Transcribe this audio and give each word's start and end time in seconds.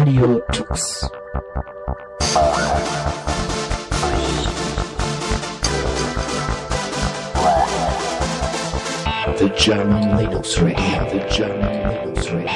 Radio 0.00 0.40
Tux. 0.50 1.10
The 9.36 9.50
German 9.58 10.16
Linux 10.16 10.58
Radio, 10.62 11.04
the 11.10 11.20
German 11.28 11.90
Linux 11.90 12.30
Radio. 12.30 12.48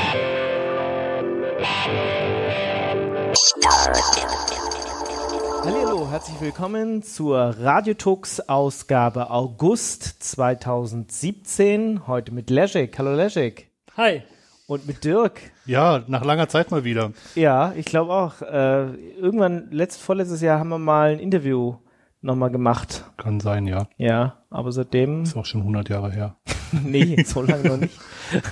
Hallo, 5.65 6.11
herzlich 6.11 6.41
willkommen 6.41 7.03
zur 7.03 7.57
Radiotux 7.61 8.41
Ausgabe 8.49 9.29
August 9.31 10.23
2017. 10.23 12.07
Heute 12.07 12.33
mit 12.33 12.49
Leszek. 12.49 12.99
Hallo 12.99 13.15
Leszek. 13.15 13.69
Hi. 13.99 14.23
Und 14.67 14.87
mit 14.87 15.05
Dirk. 15.05 15.54
Ja, 15.67 16.03
nach 16.07 16.25
langer 16.25 16.49
Zeit 16.49 16.71
mal 16.71 16.85
wieder. 16.85 17.13
Ja, 17.35 17.73
ich 17.77 17.87
glaube 17.87 18.13
auch. 18.13 18.43
Äh, 18.43 18.95
irgendwann, 19.17 19.69
letzt, 19.71 20.03
vorletztes 20.03 20.41
Jahr 20.41 20.59
haben 20.59 20.69
wir 20.69 20.79
mal 20.79 21.13
ein 21.13 21.19
Interview 21.19 21.77
nochmal 22.21 22.51
gemacht. 22.51 23.05
Kann 23.17 23.41
sein, 23.41 23.67
ja. 23.67 23.87
Ja, 23.97 24.39
aber 24.51 24.73
seitdem, 24.73 25.23
Ist 25.23 25.37
auch 25.37 25.47
schon 25.47 25.61
100 25.61 25.89
Jahre 25.89 26.11
her. 26.11 26.37
nee, 26.73 27.23
so 27.25 27.43
lange 27.43 27.69
noch 27.69 27.77
nicht. 27.77 27.99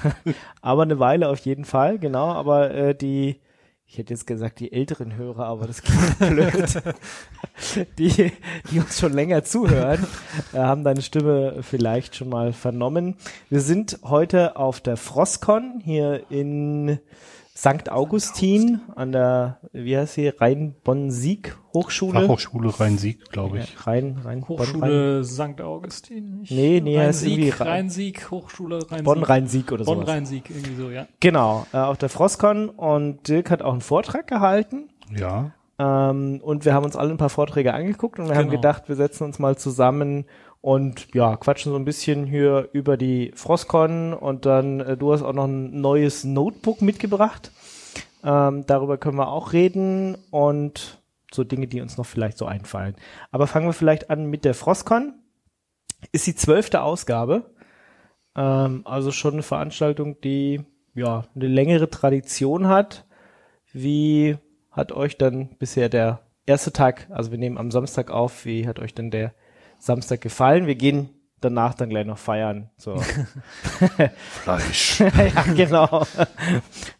aber 0.63 0.83
eine 0.83 0.99
Weile 0.99 1.29
auf 1.29 1.39
jeden 1.41 1.65
Fall, 1.65 1.99
genau. 1.99 2.29
Aber 2.33 2.71
äh, 2.71 2.95
die, 2.95 3.41
ich 3.93 3.99
hätte 3.99 4.15
jetzt 4.15 4.27
gesagt 4.27 4.59
die 4.61 4.73
älteren 4.73 5.17
Hörer, 5.17 5.45
aber 5.45 5.67
das 5.67 5.83
klingt 5.83 6.19
blöd. 6.19 6.83
die, 7.99 8.33
die 8.71 8.81
uns 8.81 8.99
schon 8.99 9.13
länger 9.13 9.45
zuhören, 9.45 10.07
äh, 10.55 10.57
haben 10.57 10.83
deine 10.83 11.03
Stimme 11.03 11.59
vielleicht 11.61 12.17
schon 12.17 12.31
mal 12.31 12.55
vernommen. 12.55 13.17
Wir 13.51 13.61
sind 13.61 13.99
heute 14.03 14.57
auf 14.57 14.81
der 14.81 14.97
Frostcon 14.97 15.83
hier 15.85 16.23
in 16.31 17.01
St. 17.63 17.93
Augustin 17.93 18.81
an 18.97 19.13
der, 19.13 19.61
wie 19.73 19.97
heißt 19.97 20.15
sie, 20.15 20.27
Rhein-Bonn-Sieg 20.29 21.57
Hochschule. 21.73 22.21
Fachhochschule 22.23 22.81
Rhein-Sieg, 22.81 23.31
glaube 23.31 23.59
Ja, 23.59 23.63
ich. 23.63 23.87
Rhein, 23.87 24.19
Rhein, 24.25 24.41
Bonn, 24.41 24.57
Rhein, 24.59 24.67
Hochschule 24.67 25.25
St. 25.25 25.61
Augustin. 25.61 26.41
nicht? 26.41 26.51
Nee, 26.51 26.81
nee, 26.83 26.99
heißt 26.99 27.25
irgendwie 27.25 27.51
Rhein-Sieg, 27.51 27.61
Rhein- 27.61 27.69
Rhein-Sieg, 27.69 28.31
Hochschule 28.33 28.77
Rhein-Sieg. 28.79 29.05
Bonn-Rhein-Sieg 29.05 29.71
oder 29.73 29.85
so. 29.85 29.95
Bonn-Rhein-Sieg, 29.95 30.51
irgendwie 30.51 30.75
so, 30.75 30.91
ja. 30.91 31.07
Genau, 31.21 31.67
äh, 31.73 31.77
auf 31.79 31.99
der 31.99 32.09
Frostcon 32.09 32.69
und 32.69 33.29
Dirk 33.29 33.51
hat 33.53 33.63
auch 33.63 33.73
einen 33.73 33.81
Vortrag 33.81 34.27
gehalten. 34.27 34.89
Ja. 35.17 35.53
Ähm, 35.79 36.41
und 36.43 36.65
wir 36.65 36.75
haben 36.75 36.85
uns 36.85 36.97
alle 36.97 37.11
ein 37.11 37.17
paar 37.17 37.31
Vorträge 37.31 37.75
angeguckt 37.75 38.19
und 38.19 38.29
wir 38.29 38.35
haben 38.35 38.49
Genau. 38.51 38.61
gedacht, 38.61 38.89
wir 38.89 38.97
setzen 38.97 39.25
uns 39.25 39.39
mal 39.39 39.57
zusammen 39.57 40.25
und 40.63 41.13
ja, 41.13 41.37
quatschen 41.37 41.73
so 41.73 41.79
ein 41.79 41.85
bisschen 41.85 42.25
hier 42.25 42.69
über 42.73 42.97
die 42.97 43.33
Frostcon 43.35 44.15
und 44.15 44.47
dann, 44.47 44.81
äh, 44.81 44.97
du 44.97 45.13
hast 45.13 45.23
auch 45.23 45.33
noch 45.35 45.45
ein 45.45 45.81
neues 45.81 46.25
Notebook 46.25 46.81
mitgebracht. 46.81 47.51
Ähm, 48.25 48.65
darüber 48.67 48.97
können 48.97 49.19
wir 49.19 49.29
auch 49.29 49.53
reden 49.53 50.17
und 50.31 51.03
so 51.35 51.43
Dinge, 51.43 51.67
die 51.67 51.81
uns 51.81 51.99
noch 51.99 52.07
vielleicht 52.07 52.39
so 52.39 52.47
einfallen. 52.47 52.95
Aber 53.33 53.49
fangen 53.49 53.67
wir 53.67 53.73
vielleicht 53.73 54.09
an 54.09 54.27
mit 54.27 54.45
der 54.45 54.55
Frostcon. 54.55 55.15
Ist 56.13 56.29
die 56.29 56.37
zwölfte 56.37 56.83
Ausgabe. 56.83 57.51
Ähm, 58.37 58.83
also 58.85 59.11
schon 59.11 59.35
eine 59.35 59.43
Veranstaltung, 59.43 60.21
die 60.21 60.61
ja 60.95 61.25
eine 61.35 61.49
längere 61.49 61.91
Tradition 61.91 62.69
hat. 62.69 63.05
Wie 63.73 64.37
hat 64.71 64.93
euch 64.93 65.19
dann 65.19 65.57
bisher 65.59 65.89
der 65.89 66.21
erste 66.47 66.73
Tag, 66.73 67.09
also 67.11 67.33
wir 67.33 67.39
nehmen 67.39 67.59
am 67.59 67.73
Samstag 67.73 68.13
auf, 68.13 68.45
wie 68.45 68.69
hat 68.69 68.79
euch 68.79 68.95
denn 68.95 69.11
der 69.11 69.35
Samstag 69.83 70.21
gefallen? 70.21 70.69
Wir 70.69 70.77
gehen 70.77 71.11
danach 71.41 71.75
dann 71.75 71.91
gleich 71.91 72.07
noch 72.07 72.19
feiern. 72.19 72.71
So. 72.77 72.97
Fleisch. 74.45 75.01
ja, 75.01 75.43
genau. 75.55 76.07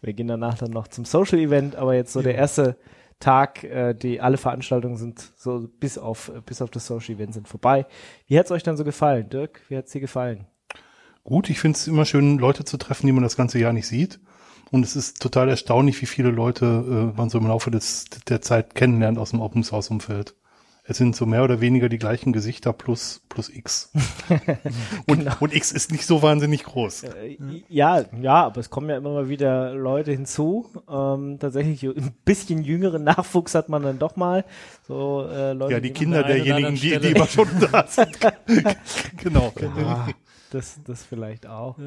Wir 0.01 0.13
gehen 0.13 0.27
danach 0.27 0.57
dann 0.57 0.71
noch 0.71 0.89
zum 0.89 1.05
Social 1.05 1.39
Event, 1.39 1.77
aber 1.77 1.95
jetzt 1.95 2.11
so 2.11 2.21
der 2.21 2.35
erste 2.35 2.77
Tag, 3.21 3.63
äh, 3.63 3.93
die 3.93 4.19
alle 4.19 4.35
Veranstaltungen 4.35 4.97
sind 4.97 5.23
so 5.37 5.69
bis 5.79 5.97
auf 5.97 6.29
bis 6.45 6.61
auf 6.61 6.71
das 6.71 6.85
Social 6.85 7.15
Event 7.15 7.33
sind 7.33 7.47
vorbei. 7.47 7.85
Wie 8.27 8.37
hat's 8.37 8.51
euch 8.51 8.63
dann 8.63 8.75
so 8.75 8.83
gefallen, 8.83 9.29
Dirk? 9.29 9.61
Wie 9.69 9.77
hat's 9.77 9.93
dir 9.93 10.01
gefallen? 10.01 10.45
Gut, 11.23 11.49
ich 11.49 11.61
finde 11.61 11.77
es 11.77 11.87
immer 11.87 12.03
schön, 12.03 12.37
Leute 12.37 12.65
zu 12.65 12.75
treffen, 12.75 13.07
die 13.07 13.13
man 13.13 13.23
das 13.23 13.37
ganze 13.37 13.59
Jahr 13.59 13.71
nicht 13.71 13.87
sieht. 13.87 14.19
Und 14.71 14.83
es 14.83 14.97
ist 14.97 15.21
total 15.21 15.47
erstaunlich, 15.47 16.01
wie 16.01 16.05
viele 16.05 16.31
Leute 16.31 16.65
äh, 16.65 17.17
man 17.17 17.29
so 17.29 17.37
im 17.37 17.47
Laufe 17.47 17.71
des, 17.71 18.05
der 18.27 18.41
Zeit 18.41 18.75
kennenlernt 18.75 19.17
aus 19.17 19.29
dem 19.29 19.39
Open 19.39 19.63
Source 19.63 19.89
Umfeld. 19.89 20.35
Es 20.85 20.97
sind 20.97 21.15
so 21.15 21.25
mehr 21.25 21.45
oder 21.45 21.61
weniger 21.61 21.87
die 21.87 21.97
gleichen 21.97 22.33
Gesichter 22.33 22.73
plus, 22.73 23.21
plus 23.29 23.47
X. 23.49 23.89
und, 25.07 25.41
und 25.41 25.55
X 25.55 25.71
ist 25.71 25.93
nicht 25.93 26.05
so 26.05 26.21
wahnsinnig 26.21 26.65
groß. 26.65 27.03
Äh, 27.03 27.37
Ja, 27.69 28.03
ja, 28.19 28.43
aber 28.43 28.59
es 28.59 28.69
kommen 28.69 28.89
ja 28.89 28.97
immer 28.97 29.11
mal 29.13 29.29
wieder 29.29 29.73
Leute 29.73 30.11
hinzu. 30.11 30.69
Ähm, 30.89 31.37
tatsächlich 31.39 31.83
ein 31.83 32.13
bisschen 32.25 32.63
jüngeren 32.63 33.05
Nachwuchs 33.05 33.55
hat 33.55 33.69
man 33.69 33.83
dann 33.83 33.97
doch 33.97 34.17
mal. 34.17 34.43
So 34.85 35.25
äh, 35.31 35.53
Leute, 35.53 35.73
Ja, 35.73 35.79
die 35.79 35.89
man- 35.89 35.93
Kinder 35.93 36.23
derjenigen, 36.23 36.75
die, 36.75 36.99
die 36.99 37.11
immer 37.11 37.27
schon 37.27 37.47
da 37.71 37.87
sind. 37.87 38.17
genau. 39.23 39.53
Ah, 39.85 40.09
das, 40.51 40.79
das 40.85 41.03
vielleicht 41.03 41.47
auch. 41.47 41.77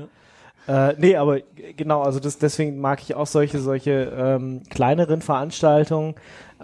Äh, 0.69 0.95
nee, 0.99 1.17
aber 1.17 1.41
genau, 1.77 2.03
also 2.03 2.19
das, 2.19 2.39
deswegen 2.39 2.81
mag 2.81 3.01
ich 3.03 3.15
auch 3.15 3.27
solche, 3.27 3.61
solche 3.61 4.13
ähm, 4.17 4.63
kleineren 4.69 5.23
Veranstaltungen. 5.23 6.15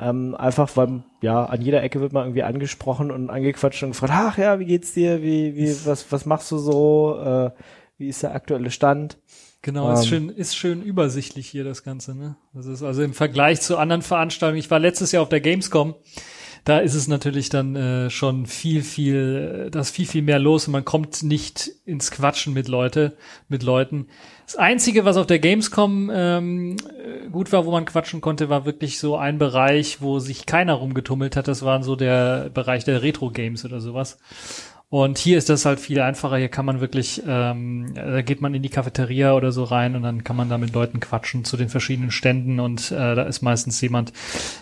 Ähm, 0.00 0.34
einfach, 0.34 0.70
weil 0.76 1.02
ja, 1.20 1.44
an 1.44 1.60
jeder 1.60 1.82
Ecke 1.82 2.00
wird 2.00 2.12
man 2.12 2.24
irgendwie 2.24 2.42
angesprochen 2.42 3.10
und 3.10 3.30
angequatscht 3.30 3.82
und 3.82 3.90
gefragt, 3.90 4.12
ach 4.14 4.38
ja, 4.38 4.58
wie 4.58 4.64
geht's 4.64 4.94
dir? 4.94 5.22
Wie, 5.22 5.54
wie, 5.54 5.86
was, 5.86 6.10
was 6.10 6.26
machst 6.26 6.50
du 6.50 6.58
so? 6.58 7.20
Äh, 7.22 7.50
wie 7.98 8.08
ist 8.08 8.22
der 8.22 8.34
aktuelle 8.34 8.70
Stand? 8.70 9.18
Genau, 9.60 9.92
ist 9.92 10.00
Ähm. 10.00 10.06
schön, 10.06 10.28
ist 10.30 10.56
schön 10.56 10.82
übersichtlich 10.82 11.48
hier 11.48 11.62
das 11.62 11.84
Ganze, 11.84 12.16
ne? 12.16 12.34
Das 12.52 12.66
ist 12.66 12.82
also 12.82 13.02
im 13.02 13.14
Vergleich 13.14 13.60
zu 13.60 13.76
anderen 13.78 14.02
Veranstaltungen. 14.02 14.58
Ich 14.58 14.70
war 14.70 14.80
letztes 14.80 15.12
Jahr 15.12 15.22
auf 15.22 15.28
der 15.28 15.40
Gamescom. 15.40 15.94
Da 16.64 16.78
ist 16.78 16.94
es 16.94 17.08
natürlich 17.08 17.48
dann 17.48 17.74
äh, 17.74 18.10
schon 18.10 18.46
viel, 18.46 18.82
viel, 18.82 19.68
da 19.72 19.80
ist 19.80 19.90
viel, 19.90 20.06
viel 20.06 20.22
mehr 20.22 20.38
los 20.38 20.68
und 20.68 20.72
man 20.72 20.84
kommt 20.84 21.24
nicht 21.24 21.72
ins 21.84 22.12
Quatschen 22.12 22.52
mit 22.52 22.68
Leute, 22.68 23.16
mit 23.48 23.64
Leuten. 23.64 24.06
Das 24.46 24.54
Einzige, 24.56 25.04
was 25.04 25.16
auf 25.16 25.26
der 25.26 25.40
Gamescom 25.40 26.10
ähm, 26.14 26.76
äh, 26.76 27.28
gut 27.30 27.52
war, 27.52 27.66
wo 27.66 27.72
man 27.72 27.84
quatschen 27.84 28.20
konnte, 28.20 28.48
war 28.48 28.64
wirklich 28.64 29.00
so 29.00 29.16
ein 29.16 29.38
Bereich, 29.38 30.02
wo 30.02 30.20
sich 30.20 30.46
keiner 30.46 30.74
rumgetummelt 30.74 31.34
hat. 31.34 31.48
Das 31.48 31.64
waren 31.64 31.82
so 31.82 31.96
der 31.96 32.48
Bereich 32.50 32.84
der 32.84 33.02
Retro-Games 33.02 33.64
oder 33.64 33.80
sowas. 33.80 34.18
Und 34.92 35.16
hier 35.16 35.38
ist 35.38 35.48
das 35.48 35.64
halt 35.64 35.80
viel 35.80 36.02
einfacher. 36.02 36.36
Hier 36.36 36.50
kann 36.50 36.66
man 36.66 36.82
wirklich, 36.82 37.22
ähm, 37.26 37.94
da 37.94 38.20
geht 38.20 38.42
man 38.42 38.54
in 38.54 38.60
die 38.60 38.68
Cafeteria 38.68 39.32
oder 39.32 39.50
so 39.50 39.64
rein 39.64 39.96
und 39.96 40.02
dann 40.02 40.22
kann 40.22 40.36
man 40.36 40.50
da 40.50 40.58
mit 40.58 40.74
Leuten 40.74 41.00
quatschen 41.00 41.46
zu 41.46 41.56
den 41.56 41.70
verschiedenen 41.70 42.10
Ständen 42.10 42.60
und 42.60 42.92
äh, 42.92 43.14
da 43.14 43.22
ist 43.22 43.40
meistens 43.40 43.80
jemand, 43.80 44.12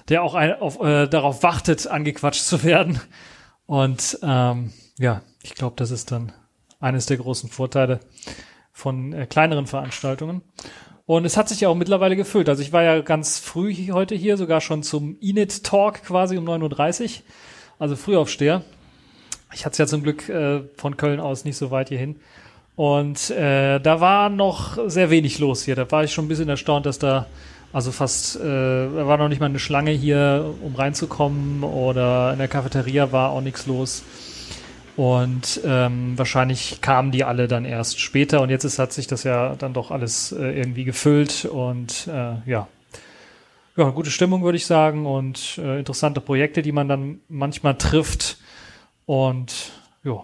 der 0.08 0.22
auch 0.22 0.36
ein, 0.36 0.54
auf, 0.60 0.80
äh, 0.80 1.08
darauf 1.08 1.42
wartet, 1.42 1.88
angequatscht 1.88 2.44
zu 2.44 2.62
werden. 2.62 3.00
Und 3.66 4.20
ähm, 4.22 4.72
ja, 5.00 5.22
ich 5.42 5.56
glaube, 5.56 5.74
das 5.74 5.90
ist 5.90 6.12
dann 6.12 6.30
eines 6.78 7.06
der 7.06 7.16
großen 7.16 7.50
Vorteile 7.50 7.98
von 8.70 9.12
äh, 9.12 9.26
kleineren 9.26 9.66
Veranstaltungen. 9.66 10.42
Und 11.06 11.24
es 11.24 11.36
hat 11.36 11.48
sich 11.48 11.60
ja 11.60 11.68
auch 11.68 11.74
mittlerweile 11.74 12.14
gefüllt. 12.14 12.48
Also 12.48 12.62
ich 12.62 12.72
war 12.72 12.84
ja 12.84 13.00
ganz 13.00 13.40
früh 13.40 13.74
heute 13.90 14.14
hier, 14.14 14.36
sogar 14.36 14.60
schon 14.60 14.84
zum 14.84 15.18
Init 15.18 15.64
Talk 15.64 16.04
quasi 16.04 16.38
um 16.38 16.48
9.30 16.48 17.02
Uhr. 17.02 17.10
Also 17.80 17.96
Frühaufsteher. 17.96 18.62
Ich 19.52 19.64
hatte 19.64 19.72
es 19.72 19.78
ja 19.78 19.86
zum 19.86 20.02
Glück 20.02 20.28
äh, 20.28 20.60
von 20.76 20.96
Köln 20.96 21.20
aus 21.20 21.44
nicht 21.44 21.56
so 21.56 21.70
weit 21.70 21.88
hierhin. 21.88 22.16
Und 22.76 23.30
äh, 23.30 23.78
da 23.80 24.00
war 24.00 24.30
noch 24.30 24.78
sehr 24.88 25.10
wenig 25.10 25.38
los 25.38 25.64
hier. 25.64 25.76
Da 25.76 25.90
war 25.90 26.04
ich 26.04 26.12
schon 26.12 26.26
ein 26.26 26.28
bisschen 26.28 26.48
erstaunt, 26.48 26.86
dass 26.86 26.98
da 26.98 27.26
also 27.72 27.92
fast, 27.92 28.36
äh, 28.36 28.40
da 28.40 29.06
war 29.06 29.16
noch 29.16 29.28
nicht 29.28 29.40
mal 29.40 29.46
eine 29.46 29.58
Schlange 29.58 29.92
hier, 29.92 30.54
um 30.62 30.74
reinzukommen 30.74 31.62
oder 31.62 32.32
in 32.32 32.38
der 32.38 32.48
Cafeteria 32.48 33.12
war 33.12 33.30
auch 33.30 33.42
nichts 33.42 33.66
los. 33.66 34.02
Und 34.96 35.60
ähm, 35.64 36.18
wahrscheinlich 36.18 36.80
kamen 36.80 37.12
die 37.12 37.24
alle 37.24 37.48
dann 37.48 37.64
erst 37.64 38.00
später 38.00 38.42
und 38.42 38.50
jetzt 38.50 38.64
ist, 38.64 38.78
hat 38.78 38.92
sich 38.92 39.06
das 39.06 39.22
ja 39.22 39.54
dann 39.54 39.72
doch 39.72 39.92
alles 39.92 40.32
äh, 40.32 40.58
irgendwie 40.58 40.84
gefüllt 40.84 41.44
und 41.44 42.08
äh, 42.08 42.50
ja. 42.50 42.68
Ja, 43.76 43.90
gute 43.90 44.10
Stimmung 44.10 44.42
würde 44.42 44.56
ich 44.56 44.66
sagen 44.66 45.06
und 45.06 45.58
äh, 45.58 45.78
interessante 45.78 46.20
Projekte, 46.20 46.60
die 46.60 46.72
man 46.72 46.88
dann 46.88 47.20
manchmal 47.28 47.76
trifft. 47.76 48.36
Und 49.10 49.72
ja, 50.04 50.22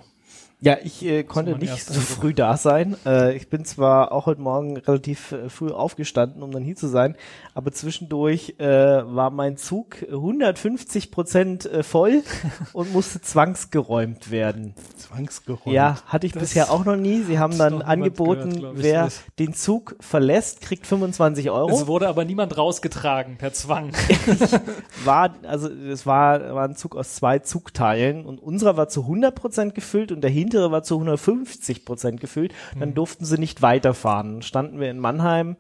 Ja, 0.61 0.79
ich 0.83 1.05
äh, 1.05 1.23
konnte 1.23 1.57
nicht 1.59 1.85
so 1.85 1.93
Eindruck. 1.93 2.09
früh 2.09 2.33
da 2.35 2.57
sein. 2.57 2.97
Äh, 3.05 3.37
ich 3.37 3.51
bin 3.51 3.67
zwar 3.67 4.11
auch 4.11 4.25
heute 4.25 4.41
Morgen 4.41 4.79
relativ 4.79 5.33
äh, 5.33 5.51
früh 5.51 5.71
aufgestanden, 5.71 6.43
um 6.43 6.51
dann 6.51 6.65
hier 6.65 6.77
zu 6.77 6.87
sein, 6.89 7.15
aber 7.55 7.73
zwischendurch 7.73 8.55
äh, 8.59 8.67
war 8.67 9.29
mein 9.31 9.59
Zug 9.59 10.03
150 10.11 11.11
Prozent 11.11 11.67
äh, 11.67 11.83
voll 11.83 12.23
und 12.73 12.91
musste 12.95 13.21
zwangsgeräumt 13.21 14.31
werden. 14.31 14.75
Zwangsgeräumt. 14.97 15.75
Ja, 15.75 15.99
hatte 16.07 16.27
ich 16.27 16.33
Das- 16.33 16.45
bisher 16.45 16.71
auch 16.73 16.87
noch 16.87 16.97
nie. 16.97 17.21
Sie 17.23 17.39
haben 17.39 17.59
dann 17.59 17.83
angeboten, 17.83 18.61
gehört, 18.61 18.77
wer 18.79 19.09
den 19.39 19.53
Zug 19.53 19.97
verlässt, 20.01 20.63
kriegt 20.63 20.87
25 20.87 21.51
Euro. 21.51 21.69
es 21.71 21.87
wurde 21.87 22.09
aber 22.09 22.25
niemand 22.25 22.57
rausgetragen 22.57 23.37
per 23.37 23.53
Zwang. 23.53 23.93
war, 25.05 25.35
also 25.47 25.69
es 25.69 26.07
war, 26.07 26.55
war 26.55 26.65
ein 26.67 26.77
Zug 26.77 26.97
aus 26.97 27.15
zwei 27.15 27.41
Zugteilen 27.41 28.25
und 28.25 28.43
unserer 28.43 28.79
war 28.79 28.89
zu 28.89 29.03
100% 29.03 29.73
gefüllt 29.73 30.13
und 30.13 30.23
der 30.23 30.31
hintere 30.47 30.71
war 30.71 30.83
zu 30.83 30.99
150% 31.01 32.17
gefüllt. 32.17 32.53
Dann 32.79 32.95
durften 32.95 33.25
sie 33.25 33.39
nicht 33.39 33.63
weiterfahren. 33.63 34.35
Dann 34.35 34.43
standen 34.43 34.81
wir 34.81 34.91
in 34.91 34.99
Mannheim 34.99 35.57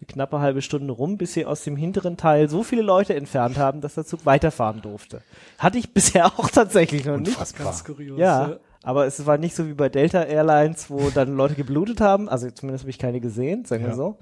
eine 0.00 0.06
knappe 0.06 0.40
halbe 0.40 0.62
Stunde 0.62 0.92
rum, 0.92 1.18
bis 1.18 1.34
sie 1.34 1.44
aus 1.44 1.62
dem 1.62 1.76
hinteren 1.76 2.16
Teil 2.16 2.48
so 2.48 2.62
viele 2.62 2.82
Leute 2.82 3.14
entfernt 3.14 3.58
haben, 3.58 3.80
dass 3.82 3.94
der 3.96 4.06
Zug 4.06 4.24
weiterfahren 4.24 4.80
durfte. 4.80 5.20
Hatte 5.58 5.78
ich 5.78 5.90
bisher 5.94 6.26
auch 6.26 6.48
tatsächlich 6.50 7.04
noch 7.04 7.18
nicht. 7.18 7.28
Unfassbar. 7.28 7.66
Ganz 7.66 7.84
kurios. 7.84 8.18
Ja, 8.18 8.56
aber 8.82 9.06
es 9.06 9.26
war 9.26 9.36
nicht 9.36 9.54
so 9.54 9.66
wie 9.66 9.74
bei 9.74 9.90
Delta 9.90 10.22
Airlines, 10.22 10.88
wo 10.88 11.10
dann 11.10 11.36
Leute 11.36 11.54
geblutet 11.54 12.00
haben. 12.00 12.30
Also 12.30 12.50
zumindest 12.50 12.84
habe 12.84 12.90
ich 12.90 12.98
keine 12.98 13.20
gesehen, 13.20 13.66
sagen 13.66 13.82
wir 13.82 13.90
Ja. 13.90 13.96
so. 13.96 14.16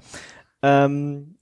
Ähm, 0.60 1.36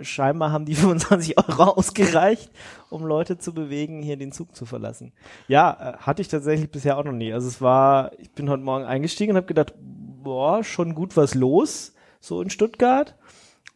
scheinbar 0.00 0.50
haben 0.50 0.64
die 0.64 0.74
25 0.76 1.36
Euro 1.38 1.64
ausgereicht, 1.64 2.50
um 2.90 3.04
Leute 3.04 3.38
zu 3.38 3.52
bewegen, 3.52 4.02
hier 4.02 4.16
den 4.16 4.32
Zug 4.32 4.56
zu 4.56 4.64
verlassen. 4.64 5.12
Ja, 5.48 5.72
äh, 5.72 5.96
hatte 5.98 6.22
ich 6.22 6.28
tatsächlich 6.28 6.70
bisher 6.70 6.96
auch 6.96 7.04
noch 7.04 7.12
nie. 7.12 7.32
Also 7.32 7.48
es 7.48 7.60
war, 7.60 8.12
ich 8.18 8.30
bin 8.32 8.48
heute 8.48 8.62
Morgen 8.62 8.84
eingestiegen 8.84 9.32
und 9.32 9.36
habe 9.36 9.46
gedacht, 9.46 9.74
boah, 9.78 10.64
schon 10.64 10.94
gut 10.94 11.16
was 11.16 11.34
los, 11.34 11.94
so 12.20 12.40
in 12.40 12.50
Stuttgart. 12.50 13.16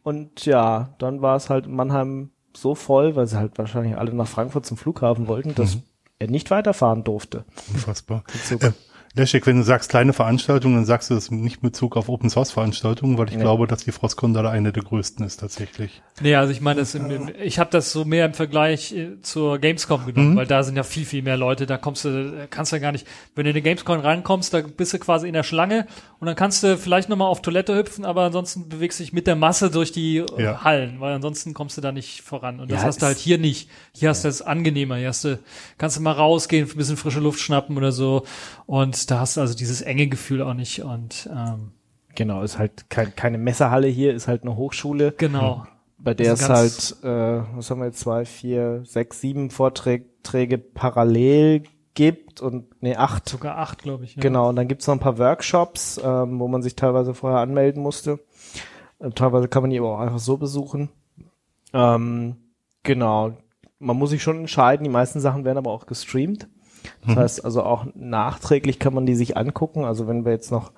Und 0.03 0.45
ja, 0.45 0.95
dann 0.99 1.21
war 1.21 1.35
es 1.35 1.49
halt 1.49 1.65
in 1.65 1.75
Mannheim 1.75 2.31
so 2.55 2.73
voll, 2.75 3.15
weil 3.15 3.27
sie 3.27 3.37
halt 3.37 3.57
wahrscheinlich 3.57 3.97
alle 3.97 4.13
nach 4.13 4.27
Frankfurt 4.27 4.65
zum 4.65 4.77
Flughafen 4.77 5.27
wollten, 5.27 5.53
dass 5.53 5.77
er 6.17 6.27
nicht 6.27 6.49
weiterfahren 6.49 7.03
durfte. 7.03 7.45
Unfassbar. 7.71 8.23
Äh, 8.59 8.71
Leszek, 9.15 9.47
wenn 9.47 9.57
du 9.57 9.63
sagst 9.63 9.89
kleine 9.89 10.13
Veranstaltungen, 10.13 10.75
dann 10.75 10.85
sagst 10.85 11.09
du 11.09 11.15
das 11.15 11.31
nicht 11.31 11.63
mit 11.63 11.73
Bezug 11.73 11.97
auf 11.97 12.07
Open 12.07 12.29
Source 12.29 12.51
Veranstaltungen, 12.51 13.17
weil 13.17 13.29
ich 13.29 13.35
Nee. 13.35 13.41
glaube, 13.41 13.65
dass 13.65 13.83
die 13.83 13.91
Frostcon 13.91 14.33
da 14.33 14.47
eine 14.49 14.71
der 14.71 14.83
größten 14.83 15.25
ist 15.25 15.37
tatsächlich. 15.39 16.01
Nee, 16.21 16.35
also 16.35 16.51
ich 16.51 16.61
meine, 16.61 16.79
das 16.81 16.93
im, 16.95 17.09
im, 17.09 17.31
ich 17.43 17.57
habe 17.59 17.69
das 17.71 17.91
so 17.91 18.05
mehr 18.05 18.25
im 18.25 18.33
Vergleich 18.33 18.93
äh, 18.93 19.21
zur 19.21 19.57
Gamescom 19.59 20.05
genommen, 20.05 20.33
Mhm. 20.33 20.35
weil 20.37 20.45
da 20.47 20.61
sind 20.63 20.75
ja 20.75 20.83
viel, 20.83 21.05
viel 21.05 21.23
mehr 21.23 21.37
Leute, 21.37 21.65
da 21.65 21.77
kommst 21.77 22.05
du, 22.05 22.47
kannst 22.49 22.71
du 22.71 22.75
ja 22.75 22.81
gar 22.81 22.91
nicht, 22.91 23.07
wenn 23.35 23.43
du 23.45 23.49
in 23.51 23.55
die 23.55 23.61
Gamescom 23.61 23.99
rankommst, 23.99 24.53
da 24.53 24.61
bist 24.61 24.93
du 24.93 24.99
quasi 24.99 25.27
in 25.27 25.33
der 25.33 25.43
Schlange 25.43 25.87
und 26.19 26.27
dann 26.27 26.35
kannst 26.35 26.61
du 26.63 26.77
vielleicht 26.77 27.09
nochmal 27.09 27.27
auf 27.27 27.41
Toilette 27.41 27.75
hüpfen, 27.75 28.05
aber 28.05 28.23
ansonsten 28.23 28.69
bewegst 28.69 28.99
du 28.99 29.03
dich 29.03 29.13
mit 29.13 29.25
der 29.27 29.35
Masse 29.35 29.71
durch 29.71 29.91
die 29.91 30.17
äh, 30.17 30.43
Ja. 30.43 30.63
Hallen, 30.63 30.99
weil 30.99 31.13
ansonsten 31.13 31.53
kommst 31.53 31.77
du 31.77 31.81
da 31.81 31.91
nicht 31.91 32.21
voran. 32.21 32.59
Und 32.59 32.71
das 32.71 32.81
Ja, 32.81 32.87
hast 32.87 33.01
du 33.01 33.05
halt 33.05 33.17
hier 33.17 33.37
nicht. 33.37 33.69
Hier 33.93 34.09
hast 34.09 34.23
du 34.23 34.27
es 34.27 34.41
angenehmer. 34.41 34.95
Hier 34.97 35.07
hast 35.09 35.23
du, 35.23 35.39
kannst 35.77 35.97
du 35.97 36.01
mal 36.01 36.11
rausgehen, 36.11 36.69
ein 36.69 36.77
bisschen 36.77 36.97
frische 36.97 37.19
Luft 37.19 37.39
schnappen 37.39 37.77
oder 37.77 37.91
so. 37.91 38.23
Und 38.65 38.96
da 39.05 39.19
hast 39.19 39.37
du 39.37 39.41
also 39.41 39.55
dieses 39.55 39.81
enge 39.81 40.07
Gefühl 40.07 40.41
auch 40.41 40.53
nicht. 40.53 40.83
Und 40.83 41.29
ähm, 41.31 41.71
Genau, 42.17 42.41
ist 42.41 42.57
halt 42.57 42.89
kein, 42.89 43.15
keine 43.15 43.37
Messerhalle 43.37 43.87
hier, 43.87 44.11
ist 44.15 44.27
halt 44.27 44.41
eine 44.41 44.55
Hochschule, 44.55 45.13
genau. 45.19 45.67
bei 45.99 46.15
der 46.15 46.31
Das 46.31 46.41
es 46.41 46.49
halt, 46.49 47.03
äh, 47.03 47.43
was 47.55 47.69
haben 47.69 47.79
wir 47.79 47.85
jetzt, 47.85 47.99
zwei, 47.99 48.25
vier, 48.25 48.81
sechs, 48.85 49.21
sieben 49.21 49.51
Vorträge 49.51 50.57
parallel 50.57 51.61
gibt 51.93 52.41
und 52.41 52.65
nee, 52.81 52.95
acht. 52.95 53.29
Sogar 53.29 53.59
acht, 53.59 53.83
glaube 53.83 54.03
ich. 54.03 54.15
Ja. 54.15 54.21
Genau, 54.21 54.49
und 54.49 54.55
dann 54.55 54.67
gibt's 54.67 54.87
noch 54.87 54.95
ein 54.95 54.99
paar 54.99 55.19
Workshops, 55.19 56.01
ähm, 56.03 56.39
wo 56.39 56.47
man 56.47 56.63
sich 56.63 56.75
teilweise 56.75 57.13
vorher 57.13 57.39
anmelden 57.39 57.83
musste. 57.83 58.19
Äh, 58.97 59.11
teilweise 59.11 59.47
kann 59.47 59.61
man 59.61 59.69
die 59.69 59.77
aber 59.77 59.93
auch 59.93 59.99
einfach 59.99 60.17
so 60.17 60.37
besuchen. 60.37 60.89
Ähm, 61.71 62.37
genau, 62.81 63.33
man 63.77 63.95
muss 63.95 64.09
sich 64.09 64.23
schon 64.23 64.39
entscheiden, 64.39 64.83
die 64.83 64.89
meisten 64.89 65.19
Sachen 65.19 65.45
werden 65.45 65.59
aber 65.59 65.71
auch 65.71 65.85
gestreamt. 65.85 66.47
Das 67.07 67.17
heißt 67.17 67.45
also 67.45 67.63
auch 67.63 67.85
nachträglich 67.95 68.79
kann 68.79 68.93
man 68.93 69.05
die 69.05 69.15
sich 69.15 69.37
angucken. 69.37 69.85
Also 69.85 70.07
wenn 70.07 70.25
wir 70.25 70.31
jetzt 70.31 70.51
noch, 70.51 70.71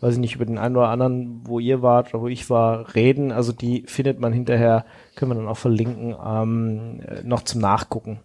weiß 0.00 0.14
ich 0.14 0.20
nicht, 0.20 0.36
über 0.36 0.44
den 0.44 0.58
einen 0.58 0.76
oder 0.76 0.88
anderen, 0.88 1.40
wo 1.44 1.58
ihr 1.58 1.82
wart 1.82 2.14
oder 2.14 2.22
wo 2.22 2.28
ich 2.28 2.48
war, 2.50 2.94
reden, 2.94 3.32
also 3.32 3.52
die 3.52 3.84
findet 3.86 4.20
man 4.20 4.32
hinterher, 4.32 4.84
können 5.14 5.32
wir 5.32 5.34
dann 5.36 5.48
auch 5.48 5.56
verlinken, 5.56 6.16
ähm, 6.24 7.00
äh, 7.06 7.22
noch 7.22 7.42
zum 7.42 7.60
Nachgucken. 7.60 8.20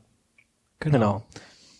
Genau. 0.79 1.23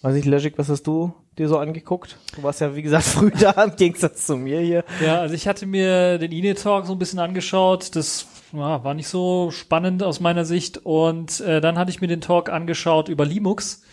Weiß 0.02 0.16
ich, 0.16 0.26
Legic, 0.26 0.58
was 0.58 0.70
hast 0.70 0.84
du 0.84 1.14
dir 1.38 1.48
so 1.48 1.58
angeguckt? 1.58 2.18
Du 2.36 2.44
warst 2.44 2.62
ja, 2.62 2.76
wie 2.76 2.82
gesagt, 2.82 3.04
früh 3.06 3.32
da, 3.32 3.52
im 3.64 3.76
Gegensatz 3.76 4.26
zu 4.26 4.38
mir 4.38 4.60
hier. 4.60 4.84
Ja, 5.04 5.20
also 5.20 5.36
ich 5.36 5.48
hatte 5.48 5.66
mir 5.66 6.18
den 6.18 6.32
INE-Talk 6.32 6.86
so 6.86 6.94
ein 6.94 7.00
bisschen 7.00 7.20
angeschaut. 7.20 7.96
Das 7.96 8.28
ja, 8.54 8.84
war 8.84 8.94
nicht 8.94 9.08
so 9.08 9.52
spannend 9.52 10.04
aus 10.04 10.20
meiner 10.20 10.46
Sicht. 10.46 10.78
Und 10.86 11.42
äh, 11.42 11.62
dann 11.62 11.78
hatte 11.78 11.92
ich 11.92 12.02
mir 12.02 12.08
den 12.08 12.22
Talk 12.22 12.50
angeschaut 12.50 13.10
über 13.10 13.26
Linux. 13.26 13.84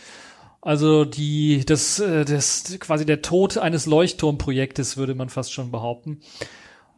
Also 0.64 1.04
die, 1.04 1.62
das, 1.66 1.98
äh, 2.00 2.24
das 2.24 2.78
quasi 2.80 3.04
der 3.04 3.20
Tod 3.20 3.58
eines 3.58 3.84
Leuchtturmprojektes, 3.84 4.96
würde 4.96 5.14
man 5.14 5.28
fast 5.28 5.52
schon 5.52 5.70
behaupten. 5.70 6.20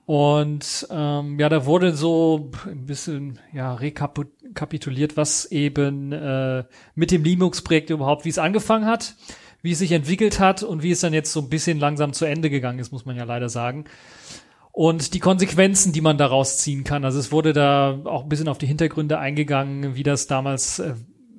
Und 0.04 0.86
ähm, 0.88 1.40
ja, 1.40 1.48
da 1.48 1.66
wurde 1.66 1.92
so 1.96 2.52
ein 2.64 2.86
bisschen 2.86 3.40
ja 3.52 3.74
rekapituliert, 3.74 5.16
was 5.16 5.46
eben 5.46 6.12
äh, 6.12 6.62
mit 6.94 7.10
dem 7.10 7.24
Linux-Projekt 7.24 7.90
überhaupt, 7.90 8.24
wie 8.24 8.28
es 8.28 8.38
angefangen 8.38 8.86
hat, 8.86 9.16
wie 9.62 9.72
es 9.72 9.80
sich 9.80 9.90
entwickelt 9.90 10.38
hat 10.38 10.62
und 10.62 10.84
wie 10.84 10.92
es 10.92 11.00
dann 11.00 11.12
jetzt 11.12 11.32
so 11.32 11.40
ein 11.40 11.48
bisschen 11.48 11.80
langsam 11.80 12.12
zu 12.12 12.24
Ende 12.24 12.50
gegangen 12.50 12.78
ist, 12.78 12.92
muss 12.92 13.04
man 13.04 13.16
ja 13.16 13.24
leider 13.24 13.48
sagen. 13.48 13.86
Und 14.70 15.12
die 15.12 15.20
Konsequenzen, 15.20 15.92
die 15.92 16.02
man 16.02 16.18
daraus 16.18 16.58
ziehen 16.58 16.84
kann. 16.84 17.04
Also 17.04 17.18
es 17.18 17.32
wurde 17.32 17.52
da 17.52 17.98
auch 18.04 18.22
ein 18.22 18.28
bisschen 18.28 18.46
auf 18.46 18.58
die 18.58 18.66
Hintergründe 18.66 19.18
eingegangen, 19.18 19.96
wie 19.96 20.04
das 20.04 20.28
damals 20.28 20.78
äh, 20.78 20.94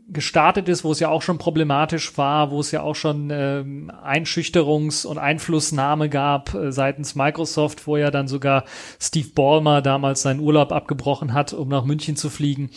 gestartet 0.09 0.69
ist, 0.69 0.83
wo 0.83 0.91
es 0.91 0.99
ja 0.99 1.09
auch 1.09 1.21
schon 1.21 1.37
problematisch 1.37 2.17
war, 2.17 2.51
wo 2.51 2.59
es 2.59 2.71
ja 2.71 2.81
auch 2.81 2.95
schon 2.95 3.29
ähm, 3.29 3.91
Einschüchterungs- 3.91 5.05
und 5.05 5.17
Einflussnahme 5.17 6.09
gab 6.09 6.53
äh, 6.53 6.71
seitens 6.71 7.15
Microsoft, 7.15 7.87
wo 7.87 7.97
ja 7.97 8.09
dann 8.09 8.27
sogar 8.27 8.63
Steve 8.99 9.29
Ballmer 9.35 9.81
damals 9.81 10.21
seinen 10.21 10.39
Urlaub 10.39 10.71
abgebrochen 10.71 11.33
hat, 11.33 11.53
um 11.53 11.67
nach 11.67 11.83
München 11.83 12.15
zu 12.15 12.29
fliegen 12.29 12.69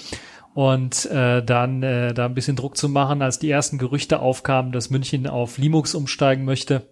und 0.55 1.07
äh, 1.07 1.45
dann 1.45 1.83
äh, 1.83 2.13
da 2.13 2.27
ein 2.27 2.35
bisschen 2.35 2.57
Druck 2.57 2.77
zu 2.77 2.89
machen, 2.89 3.23
als 3.23 3.39
die 3.39 3.51
ersten 3.51 3.79
Gerüchte 3.79 4.21
aufkamen, 4.21 4.73
dass 4.73 4.91
München 4.91 5.27
auf 5.29 5.59
Linux 5.59 5.95
umsteigen 5.95 6.45
möchte. 6.45 6.89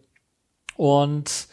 Und 0.77 1.49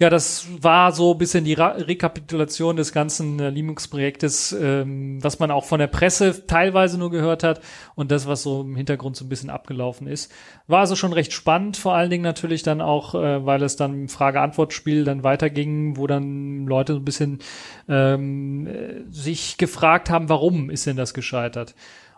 ja, 0.00 0.08
das 0.08 0.46
war 0.62 0.92
so 0.92 1.12
ein 1.12 1.18
bisschen 1.18 1.44
die 1.44 1.52
Ra 1.52 1.72
Rekapitulation 1.72 2.76
des 2.76 2.92
ganzen 2.92 3.38
äh, 3.38 3.50
Linux-Projektes, 3.50 4.52
ähm, 4.58 5.22
was 5.22 5.38
man 5.40 5.50
auch 5.50 5.66
von 5.66 5.78
der 5.78 5.88
Presse 5.88 6.46
teilweise 6.46 6.96
nur 6.96 7.10
gehört 7.10 7.44
hat 7.44 7.60
und 7.96 8.10
das, 8.10 8.26
was 8.26 8.42
so 8.42 8.62
im 8.62 8.76
Hintergrund 8.76 9.16
so 9.16 9.26
ein 9.26 9.28
bisschen 9.28 9.50
abgelaufen 9.50 10.06
ist. 10.06 10.32
War 10.66 10.80
also 10.80 10.96
schon 10.96 11.12
recht 11.12 11.34
spannend, 11.34 11.76
vor 11.76 11.94
allen 11.94 12.08
Dingen 12.08 12.22
natürlich 12.22 12.62
dann 12.62 12.80
auch, 12.80 13.14
äh, 13.14 13.44
weil 13.44 13.62
es 13.62 13.76
dann 13.76 13.92
im 13.92 14.08
Frage-Antwort-Spiel 14.08 15.04
dann 15.04 15.22
weiterging, 15.22 15.98
wo 15.98 16.06
dann 16.06 16.66
Leute 16.66 16.94
so 16.94 16.98
ein 16.98 17.04
bisschen 17.04 17.40
ähm, 17.86 18.68
äh, 18.68 19.02
sich 19.10 19.58
gefragt 19.58 20.08
haben, 20.08 20.30
warum 20.30 20.70
ist 20.70 20.86
denn 20.86 20.96
das 20.96 21.12
gescheitert? 21.12 21.74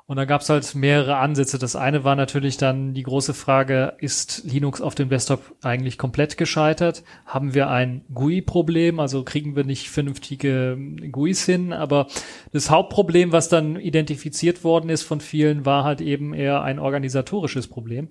Und 0.07 0.17
da 0.17 0.25
gab 0.25 0.41
es 0.41 0.51
halt 0.51 0.75
mehrere 0.75 1.17
Ansätze. 1.17 1.59
Das 1.59 1.77
eine 1.77 2.05
war 2.05 2.17
natürlich 2.17 2.57
dann 2.57 2.93
die 2.93 3.05
große 3.05 3.35
Frage, 3.35 3.95
ist 3.99 4.43
Linux 4.45 4.81
auf 4.81 4.95
dem 4.95 5.09
Desktop 5.09 5.55
eigentlich 5.63 5.97
komplett 5.97 6.37
gescheitert? 6.37 7.05
Haben 7.25 7.55
wir 7.55 7.71
ein 7.71 8.05
GUI-Problem? 8.13 8.99
Also 9.01 9.23
kriegen 9.23 9.55
wir 9.55 9.65
nicht 9.65 9.91
vernünftige 9.91 10.77
GUIs 11.11 11.47
hin? 11.47 11.73
Aber 11.73 12.09
das 12.53 12.69
Hauptproblem, 12.69 13.33
was 13.33 13.49
dann 13.49 13.77
identifiziert 13.77 14.65
worden 14.65 14.91
ist 14.91 15.03
von 15.03 15.21
vielen, 15.21 15.65
war 15.65 15.85
halt 15.85 16.01
eben 16.01 16.35
eher 16.35 16.63
ein 16.63 16.79
organisatorisches 16.79 17.69
Problem 17.69 18.09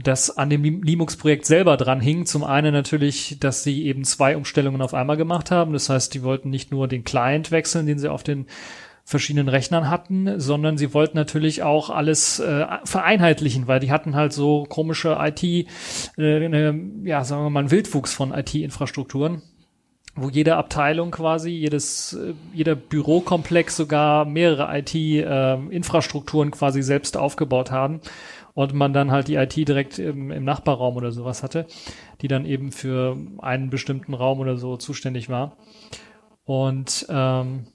das 0.00 0.36
an 0.36 0.48
dem 0.48 0.62
Linux-Projekt 0.62 1.44
selber 1.44 1.76
dran 1.76 2.00
hing. 2.00 2.24
Zum 2.24 2.44
einen 2.44 2.72
natürlich, 2.72 3.38
dass 3.40 3.64
sie 3.64 3.84
eben 3.84 4.04
zwei 4.04 4.36
Umstellungen 4.36 4.80
auf 4.80 4.94
einmal 4.94 5.16
gemacht 5.16 5.50
haben. 5.50 5.72
Das 5.72 5.88
heißt, 5.88 6.14
die 6.14 6.22
wollten 6.22 6.50
nicht 6.50 6.70
nur 6.70 6.86
den 6.86 7.04
Client 7.04 7.50
wechseln, 7.50 7.86
den 7.86 7.98
sie 7.98 8.08
auf 8.08 8.22
den 8.22 8.46
verschiedenen 9.08 9.48
Rechnern 9.48 9.88
hatten, 9.88 10.38
sondern 10.38 10.76
sie 10.76 10.92
wollten 10.92 11.16
natürlich 11.16 11.62
auch 11.62 11.88
alles 11.88 12.40
äh, 12.40 12.66
vereinheitlichen, 12.84 13.66
weil 13.66 13.80
die 13.80 13.90
hatten 13.90 14.14
halt 14.14 14.34
so 14.34 14.64
komische 14.68 15.16
IT, 15.18 15.42
äh, 15.42 15.64
eine, 16.18 16.78
ja, 17.04 17.24
sagen 17.24 17.44
wir 17.44 17.48
mal, 17.48 17.60
einen 17.60 17.70
Wildwuchs 17.70 18.12
von 18.12 18.34
IT-Infrastrukturen 18.34 19.40
wo 20.20 20.28
jede 20.30 20.56
Abteilung 20.56 21.12
quasi, 21.12 21.50
jedes, 21.50 22.14
äh, 22.14 22.34
jeder 22.52 22.74
Bürokomplex 22.74 23.76
sogar 23.76 24.24
mehrere 24.24 24.76
IT-Infrastrukturen 24.78 26.50
quasi 26.50 26.82
selbst 26.82 27.16
aufgebaut 27.16 27.70
haben 27.70 28.00
und 28.52 28.74
man 28.74 28.92
dann 28.92 29.12
halt 29.12 29.28
die 29.28 29.36
IT 29.36 29.56
direkt 29.56 30.00
im, 30.00 30.32
im 30.32 30.44
Nachbarraum 30.44 30.96
oder 30.96 31.12
sowas 31.12 31.44
hatte, 31.44 31.66
die 32.20 32.28
dann 32.28 32.44
eben 32.44 32.72
für 32.72 33.16
einen 33.38 33.70
bestimmten 33.70 34.12
Raum 34.12 34.40
oder 34.40 34.56
so 34.56 34.76
zuständig 34.76 35.28
war. 35.28 35.56
Und 36.44 37.06
ähm, 37.08 37.68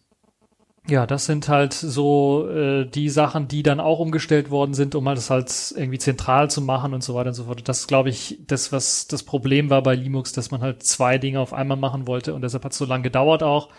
ja, 0.88 1.08
das 1.08 1.26
sind 1.26 1.48
halt 1.48 1.72
so 1.74 2.50
äh, 2.50 2.86
die 2.86 3.08
Sachen, 3.08 3.48
die 3.48 3.64
dann 3.64 3.80
auch 3.80 4.00
umgestellt 4.00 4.50
worden 4.50 4.74
sind, 4.74 4.96
um 4.96 5.06
das 5.06 5.30
halt 5.30 5.74
irgendwie 5.78 5.98
zentral 5.98 6.50
zu 6.50 6.62
machen 6.62 6.94
und 6.94 7.02
so 7.02 7.16
weiter 7.16 7.30
und 7.30 7.36
so 7.36 7.46
fort. 7.46 7.68
Das 7.68 7.82
ist, 7.82 7.88
glaube 7.88 8.10
ich, 8.10 8.40
das, 8.48 8.74
was 8.74 9.08
das 9.08 9.24
Problem 9.24 9.70
war 9.70 9.82
bei 9.82 9.96
Linux, 9.96 10.34
dass 10.34 10.52
man 10.52 10.62
halt 10.62 10.84
zwei 10.84 11.18
Dinge 11.18 11.40
auf 11.40 11.54
einmal 11.54 11.78
machen 11.78 12.06
wollte 12.06 12.34
und 12.34 12.42
deshalb 12.42 12.66
hat 12.66 12.74
es 12.74 12.78
so 12.78 12.86
lange 12.86 13.04
gedauert 13.04 13.44
auch. 13.44 13.70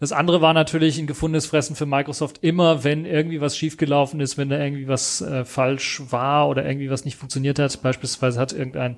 Das 0.00 0.12
andere 0.12 0.40
war 0.40 0.52
natürlich 0.52 0.98
ein 0.98 1.06
gefundenes 1.06 1.46
Fressen 1.46 1.76
für 1.76 1.86
Microsoft 1.86 2.38
immer, 2.42 2.84
wenn 2.84 3.04
irgendwie 3.04 3.40
was 3.40 3.56
schiefgelaufen 3.56 4.20
ist, 4.20 4.38
wenn 4.38 4.48
da 4.48 4.58
irgendwie 4.58 4.88
was 4.88 5.20
äh, 5.20 5.44
falsch 5.44 6.02
war 6.10 6.48
oder 6.48 6.66
irgendwie 6.66 6.90
was 6.90 7.04
nicht 7.04 7.16
funktioniert 7.16 7.58
hat. 7.58 7.80
Beispielsweise 7.82 8.38
hat 8.40 8.52
irgendein 8.52 8.96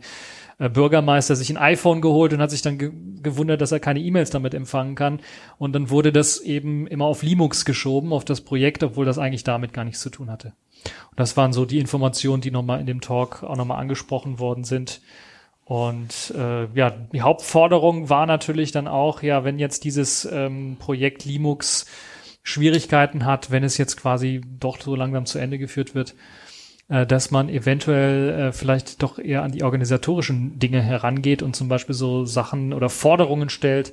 äh, 0.58 0.68
Bürgermeister 0.68 1.36
sich 1.36 1.50
ein 1.50 1.56
iPhone 1.56 2.00
geholt 2.00 2.32
und 2.32 2.40
hat 2.40 2.50
sich 2.50 2.62
dann 2.62 2.78
ge 2.78 2.92
gewundert, 3.20 3.60
dass 3.60 3.72
er 3.72 3.80
keine 3.80 3.98
E-Mails 3.98 4.30
damit 4.30 4.54
empfangen 4.54 4.94
kann. 4.94 5.18
Und 5.58 5.72
dann 5.72 5.90
wurde 5.90 6.12
das 6.12 6.38
eben 6.38 6.86
immer 6.86 7.06
auf 7.06 7.24
Linux 7.24 7.64
geschoben, 7.64 8.12
auf 8.12 8.24
das 8.24 8.42
Projekt, 8.42 8.84
obwohl 8.84 9.04
das 9.04 9.18
eigentlich 9.18 9.42
damit 9.42 9.72
gar 9.72 9.84
nichts 9.84 10.00
zu 10.00 10.08
tun 10.08 10.30
hatte. 10.30 10.52
Und 11.10 11.18
das 11.18 11.36
waren 11.36 11.52
so 11.52 11.64
die 11.64 11.80
Informationen, 11.80 12.40
die 12.40 12.52
nochmal 12.52 12.78
in 12.78 12.86
dem 12.86 13.00
Talk 13.00 13.42
auch 13.42 13.56
nochmal 13.56 13.80
angesprochen 13.80 14.38
worden 14.38 14.62
sind. 14.62 15.00
Und 15.64 16.32
äh, 16.36 16.66
ja, 16.74 16.90
die 16.90 17.22
Hauptforderung 17.22 18.08
war 18.08 18.26
natürlich 18.26 18.70
dann 18.70 18.86
auch, 18.86 19.22
ja, 19.22 19.42
wenn 19.42 19.58
jetzt 19.58 19.82
dieses 19.82 20.24
ähm, 20.24 20.76
Projekt 20.78 21.24
Linux 21.24 21.86
Schwierigkeiten 22.44 23.26
hat, 23.26 23.50
wenn 23.50 23.64
es 23.64 23.76
jetzt 23.76 23.96
quasi 23.96 24.40
doch 24.58 24.80
so 24.80 24.94
langsam 24.94 25.26
zu 25.26 25.38
Ende 25.38 25.58
geführt 25.58 25.94
wird, 25.94 26.14
äh, 26.88 27.06
dass 27.06 27.30
man 27.30 27.48
eventuell 27.48 28.30
äh, 28.30 28.52
vielleicht 28.52 29.02
doch 29.02 29.18
eher 29.18 29.42
an 29.42 29.52
die 29.52 29.62
organisatorischen 29.62 30.58
Dinge 30.58 30.82
herangeht 30.82 31.42
und 31.42 31.54
zum 31.54 31.68
Beispiel 31.68 31.94
so 31.94 32.24
Sachen 32.24 32.72
oder 32.72 32.88
Forderungen 32.88 33.48
stellt, 33.48 33.92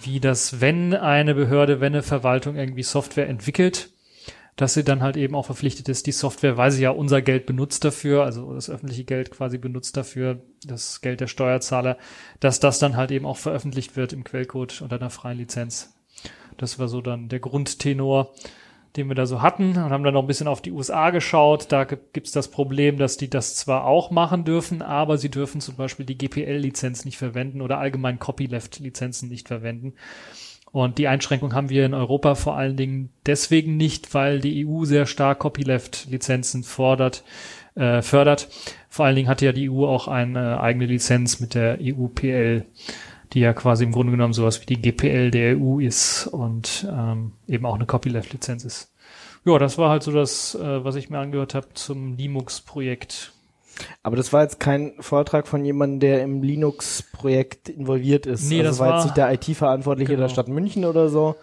wie 0.00 0.20
das, 0.20 0.60
wenn 0.60 0.94
eine 0.94 1.34
Behörde, 1.34 1.80
wenn 1.80 1.92
eine 1.92 2.02
Verwaltung 2.02 2.56
irgendwie 2.56 2.82
Software 2.82 3.28
entwickelt, 3.28 3.90
dass 4.56 4.74
sie 4.74 4.84
dann 4.84 5.02
halt 5.02 5.16
eben 5.16 5.34
auch 5.34 5.46
verpflichtet 5.46 5.88
ist, 5.88 6.06
die 6.06 6.12
Software, 6.12 6.56
weil 6.56 6.70
sie 6.70 6.82
ja 6.82 6.90
unser 6.90 7.22
Geld 7.22 7.46
benutzt 7.46 7.84
dafür, 7.84 8.24
also 8.24 8.52
das 8.54 8.68
öffentliche 8.68 9.04
Geld 9.04 9.30
quasi 9.30 9.56
benutzt 9.56 9.96
dafür, 9.96 10.42
das 10.64 11.00
Geld 11.00 11.20
der 11.20 11.26
Steuerzahler, 11.26 11.96
dass 12.40 12.60
das 12.60 12.78
dann 12.78 12.96
halt 12.96 13.10
eben 13.12 13.24
auch 13.24 13.38
veröffentlicht 13.38 13.96
wird 13.96 14.12
im 14.12 14.24
Quellcode 14.24 14.82
unter 14.82 14.96
einer 14.96 15.10
freien 15.10 15.38
Lizenz. 15.38 15.94
Das 16.58 16.78
war 16.78 16.88
so 16.88 17.00
dann 17.00 17.28
der 17.28 17.40
Grundtenor, 17.40 18.34
den 18.96 19.08
wir 19.08 19.14
da 19.14 19.26
so 19.26 19.40
hatten 19.40 19.70
und 19.70 19.90
haben 19.90 20.04
dann 20.04 20.14
noch 20.14 20.22
ein 20.22 20.26
bisschen 20.26 20.48
auf 20.48 20.60
die 20.60 20.72
USA 20.72 21.10
geschaut. 21.10 21.72
Da 21.72 21.84
gibt's 21.84 22.32
das 22.32 22.48
Problem, 22.48 22.98
dass 22.98 23.16
die 23.16 23.30
das 23.30 23.56
zwar 23.56 23.84
auch 23.84 24.10
machen 24.10 24.44
dürfen, 24.44 24.82
aber 24.82 25.16
sie 25.16 25.30
dürfen 25.30 25.60
zum 25.60 25.76
Beispiel 25.76 26.04
die 26.04 26.18
GPL-Lizenz 26.18 27.04
nicht 27.04 27.16
verwenden 27.16 27.62
oder 27.62 27.78
allgemein 27.78 28.18
Copyleft-Lizenzen 28.18 29.28
nicht 29.28 29.48
verwenden. 29.48 29.94
Und 30.72 30.96
die 30.98 31.08
Einschränkung 31.08 31.54
haben 31.54 31.68
wir 31.68 31.84
in 31.84 31.94
Europa 31.94 32.34
vor 32.34 32.56
allen 32.56 32.76
Dingen 32.76 33.10
deswegen 33.26 33.76
nicht, 33.76 34.14
weil 34.14 34.40
die 34.40 34.66
EU 34.66 34.84
sehr 34.84 35.06
stark 35.06 35.40
Copyleft-Lizenzen 35.40 36.62
fordert, 36.62 37.24
äh, 37.74 38.00
fördert. 38.02 38.48
Vor 38.88 39.06
allen 39.06 39.16
Dingen 39.16 39.28
hatte 39.28 39.44
ja 39.46 39.52
die 39.52 39.70
EU 39.70 39.86
auch 39.86 40.08
eine 40.08 40.60
eigene 40.60 40.86
Lizenz 40.86 41.40
mit 41.40 41.54
der 41.54 41.78
EU-PL, 41.80 42.64
die 43.32 43.40
ja 43.40 43.52
quasi 43.52 43.84
im 43.84 43.92
Grunde 43.92 44.12
genommen 44.12 44.32
sowas 44.32 44.60
wie 44.60 44.66
die 44.66 44.80
GPL 44.80 45.30
der 45.30 45.56
EU 45.58 45.78
ist 45.80 46.26
und 46.26 46.86
ähm, 46.90 47.32
eben 47.48 47.66
auch 47.66 47.74
eine 47.74 47.86
Copyleft-Lizenz 47.86 48.64
ist. 48.64 48.92
Ja, 49.44 49.58
das 49.58 49.78
war 49.78 49.90
halt 49.90 50.02
so 50.02 50.12
das, 50.12 50.54
äh, 50.54 50.84
was 50.84 50.94
ich 50.94 51.10
mir 51.10 51.18
angehört 51.18 51.54
habe 51.54 51.68
zum 51.74 52.16
Linux-Projekt. 52.16 53.32
Aber 54.02 54.16
das 54.16 54.32
war 54.32 54.42
jetzt 54.42 54.60
kein 54.60 54.92
Vortrag 55.00 55.48
von 55.48 55.64
jemandem, 55.64 56.00
der 56.00 56.22
im 56.22 56.42
Linux-Projekt 56.42 57.68
involviert 57.68 58.26
ist. 58.26 58.48
Nee, 58.48 58.58
also 58.60 58.70
das 58.70 58.78
war 58.78 58.94
jetzt 58.96 59.04
nicht 59.04 59.16
der 59.16 59.32
IT-Verantwortliche 59.32 60.12
Genau. 60.12 60.22
der 60.22 60.28
Stadt 60.28 60.48
München 60.48 60.84
oder 60.84 61.08
so. 61.08 61.36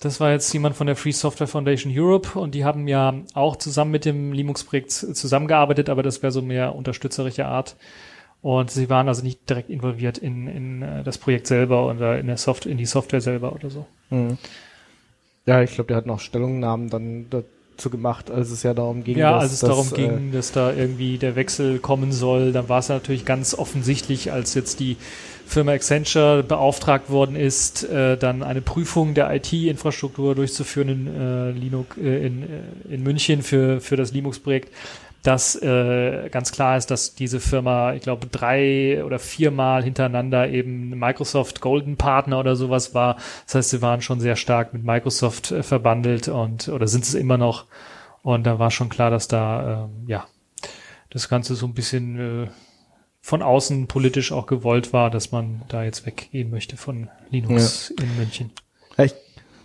Das 0.00 0.20
war 0.20 0.30
jetzt 0.30 0.52
jemand 0.52 0.76
von 0.76 0.86
der 0.86 0.94
Free 0.94 1.10
Software 1.10 1.48
Foundation 1.48 1.92
Europe 1.94 2.38
und 2.38 2.54
die 2.54 2.64
haben 2.64 2.86
ja 2.86 3.14
auch 3.34 3.56
zusammen 3.56 3.90
mit 3.90 4.04
dem 4.04 4.32
Linux-Projekt 4.32 4.92
zusammengearbeitet, 4.92 5.90
aber 5.90 6.04
das 6.04 6.22
wäre 6.22 6.30
so 6.30 6.40
mehr 6.40 6.76
unterstützerischer 6.76 7.48
Art. 7.48 7.76
Und 8.40 8.70
sie 8.70 8.88
waren 8.88 9.08
also 9.08 9.22
nicht 9.22 9.48
direkt 9.48 9.68
involviert 9.68 10.18
in, 10.18 10.46
in 10.46 10.82
äh, 10.82 11.02
das 11.02 11.18
Projekt 11.18 11.46
selber 11.46 11.86
oder 11.88 12.18
in 12.18 12.28
der 12.28 12.36
Software, 12.36 12.70
in 12.70 12.78
die 12.78 12.86
Software 12.86 13.20
selber 13.20 13.52
oder 13.52 13.70
so. 13.70 13.86
Hm. 14.10 14.38
Ja, 15.46 15.62
ich 15.62 15.72
glaube, 15.72 15.88
der 15.88 15.96
hat 15.96 16.06
noch 16.06 16.20
Stellungnahmen 16.20 16.90
dann 16.90 17.26
dazu 17.30 17.90
gemacht, 17.90 18.30
als 18.30 18.50
es 18.50 18.62
ja 18.62 18.74
darum 18.74 19.02
ging, 19.02 19.18
Ja, 19.18 19.32
dass, 19.32 19.42
als 19.44 19.52
es 19.54 19.60
dass, 19.60 19.70
darum 19.70 19.88
äh, 19.92 19.96
ging, 19.96 20.32
dass 20.32 20.52
da 20.52 20.72
irgendwie 20.72 21.18
der 21.18 21.34
Wechsel 21.34 21.78
kommen 21.78 22.12
soll, 22.12 22.52
dann 22.52 22.68
war 22.68 22.78
es 22.78 22.90
natürlich 22.90 23.24
ganz 23.24 23.54
offensichtlich, 23.54 24.30
als 24.30 24.54
jetzt 24.54 24.78
die 24.78 24.96
Firma 25.46 25.72
Accenture 25.72 26.42
beauftragt 26.42 27.08
worden 27.08 27.34
ist, 27.34 27.82
äh, 27.84 28.18
dann 28.18 28.42
eine 28.42 28.60
Prüfung 28.60 29.14
der 29.14 29.34
IT-Infrastruktur 29.34 30.34
durchzuführen 30.34 30.88
in, 30.90 31.06
äh, 31.06 31.50
Linux, 31.52 31.96
äh, 31.96 32.26
in, 32.26 32.42
äh, 32.42 32.94
in 32.94 33.02
München 33.02 33.42
für, 33.42 33.80
für 33.80 33.96
das 33.96 34.12
Linux-Projekt, 34.12 34.70
dass 35.28 35.56
äh, 35.56 36.30
ganz 36.30 36.52
klar 36.52 36.78
ist, 36.78 36.90
dass 36.90 37.14
diese 37.14 37.38
Firma, 37.38 37.92
ich 37.92 38.00
glaube, 38.00 38.28
drei 38.28 39.04
oder 39.04 39.18
viermal 39.18 39.84
hintereinander 39.84 40.48
eben 40.48 40.98
Microsoft 40.98 41.60
Golden 41.60 41.98
Partner 41.98 42.40
oder 42.40 42.56
sowas 42.56 42.94
war. 42.94 43.16
Das 43.44 43.56
heißt, 43.56 43.68
sie 43.68 43.82
waren 43.82 44.00
schon 44.00 44.20
sehr 44.20 44.36
stark 44.36 44.72
mit 44.72 44.84
Microsoft 44.84 45.52
äh, 45.52 45.62
verbandelt 45.62 46.28
und 46.28 46.70
oder 46.70 46.88
sind 46.88 47.04
es 47.04 47.12
immer 47.12 47.36
noch. 47.36 47.66
Und 48.22 48.44
da 48.44 48.58
war 48.58 48.70
schon 48.70 48.88
klar, 48.88 49.10
dass 49.10 49.28
da 49.28 49.84
ähm, 49.84 50.08
ja 50.08 50.26
das 51.10 51.28
Ganze 51.28 51.56
so 51.56 51.66
ein 51.66 51.74
bisschen 51.74 52.44
äh, 52.44 52.48
von 53.20 53.42
außen 53.42 53.86
politisch 53.86 54.32
auch 54.32 54.46
gewollt 54.46 54.94
war, 54.94 55.10
dass 55.10 55.30
man 55.30 55.60
da 55.68 55.84
jetzt 55.84 56.06
weggehen 56.06 56.48
möchte 56.48 56.78
von 56.78 57.10
Linux 57.28 57.90
in 57.90 58.16
München. 58.16 58.50
Ja, 58.96 59.04
ich 59.04 59.14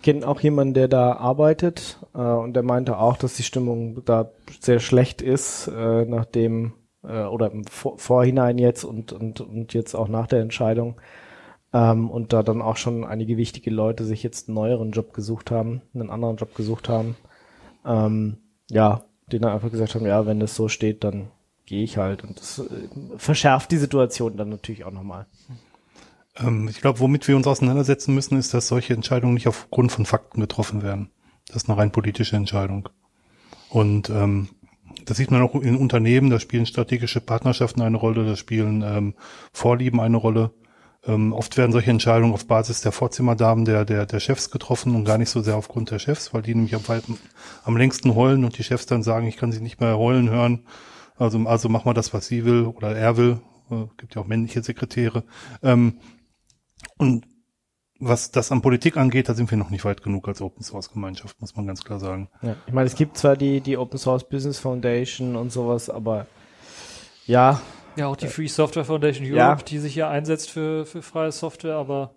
kenne 0.04 0.28
auch 0.28 0.40
jemanden, 0.42 0.74
der 0.74 0.88
da 0.88 1.14
arbeitet 1.14 2.00
äh, 2.14 2.20
und 2.20 2.54
der 2.54 2.64
meinte 2.64 2.98
auch, 2.98 3.18
dass 3.18 3.36
die 3.36 3.44
Stimmung 3.44 4.04
da 4.06 4.30
sehr 4.60 4.80
schlecht 4.80 5.22
ist, 5.22 5.68
äh, 5.68 6.06
nachdem 6.06 6.74
äh, 7.04 7.24
oder 7.24 7.52
im 7.52 7.66
Vor 7.66 7.98
Vorhinein 7.98 8.58
jetzt 8.58 8.84
und, 8.84 9.12
und, 9.14 9.42
und 9.42 9.74
jetzt 9.74 9.96
auch 9.96 10.08
nach 10.08 10.28
der 10.28 10.42
Entscheidung. 10.42 10.96
Ähm, 11.74 12.10
und 12.12 12.34
da 12.34 12.44
dann 12.44 12.62
auch 12.62 12.78
schon 12.78 13.04
einige 13.04 13.38
wichtige 13.38 13.72
Leute 13.72 14.06
sich 14.06 14.22
jetzt 14.22 14.48
einen 14.48 14.56
neueren 14.56 14.92
Job 14.92 15.14
gesucht 15.14 15.50
haben, 15.50 15.82
einen 15.94 16.12
anderen 16.12 16.38
Job 16.38 16.54
gesucht 16.56 16.88
haben. 16.88 17.16
Ähm, 17.86 18.38
ja, 18.70 19.04
die 19.32 19.40
dann 19.40 19.54
einfach 19.54 19.72
gesagt 19.72 19.96
haben, 19.96 20.06
ja, 20.06 20.26
wenn 20.26 20.40
das 20.40 20.56
so 20.56 20.68
steht, 20.68 21.04
dann 21.04 21.32
gehe 21.66 21.84
ich 21.84 21.98
halt. 21.98 22.24
Und 22.24 22.40
das 22.40 22.60
äh, 22.60 22.90
verschärft 23.18 23.72
die 23.72 23.78
Situation 23.78 24.38
dann 24.38 24.50
natürlich 24.50 24.86
auch 24.86 24.92
nochmal. 24.92 25.26
Ähm, 26.38 26.68
ich 26.68 26.82
glaube, 26.82 27.00
womit 27.00 27.28
wir 27.28 27.36
uns 27.36 27.48
auseinandersetzen 27.48 28.13
müssen, 28.13 28.38
ist, 28.38 28.54
dass 28.54 28.68
solche 28.68 28.94
Entscheidungen 28.94 29.34
nicht 29.34 29.48
aufgrund 29.48 29.92
von 29.92 30.06
Fakten 30.06 30.42
getroffen 30.42 30.82
werden. 30.84 31.12
Das 31.48 31.58
ist 31.58 31.70
eine 31.70 31.78
rein 31.78 31.92
politische 31.92 32.36
Entscheidung. 32.36 32.90
Und 33.70 34.10
ähm, 34.10 34.50
das 35.06 35.18
sieht 35.18 35.32
man 35.32 35.42
auch 35.42 35.56
in 35.56 35.75
Unternehmen, 35.75 36.30
da 36.30 36.40
spielen 36.40 36.66
strategische 36.66 37.22
Partnerschaften 37.22 37.82
eine 37.82 37.98
Rolle, 37.98 38.25
da 38.25 38.36
spielen 38.36 38.84
ähm, 38.84 39.16
Vorlieben 39.52 40.00
eine 40.00 40.18
Rolle. 40.18 40.52
Ähm, 41.06 41.34
oft 41.34 41.58
werden 41.58 41.74
solche 41.74 41.92
Entscheidungen 41.92 42.34
auf 42.34 42.48
Basis 42.48 42.82
der 42.82 42.94
Vorzimmerdamen 42.94 43.66
der, 43.66 43.84
der, 43.84 44.06
der 44.06 44.20
Chefs 44.20 44.52
getroffen 44.52 44.96
und 44.96 45.04
gar 45.04 45.18
nicht 45.18 45.30
so 45.30 45.42
sehr 45.42 45.58
aufgrund 45.58 45.92
der 45.92 46.00
Chefs, 46.00 46.34
weil 46.34 46.44
die 46.44 46.56
nämlich 46.56 46.75
am, 46.75 46.82
am 47.66 47.78
längsten 47.78 48.16
heulen 48.16 48.46
und 48.46 48.58
die 48.58 48.63
Chefs 48.63 48.86
dann 48.86 49.04
sagen, 49.04 49.28
ich 49.28 49.36
kann 49.36 49.52
sie 49.52 49.60
nicht 49.60 49.82
mehr 49.82 49.98
heulen 49.98 50.30
hören. 50.30 50.66
Also, 51.18 51.40
also 51.40 51.68
mach 51.68 51.86
mal 51.86 51.94
das, 51.94 52.13
was 52.13 52.28
sie 52.28 52.46
will 52.46 52.66
oder 52.66 52.96
er 52.96 53.18
will. 53.18 53.42
Äh, 53.70 53.86
gibt 53.98 54.16
ja 54.16 54.22
auch 54.22 54.28
männliche 54.28 54.63
Sekretäre. 54.63 55.24
Ähm, 55.62 55.96
und 57.04 57.26
was 58.00 58.32
das 58.32 58.52
an 58.52 58.62
Politik 58.62 58.98
angeht, 58.98 59.30
da 59.30 59.34
sind 59.34 59.50
wir 59.52 59.58
noch 59.58 59.70
nicht 59.70 59.86
weit 59.86 60.02
genug 60.04 60.28
als 60.28 60.42
Open 60.42 60.64
Source 60.64 60.92
Gemeinschaft, 60.92 61.40
muss 61.40 61.56
man 61.56 61.68
ganz 61.68 61.84
klar 61.84 62.00
sagen. 62.00 62.30
Ja, 62.42 62.56
ich 62.68 62.74
meine, 62.74 62.88
es 62.88 62.96
gibt 62.96 63.18
zwar 63.18 63.38
die, 63.38 63.62
die 63.62 63.78
Open 63.78 63.98
Source 63.98 64.28
Business 64.28 64.60
Foundation 64.60 65.36
und 65.36 65.52
sowas, 65.52 65.90
aber 65.90 66.26
ja, 67.28 67.62
Ja, 67.96 68.08
auch 68.08 68.16
die 68.16 68.28
Free 68.28 68.48
Software 68.48 68.84
Foundation 68.86 69.26
Europe, 69.26 69.38
Ja. 69.38 69.56
die 69.56 69.78
sich 69.80 69.94
hier 69.94 70.10
einsetzt 70.10 70.50
für, 70.50 70.86
für 70.86 71.02
freie 71.02 71.32
Software, 71.32 71.76
aber 71.76 72.16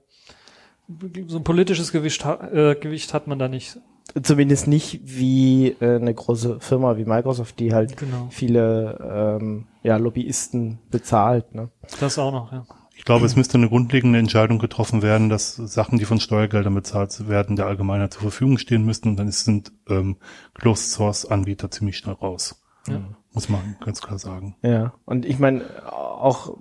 so 1.29 1.37
ein 1.39 1.45
politisches 1.45 1.93
Gewicht, 1.93 2.25
äh, 2.25 2.75
Gewicht 2.77 3.13
hat 3.15 3.27
man 3.27 3.39
da 3.39 3.47
nicht. 3.49 3.79
zumindest 4.23 4.67
nicht 4.69 5.01
wie 5.05 5.69
äh, 5.81 5.97
eine 5.97 6.15
große 6.15 6.59
Firma 6.61 6.97
wie 6.97 7.05
Microsoft, 7.05 7.59
die 7.61 7.75
halt 7.75 7.97
Genau. 7.97 8.29
viele 8.31 9.39
ähm, 9.41 9.67
ja, 9.83 9.97
Lobbyisten 9.99 10.79
bezahlt. 10.91 11.55
Ne? 11.55 11.71
Das 12.01 12.19
auch 12.19 12.33
noch, 12.33 12.53
ja. 12.53 12.65
Ich 12.97 13.05
glaube, 13.05 13.27
es 13.27 13.37
müsste 13.37 13.59
eine 13.59 13.69
grundlegende 13.69 14.19
Entscheidung 14.19 14.59
getroffen 14.59 15.03
werden, 15.03 15.29
dass 15.29 15.55
Sachen, 15.55 15.99
die 15.99 16.07
von 16.07 16.19
Steuergeldern 16.19 16.75
bezahlt 16.75 17.29
werden, 17.29 17.55
der 17.55 17.67
Allgemeinheit 17.67 18.15
zur 18.15 18.23
Verfügung 18.23 18.59
stehen 18.59 18.85
müssten 18.85 19.11
und 19.11 19.17
dann 19.17 19.31
sind 19.31 19.71
ähm, 19.89 20.17
Closed 20.55 20.91
Source 20.91 21.27
Anbieter 21.27 21.71
ziemlich 21.71 21.99
schnell 21.99 22.15
raus. 22.15 22.65
Ja. 22.89 23.03
Muss 23.33 23.51
man 23.51 23.77
ganz 23.85 24.01
klar 24.01 24.19
sagen. 24.19 24.57
Ja, 24.63 24.95
und 25.05 25.27
ich 25.27 25.39
meine, 25.39 25.63
auch, 25.93 26.57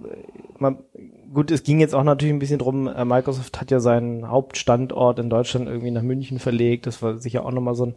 man, 0.59 0.79
gut, 1.33 1.49
es 1.49 1.63
ging 1.63 1.79
jetzt 1.79 1.95
auch 1.95 2.03
natürlich 2.03 2.33
ein 2.33 2.39
bisschen 2.39 2.59
drum, 2.59 2.87
äh, 2.87 3.05
Microsoft 3.05 3.61
hat 3.61 3.71
ja 3.71 3.79
seinen 3.79 4.27
Hauptstandort 4.27 5.19
in 5.19 5.29
Deutschland 5.29 5.67
irgendwie 5.67 5.91
nach 5.91 6.01
München 6.01 6.37
verlegt. 6.37 6.85
Das 6.85 7.01
war 7.01 7.17
sicher 7.17 7.45
auch 7.45 7.51
nochmal 7.51 7.75
so 7.75 7.85
ein, 7.85 7.95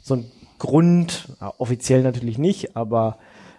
so 0.00 0.14
ein 0.14 0.30
Grund, 0.58 1.36
offiziell 1.58 2.02
natürlich 2.02 2.38
nicht, 2.38 2.76
aber 2.76 3.18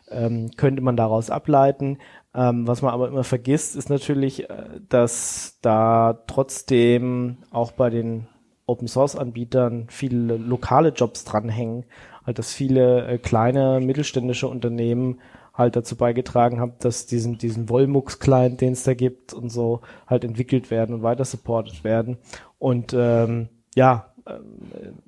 ähm, 0.09 0.49
könnte 0.57 0.81
man 0.81 0.97
daraus 0.97 1.29
ableiten. 1.29 1.99
Ähm, 2.35 2.67
was 2.67 2.81
man 2.81 2.93
aber 2.93 3.07
immer 3.07 3.23
vergisst, 3.23 3.75
ist 3.75 3.89
natürlich, 3.89 4.49
äh, 4.49 4.81
dass 4.89 5.57
da 5.61 6.21
trotzdem 6.27 7.37
auch 7.49 7.71
bei 7.71 7.89
den 7.89 8.27
Open 8.65 8.87
Source 8.87 9.15
Anbietern 9.15 9.85
viele 9.89 10.35
lokale 10.35 10.89
Jobs 10.89 11.23
dranhängen, 11.23 11.85
halt 12.25 12.37
dass 12.37 12.51
viele 12.53 13.07
äh, 13.07 13.17
kleine 13.17 13.79
mittelständische 13.79 14.47
Unternehmen 14.47 15.19
halt 15.53 15.77
dazu 15.77 15.95
beigetragen 15.95 16.59
haben, 16.59 16.73
dass 16.79 17.05
diesen 17.05 17.37
diesen 17.37 17.69
Volmux 17.69 18.19
Client, 18.19 18.59
den 18.59 18.73
es 18.73 18.83
da 18.83 18.93
gibt 18.93 19.31
und 19.33 19.49
so 19.49 19.79
halt 20.05 20.25
entwickelt 20.25 20.69
werden 20.69 20.93
und 20.93 21.03
weiter 21.03 21.23
supported 21.23 21.85
werden. 21.85 22.17
Und 22.59 22.93
ähm, 22.93 23.47
ja 23.75 24.13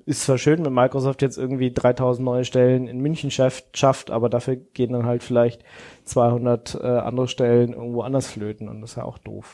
ist 0.08 0.22
zwar 0.22 0.38
schön, 0.38 0.64
wenn 0.64 0.72
Microsoft 0.72 1.20
jetzt 1.20 1.36
irgendwie 1.36 1.70
3000 1.70 2.24
neue 2.24 2.46
Stellen 2.46 2.88
in 2.88 3.00
München 3.00 3.30
schafft, 3.30 4.10
aber 4.10 4.30
dafür 4.30 4.56
gehen 4.56 4.94
dann 4.94 5.04
halt 5.04 5.22
vielleicht 5.22 5.62
200 6.04 6.78
äh, 6.80 6.86
andere 6.86 7.28
Stellen 7.28 7.74
irgendwo 7.74 8.00
anders 8.00 8.26
flöten 8.26 8.70
und 8.70 8.80
das 8.80 8.92
ist 8.92 8.96
ja 8.96 9.04
auch 9.04 9.18
doof. 9.18 9.52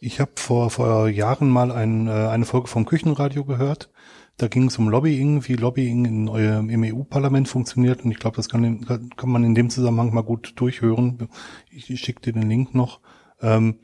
Ich 0.00 0.18
habe 0.18 0.32
vor, 0.34 0.70
vor 0.70 1.08
Jahren 1.08 1.48
mal 1.50 1.70
ein, 1.70 2.08
äh, 2.08 2.10
eine 2.10 2.44
Folge 2.46 2.66
vom 2.66 2.84
Küchenradio 2.84 3.44
gehört. 3.44 3.90
Da 4.38 4.48
ging 4.48 4.66
es 4.66 4.76
um 4.76 4.88
Lobbying, 4.88 5.46
wie 5.46 5.54
Lobbying 5.54 6.04
in 6.04 6.28
eurem, 6.28 6.68
im 6.68 6.82
EU-Parlament 6.82 7.46
funktioniert. 7.46 8.04
Und 8.04 8.10
ich 8.10 8.18
glaube, 8.18 8.34
das 8.34 8.48
kann, 8.48 8.80
kann 8.80 9.10
kann 9.10 9.30
man 9.30 9.44
in 9.44 9.54
dem 9.54 9.70
Zusammenhang 9.70 10.12
mal 10.12 10.22
gut 10.22 10.54
durchhören. 10.56 11.28
Ich, 11.70 11.90
ich 11.90 12.00
schicke 12.00 12.22
dir 12.22 12.32
den 12.32 12.48
Link 12.48 12.74
noch. 12.74 13.00
Ähm, 13.40 13.78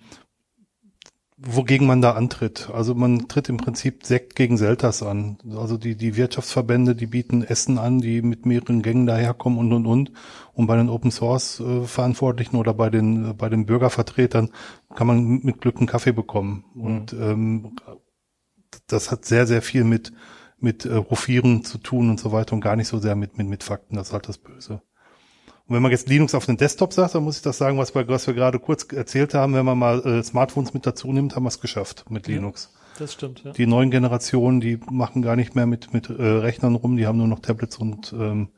wogegen 1.40 1.86
man 1.86 2.02
da 2.02 2.12
antritt. 2.12 2.68
Also 2.72 2.94
man 2.94 3.28
tritt 3.28 3.48
im 3.48 3.58
Prinzip 3.58 4.04
Sekt 4.04 4.34
gegen 4.34 4.56
Selters 4.56 5.02
an. 5.02 5.38
Also 5.56 5.78
die, 5.78 5.94
die 5.94 6.16
Wirtschaftsverbände, 6.16 6.96
die 6.96 7.06
bieten 7.06 7.42
Essen 7.44 7.78
an, 7.78 8.00
die 8.00 8.22
mit 8.22 8.44
mehreren 8.44 8.82
Gängen 8.82 9.06
daherkommen 9.06 9.58
und, 9.58 9.72
und, 9.72 9.86
und. 9.86 10.12
Und 10.54 10.66
bei 10.66 10.76
den 10.76 10.88
Open 10.88 11.12
Source 11.12 11.60
äh, 11.60 11.82
Verantwortlichen 11.82 12.56
oder 12.56 12.74
bei 12.74 12.90
den, 12.90 13.36
bei 13.36 13.48
den 13.48 13.66
Bürgervertretern 13.66 14.50
kann 14.94 15.06
man 15.06 15.40
mit 15.42 15.60
Glück 15.60 15.76
einen 15.76 15.86
Kaffee 15.86 16.12
bekommen. 16.12 16.64
Und 16.74 17.12
ähm, 17.12 17.76
das 18.88 19.12
hat 19.12 19.24
sehr, 19.24 19.46
sehr 19.46 19.62
viel 19.62 19.84
mit, 19.84 20.12
mit 20.58 20.84
äh, 20.84 20.94
Rufieren 20.94 21.64
zu 21.64 21.78
tun 21.78 22.10
und 22.10 22.18
so 22.18 22.32
weiter 22.32 22.54
und 22.54 22.60
gar 22.60 22.74
nicht 22.74 22.88
so 22.88 22.98
sehr 22.98 23.14
mit, 23.14 23.38
mit, 23.38 23.46
mit 23.46 23.62
Fakten. 23.62 23.94
Das 23.94 24.08
ist 24.08 24.12
halt 24.12 24.28
das 24.28 24.38
Böse. 24.38 24.82
Und 25.68 25.74
wenn 25.74 25.82
man 25.82 25.90
jetzt 25.90 26.08
Linux 26.08 26.34
auf 26.34 26.46
den 26.46 26.56
Desktop 26.56 26.94
sagt, 26.94 27.14
dann 27.14 27.24
muss 27.24 27.36
ich 27.36 27.42
das 27.42 27.58
sagen, 27.58 27.76
was 27.76 27.94
wir, 27.94 28.08
was 28.08 28.26
wir 28.26 28.32
gerade 28.32 28.58
kurz 28.58 28.90
erzählt 28.90 29.34
haben. 29.34 29.52
Wenn 29.52 29.66
man 29.66 29.78
mal 29.78 30.00
äh, 30.00 30.22
Smartphones 30.22 30.72
mit 30.72 30.86
dazu 30.86 31.12
nimmt, 31.12 31.36
haben 31.36 31.42
wir 31.42 31.48
es 31.48 31.60
geschafft 31.60 32.06
mit 32.08 32.26
Linux. 32.26 32.72
Das 32.98 33.12
stimmt, 33.12 33.44
ja. 33.44 33.52
Die 33.52 33.66
neuen 33.66 33.90
Generationen, 33.90 34.60
die 34.60 34.80
machen 34.90 35.20
gar 35.22 35.36
nicht 35.36 35.54
mehr 35.54 35.66
mit, 35.66 35.92
mit 35.92 36.08
äh, 36.08 36.22
Rechnern 36.22 36.74
rum, 36.74 36.96
die 36.96 37.06
haben 37.06 37.18
nur 37.18 37.28
noch 37.28 37.40
Tablets 37.40 37.76
und, 37.76 38.12
ähm, 38.18 38.48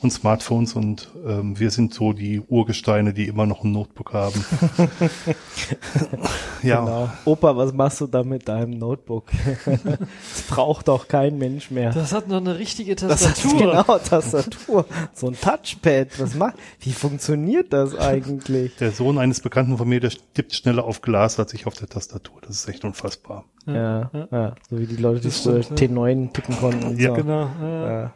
und 0.00 0.12
Smartphones 0.12 0.74
und 0.74 1.08
ähm, 1.26 1.58
wir 1.58 1.70
sind 1.70 1.92
so 1.92 2.12
die 2.12 2.40
Urgesteine, 2.40 3.12
die 3.12 3.26
immer 3.26 3.46
noch 3.46 3.64
ein 3.64 3.72
Notebook 3.72 4.12
haben. 4.12 4.44
ja, 6.62 6.80
Genau. 6.80 7.10
Opa, 7.24 7.56
was 7.56 7.72
machst 7.72 8.00
du 8.00 8.06
da 8.06 8.22
mit 8.22 8.46
deinem 8.46 8.78
Notebook? 8.78 9.24
das 9.64 10.42
braucht 10.48 10.86
doch 10.86 11.08
kein 11.08 11.36
Mensch 11.38 11.72
mehr. 11.72 11.92
Das 11.92 12.12
hat 12.12 12.28
noch 12.28 12.36
eine 12.36 12.58
richtige 12.58 12.94
Das 12.94 13.22
Tastatur. 13.22 13.58
genau 13.58 13.98
Tastatur. 13.98 14.86
So 15.14 15.28
ein 15.28 15.36
Touchpad. 15.40 16.20
Was 16.20 16.34
macht? 16.36 16.54
Wie 16.80 16.92
funktioniert 16.92 17.72
das 17.72 17.96
eigentlich? 17.96 18.76
der 18.76 18.92
Sohn 18.92 19.18
eines 19.18 19.40
Bekannten 19.40 19.78
von 19.78 19.88
mir, 19.88 19.98
der 19.98 20.12
tippt 20.34 20.54
schneller 20.54 20.84
auf 20.84 21.02
Glas 21.02 21.40
als 21.40 21.52
ich 21.54 21.66
auf 21.66 21.74
der 21.74 21.88
Tastatur. 21.88 22.38
Das 22.42 22.54
ist 22.54 22.68
echt 22.68 22.84
unfassbar. 22.84 23.44
Ja, 23.66 24.10
ja. 24.12 24.28
ja. 24.30 24.54
so 24.70 24.78
wie 24.78 24.86
die 24.86 24.96
Leute, 24.96 25.22
die 25.22 25.28
Das 25.28 25.40
früher 25.40 25.60
ja. 25.60 25.74
T9 25.74 26.32
tippen 26.32 26.56
konnten. 26.56 26.84
Und 26.86 27.00
Ja, 27.00 27.10
so. 27.10 27.14
Genau. 27.16 27.50
Ja. 27.60 28.12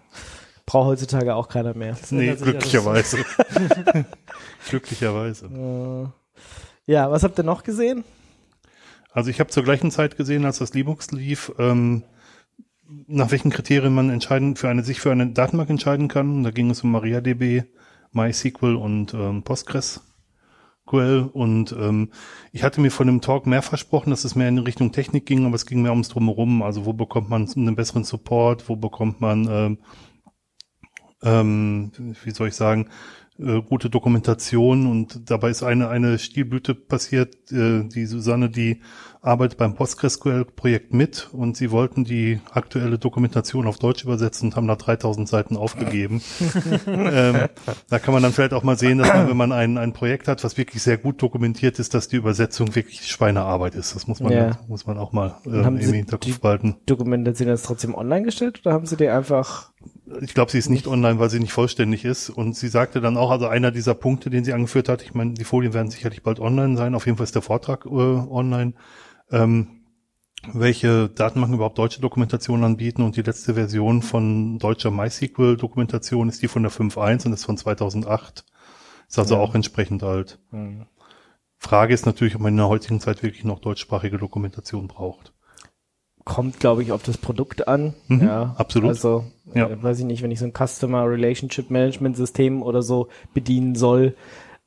Ja. 0.73 0.79
Braucht 0.81 0.89
heutzutage 0.89 1.35
auch 1.35 1.49
keiner 1.49 1.75
mehr. 1.75 1.93
Das 1.93 2.13
Nee, 2.13 2.35
glücklicherweise. 2.35 3.25
glücklicherweise. 4.69 5.47
Äh, 5.47 6.93
ja, 6.93 7.11
was 7.11 7.23
habt 7.23 7.39
ihr 7.39 7.45
noch 7.45 7.63
gesehen? 7.63 8.05
Also 9.13 9.31
ich 9.31 9.41
habe 9.41 9.51
zur 9.51 9.63
gleichen 9.63 9.91
Zeit 9.91 10.17
gesehen, 10.17 10.45
als 10.45 10.59
das 10.59 10.73
Linux 10.73 11.11
lief, 11.11 11.53
ähm, 11.59 12.05
nach 13.07 13.31
welchen 13.31 13.51
Kriterien 13.51 13.95
man 13.95 14.11
entscheiden 14.11 14.57
für 14.57 14.69
eine 14.69 14.83
sich 14.83 15.01
für 15.01 15.13
eine 15.13 15.31
Datenbank 15.31 15.71
entscheiden 15.71 16.09
kann. 16.09 16.43
Da 16.43 16.51
ging 16.51 16.71
es 16.71 16.83
um 16.83 16.93
MariaDB, 16.93 17.65
MySQL 18.13 18.77
und 18.77 19.15
ähm, 19.15 19.43
PostgreSQL. 19.43 21.31
Und 21.33 21.73
ähm, 21.73 22.11
ich 22.53 22.63
hatte 22.63 22.81
mir 22.81 22.91
von 22.91 23.07
dem 23.07 23.21
Talk 23.21 23.47
mehr 23.47 23.63
versprochen, 23.63 24.11
dass 24.11 24.25
es 24.25 24.35
mehr 24.35 24.49
in 24.49 24.59
Richtung 24.59 24.93
Technik 24.93 25.27
ging, 25.27 25.47
aber 25.47 25.55
es 25.55 25.67
ging 25.67 25.83
mehr 25.83 25.93
ums 25.93 26.09
Drumherum. 26.09 26.63
Also 26.63 26.87
wo 26.87 26.93
bekommt 26.93 27.29
man 27.31 27.49
einen 27.55 27.77
besseren 27.77 28.05
Support, 28.05 28.69
wo 28.69 28.77
bekommt 28.77 29.21
man, 29.21 29.47
ähm, 29.51 29.79
ähm, 31.23 31.93
wie 32.25 32.31
soll 32.31 32.49
ich 32.49 32.55
sagen, 32.57 32.89
äh, 33.39 33.63
gute 33.63 33.89
Dokumentation 33.89 34.87
und 34.87 35.31
dabei 35.31 35.51
ist 35.51 35.63
eine 35.63 35.89
eine 35.89 36.19
Stilblüte 36.19 36.75
passiert. 36.75 37.51
Äh, 37.51 37.85
die 37.85 38.05
Susanne, 38.07 38.51
die 38.51 38.81
arbeitet 39.23 39.57
beim 39.57 39.75
PostgreSQL-Projekt 39.75 40.93
mit 40.93 41.31
und 41.33 41.57
sie 41.57 41.71
wollten 41.71 42.05
die 42.05 42.41
aktuelle 42.51 42.99
Dokumentation 42.99 43.67
auf 43.69 43.79
Deutsch 43.79 44.03
übersetzen 44.05 44.49
und 44.51 44.57
haben 44.57 44.67
da 44.67 44.75
3000 44.77 45.29
Seiten 45.29 45.57
aufgegeben. 45.57 46.21
ähm, 46.87 47.49
da 47.89 47.99
kann 48.01 48.13
man 48.15 48.23
dann 48.23 48.33
vielleicht 48.33 48.53
auch 48.53 48.65
mal 48.65 48.77
sehen, 48.77 48.99
dass 48.99 49.09
man, 49.09 49.29
wenn 49.29 49.37
man 49.37 49.53
ein, 49.53 49.79
ein 49.79 49.93
Projekt 49.93 50.27
hat, 50.29 50.43
was 50.45 50.59
wirklich 50.59 50.83
sehr 50.83 50.99
gut 50.99 51.23
dokumentiert 51.23 51.79
ist, 51.79 51.95
dass 51.95 52.09
die 52.09 52.17
Übersetzung 52.17 52.75
wirklich 52.75 53.07
Schweinearbeit 53.07 53.77
ist. 53.77 53.95
Das 53.95 54.07
muss 54.09 54.21
man, 54.21 54.33
Ja. 54.33 54.59
muss 54.69 54.87
man 54.87 54.99
auch 54.99 55.13
mal 55.13 55.37
äh, 55.47 55.51
im 55.67 55.79
Hinterkopf 55.79 56.35
die- 56.35 56.41
behalten. 56.41 56.77
Dokumentation 56.87 57.49
jetzt 57.49 57.65
trotzdem 57.65 57.95
online 57.95 58.25
gestellt 58.25 58.61
oder 58.65 58.75
haben 58.75 58.87
sie 58.87 58.97
die 58.97 59.09
einfach 59.09 59.71
Ich 60.21 60.35
glaube, 60.35 60.51
sie 60.51 60.59
ist 60.59 60.69
nicht 60.69 60.87
online, 60.87 61.19
weil 61.19 61.31
sie 61.31 61.41
nicht 61.41 61.53
vollständig 61.53 62.05
ist. 62.05 62.31
Und 62.31 62.57
sie 62.57 62.69
sagte 62.69 63.01
dann 63.01 63.17
auch, 63.17 63.31
also 63.31 63.47
einer 63.47 63.71
dieser 63.71 63.95
Punkte, 63.95 64.31
den 64.31 64.45
sie 64.45 64.53
angeführt 64.53 64.89
hat, 64.89 65.03
ich 65.03 65.15
meine, 65.15 65.35
die 65.35 65.45
Folien 65.45 65.75
werden 65.75 65.91
sicherlich 65.91 66.23
bald 66.23 66.41
online 66.41 66.77
sein. 66.77 66.95
Auf 66.95 67.07
jeden 67.07 67.17
Fall 67.19 67.25
ist 67.25 67.35
der 67.35 67.43
Vortrag 67.43 67.87
äh, 67.87 67.89
online. 67.89 68.75
Ähm, 69.31 69.83
welche 70.53 71.09
Datenbanken 71.09 71.55
überhaupt 71.57 71.79
deutsche 71.79 72.01
Dokumentation 72.01 72.65
anbieten 72.65 73.03
und 73.03 73.17
die 73.17 73.23
letzte 73.23 73.55
Version 73.55 74.03
von 74.03 74.59
deutscher 74.59 74.91
MySQL-Dokumentation 74.91 76.29
ist 76.29 76.43
die 76.43 76.49
von 76.49 76.63
der 76.65 76.73
5.1 76.73 77.27
und 77.27 77.33
ist 77.33 77.45
von 77.45 77.57
2008. 77.57 78.45
Ist 79.09 79.19
also 79.19 79.37
Ja. 79.37 79.41
auch 79.41 79.55
entsprechend 79.55 80.03
alt. 80.03 80.39
hm, 80.51 80.87
Frage 81.59 81.95
ist 81.95 82.07
natürlich, 82.07 82.35
ob 82.35 82.41
man 82.41 82.55
in 82.55 82.57
der 82.57 82.69
heutigen 82.69 82.99
Zeit 82.99 83.23
wirklich 83.23 83.45
noch 83.45 83.61
deutschsprachige 83.61 84.19
Dokumentation 84.19 84.89
braucht. 84.89 85.32
Kommt, 86.25 86.61
glaube 86.61 86.83
ich, 86.83 86.93
auf 86.93 87.03
das 87.03 87.19
Produkt 87.19 87.67
an. 87.69 87.95
Mhm, 88.09 88.21
ja, 88.27 88.55
absolut. 88.57 88.91
Also, 88.91 89.25
Ja. 89.55 89.69
äh, 89.69 89.83
weiß 89.83 89.99
ich 90.01 90.05
nicht, 90.05 90.23
wenn 90.23 90.31
ich 90.31 90.39
so 90.39 90.47
ein 90.47 90.53
Customer 90.53 91.09
Relationship 91.09 91.71
Management 91.71 92.17
System 92.17 92.63
oder 92.63 92.83
so 92.83 93.09
bedienen 93.35 93.75
soll, 93.75 94.15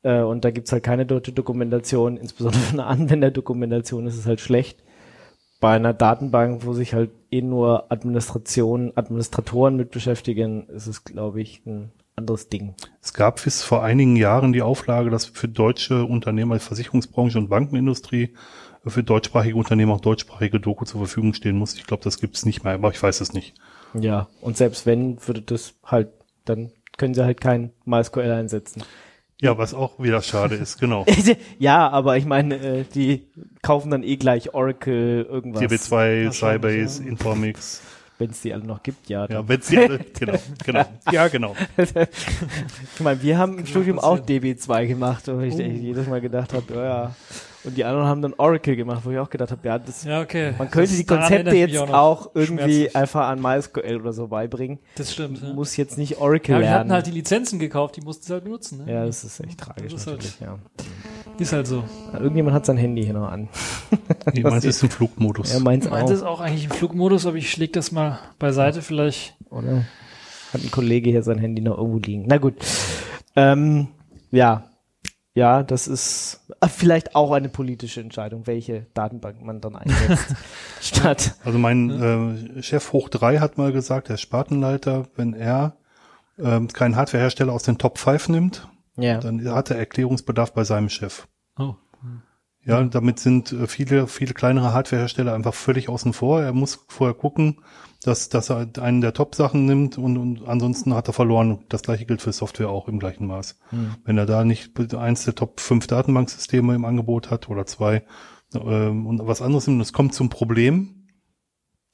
äh, 0.02 0.20
und 0.22 0.44
da 0.44 0.50
gibt's 0.50 0.72
halt 0.72 0.82
keine 0.84 1.06
deutsche 1.06 1.32
Dokumentation, 1.32 2.16
insbesondere 2.16 2.60
der 2.76 2.86
Anwenderdokumentation 2.86 4.06
ist 4.06 4.16
es 4.18 4.26
halt 4.26 4.40
schlecht. 4.40 4.82
Bei 5.60 5.74
einer 5.74 5.94
Datenbank, 5.94 6.66
wo 6.66 6.74
sich 6.74 6.92
halt 6.92 7.10
eh 7.30 7.40
nur 7.40 7.90
Administration, 7.90 8.92
Administratoren 8.94 9.76
mit 9.76 9.90
beschäftigen, 9.90 10.68
ist 10.68 10.86
es, 10.86 11.04
glaube 11.04 11.40
ich, 11.40 11.62
ein 11.64 11.90
anderes 12.14 12.48
Ding. 12.48 12.74
Es 13.02 13.14
gab 13.14 13.42
bis 13.42 13.62
vor 13.62 13.82
einigen 13.82 14.16
Jahren 14.16 14.52
die 14.52 14.62
Auflage, 14.62 15.10
dass 15.10 15.26
für 15.26 15.48
deutsche 15.48 16.04
Unternehmer, 16.04 16.58
Versicherungsbranche 16.58 17.38
und 17.38 17.48
Bankenindustrie 17.48 18.34
für 18.90 19.02
deutschsprachige 19.02 19.56
Unternehmen 19.56 19.92
auch 19.92 20.00
deutschsprachige 20.00 20.60
Doku 20.60 20.84
zur 20.84 21.00
Verfügung 21.00 21.34
stehen 21.34 21.56
muss. 21.56 21.74
Ich 21.74 21.86
glaube, 21.86 22.04
das 22.04 22.18
gibt's 22.20 22.44
nicht 22.44 22.64
mehr, 22.64 22.74
aber 22.74 22.90
ich 22.90 23.02
weiß 23.02 23.20
es 23.20 23.32
nicht. 23.32 23.54
Ja, 23.94 24.28
und 24.40 24.56
selbst 24.56 24.86
wenn, 24.86 25.18
würde 25.26 25.42
das 25.42 25.74
halt, 25.84 26.08
dann 26.44 26.70
können 26.96 27.14
sie 27.14 27.24
halt 27.24 27.40
kein 27.40 27.72
MySQL 27.84 28.30
einsetzen. 28.30 28.82
Ja, 29.40 29.58
was 29.58 29.74
auch 29.74 29.98
wieder 29.98 30.22
schade 30.22 30.54
ist, 30.56 30.78
genau. 30.80 31.04
ja, 31.58 31.88
aber 31.90 32.16
ich 32.16 32.24
meine, 32.24 32.56
äh, 32.56 32.84
die 32.94 33.26
kaufen 33.62 33.90
dann 33.90 34.02
eh 34.02 34.16
gleich 34.16 34.54
Oracle 34.54 35.26
irgendwas. 35.28 35.62
DB2, 35.62 36.26
Wahrscheinlich, 36.26 36.34
Sybase, 36.36 37.02
ja. 37.02 37.08
Informix. 37.10 37.82
Wenn 38.18 38.30
es 38.30 38.40
die 38.40 38.54
alle 38.54 38.64
noch 38.64 38.82
gibt, 38.82 39.10
ja. 39.10 39.26
Ja, 39.28 39.46
wenn 39.46 39.60
sie 39.60 39.76
alle, 39.76 39.98
genau, 40.18 40.38
genau. 40.64 40.84
Ja, 41.12 41.28
genau. 41.28 41.54
Ich 41.76 43.00
meine, 43.00 43.22
wir 43.22 43.36
haben 43.36 43.58
im 43.58 43.66
Studium 43.66 43.98
auch 43.98 44.18
DB2 44.18 44.86
gemacht, 44.86 45.24
wo 45.28 45.40
ich 45.40 45.52
Oh. 45.54 45.60
jedes 45.60 46.06
Mal 46.06 46.22
gedacht 46.22 46.54
habe, 46.54 46.74
ja, 46.74 46.84
ja. 46.84 47.14
Und 47.66 47.76
die 47.76 47.84
anderen 47.84 48.06
haben 48.06 48.22
dann 48.22 48.32
Oracle 48.38 48.76
gemacht, 48.76 49.02
wo 49.04 49.10
ich 49.10 49.18
auch 49.18 49.28
gedacht 49.28 49.50
habe, 49.50 49.66
ja, 49.66 49.78
das, 49.78 50.04
Ja, 50.04 50.20
okay. 50.20 50.52
man 50.56 50.70
könnte 50.70 50.90
Das- 50.90 50.96
die 50.98 51.04
Konzepte 51.04 51.54
jetzt 51.56 51.76
auch 51.78 51.90
auch 51.92 52.30
irgendwie 52.34 52.94
einfach 52.94 53.26
an 53.28 53.42
MySQL 53.42 54.00
oder 54.00 54.12
so 54.12 54.28
beibringen. 54.28 54.78
Das 54.94 55.12
stimmt. 55.12 55.42
Ja. 55.42 55.52
Muss 55.52 55.76
jetzt 55.76 55.98
nicht 55.98 56.18
Oracle 56.18 56.54
Ja, 56.54 56.60
wir 56.60 56.68
hatten 56.70 56.76
lernen. 56.88 56.92
halt 56.92 57.06
die 57.08 57.10
Lizenzen 57.10 57.58
gekauft, 57.58 57.96
die 57.96 58.02
mussten 58.02 58.24
sie 58.24 58.32
halt 58.32 58.44
benutzen. 58.44 58.84
Ne? 58.84 58.92
ja, 58.92 59.04
das 59.04 59.24
ist 59.24 59.40
echt 59.40 59.58
tragisch 59.58 59.92
Das 59.92 60.02
ist 60.02 60.06
halt- 60.06 60.16
natürlich, 60.18 60.40
ja. 60.40 60.58
Ist 61.38 61.52
halt 61.52 61.66
so. 61.66 61.82
Ja, 62.12 62.20
Irgendjemand 62.20 62.54
hat 62.54 62.64
sein 62.66 62.76
Handy 62.76 63.02
hier 63.04 63.12
noch 63.14 63.28
an. 63.28 63.48
Ich 64.32 64.42
meine, 64.44 64.56
es 64.58 64.64
ist 64.64 64.82
im 64.84 64.90
Flugmodus. 64.90 65.58
Meint's 65.60 65.90
Meint 65.90 66.04
auch, 66.08 66.10
ist 66.10 66.22
auch 66.22 66.40
eigentlich 66.40 66.64
im 66.64 66.70
Flugmodus, 66.70 67.26
aber 67.26 67.36
ich 67.36 67.50
schläg 67.50 67.72
das 67.72 67.90
mal 67.92 68.20
beiseite 68.38 68.80
vielleicht. 68.80 69.34
oder? 69.50 69.84
Hat 70.52 70.62
ein 70.62 70.70
Kollege 70.70 71.10
hier 71.10 71.22
sein 71.24 71.38
Handy 71.38 71.60
noch 71.62 71.76
irgendwo 71.78 71.98
liegen. 71.98 72.24
Na 72.28 72.38
gut. 72.38 72.54
Ähm, 73.34 73.88
ja. 74.30 74.70
Ja, 75.34 75.62
das 75.62 75.86
ist 75.88 76.45
vielleicht 76.68 77.14
auch 77.14 77.32
eine 77.32 77.48
politische 77.48 78.00
Entscheidung, 78.00 78.46
welche 78.46 78.86
Datenbank 78.94 79.42
man 79.42 79.60
dann 79.60 79.76
einsetzt. 79.76 80.34
statt. 80.80 81.34
Also 81.44 81.58
mein 81.58 82.56
äh, 82.58 82.62
Chef 82.62 82.92
hoch 82.92 83.08
drei 83.08 83.38
hat 83.38 83.58
mal 83.58 83.72
gesagt, 83.72 84.08
der 84.08 84.16
Spartenleiter, 84.16 85.06
wenn 85.16 85.34
er 85.34 85.76
ähm, 86.38 86.68
keinen 86.68 86.96
Hardwarehersteller 86.96 87.52
aus 87.52 87.62
den 87.62 87.78
Top 87.78 87.98
5 87.98 88.28
nimmt, 88.30 88.68
Ja. 88.96 89.18
dann 89.18 89.48
hat 89.52 89.70
er 89.70 89.78
Erklärungsbedarf 89.78 90.52
bei 90.52 90.64
seinem 90.64 90.88
Chef. 90.88 91.26
Oh. 91.58 91.74
Ja, 92.64 92.82
damit 92.82 93.20
sind 93.20 93.52
äh, 93.52 93.66
viele, 93.68 94.06
viele 94.08 94.34
kleinere 94.34 94.72
Hardwarehersteller 94.72 95.32
einfach 95.34 95.54
völlig 95.54 95.88
außen 95.88 96.12
vor. 96.12 96.42
Er 96.42 96.52
muss 96.52 96.84
vorher 96.88 97.14
gucken, 97.14 97.62
dass, 98.02 98.28
dass 98.28 98.50
er 98.50 98.68
einen 98.78 99.00
der 99.00 99.12
Top-Sachen 99.14 99.64
nimmt 99.66 99.98
und, 99.98 100.16
und 100.16 100.46
ansonsten 100.46 100.94
hat 100.94 101.08
er 101.08 101.12
verloren. 101.12 101.64
Das 101.68 101.82
gleiche 101.82 102.06
gilt 102.06 102.22
für 102.22 102.32
Software 102.32 102.68
auch 102.70 102.88
im 102.88 102.98
gleichen 102.98 103.26
Maß. 103.26 103.58
Wenn 104.04 104.18
er 104.18 104.26
da 104.26 104.44
nicht 104.44 104.78
eins 104.94 105.24
der 105.24 105.34
Top 105.34 105.60
5 105.60 105.86
Datenbanksysteme 105.86 106.74
im 106.74 106.84
Angebot 106.84 107.30
hat 107.30 107.48
oder 107.48 107.66
zwei 107.66 108.04
ähm, 108.54 109.06
und 109.06 109.26
was 109.26 109.42
anderes 109.42 109.66
nimmt, 109.66 109.76
und 109.78 109.82
es 109.82 109.92
kommt 109.92 110.14
zum 110.14 110.28
Problem, 110.30 111.08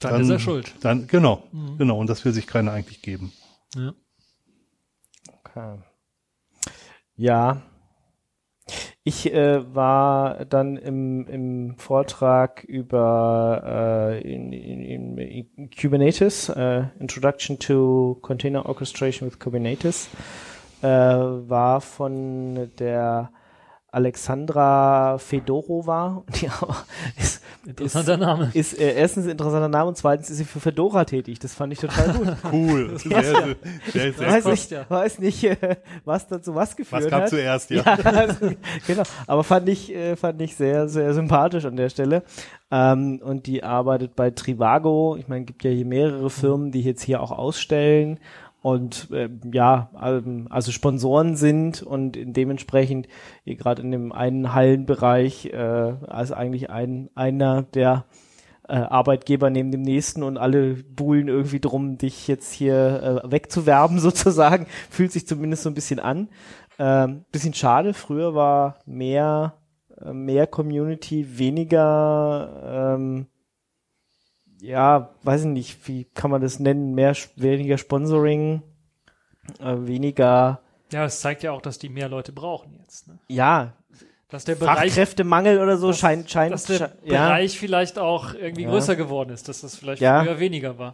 Dann, 0.01 0.21
ist 0.21 0.29
er 0.29 0.39
schuld. 0.39 0.75
Dann, 0.81 1.07
genau, 1.07 1.45
Mhm. 1.53 1.79
genau. 1.79 1.99
Und 1.99 2.09
das 2.11 2.25
will 2.25 2.33
sich 2.33 2.47
keiner 2.47 2.73
eigentlich 2.73 3.03
geben. 3.03 3.33
Ja. 3.75 3.95
Okay. 5.45 5.79
Ja. 7.17 7.63
Ich 9.05 9.33
äh, 9.33 9.75
war 9.75 10.45
dann 10.45 10.77
im, 10.77 11.27
im 11.27 11.77
Vortrag 11.77 12.63
über 12.63 14.21
äh, 14.23 14.33
in, 14.33 14.53
in, 14.53 15.19
in 15.19 15.71
Kubernetes, 15.71 16.49
äh, 16.51 16.85
Introduction 17.01 17.59
to 17.59 18.19
Container 18.23 18.65
Orchestration 18.67 19.29
with 19.29 19.41
Kubernetes, 19.41 20.09
äh, 20.83 20.87
war 20.87 21.81
von 21.81 22.71
der 22.79 23.33
Alexandra 23.93 25.19
Fedorova, 25.19 26.25
die 26.41 26.49
auch 26.49 26.85
ist 27.17 27.43
Interessanter 27.65 28.17
Name. 28.17 28.51
ist 28.55 28.77
äh, 28.81 28.95
erstens 28.95 29.27
ein 29.27 29.33
interessanter 29.33 29.69
Name 29.69 29.89
und 29.89 29.97
zweitens 29.97 30.31
ist 30.31 30.39
sie 30.39 30.45
für 30.45 30.59
Fedora 30.61 31.05
tätig. 31.05 31.39
Das 31.39 31.55
fand 31.55 31.73
ich 31.73 31.79
total 31.79 32.13
gut. 32.15 32.29
Cool. 32.53 32.99
Sehr, 32.99 33.23
sehr, 33.23 33.57
sehr, 33.93 34.13
sehr 34.13 34.29
weiß 34.29 34.45
cool. 34.45 34.51
nicht, 34.53 34.71
ja. 34.71 34.85
weiß 34.89 35.19
nicht, 35.21 35.45
äh, 35.45 35.77
was 36.05 36.27
dazu 36.27 36.55
was 36.55 36.75
geführt 36.75 37.05
Was 37.05 37.11
kam 37.11 37.23
hat. 37.23 37.29
zuerst, 37.29 37.71
ja. 37.71 37.83
Ja, 37.83 37.95
also, 37.95 38.51
genau. 38.87 39.03
Aber 39.27 39.45
fand 39.45 39.69
ich, 39.69 39.95
äh, 39.95 40.17
fand 40.17 40.41
ich 40.41 40.57
sehr, 40.57 40.89
sehr 40.89 41.15
sympathisch 41.15 41.65
an 41.65 41.77
der 41.77 41.89
Stelle. 41.89 42.23
Ähm, 42.71 43.21
und 43.23 43.47
die 43.47 43.63
arbeitet 43.63 44.17
bei 44.17 44.31
Trivago. 44.31 45.17
Ich 45.19 45.29
meine, 45.29 45.45
gibt 45.45 45.63
ja 45.65 45.71
hier 45.71 45.85
mehrere 45.85 46.31
Firmen, 46.31 46.73
die 46.73 46.83
jetzt 46.83 47.03
hier 47.03 47.21
auch 47.21 47.31
ausstellen 47.31 48.19
und 48.63 49.11
äh, 49.11 49.29
ja, 49.53 49.91
ähm, 50.01 50.47
also 50.51 50.73
Sponsoren 50.73 51.37
sind 51.37 51.83
und 51.83 52.17
dementsprechend 52.17 53.09
hier 53.45 53.57
gerade 53.57 53.83
in 53.83 53.91
dem 53.91 54.13
einen 54.13 54.55
Hallenbereich 54.55 55.47
äh, 55.47 55.57
als 55.57 56.33
eigentlich 56.33 56.71
ein 56.71 57.11
einer 57.15 57.63
der 57.63 58.05
äh, 58.69 58.75
Arbeitgeber 58.75 59.51
neben 59.51 59.73
dem 59.73 59.83
nächsten 59.83 60.23
und 60.23 60.39
alle 60.39 60.75
buhlen 60.75 61.27
irgendwie 61.27 61.61
drum, 61.61 61.99
dich 61.99 62.29
jetzt 62.29 62.53
hier 62.53 63.23
äh, 63.25 63.31
wegzuwerben 63.31 63.99
sozusagen. 64.01 64.67
Fühlt 64.89 65.13
sich 65.13 65.27
zumindest 65.27 65.65
so 65.65 65.71
ein 65.71 65.75
bisschen 65.75 65.99
an. 65.99 66.29
Ähm, 66.79 67.25
bisschen 67.33 67.55
schade. 67.55 67.95
Früher 67.95 68.35
war 68.35 68.79
mehr 68.87 69.55
äh, 70.01 70.13
mehr 70.13 70.47
Community, 70.47 71.39
weniger 71.39 72.95
ähm, 72.97 73.27
ja, 74.63 75.11
weiß 75.25 75.43
ich 75.43 75.47
nicht, 75.49 75.89
wie 75.89 76.05
kann 76.15 76.31
man 76.31 76.41
das 76.41 76.59
nennen? 76.59 76.95
Mehr 76.95 77.15
weniger 77.37 77.77
Sponsoring, 77.79 78.63
äh, 79.61 79.75
weniger 79.79 80.61
Ja, 80.93 81.05
es 81.05 81.21
zeigt 81.21 81.43
ja 81.43 81.53
auch, 81.53 81.61
dass 81.63 81.79
die 81.79 81.89
mehr 81.89 82.09
Leute 82.09 82.33
brauchen 82.33 82.75
jetzt. 82.81 83.09
Ne? 83.09 83.19
ja 83.29 83.73
Dass 84.31 84.45
der 84.45 84.55
Bereich, 84.55 84.91
Fachkräftemangel 84.93 85.59
oder 85.61 85.77
so 85.77 85.89
dass- 85.89 85.99
scheint 85.99 86.31
scheint 86.31 86.53
dass 86.55 86.65
der 86.65 86.79
sche- 86.79 86.91
ja 87.05 87.27
Bereich 87.29 87.59
vielleicht 87.59 87.99
auch 87.99 88.33
irgendwie 88.35 88.63
Ja. 88.63 88.71
größer 88.71 88.97
geworden 88.97 89.31
ist, 89.31 89.49
dass 89.49 89.61
das 89.63 89.77
vielleicht 89.77 90.01
Ja. 90.01 90.23
früher 90.25 90.39
weniger 90.39 90.79
war. 90.79 90.93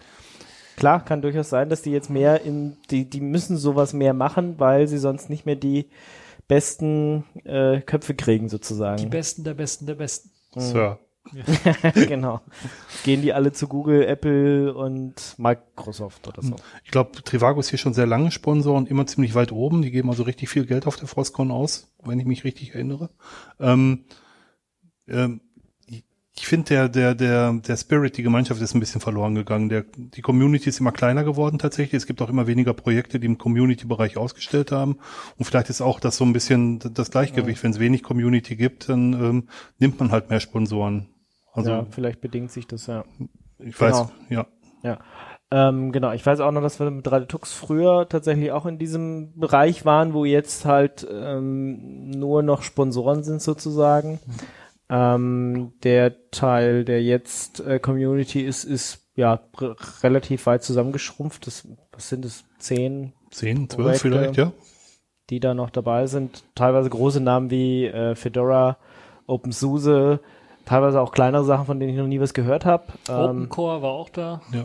Klar, 0.77 1.05
kann 1.05 1.23
durchaus 1.23 1.49
sein, 1.51 1.69
dass 1.69 1.83
die 1.83 1.91
jetzt 1.91 2.09
mehr 2.11 2.43
in, 2.43 2.77
die, 2.91 3.09
die 3.11 3.21
müssen 3.21 3.57
sowas 3.57 3.93
mehr 3.93 4.13
machen, 4.15 4.59
weil 4.59 4.87
sie 4.89 4.99
sonst 4.99 5.29
nicht 5.29 5.45
mehr 5.47 5.57
die 5.57 5.89
besten 6.47 7.25
äh, 7.45 7.81
Köpfe 7.81 8.15
kriegen, 8.15 8.47
Die 8.47 8.51
sozusagen. 8.51 9.11
Besten 9.11 9.45
der 9.45 9.55
Besten 9.55 9.87
der 9.87 9.95
Besten. 9.97 10.31
Sir. 10.57 10.99
genau. 11.95 12.41
Gehen 13.05 13.23
die 13.23 13.33
alle 13.33 13.53
zu 13.53 13.69
Google, 13.69 14.05
Apple 14.05 14.75
und 14.75 15.35
Microsoft 15.38 16.27
oder 16.29 16.43
so. 16.43 16.57
Ich 16.85 16.91
glaube, 16.91 17.23
Trivago 17.23 17.61
ist 17.61 17.71
hier 17.71 17.79
schon 17.79 17.95
sehr 17.95 18.07
lange 18.07 18.31
Sponsor 18.31 18.77
und 18.77 18.88
immer 18.88 19.07
ziemlich 19.07 19.35
weit 19.35 19.53
oben. 19.53 19.83
Die 19.83 19.91
geben 19.91 20.11
also 20.11 20.23
richtig 20.23 20.49
viel 20.49 20.67
Geld 20.67 20.87
auf 20.87 20.97
der 20.97 21.09
Frostcon 21.09 21.51
aus, 21.51 21.93
wenn 22.05 22.19
ich 22.21 22.27
mich 22.27 22.45
richtig 22.45 22.75
erinnere. 22.75 23.11
Ähm, 23.61 24.05
ähm, 25.09 25.41
ich 26.41 26.47
finde, 26.47 26.69
der, 26.69 26.88
der, 26.88 27.14
der, 27.17 27.53
der 27.53 27.77
Spirit, 27.77 28.17
die 28.17 28.23
Gemeinschaft 28.23 28.62
ist 28.62 28.75
ein 28.75 28.81
bisschen 28.81 29.01
verloren 29.01 29.35
gegangen. 29.35 29.69
Der, 29.69 29.85
die 29.97 30.23
Community 30.23 30.69
ist 30.69 30.79
immer 30.79 30.93
kleiner 30.93 31.25
geworden 31.25 31.59
tatsächlich. 31.59 31.95
Es 31.95 32.07
gibt 32.07 32.23
auch 32.23 32.29
immer 32.29 32.47
weniger 32.47 32.75
Projekte, 32.75 33.19
die 33.19 33.27
im 33.27 33.38
Community-Bereich 33.38 34.17
ausgestellt 34.17 34.71
haben. 34.71 34.99
Und 35.37 35.45
vielleicht 35.45 35.69
ist 35.69 35.81
auch 35.81 35.99
das 35.99 36.17
so 36.17 36.25
ein 36.25 36.33
bisschen 36.33 36.79
das 36.95 37.11
Gleichgewicht. 37.11 37.62
Wenn 37.64 37.73
es 37.73 37.81
wenig 37.81 38.05
Community 38.05 38.55
gibt, 38.55 38.88
dann 38.88 39.12
ähm, 39.14 39.49
nimmt 39.79 39.99
man 39.99 40.12
halt 40.12 40.31
mehr 40.31 40.38
Sponsoren. 40.38 41.09
Also 41.53 41.71
ja, 41.71 41.87
vielleicht 41.91 42.21
bedingt 42.21 42.51
sich 42.51 42.67
das 42.67 42.87
ja. 42.87 43.05
ich 43.59 43.81
weiß, 43.81 43.93
genau. 43.93 44.11
ja. 44.29 44.47
Ja. 44.83 44.99
Ähm, 45.51 45.93
genau, 45.93 46.13
ich 46.13 46.25
weiß 46.25 46.41
auch 46.41 46.53
noch, 46.53 46.61
dass 46.61 46.79
wir 46.79 46.91
mit 46.91 47.07
3D 47.07 47.27
Tux 47.27 47.53
früher 47.53 48.07
tatsächlich 48.09 48.53
auch 48.53 48.67
in 48.67 48.79
diesem 48.79 49.33
Bereich 49.39 49.87
waren, 49.87 50.13
wo 50.13 50.25
jetzt 50.25 50.67
halt 50.67 51.07
ähm, 51.11 52.11
nur 52.11 52.43
noch 52.43 52.63
Sponsoren 52.63 53.25
sind 53.25 53.41
sozusagen. 53.41 54.21
Ähm, 54.91 55.73
der 55.83 56.31
Teil, 56.31 56.85
der 56.85 57.03
jetzt 57.03 57.61
äh, 57.61 57.79
Community 57.79 58.43
ist, 58.43 58.65
ist 58.65 59.07
ja 59.15 59.41
relativ 60.03 60.47
weit 60.47 60.63
zusammengeschrumpft. 60.63 61.47
Das, 61.47 61.67
was 61.93 62.09
sind 62.09 62.25
es? 62.25 62.45
Zehn, 62.59 63.13
Zehn, 63.31 63.71
zwölf 63.71 64.01
vielleicht, 64.01 64.37
ja. 64.37 64.53
die 65.31 65.41
da 65.41 65.55
noch 65.55 65.71
dabei 65.71 66.07
sind. 66.07 66.45
Teilweise 66.55 66.91
große 66.91 67.21
Namen 67.21 67.51
wie 67.51 67.87
äh, 67.87 68.15
Fedora, 68.15 68.79
OpenSUSE, 69.27 70.21
teilweise 70.69 71.01
auch 71.01 71.13
kleinere 71.13 71.45
Sachen, 71.45 71.65
von 71.65 71.81
denen 71.81 71.93
ich 71.93 71.99
noch 71.99 72.07
nie 72.07 72.21
was 72.21 72.35
gehört 72.35 72.67
habe. 72.67 72.85
Ähm, 73.09 73.15
OpenCore 73.17 73.83
war 73.83 73.91
auch 73.91 74.11
da. 74.11 74.43
Ja. 74.53 74.65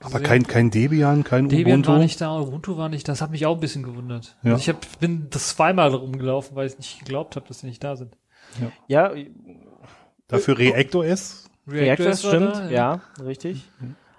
Aber 0.00 0.20
kein, 0.20 0.46
kein 0.46 0.70
Debian, 0.70 1.24
kein 1.24 1.48
Debian 1.48 1.80
Ubuntu. 1.80 1.92
war 1.92 1.98
nicht 1.98 2.20
da, 2.20 2.40
Ubuntu 2.40 2.76
war 2.78 2.88
nicht 2.88 3.06
da. 3.06 3.12
Das 3.12 3.20
hat 3.20 3.30
mich 3.30 3.44
auch 3.44 3.54
ein 3.54 3.60
bisschen 3.60 3.82
gewundert. 3.82 4.36
Ja. 4.42 4.52
Also 4.52 4.62
ich 4.62 4.68
hab, 4.70 5.00
bin 5.00 5.28
das 5.30 5.48
zweimal 5.48 5.94
rumgelaufen, 5.94 6.56
weil 6.56 6.66
ich 6.66 6.78
nicht 6.78 7.00
geglaubt 7.00 7.36
habe, 7.36 7.46
dass 7.46 7.60
die 7.60 7.66
nicht 7.66 7.84
da 7.84 7.96
sind. 7.96 8.16
ja, 8.88 9.12
Dafür 10.28 10.58
ReactOS. 10.58 11.50
Reactors 11.68 12.24
war 12.24 12.30
stimmt, 12.30 12.54
da, 12.54 12.70
ja, 12.70 13.00
richtig. 13.22 13.68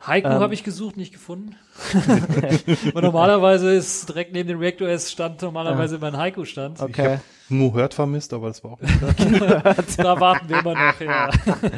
Haiku 0.05 0.27
Ähm. 0.27 0.39
habe 0.39 0.53
ich 0.53 0.63
gesucht, 0.63 0.97
nicht 0.97 1.13
gefunden. 1.13 1.55
Normalerweise 2.93 3.71
ist 3.73 4.09
direkt 4.09 4.33
neben 4.33 4.49
dem 4.49 4.59
ReactOS 4.59 5.11
stand 5.11 5.41
normalerweise 5.41 5.95
immer 5.95 6.07
ein 6.07 6.17
Haiku 6.17 6.45
stand. 6.45 6.81
Okay. 6.81 7.19
Nur 7.49 7.73
Hört 7.73 7.93
vermisst, 7.93 8.33
aber 8.33 8.47
das 8.47 8.63
war 8.63 8.71
auch 8.73 8.81
nicht. 8.81 8.93
Da 9.97 10.19
warten 10.19 10.49
wir 10.49 10.59
immer 10.59 10.73
noch, 10.73 10.99
ja. 10.99 11.29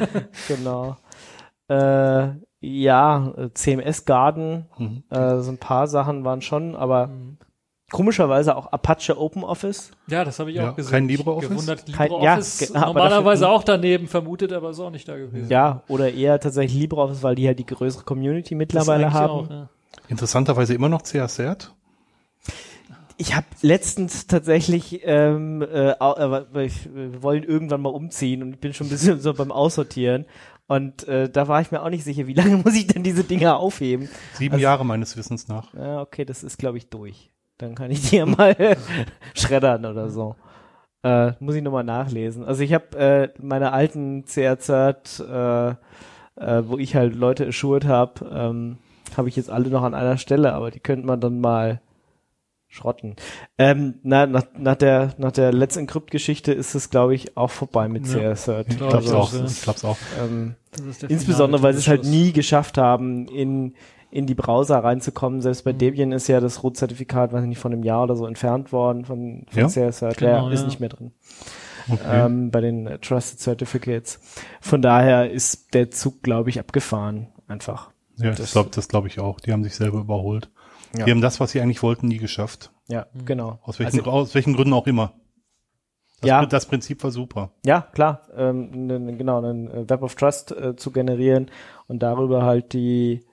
Genau. 0.48 0.96
Äh, 1.68 2.28
ja, 2.60 3.32
CMS 3.54 4.04
Garden, 4.04 4.66
Mhm. 4.78 5.04
äh, 5.10 5.38
so 5.40 5.50
ein 5.52 5.58
paar 5.58 5.86
Sachen 5.86 6.24
waren 6.24 6.42
schon, 6.42 6.74
aber 6.74 7.10
komischerweise 7.90 8.56
auch 8.56 8.66
Apache 8.72 9.16
OpenOffice. 9.18 9.92
Ja, 10.08 10.24
das 10.24 10.38
habe 10.38 10.50
ich 10.50 10.56
Ja, 10.56 10.70
auch 10.70 10.76
gesehen. 10.76 10.90
kein 10.90 11.08
LibreOffice? 11.08 11.48
Gewundert, 11.48 11.86
Kein- 11.92 12.10
LibreOffice 12.10 12.60
ja, 12.60 12.66
ge- 12.66 12.76
aber 12.76 12.86
normalerweise 12.86 13.42
dafür- 13.42 13.54
auch 13.56 13.64
daneben 13.64 14.08
vermutet, 14.08 14.52
aber 14.52 14.70
ist 14.70 14.80
auch 14.80 14.90
nicht 14.90 15.06
da 15.08 15.16
gewesen. 15.16 15.48
Ja, 15.48 15.82
oder 15.88 16.12
eher 16.12 16.40
tatsächlich 16.40 16.80
LibreOffice, 16.80 17.22
weil 17.22 17.34
die 17.36 17.46
halt 17.46 17.58
die 17.58 17.66
größere 17.66 18.04
Community 18.04 18.54
mittlerweile 18.54 19.12
haben. 19.12 19.30
Auch, 19.30 19.50
ja. 19.50 19.68
Interessanterweise 20.08 20.74
immer 20.74 20.88
noch 20.88 21.02
CSRT. 21.02 21.72
Ich 23.18 23.34
habe 23.34 23.46
letztens 23.62 24.26
tatsächlich, 24.26 25.00
ähm, 25.04 25.62
äh, 25.62 25.92
äh, 25.92 25.96
wir 25.96 27.22
wollen 27.22 27.44
irgendwann 27.44 27.80
mal 27.80 27.88
umziehen 27.88 28.42
und 28.42 28.52
ich 28.54 28.60
bin 28.60 28.74
schon 28.74 28.88
ein 28.88 28.90
bisschen 28.90 29.20
so 29.20 29.32
beim 29.32 29.50
Aussortieren. 29.50 30.26
Und 30.68 31.06
äh, 31.08 31.30
da 31.30 31.46
war 31.48 31.60
ich 31.60 31.70
mir 31.70 31.80
auch 31.82 31.88
nicht 31.88 32.04
sicher, 32.04 32.26
wie 32.26 32.34
lange 32.34 32.56
muss 32.64 32.74
ich 32.74 32.88
denn 32.88 33.02
diese 33.04 33.24
Dinger 33.24 33.58
aufheben? 33.58 34.08
Sieben 34.34 34.54
Also- 34.54 34.62
Jahre 34.64 34.84
meines 34.84 35.16
Wissens 35.16 35.48
nach. 35.48 35.72
Ja, 35.74 36.02
okay, 36.02 36.24
das 36.26 36.42
ist, 36.42 36.58
glaube 36.58 36.76
ich, 36.78 36.88
durch. 36.90 37.30
Dann 37.58 37.74
kann 37.74 37.90
ich 37.90 38.10
die 38.10 38.16
ja 38.16 38.26
mal 38.26 38.76
schreddern 39.34 39.84
oder 39.86 40.08
so. 40.08 40.36
Äh, 41.02 41.32
muss 41.40 41.54
ich 41.54 41.62
nochmal 41.62 41.84
nachlesen. 41.84 42.44
Also 42.44 42.62
ich 42.62 42.72
habe 42.74 42.98
äh, 42.98 43.28
meine 43.40 43.72
alten 43.72 44.24
CRZ, 44.24 45.20
äh, 45.20 45.68
äh, 45.70 45.74
wo 46.66 46.78
ich 46.78 46.96
halt 46.96 47.14
Leute 47.14 47.46
assured 47.46 47.84
habe, 47.84 48.28
ähm, 48.32 48.78
habe 49.16 49.28
ich 49.28 49.36
jetzt 49.36 49.50
alle 49.50 49.68
noch 49.70 49.82
an 49.84 49.94
einer 49.94 50.18
Stelle, 50.18 50.52
aber 50.52 50.70
die 50.70 50.80
könnte 50.80 51.06
man 51.06 51.20
dann 51.20 51.40
mal 51.40 51.80
schrotten. 52.68 53.14
Ähm, 53.56 53.94
na, 54.02 54.26
nach, 54.26 54.42
nach 54.58 54.74
der 54.74 55.14
nach 55.16 55.30
der 55.32 55.52
Let's 55.52 55.76
Encrypt-Geschichte 55.76 56.52
ist 56.52 56.74
es, 56.74 56.90
glaube 56.90 57.14
ich, 57.14 57.36
auch 57.36 57.50
vorbei 57.50 57.88
mit 57.88 58.06
Ja. 58.08 58.34
CRZ. 58.34 58.66
Ich 58.68 58.76
glaub 58.76 58.90
glaub's 58.90 59.06
ich 59.06 59.12
auch. 59.12 59.32
Ich 59.32 59.62
glaub's 59.62 59.84
auch. 59.84 59.96
Ähm, 60.20 60.56
Das 60.72 60.84
ist 60.84 61.02
der 61.02 61.10
Insbesondere, 61.10 61.62
weil 61.62 61.72
sie 61.74 61.78
es 61.78 61.88
halt 61.88 62.04
nie 62.04 62.32
geschafft 62.32 62.76
haben, 62.76 63.28
in, 63.28 63.74
in 64.16 64.26
die 64.26 64.34
Browser 64.34 64.78
reinzukommen. 64.78 65.40
Selbst 65.42 65.64
bei 65.64 65.72
Mhm. 65.72 65.78
Debian 65.78 66.12
ist 66.12 66.26
ja 66.28 66.40
das 66.40 66.62
Root-Zertifikat, 66.62 67.32
weiß 67.32 67.42
ich 67.42 67.48
nicht, 67.48 67.58
von 67.58 67.72
einem 67.72 67.82
Jahr 67.82 68.02
oder 68.04 68.16
so 68.16 68.26
entfernt 68.26 68.72
worden 68.72 69.04
von, 69.04 69.46
von 69.48 69.60
Ja? 69.60 69.68
CSR. 69.68 70.12
Genau, 70.14 70.46
ja, 70.48 70.52
ist 70.52 70.60
ja. 70.60 70.66
nicht 70.66 70.80
mehr 70.80 70.88
drin. 70.88 71.12
Okay. 71.88 72.00
Ähm, 72.26 72.50
bei 72.50 72.60
den 72.60 72.86
äh, 72.86 72.98
Trusted 72.98 73.38
Certificates. 73.38 74.18
Von 74.60 74.82
daher 74.82 75.30
ist 75.30 75.72
der 75.74 75.90
Zug, 75.90 76.22
glaube 76.22 76.50
ich, 76.50 76.58
abgefahren. 76.58 77.28
Einfach. 77.48 77.90
ja, 78.16 78.30
das- 78.30 78.38
das 78.38 78.52
glaube 78.52 78.70
das 78.74 78.88
glaub 78.88 79.06
ich 79.06 79.20
auch. 79.20 79.38
Die 79.40 79.52
haben 79.52 79.62
sich 79.62 79.76
selber 79.76 80.00
überholt. 80.00 80.50
Ja. 80.96 81.04
Die 81.04 81.10
haben 81.12 81.20
das, 81.20 81.38
was 81.38 81.50
sie 81.52 81.60
eigentlich 81.60 81.82
wollten, 81.82 82.08
nie 82.08 82.16
geschafft. 82.18 82.72
Ja, 82.88 83.06
Mhm. 83.12 83.24
genau. 83.26 83.58
Aus 83.62 83.78
welchen, 83.78 83.98
Also- 84.00 84.10
aus 84.10 84.34
welchen 84.34 84.54
Gründen 84.54 84.72
auch 84.72 84.86
immer. 84.86 85.12
Das, 86.22 86.28
Ja. 86.28 86.46
das 86.46 86.64
Prinzip 86.66 87.04
war 87.04 87.10
super. 87.10 87.50
Ja, 87.64 87.82
klar, 87.92 88.22
ähm, 88.34 88.70
nen- 88.86 89.18
genau, 89.18 89.38
einen 89.38 89.68
äh, 89.70 89.88
Web 89.90 90.02
of 90.02 90.14
Trust 90.14 90.50
äh, 90.52 90.74
zu 90.74 90.90
generieren 90.90 91.50
und 91.88 92.02
darüber 92.02 92.42
halt 92.42 92.72
die 92.72 93.25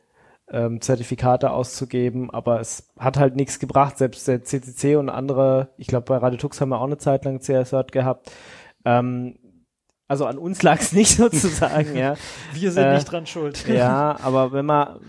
ähm, 0.54 0.80
Zertifikate 0.80 1.52
auszugeben, 1.52 2.30
aber 2.30 2.62
es 2.62 2.94
hat 2.98 3.18
halt 3.18 3.36
nichts 3.36 3.60
gebracht, 3.60 3.98
selbst 3.98 4.28
der 4.28 4.44
CCC 4.44 4.96
und 4.96 5.10
andere, 5.10 5.70
ich 5.78 5.88
glaube 5.88 6.06
bei 6.06 6.18
Radetux 6.18 6.62
haben 6.62 6.70
wir 6.70 6.80
auch 6.80 6.86
eine 6.86 6.98
Zeit 6.98 7.26
lang 7.26 7.42
CSR 7.42 7.84
gehabt, 7.86 8.32
ähm, 8.86 9.36
also 10.08 10.26
an 10.26 10.38
uns 10.38 10.62
lag 10.62 10.80
es 10.80 10.92
nicht 10.94 11.16
sozusagen, 11.16 11.96
ja. 11.96 12.16
Wir 12.54 12.72
sind 12.72 12.84
Äh, 12.84 12.94
nicht 12.94 13.12
dran 13.12 13.26
schuld. 13.26 13.68
Ja, 13.68 14.18
aber 14.22 14.52
wenn 14.52 14.66
man, 14.66 15.00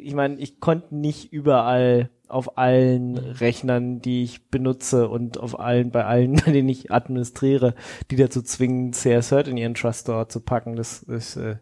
ich 0.00 0.14
meine, 0.14 0.36
ich 0.36 0.60
konnte 0.60 0.94
nicht 0.94 1.32
überall 1.32 2.10
auf 2.28 2.58
allen 2.58 3.16
Rechnern, 3.16 4.00
die 4.00 4.22
ich 4.22 4.50
benutze 4.50 5.08
und 5.08 5.38
auf 5.40 5.58
allen, 5.58 5.90
bei 5.90 6.04
allen, 6.04 6.34
bei 6.44 6.52
denen 6.52 6.68
ich 6.68 6.92
administriere, 6.92 7.74
die 8.10 8.16
dazu 8.16 8.42
zwingen, 8.42 8.92
CSRT 8.92 9.48
in 9.48 9.56
ihren 9.56 9.74
Trust 9.74 10.02
Store 10.02 10.28
zu 10.28 10.40
packen. 10.40 10.76
Das 10.76 11.02
ist 11.02 11.36
äh, 11.36 11.56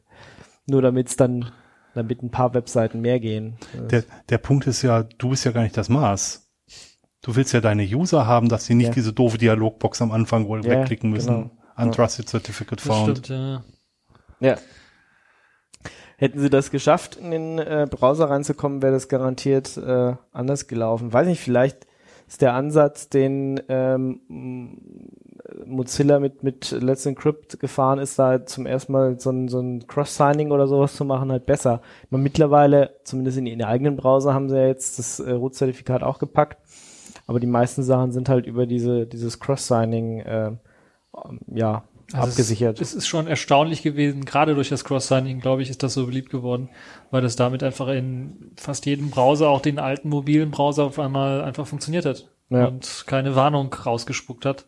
nur 0.66 0.83
damit 0.83 1.09
es 1.09 1.16
dann, 1.16 1.52
damit 1.96 2.22
ein 2.22 2.30
paar 2.30 2.54
Webseiten 2.54 3.00
mehr 3.00 3.18
gehen. 3.20 3.56
Der, 3.90 4.04
der 4.28 4.38
Punkt 4.38 4.66
ist 4.66 4.82
ja, 4.82 5.02
du 5.02 5.30
bist 5.30 5.44
ja 5.44 5.50
gar 5.52 5.62
nicht 5.62 5.76
das 5.76 5.88
Maß. 5.88 6.48
Du 7.22 7.35
willst 7.35 7.52
ja 7.52 7.61
deine 7.61 7.82
User 7.82 8.26
haben, 8.26 8.48
dass 8.48 8.66
sie 8.66 8.74
nicht 8.74 8.88
Ja. 8.88 8.92
diese 8.94 9.12
doofe 9.12 9.38
Dialogbox 9.38 10.00
am 10.02 10.12
Anfang 10.12 10.46
wohl 10.46 10.64
Ja, 10.64 10.70
wegklicken 10.70 11.11
müssen. 11.11 11.35
genau. 11.35 11.50
Untrusted 11.76 12.28
Certificate 12.28 12.78
Das 12.80 12.87
found. 12.87 13.18
stimmt, 13.18 13.28
ja. 13.28 13.64
Ja. 14.40 14.56
Hätten 16.18 16.40
sie 16.40 16.48
das 16.50 16.70
geschafft, 16.70 17.16
in 17.16 17.30
den 17.30 17.59
äh, 17.59 17.87
Browser 17.90 18.30
reinzukommen, 18.30 18.80
wäre 18.80 18.92
das 18.92 19.09
garantiert 19.09 19.76
äh, 19.76 20.14
anders 20.32 20.66
gelaufen. 20.66 21.12
Weiß 21.12 21.26
nicht, 21.26 21.40
vielleicht 21.40 21.87
ist 22.26 22.40
der 22.40 22.54
Ansatz, 22.54 23.09
den 23.11 23.61
ähm, 23.68 24.20
Mozilla 25.68 26.18
mit, 26.20 26.42
mit 26.42 26.70
Let's 26.70 27.07
Encrypt 27.07 27.59
gefahren 27.61 27.98
ist, 27.98 28.18
da 28.18 28.44
zum 28.46 28.66
ersten 28.66 28.92
Mal 28.92 29.18
so 29.20 29.31
ein, 29.31 29.48
so 29.48 29.61
ein 29.61 29.87
Cross-Signing 29.87 30.50
oder 30.50 30.66
sowas 30.66 30.94
zu 30.96 31.05
machen, 31.05 31.31
halt 31.33 31.46
besser. 31.46 31.81
Man 32.11 32.22
mittlerweile, 32.22 32.96
zumindest 33.05 33.38
in 33.38 33.46
ihren 33.46 33.62
eigenen 33.62 33.96
Browser, 33.96 34.35
haben 34.35 34.48
sie 34.48 34.57
ja 34.57 34.66
jetzt 34.66 34.98
das 34.98 35.20
äh, 35.20 35.33
Root-Zertifikat 35.33 36.02
auch 36.02 36.18
gepackt. 36.18 36.59
Aber 37.26 37.40
die 37.40 37.46
meisten 37.48 37.83
Sachen 37.83 38.12
sind 38.12 38.29
halt 38.29 38.46
über 38.46 38.66
diese, 38.66 39.07
dieses 39.07 39.40
Cross-Signing, 39.40 40.20
äh, 40.20 40.52
ja, 41.52 41.83
Also 42.12 42.29
abgesichert. 42.31 42.81
Es, 42.81 42.90
es 42.90 42.94
ist 42.98 43.07
schon 43.09 43.26
erstaunlich 43.26 43.83
gewesen, 43.83 44.24
gerade 44.24 44.55
durch 44.55 44.68
das 44.68 44.85
Cross-Signing, 44.85 45.40
glaube 45.40 45.62
ich, 45.62 45.70
ist 45.70 45.83
das 45.83 45.94
so 45.94 46.07
beliebt 46.07 46.31
geworden, 46.31 46.68
weil 47.11 47.22
das 47.22 47.35
damit 47.37 47.62
einfach 47.62 47.88
in 47.88 48.52
fast 48.57 48.87
jedem 48.87 49.11
Browser, 49.11 49.48
auch 49.48 49.61
den 49.61 49.79
alten 49.79 50.09
mobilen 50.09 50.50
Browser, 50.50 50.85
auf 50.85 50.98
einmal 51.00 51.42
einfach 51.42 51.66
funktioniert 51.66 52.05
hat 52.07 52.29
Ja. 52.48 52.66
und 52.68 53.05
keine 53.09 53.35
Warnung 53.35 53.72
rausgespuckt 53.74 54.44
hat. 54.46 54.66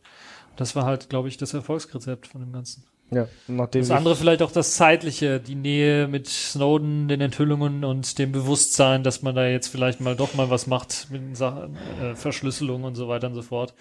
Das 0.58 0.74
war 0.76 0.84
halt, 0.84 1.08
glaube 1.08 1.28
ich, 1.28 1.36
das 1.38 1.54
Erfolgsrezept 1.54 2.26
von 2.26 2.40
dem 2.42 2.52
Ganzen. 2.52 2.82
ja, 3.12 3.26
nachdem 3.46 3.80
Das 3.82 3.90
andere 3.92 4.16
vielleicht 4.16 4.42
auch 4.42 4.50
das 4.50 4.74
Zeitliche, 4.74 5.38
die 5.40 5.54
Nähe 5.54 6.08
mit 6.08 6.26
Snowden, 6.26 7.06
den 7.08 7.20
Enthüllungen 7.22 7.84
und 7.84 8.18
dem 8.18 8.32
Bewusstsein, 8.32 9.02
dass 9.04 9.22
man 9.22 9.34
da 9.36 9.46
jetzt 9.46 9.68
vielleicht 9.68 10.00
mal 10.00 10.16
doch 10.16 10.34
mal 10.34 10.50
was 10.50 10.66
macht 10.66 11.06
mit 11.10 11.36
Sachen, 11.36 11.76
äh, 12.02 12.14
Verschlüsselung 12.16 12.82
und 12.84 12.96
so 12.96 13.08
weiter 13.08 13.28
und 13.28 13.34
so 13.34 13.42
fort. 13.42 13.72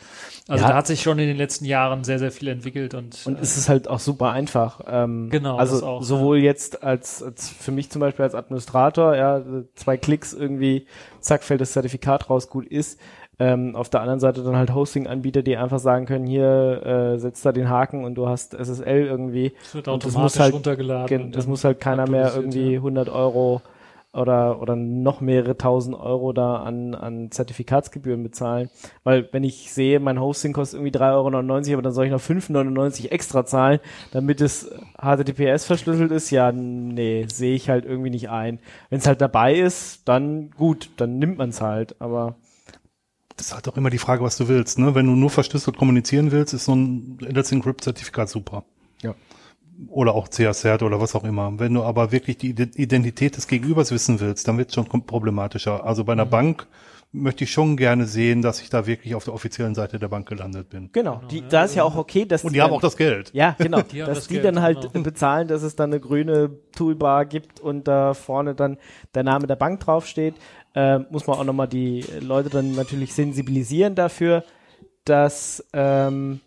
Also 0.48 0.64
Ja. 0.64 0.70
da 0.70 0.78
hat 0.78 0.88
sich 0.88 1.02
schon 1.02 1.18
in 1.20 1.28
den 1.28 1.36
letzten 1.36 1.66
Jahren 1.66 2.04
sehr, 2.04 2.20
sehr 2.20 2.32
viel 2.32 2.48
entwickelt 2.48 2.94
und, 2.94 3.18
Und 3.26 3.38
äh, 3.38 3.42
es 3.42 3.58
ist 3.58 3.68
halt 3.70 3.88
auch 3.90 4.00
super 4.00 4.32
einfach. 4.32 4.82
Ähm, 4.88 5.30
Genau, 5.32 5.58
Also 5.58 5.86
auch, 5.86 6.04
sowohl 6.04 6.38
jetzt 6.38 6.84
als, 6.84 7.24
als 7.24 7.50
für 7.50 7.72
mich 7.72 7.90
zum 7.90 8.00
Beispiel 8.02 8.24
als 8.24 8.36
Administrator, 8.36 9.16
ja, 9.16 9.44
zwei 9.76 9.98
Klicks 9.98 10.32
irgendwie, 10.32 10.86
zack, 11.22 11.44
fällt 11.44 11.60
das 11.60 11.72
Zertifikat 11.74 12.30
raus, 12.30 12.48
gut 12.50 12.68
ist. 12.68 13.00
Ähm, 13.40 13.76
auf 13.76 13.90
der 13.90 14.02
anderen 14.02 14.20
Seite 14.20 14.44
dann 14.44 14.56
halt 14.56 14.74
Hosting-Anbieter, 14.74 15.44
die 15.44 15.58
einfach 15.58 15.80
sagen 15.80 16.06
können, 16.08 16.26
hier 16.26 16.82
äh, 16.84 17.20
setzt 17.20 17.46
da 17.46 17.52
den 17.52 17.70
Haken 17.70 18.04
und 18.04 18.16
du 18.16 18.28
hast 18.28 18.54
SSL 18.56 19.06
irgendwie. 19.06 19.54
es 19.62 19.76
wird 19.76 19.88
und 19.88 20.04
das 20.04 20.12
automatisch 20.16 20.36
muss 20.36 20.40
halt- 20.40 20.54
runtergeladen. 20.56 21.32
Das 21.32 21.46
muss 21.46 21.64
halt 21.64 21.80
keiner 21.80 22.10
mehr 22.10 22.34
irgendwie 22.36 22.72
ja. 22.74 22.78
100 22.80 23.10
Euro 23.10 23.62
oder, 24.14 24.60
oder 24.62 24.76
noch 24.76 25.22
mehrere 25.22 25.56
tausend 25.58 25.96
Euro 25.96 26.34
da 26.34 26.56
an, 26.64 26.96
an 26.96 27.30
Zertifikatsgebühren 27.30 28.24
bezahlen. 28.24 28.72
Weil 29.04 29.30
wenn 29.32 29.44
ich 29.44 29.72
sehe, 29.72 30.00
mein 30.00 30.20
Hosting 30.20 30.54
kostet 30.54 30.80
irgendwie 30.80 30.98
3,99 30.98 31.68
Euro, 31.70 31.74
aber 31.74 31.82
dann 31.84 31.94
soll 31.94 32.06
ich 32.06 32.12
noch 32.12 32.22
5,99 32.22 33.12
extra 33.12 33.46
zahlen, 33.46 33.80
damit 34.14 34.42
es 34.42 34.72
HTTPS 35.00 35.66
verschlüsselt 35.66 36.12
ist, 36.12 36.32
ja, 36.32 36.52
nee, 36.52 37.26
sehe 37.32 37.54
ich 37.54 37.70
halt 37.70 37.86
irgendwie 37.86 38.10
nicht 38.10 38.30
ein. 38.32 38.58
Wenn 38.90 38.98
es 38.98 39.06
halt 39.06 39.22
dabei 39.22 39.54
ist, 39.54 40.08
dann 40.10 40.50
gut, 40.58 40.90
dann 40.98 41.20
nimmt 41.20 41.38
man 41.38 41.50
es 41.50 41.62
halt, 41.62 42.02
aber 42.02 42.36
Das 43.38 43.48
ist 43.48 43.54
halt 43.54 43.68
auch 43.68 43.78
immer 43.78 43.90
die 43.90 43.98
Frage, 44.00 44.24
was 44.24 44.36
du 44.38 44.48
willst. 44.48 44.80
Ne? 44.80 44.96
Wenn 44.96 45.06
du 45.06 45.14
nur 45.14 45.30
verschlüsselt 45.30 45.78
kommunizieren 45.78 46.32
willst, 46.32 46.54
ist 46.54 46.66
so 46.66 46.76
ein 46.76 47.18
Let's 47.22 47.52
Encrypt-Zertifikat 47.52 48.30
super. 48.30 48.64
Ja. 49.02 49.14
Oder 49.90 50.16
auch 50.16 50.28
CA-Cert 50.30 50.82
oder 50.82 51.00
was 51.00 51.14
auch 51.14 51.24
immer. 51.24 51.54
Wenn 51.60 51.76
du 51.76 51.84
aber 51.84 52.12
wirklich 52.12 52.38
die 52.38 52.50
Ide- 52.50 52.72
Identität 52.76 53.38
des 53.38 53.48
Gegenübers 53.48 53.92
wissen 53.92 54.20
willst, 54.20 54.48
dann 54.48 54.58
wird 54.58 54.70
es 54.70 54.76
schon 54.76 54.88
problematischer. 55.06 55.86
Also 55.86 56.04
bei 56.04 56.14
einer 56.14 56.26
Mhm. 56.26 56.30
Bank 56.32 56.68
möchte 57.12 57.44
ich 57.44 57.52
schon 57.52 57.78
gerne 57.78 58.06
sehen, 58.06 58.42
dass 58.42 58.60
ich 58.62 58.70
da 58.72 58.86
wirklich 58.88 59.14
auf 59.16 59.24
der 59.24 59.34
offiziellen 59.36 59.76
Seite 59.76 59.98
der 60.00 60.08
Bank 60.10 60.28
gelandet 60.28 60.70
bin. 60.70 60.90
genau, 60.92 61.22
die, 61.32 61.42
da 61.48 61.64
ist 61.64 61.74
ja 61.76 61.84
auch 61.84 61.96
okay, 61.96 62.26
dass 62.26 62.44
Und 62.44 62.54
die 62.54 62.62
haben 62.62 62.70
dann- 62.72 62.78
auch 62.78 62.82
das 62.82 62.98
Geld. 62.98 63.30
Ja, 63.34 63.56
genau. 63.60 63.82
Die 63.84 64.00
dass 64.00 64.10
das 64.18 64.28
die 64.28 64.34
Geld, 64.36 64.46
dann 64.46 64.62
halt 64.62 64.92
genau. 64.92 65.04
bezahlen, 65.04 65.48
dass 65.48 65.62
es 65.62 65.76
dann 65.76 65.92
eine 65.92 66.00
grüne 66.02 66.50
Toolbar 66.76 67.26
gibt 67.26 67.60
und 67.60 67.88
da 67.88 68.14
vorne 68.16 68.56
dann 68.56 68.78
der 69.14 69.24
Name 69.24 69.46
der 69.48 69.56
Bank 69.56 69.80
draufsteht. 69.80 70.34
Äh, 70.78 71.00
muss 71.10 71.26
man 71.26 71.40
auch 71.40 71.44
nochmal 71.44 71.68
die 71.68 72.06
Leute 72.22 72.52
dann 72.52 72.74
natürlich 72.74 73.16
sensibilisieren 73.16 73.96
dafür, 73.96 74.44
dass, 75.06 75.66
ähm, 75.74 76.40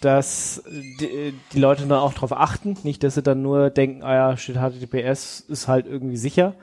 dass 0.00 0.62
die, 1.00 1.34
die 1.52 1.58
Leute 1.58 1.84
dann 1.84 1.98
auch 1.98 2.14
darauf 2.14 2.30
achten. 2.30 2.76
Nicht, 2.84 3.02
dass 3.02 3.16
sie 3.16 3.24
dann 3.24 3.42
nur 3.42 3.70
denken, 3.70 4.04
ah 4.04 4.14
ja, 4.14 4.36
steht 4.36 4.54
HTTPS, 4.54 5.40
ist 5.40 5.66
halt 5.66 5.88
irgendwie 5.88 6.16
sicher. 6.16 6.54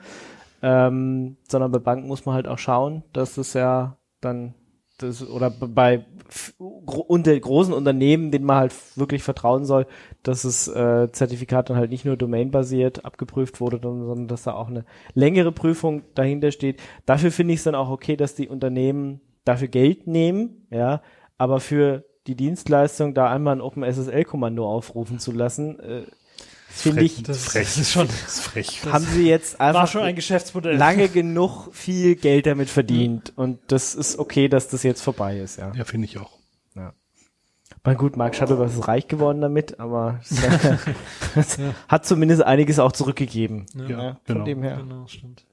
Ähm, 0.62 1.36
sondern 1.46 1.72
bei 1.72 1.78
Banken 1.78 2.08
muss 2.08 2.24
man 2.24 2.36
halt 2.36 2.48
auch 2.48 2.58
schauen, 2.58 3.02
dass 3.12 3.36
es 3.36 3.52
ja 3.52 3.98
dann 4.22 4.54
das, 5.02 5.28
oder 5.28 5.50
bei 5.50 6.04
unter 6.58 7.38
großen 7.38 7.74
Unternehmen, 7.74 8.30
denen 8.30 8.46
man 8.46 8.56
halt 8.56 8.74
wirklich 8.96 9.22
vertrauen 9.22 9.64
soll, 9.64 9.86
dass 10.22 10.42
das 10.42 10.68
äh, 10.68 11.10
Zertifikat 11.12 11.68
dann 11.68 11.76
halt 11.76 11.90
nicht 11.90 12.04
nur 12.04 12.16
domainbasiert 12.16 13.04
abgeprüft 13.04 13.60
wurde, 13.60 13.80
sondern 13.82 14.06
sondern 14.06 14.28
dass 14.28 14.44
da 14.44 14.54
auch 14.54 14.68
eine 14.68 14.84
längere 15.14 15.52
Prüfung 15.52 16.02
dahinter 16.14 16.50
steht. 16.50 16.80
Dafür 17.06 17.30
finde 17.30 17.54
ich 17.54 17.60
es 17.60 17.64
dann 17.64 17.74
auch 17.74 17.90
okay, 17.90 18.16
dass 18.16 18.34
die 18.34 18.48
Unternehmen 18.48 19.20
dafür 19.44 19.68
Geld 19.68 20.06
nehmen, 20.06 20.66
ja, 20.70 21.02
aber 21.36 21.60
für 21.60 22.04
die 22.26 22.36
Dienstleistung 22.36 23.14
da 23.14 23.30
einmal 23.30 23.56
ein 23.56 23.60
OpenSSL-Kommando 23.60 24.66
aufrufen 24.66 25.18
zu 25.18 25.32
lassen, 25.32 25.80
äh, 25.80 26.02
finde 26.74 27.02
ich, 27.04 27.22
Das, 27.22 27.44
Frech. 27.44 27.64
das 27.64 27.78
ist 27.78 27.92
schon, 27.92 28.06
Das 28.08 28.22
ist 28.38 28.40
frech. 28.40 28.80
haben 28.92 29.04
sie 29.04 29.28
jetzt 29.28 29.58
war 29.58 29.68
einfach 29.68 29.88
schon 29.88 30.02
ein 30.02 30.14
Geschäftsmodell. 30.16 30.76
lange 30.76 31.08
genug 31.10 31.68
viel 31.72 32.14
Geld 32.16 32.46
damit 32.46 32.68
verdient 32.70 33.32
und 33.36 33.58
das 33.68 33.94
ist 33.94 34.18
okay, 34.18 34.48
dass 34.48 34.68
das 34.68 34.82
jetzt 34.82 35.02
vorbei 35.02 35.38
ist, 35.38 35.58
ja. 35.58 35.72
Ja, 35.74 35.84
finde 35.84 36.06
ich 36.06 36.18
auch. 36.18 36.38
Na 37.84 37.94
gut, 37.94 38.16
Mark 38.16 38.36
Shuttleworth 38.36 38.70
ist 38.70 38.86
reich 38.86 39.08
geworden 39.08 39.40
damit, 39.40 39.80
aber 39.80 40.20
es 40.22 41.58
hat 41.88 42.06
zumindest 42.06 42.42
einiges 42.44 42.78
auch 42.78 42.92
zurückgegeben. 42.92 43.66
Ja, 43.74 44.20
von 44.24 44.34
genau. 44.34 44.44
dem 44.44 44.62
her. 44.62 44.76
Genau, 44.76 45.06
stimmt. 45.08 45.46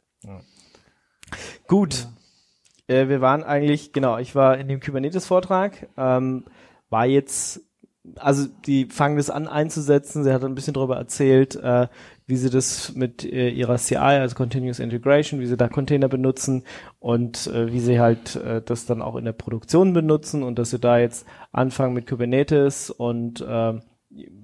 Gut. 1.68 2.08
Äh, 2.88 3.08
wir 3.08 3.22
waren 3.22 3.44
eigentlich, 3.44 3.94
genau, 3.94 4.20
ich 4.20 4.36
war 4.36 4.60
in 4.60 4.68
dem 4.68 4.80
Kubernetes-Vortrag, 4.80 5.88
ähm, 5.98 6.46
war 6.92 7.06
jetzt, 7.08 7.62
also 8.16 8.48
die 8.66 8.86
fangen 8.86 9.18
das 9.18 9.30
an 9.30 9.48
einzusetzen, 9.48 10.24
sie 10.24 10.34
hat 10.34 10.44
ein 10.44 10.56
bisschen 10.56 10.74
darüber 10.74 10.98
erzählt, 10.98 11.56
äh, 11.56 11.88
wie 12.26 12.36
sie 12.36 12.50
das 12.50 12.94
mit 12.94 13.24
äh, 13.24 13.50
ihrer 13.50 13.78
CI, 13.78 13.96
also 13.98 14.36
Continuous 14.36 14.80
Integration, 14.80 15.40
wie 15.40 15.48
sie 15.48 15.58
da 15.58 15.68
Container 15.68 16.08
benutzen 16.08 16.64
und 17.00 17.48
äh, 17.48 17.72
wie 17.72 17.80
sie 17.80 18.00
halt 18.00 18.36
äh, 18.36 18.62
das 18.62 18.86
dann 18.86 19.02
auch 19.02 19.16
in 19.16 19.26
der 19.26 19.34
Produktion 19.34 19.94
benutzen 19.94 20.44
und 20.44 20.60
dass 20.60 20.70
sie 20.70 20.80
da 20.80 21.00
jetzt 21.00 21.26
anfangen 21.52 21.94
mit 21.94 22.08
Kubernetes 22.08 22.92
und 22.92 23.44
ähm, 23.48 23.82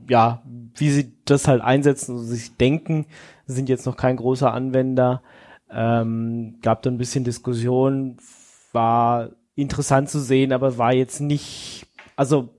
ja, 0.10 0.44
wie 0.46 0.90
sie 0.90 1.14
das 1.26 1.48
halt 1.48 1.62
einsetzen 1.62 2.16
und 2.16 2.26
sich 2.26 2.56
denken, 2.58 3.06
sind 3.46 3.70
jetzt 3.70 3.86
noch 3.86 3.98
kein 3.98 4.18
großer 4.18 4.54
Anwender, 4.54 5.22
ähm, 5.72 6.58
gab 6.62 6.82
da 6.82 6.90
ein 6.90 6.98
bisschen 6.98 7.24
Diskussion, 7.24 8.18
war 8.72 9.30
interessant 9.56 10.10
zu 10.10 10.20
sehen, 10.20 10.54
aber 10.54 10.78
war 10.78 10.94
jetzt 10.94 11.22
nicht, 11.22 11.88
also 12.16 12.50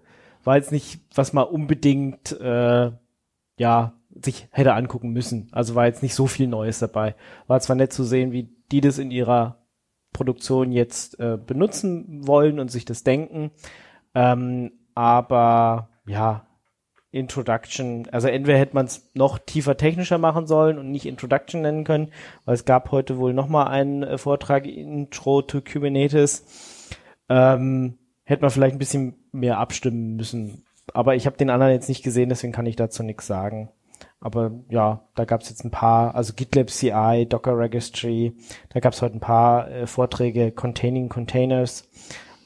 war 0.47 0.57
jetzt 0.57 0.73
nicht, 0.73 1.01
was 1.15 1.33
man 1.33 1.45
unbedingt 1.45 2.33
äh, 2.41 2.93
ja 3.59 3.93
sich 4.11 4.49
hätte 4.51 4.75
angucken 4.75 5.11
müssen. 5.11 5.49
Also 5.53 5.75
war 5.75 5.87
jetzt 5.87 6.03
nicht 6.03 6.15
so 6.15 6.27
viel 6.27 6.47
Neues 6.47 6.79
dabei. 6.79 7.15
War 7.47 7.61
zwar 7.61 7.77
nett 7.77 7.93
zu 7.93 8.05
sehen, 8.05 8.33
wie 8.33 8.49
die 8.73 8.81
das 8.81 8.99
in 8.99 9.11
ihrer 9.11 9.67
Produktion 10.13 10.73
jetzt 10.73 11.21
äh, 11.21 11.37
benutzen 11.37 12.27
wollen 12.27 12.59
und 12.59 12.71
sich 12.71 12.87
das 12.87 13.05
denken, 13.05 13.51
ähm, 14.15 14.73
aber 14.95 15.91
ja, 16.07 16.47
Introduction, 17.11 18.09
also 18.11 18.29
entweder 18.29 18.59
hätte 18.59 18.75
man 18.75 18.87
es 18.87 19.11
noch 19.15 19.39
tiefer 19.39 19.77
technischer 19.77 20.19
machen 20.19 20.47
sollen 20.47 20.79
und 20.79 20.91
nicht 20.91 21.07
Introduction 21.07 21.63
nennen 21.63 21.85
können, 21.85 22.13
weil 22.45 22.55
es 22.55 22.65
gab 22.65 22.91
heute 22.93 23.19
wohl 23.19 23.35
noch 23.35 23.49
mal 23.49 23.65
einen 23.65 24.03
äh, 24.03 24.19
Vortrag 24.19 24.67
Intro 24.67 25.43
to 25.43 25.61
Kubernetes. 25.61 26.89
Ähm, 27.29 27.99
hätte 28.27 28.43
man 28.43 28.51
vielleicht 28.51 28.75
ein 28.75 28.81
bisschen 28.81 29.15
mehr 29.33 29.59
abstimmen 29.59 30.17
müssen. 30.17 30.65
Aber 30.93 31.15
ich 31.15 31.27
habe 31.27 31.37
den 31.37 31.49
anderen 31.49 31.73
jetzt 31.73 31.89
nicht 31.89 32.03
gesehen, 32.03 32.29
deswegen 32.29 32.53
kann 32.53 32.67
ich 32.67 32.77
dazu 32.77 33.03
nichts 33.03 33.27
sagen. 33.27 33.71
Aber 34.21 34.51
ja, 34.69 35.09
da 35.15 35.25
gab 35.25 35.43
es 35.43 35.49
jetzt 35.49 35.65
ein 35.65 35.71
paar, 35.71 36.15
also 36.15 36.35
GitLab 36.35 36.69
CI, 36.69 37.27
Docker 37.29 37.57
Registry, 37.57 38.37
da 38.71 38.81
gab 38.81 38.93
es 38.93 39.01
heute 39.01 39.17
ein 39.17 39.21
paar 39.21 39.71
äh, 39.71 39.87
Vorträge 39.87 40.53
Containing 40.53 41.09
Containers. 41.09 41.89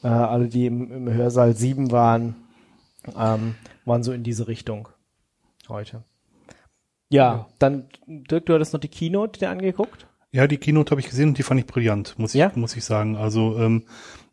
Äh, 0.03 0.07
alle, 0.07 0.47
die 0.47 0.67
im, 0.67 0.91
im 0.91 1.13
Hörsaal 1.13 1.55
7 1.55 1.91
waren, 1.91 2.35
ähm, 3.17 3.55
waren 3.85 4.03
so 4.03 4.13
in 4.13 4.23
diese 4.23 4.47
Richtung 4.47 4.87
heute. 5.67 6.03
Ja, 7.09 7.47
dann, 7.59 7.89
Dirk, 8.05 8.45
du 8.45 8.53
hattest 8.53 8.73
noch 8.73 8.79
die 8.79 8.87
Keynote 8.87 9.39
dir 9.39 9.49
angeguckt? 9.49 10.07
Ja, 10.33 10.47
die 10.47 10.57
Keynote 10.57 10.91
habe 10.91 11.01
ich 11.01 11.09
gesehen 11.09 11.29
und 11.29 11.37
die 11.37 11.43
fand 11.43 11.59
ich 11.59 11.65
brillant, 11.65 12.15
muss 12.17 12.33
ich, 12.33 12.39
Ja? 12.39 12.51
muss 12.55 12.75
ich 12.77 12.85
sagen. 12.85 13.17
Also 13.17 13.57
ähm, 13.57 13.83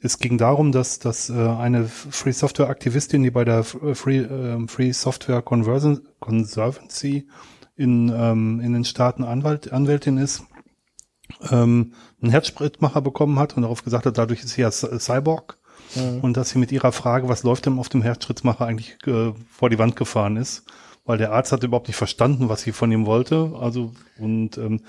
es 0.00 0.18
ging 0.18 0.38
darum, 0.38 0.70
dass, 0.70 1.00
dass 1.00 1.28
äh, 1.28 1.34
eine 1.34 1.86
Free 1.88 2.30
Software 2.30 2.68
Aktivistin, 2.68 3.24
die 3.24 3.32
bei 3.32 3.44
der 3.44 3.64
Free, 3.64 4.18
ähm, 4.18 4.68
Free 4.68 4.92
Software 4.92 5.42
Conversion, 5.42 6.06
Conservancy 6.20 7.26
in, 7.76 8.12
ähm, 8.14 8.60
in 8.60 8.72
den 8.74 8.84
Staaten 8.84 9.24
Anwalt, 9.24 9.72
Anwältin 9.72 10.18
ist, 10.18 10.44
ähm, 11.50 11.94
einen 12.22 12.30
Herzspritmacher 12.30 13.00
bekommen 13.02 13.38
hat 13.40 13.56
und 13.56 13.62
darauf 13.62 13.82
gesagt 13.82 14.06
hat, 14.06 14.18
dadurch 14.18 14.40
ist 14.44 14.50
sie 14.50 14.60
ja 14.60 14.68
Cy- 14.68 14.98
Cyborg 15.00 15.58
und 16.22 16.36
dass 16.36 16.50
sie 16.50 16.58
mit 16.58 16.70
ihrer 16.70 16.92
Frage, 16.92 17.28
was 17.28 17.44
läuft 17.44 17.66
denn 17.66 17.78
auf 17.78 17.88
dem 17.88 18.02
Herzschrittmacher 18.02 18.66
eigentlich 18.66 18.98
äh, 19.06 19.32
vor 19.50 19.70
die 19.70 19.78
Wand 19.78 19.96
gefahren 19.96 20.36
ist 20.36 20.64
weil 21.04 21.16
der 21.16 21.32
Arzt 21.32 21.52
hat 21.52 21.64
überhaupt 21.64 21.88
nicht 21.88 21.96
verstanden, 21.96 22.50
was 22.50 22.60
sie 22.60 22.72
von 22.72 22.92
ihm 22.92 23.06
wollte. 23.06 23.54
Also 23.58 23.92
und 24.18 24.58
ähm, 24.58 24.82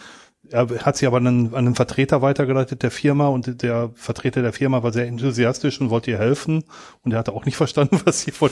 er 0.51 0.67
hat 0.85 0.97
sie 0.97 1.07
aber 1.07 1.17
an 1.17 1.27
einen, 1.27 1.47
an 1.47 1.65
einen 1.65 1.75
Vertreter 1.75 2.21
weitergeleitet 2.21 2.83
der 2.83 2.91
Firma 2.91 3.27
und 3.27 3.61
der 3.61 3.91
Vertreter 3.95 4.41
der 4.41 4.53
Firma 4.53 4.83
war 4.83 4.91
sehr 4.91 5.07
enthusiastisch 5.07 5.79
und 5.81 5.89
wollte 5.89 6.11
ihr 6.11 6.17
helfen 6.19 6.63
und 7.03 7.11
er 7.13 7.19
hatte 7.19 7.33
auch 7.33 7.45
nicht 7.45 7.57
verstanden, 7.63 7.99
was 8.05 8.21
sie 8.21 8.31
von, 8.31 8.49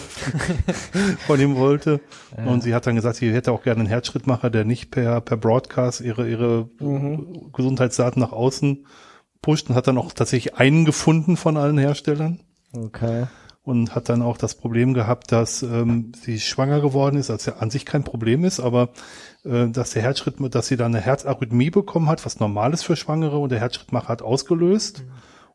von 1.26 1.40
ihm 1.40 1.56
wollte. 1.56 2.00
Und 2.46 2.64
sie 2.64 2.74
hat 2.76 2.88
dann 2.88 2.96
gesagt, 2.96 3.18
sie 3.18 3.34
hätte 3.34 3.52
auch 3.52 3.64
gerne 3.64 3.82
einen 3.82 3.90
Herzschrittmacher, 3.90 4.50
der 4.50 4.66
nicht 4.66 4.92
per, 4.92 5.22
per 5.22 5.38
Broadcast 5.38 6.02
ihre, 6.02 6.30
ihre 6.30 6.70
Gesundheitsdaten 7.54 8.22
nach 8.22 8.32
außen 8.32 8.86
pusht 9.42 9.70
und 9.70 9.76
hat 9.76 9.88
dann 9.88 9.98
auch 9.98 10.12
tatsächlich 10.12 10.56
einen 10.56 10.86
gefunden 10.86 11.38
von 11.38 11.58
allen 11.58 11.78
Herstellern 11.78 12.40
Okay. 12.76 13.26
und 13.64 13.96
hat 13.96 14.10
dann 14.10 14.22
auch 14.22 14.38
das 14.38 14.56
Problem 14.56 14.94
gehabt, 14.94 15.32
dass 15.32 15.64
ähm, 15.64 16.12
sie 16.22 16.40
schwanger 16.40 16.82
geworden 16.82 17.18
ist, 17.18 17.30
als 17.30 17.46
ja 17.46 17.58
an 17.58 17.70
sich 17.70 17.86
kein 17.86 18.04
Problem 18.04 18.44
ist, 18.44 18.60
aber 18.60 18.90
dass 19.48 19.92
der 19.92 20.02
Herzschritt, 20.02 20.36
dass 20.54 20.68
sie 20.68 20.78
dann 20.78 20.94
eine 20.94 21.04
Herzarrhythmie 21.04 21.70
bekommen 21.70 22.10
hat, 22.10 22.26
was 22.26 22.40
normal 22.40 22.74
ist 22.74 22.84
für 22.84 22.96
Schwangere 22.96 23.38
und 23.38 23.52
der 23.52 23.60
Herzschrittmacher 23.60 24.10
hat 24.10 24.22
ausgelöst. 24.22 25.04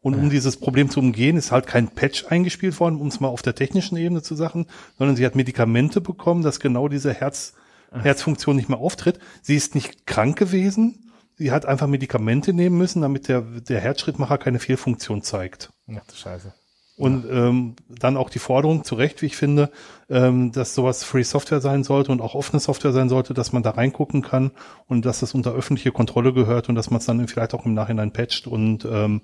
Und 0.01 0.15
um 0.15 0.31
dieses 0.31 0.57
Problem 0.57 0.91
zu 0.91 0.99
umgehen, 0.99 1.37
ist 1.37 1.53
halt 1.53 1.69
kein 1.69 1.89
Patch 1.89 2.27
eingespielt 2.29 2.81
worden, 2.81 3.01
um 3.01 3.07
es 3.07 3.21
mal 3.21 3.29
auf 3.29 3.43
der 3.43 3.55
technischen 3.55 3.97
Ebene 3.97 4.21
zu 4.21 4.35
sagen, 4.35 4.67
sondern 4.99 5.15
sie 5.15 5.25
hat 5.25 5.37
Medikamente 5.37 6.01
bekommen, 6.01 6.43
dass 6.43 6.59
genau 6.59 6.89
diese 6.89 7.13
Herz, 7.13 7.55
Herzfunktion 7.93 8.57
nicht 8.57 8.69
mehr 8.69 8.79
auftritt. 8.79 9.21
Sie 9.43 9.55
ist 9.55 9.77
nicht 9.77 10.07
krank 10.07 10.37
gewesen. 10.37 11.13
Sie 11.37 11.53
hat 11.53 11.67
einfach 11.67 11.87
Medikamente 11.87 12.53
nehmen 12.53 12.79
müssen, 12.79 13.03
damit 13.03 13.29
der, 13.29 13.43
der 13.43 13.81
Herzschrittmacher 13.81 14.39
keine 14.39 14.59
Fehlfunktion 14.59 15.23
zeigt. 15.23 15.73
Ach 15.89 16.05
du 16.07 16.17
Scheiße. 16.17 16.53
Und 16.97 17.25
ähm, 17.31 17.75
dann 17.89 18.19
auch 18.19 18.29
die 18.29 18.39
Forderung 18.39 18.85
zu 18.85 18.97
Recht, 18.97 19.23
wie 19.23 19.27
ich 19.27 19.37
finde, 19.37 19.71
ähm, 20.11 20.53
dass 20.53 20.75
sowas 20.75 21.05
Free 21.05 21.23
Software 21.23 21.63
sein 21.63 21.85
sollte 21.85 22.13
und 22.13 22.21
auch 22.21 22.35
offene 22.35 22.61
Software 22.61 22.93
sein 22.93 23.09
sollte, 23.09 23.33
dass 23.33 23.53
man 23.53 23.63
da 23.63 23.71
reingucken 23.71 24.21
kann 24.21 24.51
und 24.89 25.07
dass 25.07 25.21
das 25.21 25.35
unter 25.35 25.53
öffentliche 25.53 25.91
Kontrolle 25.91 26.35
gehört 26.35 26.69
und 26.69 26.75
dass 26.75 26.91
man 26.91 26.99
es 26.99 27.07
dann 27.07 27.27
vielleicht 27.29 27.55
auch 27.55 27.65
im 27.65 27.73
Nachhinein 27.73 28.13
patcht 28.13 28.47
und 28.47 28.85
ähm, 28.85 29.23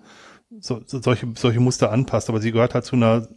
so, 0.60 0.80
so, 0.86 1.02
solche, 1.02 1.28
solche 1.36 1.60
Muster 1.60 1.92
anpasst. 1.92 2.30
Aber 2.30 2.40
sie 2.40 2.52
gehört 2.52 2.74
halt 2.74 2.86
zu 2.86 2.96
einer 2.96 3.28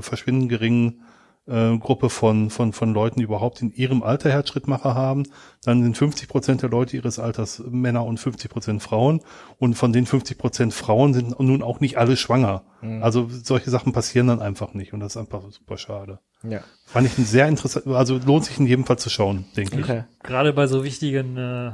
verschwindend 0.00 0.48
geringen 0.48 1.02
äh, 1.46 1.76
Gruppe 1.78 2.10
von, 2.10 2.50
von, 2.50 2.72
von 2.72 2.94
Leuten, 2.94 3.20
die 3.20 3.24
überhaupt 3.24 3.62
in 3.62 3.72
ihrem 3.72 4.02
Alter 4.02 4.30
Herzschrittmacher 4.30 4.94
haben. 4.94 5.24
Dann 5.64 5.82
sind 5.82 5.96
50 5.96 6.28
Prozent 6.28 6.62
der 6.62 6.70
Leute 6.70 6.96
ihres 6.96 7.18
Alters 7.18 7.62
Männer 7.68 8.04
und 8.04 8.18
50 8.18 8.50
Prozent 8.50 8.82
Frauen. 8.82 9.20
Und 9.58 9.74
von 9.74 9.92
den 9.92 10.06
50 10.06 10.38
Prozent 10.38 10.74
Frauen 10.74 11.14
sind 11.14 11.38
nun 11.40 11.62
auch 11.62 11.80
nicht 11.80 11.98
alle 11.98 12.16
schwanger. 12.16 12.64
Also 13.00 13.28
solche 13.30 13.70
Sachen 13.70 13.92
passieren 13.92 14.26
dann 14.26 14.42
einfach 14.42 14.74
nicht. 14.74 14.92
Und 14.92 15.00
das 15.00 15.12
ist 15.12 15.16
einfach 15.16 15.42
super 15.50 15.78
schade. 15.78 16.18
Ja. 16.42 16.60
Fand 16.84 17.06
ich 17.06 17.16
ein 17.16 17.24
sehr 17.24 17.46
interessant, 17.46 17.86
also 17.86 18.18
lohnt 18.18 18.44
sich 18.44 18.58
in 18.58 18.66
jedem 18.66 18.84
Fall 18.84 18.98
zu 18.98 19.08
schauen, 19.08 19.44
denke 19.56 19.78
ich. 19.78 19.84
Okay. 19.84 20.04
Gerade 20.24 20.52
bei 20.52 20.66
so 20.66 20.82
wichtigen, 20.82 21.36
äh, 21.36 21.72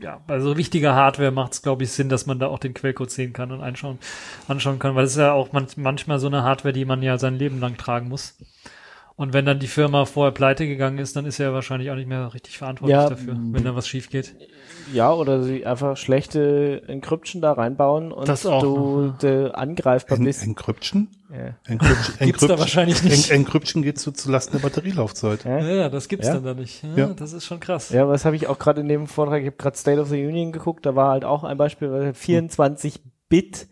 ja, 0.00 0.20
bei 0.26 0.38
so 0.38 0.56
wichtiger 0.56 0.94
Hardware 0.94 1.32
macht 1.32 1.54
es, 1.54 1.62
glaube 1.62 1.82
ich, 1.82 1.90
Sinn, 1.90 2.08
dass 2.08 2.26
man 2.26 2.38
da 2.38 2.46
auch 2.46 2.60
den 2.60 2.74
Quellcode 2.74 3.10
sehen 3.10 3.32
kann 3.32 3.50
und 3.50 3.60
einschauen, 3.60 3.98
anschauen 4.46 4.78
kann, 4.78 4.94
weil 4.94 5.04
es 5.04 5.12
ist 5.12 5.18
ja 5.18 5.32
auch 5.32 5.52
man 5.52 5.66
manchmal 5.76 6.20
so 6.20 6.28
eine 6.28 6.44
Hardware, 6.44 6.72
die 6.72 6.84
man 6.84 7.02
ja 7.02 7.18
sein 7.18 7.34
Leben 7.34 7.58
lang 7.58 7.76
tragen 7.76 8.08
muss. 8.08 8.36
Und 9.16 9.32
wenn 9.32 9.44
dann 9.46 9.60
die 9.60 9.68
Firma 9.68 10.06
vorher 10.06 10.32
pleite 10.32 10.66
gegangen 10.66 10.98
ist, 10.98 11.14
dann 11.14 11.24
ist 11.24 11.38
er 11.38 11.52
wahrscheinlich 11.54 11.88
auch 11.90 11.94
nicht 11.94 12.08
mehr 12.08 12.34
richtig 12.34 12.58
verantwortlich 12.58 12.96
Ja, 12.96 13.08
dafür, 13.08 13.36
wenn 13.38 13.62
da 13.62 13.76
was 13.76 13.86
schief 13.86 14.10
geht. 14.10 14.34
Ja, 14.92 15.12
oder 15.12 15.40
sie 15.44 15.64
einfach 15.64 15.96
schlechte 15.96 16.82
Encryption 16.88 17.40
da 17.40 17.52
reinbauen 17.52 18.10
und 18.10 18.26
Das 18.28 18.44
auch 18.44 18.60
du 18.60 19.14
de 19.22 19.52
angreifbar 19.52 20.18
En 20.18 20.24
bist. 20.24 20.42
Encryption? 20.42 21.08
Ja. 21.30 21.54
Encryption, 21.64 22.16
Gibt's 22.26 22.44
da 22.46 22.58
wahrscheinlich 22.58 23.04
nicht. 23.04 23.30
En 23.30 23.36
Encryption 23.42 23.84
geht 23.84 24.00
zu, 24.00 24.10
zu 24.10 24.32
Lasten 24.32 24.56
der 24.56 24.62
Batterielaufzeit. 24.64 25.44
Ja. 25.44 25.58
Ja, 25.60 25.88
das 25.88 26.08
gibt's 26.08 26.26
Ja? 26.26 26.34
dann 26.34 26.44
da 26.44 26.54
nicht. 26.54 26.82
Ja, 26.82 26.96
Ja. 26.96 27.06
Das 27.14 27.32
ist 27.32 27.44
schon 27.44 27.60
krass. 27.60 27.90
Ja, 27.90 28.02
aber 28.02 28.12
das 28.14 28.24
habe 28.24 28.34
ich 28.34 28.48
auch 28.48 28.58
gerade 28.58 28.80
in 28.80 28.88
dem 28.88 29.06
Vortrag, 29.06 29.42
ich 29.42 29.46
habe 29.46 29.56
gerade 29.56 29.76
State 29.76 30.00
of 30.00 30.08
the 30.08 30.26
Union 30.26 30.50
geguckt, 30.50 30.84
da 30.86 30.96
war 30.96 31.10
halt 31.10 31.24
auch 31.24 31.44
ein 31.44 31.56
Beispiel, 31.56 31.92
weil 31.92 32.10
24-Bit 32.10 33.68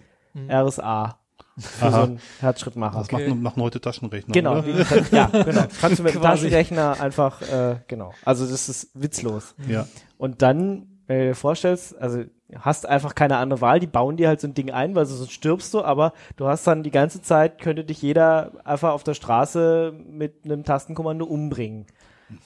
RSA 0.49 1.19
für 1.59 1.87
Aha. 1.87 1.91
so 1.91 2.03
einen 2.03 2.21
Herzschrittmacher. 2.41 2.99
Das 2.99 3.13
Okay. 3.13 3.29
macht, 3.29 3.41
machen 3.43 3.63
heute 3.63 3.81
Taschenrechner. 3.81 4.33
Genau, 4.33 4.59
Oder? 4.59 4.69
ja, 5.11 5.27
genau. 5.33 5.63
Das 5.63 5.79
kannst 5.81 5.99
du 5.99 6.03
mit 6.03 6.15
dem. 6.15 6.23
Taschenrechner 6.23 7.01
einfach, 7.01 7.43
äh, 7.43 7.77
genau. 7.89 8.13
Also 8.25 8.47
das 8.47 8.69
ist 8.69 8.91
witzlos. 8.95 9.55
Ja. 9.69 9.87
Und 10.19 10.43
dann, 10.43 10.87
wenn 11.07 11.19
du 11.19 11.25
dir 11.29 11.35
vorstellst, 11.35 12.01
also 12.01 12.25
hast 12.59 12.87
einfach 12.87 13.15
keine 13.15 13.37
andere 13.39 13.61
Wahl, 13.61 13.81
die 13.81 13.87
bauen 13.87 14.17
dir 14.17 14.29
halt 14.29 14.41
so 14.41 14.47
ein 14.47 14.55
Ding 14.55 14.71
ein, 14.71 14.95
weil 14.95 15.07
sonst 15.07 15.33
stirbst 15.33 15.73
du, 15.75 15.83
aber 15.83 16.13
du 16.37 16.47
hast 16.47 16.67
dann 16.67 16.83
die 16.83 16.91
ganze 16.91 17.23
Zeit, 17.23 17.61
könnte 17.61 17.85
dich 17.85 18.03
jeder 18.03 18.53
einfach 18.65 18.93
auf 18.93 19.05
der 19.05 19.15
Straße 19.15 19.95
mit 20.07 20.45
einem 20.45 20.63
Tastenkommando 20.65 21.25
umbringen. 21.25 21.87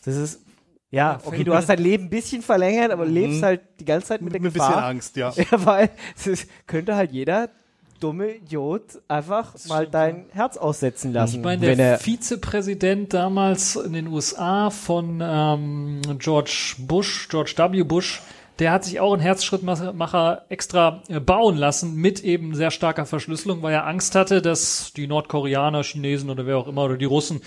Das 0.04 0.14
ist, 0.16 0.44
ja, 0.90 1.18
okay, 1.24 1.42
du 1.44 1.54
hast 1.54 1.68
dein 1.68 1.78
Leben 1.78 2.04
ein 2.04 2.10
bisschen 2.10 2.42
verlängert, 2.42 2.92
aber 2.92 3.04
du 3.06 3.10
lebst 3.10 3.42
halt 3.42 3.60
die 3.80 3.84
ganze 3.84 4.06
Zeit 4.08 4.22
mit 4.22 4.32
der 4.32 4.40
Mit 4.40 4.50
ein 4.50 4.54
bisschen 4.54 4.68
Gefahr. 4.68 4.84
Angst, 4.86 5.16
ja. 5.16 5.32
Ja, 5.50 5.64
weil 5.66 5.90
es 6.16 6.26
ist, 6.28 6.50
könnte 6.68 6.94
halt 6.94 7.10
jeder 7.12 7.50
dumme 7.98 8.36
Idiot 8.36 8.82
einfach 9.08 9.54
mal 9.68 9.86
dein 9.86 10.26
Herz 10.32 10.56
aussetzen 10.56 11.12
lassen, 11.12 11.36
Ich 11.36 11.42
meine, 11.42 11.62
wenn 11.62 11.78
der 11.78 11.92
er 11.92 11.98
Vizepräsident 11.98 13.14
damals 13.14 13.76
in 13.76 13.92
den 13.92 14.06
USA 14.08 14.70
von 14.70 15.20
ähm, 15.22 16.00
George 16.18 16.74
Bush, 16.78 17.28
George 17.28 17.54
W. 17.56 17.82
Bush, 17.82 18.22
der 18.58 18.72
hat 18.72 18.84
sich 18.84 19.00
auch 19.00 19.12
einen 19.12 19.20
Herzschrittmacher 19.22 20.46
extra 20.48 21.02
äh, 21.08 21.20
bauen 21.20 21.56
lassen 21.56 21.94
mit 21.96 22.24
eben 22.24 22.54
sehr 22.54 22.70
starker 22.70 23.04
Verschlüsselung, 23.04 23.62
weil 23.62 23.74
er 23.74 23.86
Angst 23.86 24.14
hatte, 24.14 24.40
dass 24.40 24.92
die 24.94 25.06
Nordkoreaner, 25.06 25.82
Chinesen 25.82 26.30
oder 26.30 26.46
wer 26.46 26.56
auch 26.56 26.68
immer 26.68 26.84
oder 26.84 26.96
die 26.96 27.04
Russen 27.04 27.42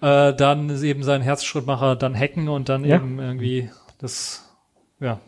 äh, 0.00 0.34
dann 0.34 0.82
eben 0.82 1.02
seinen 1.04 1.22
Herzschrittmacher 1.22 1.94
dann 1.96 2.14
hacken 2.18 2.48
und 2.48 2.68
dann 2.68 2.84
Ja. 2.84 2.96
eben 2.96 3.18
irgendwie 3.20 3.70
das, 3.98 4.44
ja, 4.98 5.20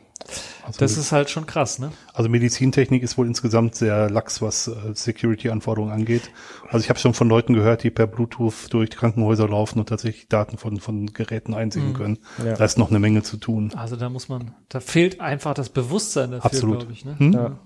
Also, 0.64 0.78
das 0.78 0.96
ist 0.96 1.12
halt 1.12 1.28
schon 1.28 1.44
krass, 1.44 1.78
ne? 1.78 1.90
also 2.14 2.30
Medizintechnik 2.30 3.02
ist 3.02 3.18
wohl 3.18 3.26
insgesamt 3.26 3.74
sehr 3.74 4.08
lax, 4.08 4.40
was 4.40 4.68
äh, 4.68 4.72
Security-Anforderungen 4.94 5.92
angeht. 5.92 6.30
Also 6.70 6.78
ich 6.84 6.88
habe 6.88 6.98
schon 6.98 7.12
von 7.12 7.28
Leuten 7.28 7.52
gehört, 7.52 7.82
die 7.82 7.90
per 7.90 8.06
Bluetooth 8.06 8.72
durch 8.72 8.90
Krankenhäuser 8.90 9.46
laufen 9.48 9.80
und 9.80 9.88
tatsächlich 9.88 10.28
Daten 10.28 10.56
von, 10.56 10.78
von 10.80 11.12
Geräten 11.12 11.52
einsehen 11.52 11.88
Mhm. 11.88 11.94
können. 11.94 12.18
Ja. 12.42 12.54
Da 12.54 12.64
ist 12.64 12.78
noch 12.78 12.88
eine 12.90 13.00
Menge 13.00 13.22
zu 13.22 13.36
tun. 13.36 13.72
Also 13.76 13.96
da 13.96 14.08
muss 14.08 14.28
man, 14.30 14.54
da 14.70 14.80
fehlt 14.80 15.20
einfach 15.20 15.52
das 15.52 15.68
Bewusstsein 15.68 16.30
dafür, 16.30 16.46
Absolut. 16.46 16.78
glaube 16.78 16.92
ich, 16.92 17.04
ne? 17.04 17.18
Hm? 17.18 17.32
Ja. 17.32 17.58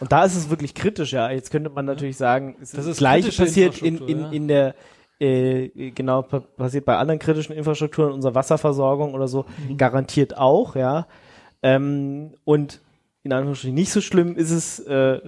Und 0.00 0.10
da 0.10 0.24
ist 0.24 0.34
es 0.34 0.50
wirklich 0.50 0.74
kritisch, 0.74 1.12
ja. 1.12 1.30
Jetzt 1.30 1.52
könnte 1.52 1.70
man 1.70 1.84
natürlich 1.84 2.16
sagen, 2.16 2.56
es 2.60 2.70
Das 2.72 2.80
ist 2.80 2.86
ist 2.86 2.88
das 2.88 2.96
Gleiche 2.98 3.28
kritische 3.28 3.42
passiert 3.44 3.78
in, 3.78 3.86
in, 3.86 3.94
Infrastruktur, 3.94 4.32
in 4.32 4.48
der, 4.48 4.74
äh, 5.20 5.90
genau, 5.92 6.22
pa- 6.22 6.40
passiert 6.40 6.84
bei 6.86 6.96
anderen 6.96 7.20
kritischen 7.20 7.54
Infrastrukturen, 7.54 8.12
unserer 8.12 8.34
Wasserversorgung 8.34 9.14
oder 9.14 9.28
so, 9.28 9.44
Mhm. 9.68 9.76
garantiert 9.76 10.36
auch, 10.36 10.74
ja. 10.74 11.06
Ähm, 11.62 12.34
und 12.44 12.80
in 13.24 13.32
Anführungsstrichen 13.32 13.74
nicht 13.74 13.92
so 13.92 14.00
schlimm 14.00 14.36
ist 14.36 14.50
es, 14.50 14.80
äh, 14.80 15.20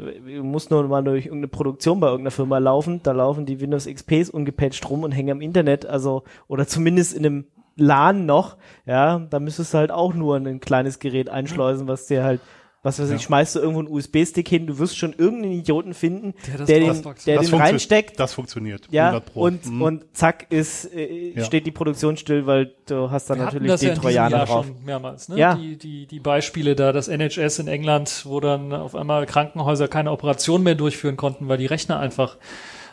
muss 0.43 0.69
nur 0.71 0.83
mal 0.89 1.05
durch 1.05 1.27
irgendeine 1.27 1.49
Produktion 1.49 2.01
bei 2.01 2.09
irgendeiner 2.09 2.33
Firma 2.33 2.59
laufen, 2.59 3.01
da 3.03 3.13
laufen 3.13 3.47
die 3.47 3.61
Windows 3.61 3.87
XPs 3.87 4.31
ungepatcht 4.31 4.89
rum 4.91 5.05
und 5.05 5.13
hängen 5.13 5.31
am 5.31 5.41
Internet, 5.41 5.87
also, 5.87 6.25
oder 6.49 6.67
zumindest 6.67 7.15
in 7.15 7.25
einem 7.25 7.45
LAN 7.77 8.27
noch, 8.27 8.57
ja, 8.85 9.21
da 9.31 9.39
müsstest 9.39 9.75
du 9.75 9.79
halt 9.79 9.93
auch 9.93 10.13
nur 10.13 10.37
ein 10.37 10.61
kleines 10.61 10.99
Gerät 10.99 11.29
einschleusen, 11.29 11.87
was 11.87 12.07
dir 12.07 12.25
halt, 12.25 12.41
was 12.85 13.01
weiß 13.01 13.11
ich, 13.11 13.23
schmeißt 13.23 13.57
du 13.57 13.61
irgendwo 13.61 13.81
einen 13.81 13.89
USB-Stick 13.89 14.47
hin, 14.49 14.67
du 14.69 14.79
wirst 14.79 14.97
schon 14.97 15.13
irgendeinen 15.15 15.55
Idioten 15.55 15.93
finden, 15.95 16.35
Der 16.47 16.59
das 16.59 16.67
der 16.69 16.79
den, 16.81 17.03
der 17.27 17.37
Das 17.39 17.51
den 17.51 17.59
reinsteckt, 17.61 18.21
Das 18.21 18.35
funktioniert. 18.35 18.87
ja, 18.93 19.07
100 19.09 19.27
Pro. 19.33 19.41
und, 19.41 19.67
Mhm. 19.67 19.83
und 19.83 20.05
zack 20.17 20.47
ist, 20.51 20.95
äh, 20.95 21.33
Ja. 21.35 21.45
steht 21.45 21.67
die 21.67 21.73
Produktion 21.73 22.17
still, 22.17 22.47
weil 22.47 22.73
du 22.87 23.11
hast 23.11 23.29
dann 23.31 23.39
Wir 23.39 23.45
natürlich 23.47 23.69
das 23.69 23.81
den 23.81 23.89
ja 23.89 23.95
Trojaner 23.97 24.37
Jahr 24.37 24.47
drauf. 24.47 24.67
schon 24.67 24.85
mehrmals, 24.85 25.29
ne? 25.29 25.39
Ja. 25.39 25.55
Die, 25.57 25.77
die, 25.77 26.07
die 26.07 26.21
Beispiele 26.21 26.77
da, 26.77 26.93
das 26.93 27.09
NHS 27.09 27.59
in 27.59 27.67
England, 27.67 28.23
wo 28.27 28.39
dann 28.39 28.73
auf 28.73 28.95
einmal 28.95 29.27
Krankenhäuser 29.27 29.89
keine 29.89 30.13
Operation 30.13 30.63
mehr 30.63 30.75
durchführen 30.77 31.17
konnten, 31.17 31.49
weil 31.49 31.59
die 31.59 31.67
Rechner 31.67 31.99
einfach 31.99 32.37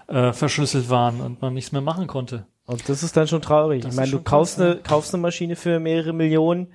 äh, 0.07 0.33
verschlüsselt 0.33 0.89
waren 0.89 1.21
und 1.21 1.41
man 1.41 1.53
nichts 1.53 1.71
mehr 1.71 1.81
machen 1.81 2.07
konnte. 2.07 2.45
Und 2.65 2.87
das 2.89 3.03
ist 3.03 3.15
dann 3.17 3.27
schon 3.27 3.41
traurig. 3.41 3.83
Das 3.83 3.93
ich 3.93 3.99
meine, 3.99 4.11
du 4.11 4.21
kaufst 4.21 4.59
eine, 4.59 4.77
kaufst 4.77 5.13
eine 5.13 5.21
Maschine 5.21 5.55
für 5.55 5.79
mehrere 5.79 6.13
Millionen, 6.13 6.67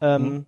ähm, 0.00 0.46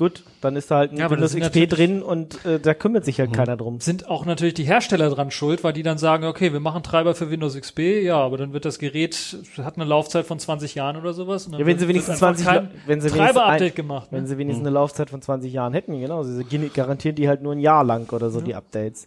gut, 0.00 0.24
dann 0.40 0.56
ist 0.56 0.70
da 0.72 0.78
halt 0.78 0.90
ein 0.92 0.96
Ja, 0.96 1.08
Windows 1.10 1.36
XP 1.36 1.68
drin 1.68 2.02
und 2.02 2.44
äh, 2.44 2.58
da 2.58 2.74
kümmert 2.74 3.04
sich 3.04 3.20
halt 3.20 3.32
keiner 3.32 3.56
drum. 3.56 3.78
Sind 3.80 4.08
auch 4.08 4.24
natürlich 4.24 4.54
die 4.54 4.64
Hersteller 4.64 5.10
dran 5.10 5.30
schuld, 5.30 5.62
weil 5.62 5.72
die 5.72 5.82
dann 5.84 5.98
sagen, 5.98 6.24
okay, 6.24 6.52
wir 6.52 6.58
machen 6.58 6.82
Treiber 6.82 7.14
für 7.14 7.30
Windows 7.30 7.54
XP, 7.54 7.78
ja, 8.02 8.16
aber 8.16 8.38
dann 8.38 8.52
wird 8.52 8.64
das 8.64 8.78
Gerät, 8.80 9.36
hat 9.62 9.76
eine 9.76 9.84
Laufzeit 9.84 10.26
von 10.26 10.38
20 10.40 10.74
Jahren 10.74 10.96
oder 10.96 11.12
sowas. 11.12 11.48
Ja, 11.52 11.64
wenn 11.64 11.78
sie 11.78 11.86
wenigstens 11.86 12.20
wird 12.20 12.30
einfach 12.30 12.42
20 12.42 12.46
kein 12.46 12.64
La- 12.64 12.70
wenn 12.86 13.00
sie 13.00 13.04
wenigstens 13.12 13.34
Treiber-Update 13.34 13.76
gemacht. 13.76 14.08
Wenn 14.10 14.22
Ne? 14.22 14.28
sie 14.28 14.38
wenigstens 14.38 14.66
eine 14.66 14.74
Laufzeit 14.74 15.10
von 15.10 15.22
20 15.22 15.52
Jahren 15.52 15.72
hätten, 15.74 16.00
genau, 16.00 16.22
sie 16.24 16.42
garantieren 16.74 17.14
die 17.14 17.28
halt 17.28 17.42
nur 17.42 17.52
ein 17.52 17.60
Jahr 17.60 17.84
lang 17.84 18.08
oder 18.10 18.30
so, 18.30 18.40
die 18.40 18.54
Updates. 18.54 19.06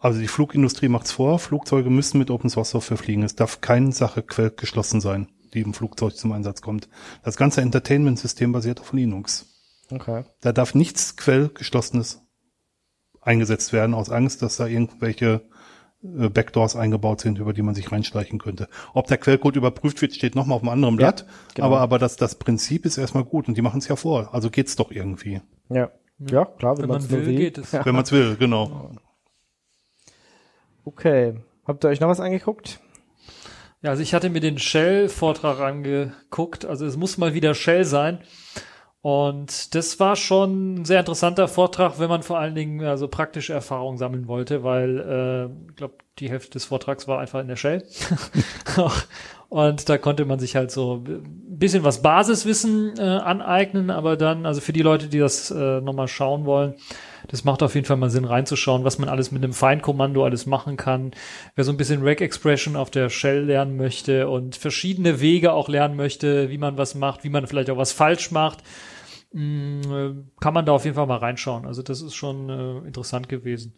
Also 0.00 0.20
die 0.20 0.28
Flugindustrie 0.28 0.88
macht's 0.88 1.12
vor. 1.12 1.38
Flugzeuge 1.38 1.88
müssen 1.88 2.18
mit 2.18 2.30
Open 2.30 2.50
Source 2.50 2.70
Software 2.70 2.98
fliegen. 2.98 3.22
Es 3.22 3.36
darf 3.36 3.60
keine 3.62 3.92
Sache 3.92 4.22
geschlossen 4.22 5.00
sein, 5.00 5.28
die 5.54 5.60
im 5.60 5.72
Flugzeug 5.72 6.16
zum 6.16 6.32
Einsatz 6.32 6.60
kommt. 6.60 6.88
Das 7.22 7.36
ganze 7.36 7.60
Entertainment-System 7.62 8.52
basiert 8.52 8.80
auf 8.80 8.92
Linux. 8.92 9.46
Okay. 9.90 10.24
Da 10.40 10.52
darf 10.52 10.74
nichts 10.74 11.16
Quellgeschlossenes 11.16 12.22
eingesetzt 13.20 13.72
werden 13.72 13.94
aus 13.94 14.10
Angst, 14.10 14.42
dass 14.42 14.56
da 14.56 14.66
irgendwelche 14.66 15.42
äh, 16.02 16.28
Backdoors 16.28 16.76
eingebaut 16.76 17.20
sind, 17.20 17.38
über 17.38 17.52
die 17.52 17.62
man 17.62 17.74
sich 17.74 17.90
reinschleichen 17.90 18.38
könnte. 18.38 18.68
Ob 18.92 19.06
der 19.06 19.18
Quellcode 19.18 19.56
überprüft 19.56 20.00
wird, 20.02 20.14
steht 20.14 20.34
nochmal 20.34 20.56
auf 20.56 20.62
einem 20.62 20.70
anderen 20.70 20.94
Ja, 20.94 21.10
Blatt. 21.10 21.26
genau. 21.54 21.66
Aber, 21.68 21.80
aber 21.80 21.98
das, 21.98 22.16
das 22.16 22.34
Prinzip 22.36 22.84
ist 22.86 22.98
erstmal 22.98 23.24
gut 23.24 23.48
und 23.48 23.56
die 23.56 23.62
machen 23.62 23.78
es 23.78 23.88
ja 23.88 23.96
vor. 23.96 24.34
Also 24.34 24.50
geht's 24.50 24.76
doch 24.76 24.90
irgendwie. 24.90 25.40
Ja. 25.70 25.90
Ja, 26.18 26.44
klar, 26.44 26.76
wenn, 26.76 26.82
Wenn 26.84 26.90
man's 26.90 27.10
man 27.10 27.18
nur 27.20 27.26
will, 27.28 27.36
geht 27.36 27.58
es. 27.58 27.72
Ja. 27.72 27.84
Wenn 27.84 27.94
man's 27.94 28.12
will, 28.12 28.36
genau. 28.36 28.92
Okay. 30.86 31.40
Habt 31.66 31.82
ihr 31.84 31.88
euch 31.88 32.00
noch 32.00 32.08
was 32.08 32.20
angeguckt? 32.20 32.78
Ja, 33.80 33.90
also 33.90 34.02
ich 34.02 34.12
hatte 34.14 34.28
mir 34.28 34.40
den 34.40 34.58
Shell-Vortrag 34.58 35.60
angeguckt. 35.60 36.64
Also 36.66 36.84
es 36.84 36.96
muss 36.98 37.16
mal 37.16 37.32
wieder 37.34 37.54
Shell 37.54 37.84
sein. 37.86 38.18
Und 39.04 39.74
das 39.74 40.00
war 40.00 40.16
schon 40.16 40.76
ein 40.76 40.84
sehr 40.86 41.00
interessanter 41.00 41.46
Vortrag, 41.46 41.98
wenn 41.98 42.08
man 42.08 42.22
vor 42.22 42.38
allen 42.38 42.54
Dingen 42.54 42.82
also 42.82 43.06
praktische 43.06 43.52
Erfahrungen 43.52 43.98
sammeln 43.98 44.28
wollte, 44.28 44.64
weil 44.64 44.98
äh, 44.98 45.70
ich 45.70 45.76
glaube, 45.76 45.96
die 46.18 46.30
Hälfte 46.30 46.52
des 46.52 46.64
Vortrags 46.64 47.06
war 47.06 47.18
einfach 47.18 47.40
in 47.40 47.48
der 47.48 47.56
Shell. 47.56 47.84
Und 49.50 49.90
da 49.90 49.98
konnte 49.98 50.24
man 50.24 50.38
sich 50.38 50.56
halt 50.56 50.70
so 50.70 51.04
ein 51.06 51.22
bisschen 51.58 51.84
was 51.84 52.00
Basiswissen 52.00 52.94
äh, 52.96 53.02
aneignen, 53.02 53.90
aber 53.90 54.16
dann, 54.16 54.46
also 54.46 54.62
für 54.62 54.72
die 54.72 54.80
Leute, 54.80 55.08
die 55.08 55.18
das 55.18 55.50
äh, 55.50 55.82
nochmal 55.82 56.08
schauen 56.08 56.46
wollen, 56.46 56.72
das 57.28 57.44
macht 57.44 57.62
auf 57.62 57.74
jeden 57.74 57.86
Fall 57.86 57.98
mal 57.98 58.08
Sinn 58.08 58.24
reinzuschauen, 58.24 58.84
was 58.84 58.98
man 58.98 59.10
alles 59.10 59.30
mit 59.32 59.44
einem 59.44 59.52
Find-Kommando 59.52 60.24
alles 60.24 60.46
machen 60.46 60.78
kann. 60.78 61.10
Wer 61.56 61.64
so 61.64 61.72
ein 61.72 61.76
bisschen 61.76 62.02
Rec-Expression 62.02 62.74
auf 62.74 62.90
der 62.90 63.10
Shell 63.10 63.44
lernen 63.44 63.76
möchte 63.76 64.30
und 64.30 64.56
verschiedene 64.56 65.20
Wege 65.20 65.52
auch 65.52 65.68
lernen 65.68 65.94
möchte, 65.94 66.48
wie 66.48 66.58
man 66.58 66.78
was 66.78 66.94
macht, 66.94 67.22
wie 67.22 67.28
man 67.28 67.46
vielleicht 67.46 67.68
auch 67.68 67.76
was 67.76 67.92
falsch 67.92 68.30
macht, 68.30 68.62
kann 69.34 70.54
man 70.54 70.64
da 70.64 70.72
auf 70.72 70.84
jeden 70.84 70.94
Fall 70.94 71.06
mal 71.06 71.18
reinschauen. 71.18 71.66
Also 71.66 71.82
das 71.82 72.02
ist 72.02 72.14
schon 72.14 72.48
äh, 72.48 72.86
interessant 72.86 73.28
gewesen. 73.28 73.74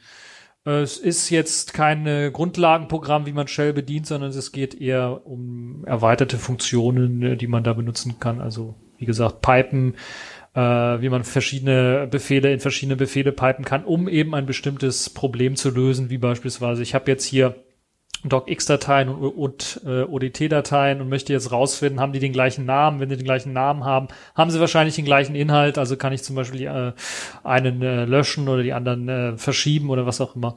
Äh, 0.66 0.82
Es 0.82 0.98
ist 0.98 1.30
jetzt 1.30 1.72
kein 1.72 2.06
äh, 2.06 2.30
Grundlagenprogramm, 2.32 3.24
wie 3.24 3.32
man 3.32 3.48
Shell 3.48 3.72
bedient, 3.72 4.06
sondern 4.06 4.30
es 4.30 4.52
geht 4.52 4.74
eher 4.74 5.26
um 5.26 5.84
erweiterte 5.86 6.36
Funktionen, 6.36 7.22
äh, 7.22 7.36
die 7.36 7.46
man 7.46 7.64
da 7.64 7.72
benutzen 7.72 8.20
kann. 8.20 8.40
Also 8.40 8.74
wie 8.98 9.06
gesagt, 9.06 9.40
Pipen, 9.42 9.94
äh, 10.54 10.60
wie 10.60 11.08
man 11.08 11.24
verschiedene 11.24 12.06
Befehle 12.10 12.52
in 12.52 12.60
verschiedene 12.60 12.96
Befehle 12.96 13.32
pipen 13.32 13.64
kann, 13.64 13.84
um 13.84 14.08
eben 14.08 14.34
ein 14.34 14.46
bestimmtes 14.46 15.10
Problem 15.10 15.54
zu 15.56 15.70
lösen, 15.70 16.10
wie 16.10 16.18
beispielsweise, 16.18 16.82
ich 16.82 16.94
habe 16.94 17.10
jetzt 17.10 17.24
hier 17.24 17.54
DocX-Dateien 18.24 19.08
und, 19.08 19.30
und 19.30 19.80
äh, 19.86 20.02
ODT-Dateien 20.02 21.00
und 21.00 21.08
möchte 21.08 21.32
jetzt 21.32 21.52
rausfinden, 21.52 22.00
haben 22.00 22.12
die 22.12 22.18
den 22.18 22.32
gleichen 22.32 22.64
Namen? 22.64 23.00
Wenn 23.00 23.08
die 23.08 23.16
den 23.16 23.24
gleichen 23.24 23.52
Namen 23.52 23.84
haben, 23.84 24.08
haben 24.34 24.50
sie 24.50 24.60
wahrscheinlich 24.60 24.96
den 24.96 25.04
gleichen 25.04 25.34
Inhalt. 25.34 25.78
Also 25.78 25.96
kann 25.96 26.12
ich 26.12 26.22
zum 26.22 26.36
Beispiel 26.36 26.60
die, 26.60 26.64
äh, 26.66 26.92
einen 27.44 27.82
äh, 27.82 28.04
löschen 28.04 28.48
oder 28.48 28.62
die 28.62 28.72
anderen 28.72 29.08
äh, 29.08 29.36
verschieben 29.36 29.90
oder 29.90 30.06
was 30.06 30.20
auch 30.20 30.36
immer 30.36 30.56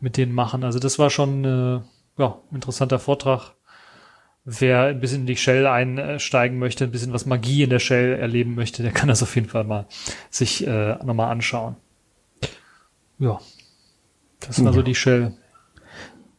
mit 0.00 0.16
denen 0.16 0.32
machen. 0.32 0.64
Also 0.64 0.78
das 0.78 0.98
war 0.98 1.10
schon 1.10 1.44
äh, 1.44 1.80
ja, 2.20 2.38
ein 2.50 2.56
interessanter 2.56 2.98
Vortrag. 2.98 3.52
Wer 4.46 4.82
ein 4.82 5.00
bisschen 5.00 5.22
in 5.22 5.26
die 5.26 5.36
Shell 5.36 5.66
einsteigen 5.66 6.58
möchte, 6.58 6.84
ein 6.84 6.90
bisschen 6.90 7.14
was 7.14 7.24
Magie 7.24 7.62
in 7.62 7.70
der 7.70 7.78
Shell 7.78 8.18
erleben 8.18 8.54
möchte, 8.54 8.82
der 8.82 8.92
kann 8.92 9.08
das 9.08 9.22
auf 9.22 9.34
jeden 9.36 9.48
Fall 9.48 9.64
mal 9.64 9.86
sich 10.28 10.66
äh, 10.66 10.96
nochmal 11.02 11.32
anschauen. 11.32 11.76
Ja, 13.18 13.40
das 14.40 14.62
war 14.62 14.74
so 14.74 14.82
die 14.82 14.94
Shell. 14.94 15.34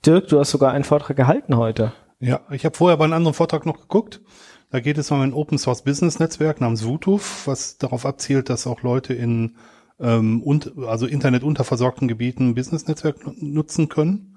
Dirk, 0.06 0.28
du 0.28 0.40
hast 0.40 0.52
sogar 0.52 0.72
einen 0.72 0.84
Vortrag 0.84 1.18
gehalten 1.18 1.58
heute. 1.58 1.92
Ja, 2.20 2.42
ich 2.52 2.64
habe 2.66 2.76
vorher 2.76 2.98
bei 2.98 3.06
einem 3.06 3.14
anderen 3.14 3.34
Vortrag 3.34 3.66
noch 3.66 3.80
geguckt. 3.82 4.22
Da 4.70 4.80
geht 4.80 4.98
es 4.98 5.10
um 5.12 5.22
ein 5.22 5.34
Open 5.34 5.58
Source 5.58 5.84
Business 5.84 6.20
Netzwerk 6.20 6.62
namens 6.62 6.86
Wutuf, 6.86 7.48
was 7.48 7.78
darauf 7.78 8.06
abzielt, 8.06 8.50
dass 8.50 8.68
auch 8.68 8.82
Leute 8.82 9.14
in 9.14 9.56
ähm, 10.00 10.44
und, 10.44 10.74
also 10.88 11.06
Internet 11.08 11.44
unterversorgten 11.44 12.08
Gebieten 12.08 12.50
ein 12.50 12.56
Business 12.56 12.88
Netzwerk 12.88 13.26
nu- 13.26 13.34
nutzen 13.40 13.90
können. 13.90 14.36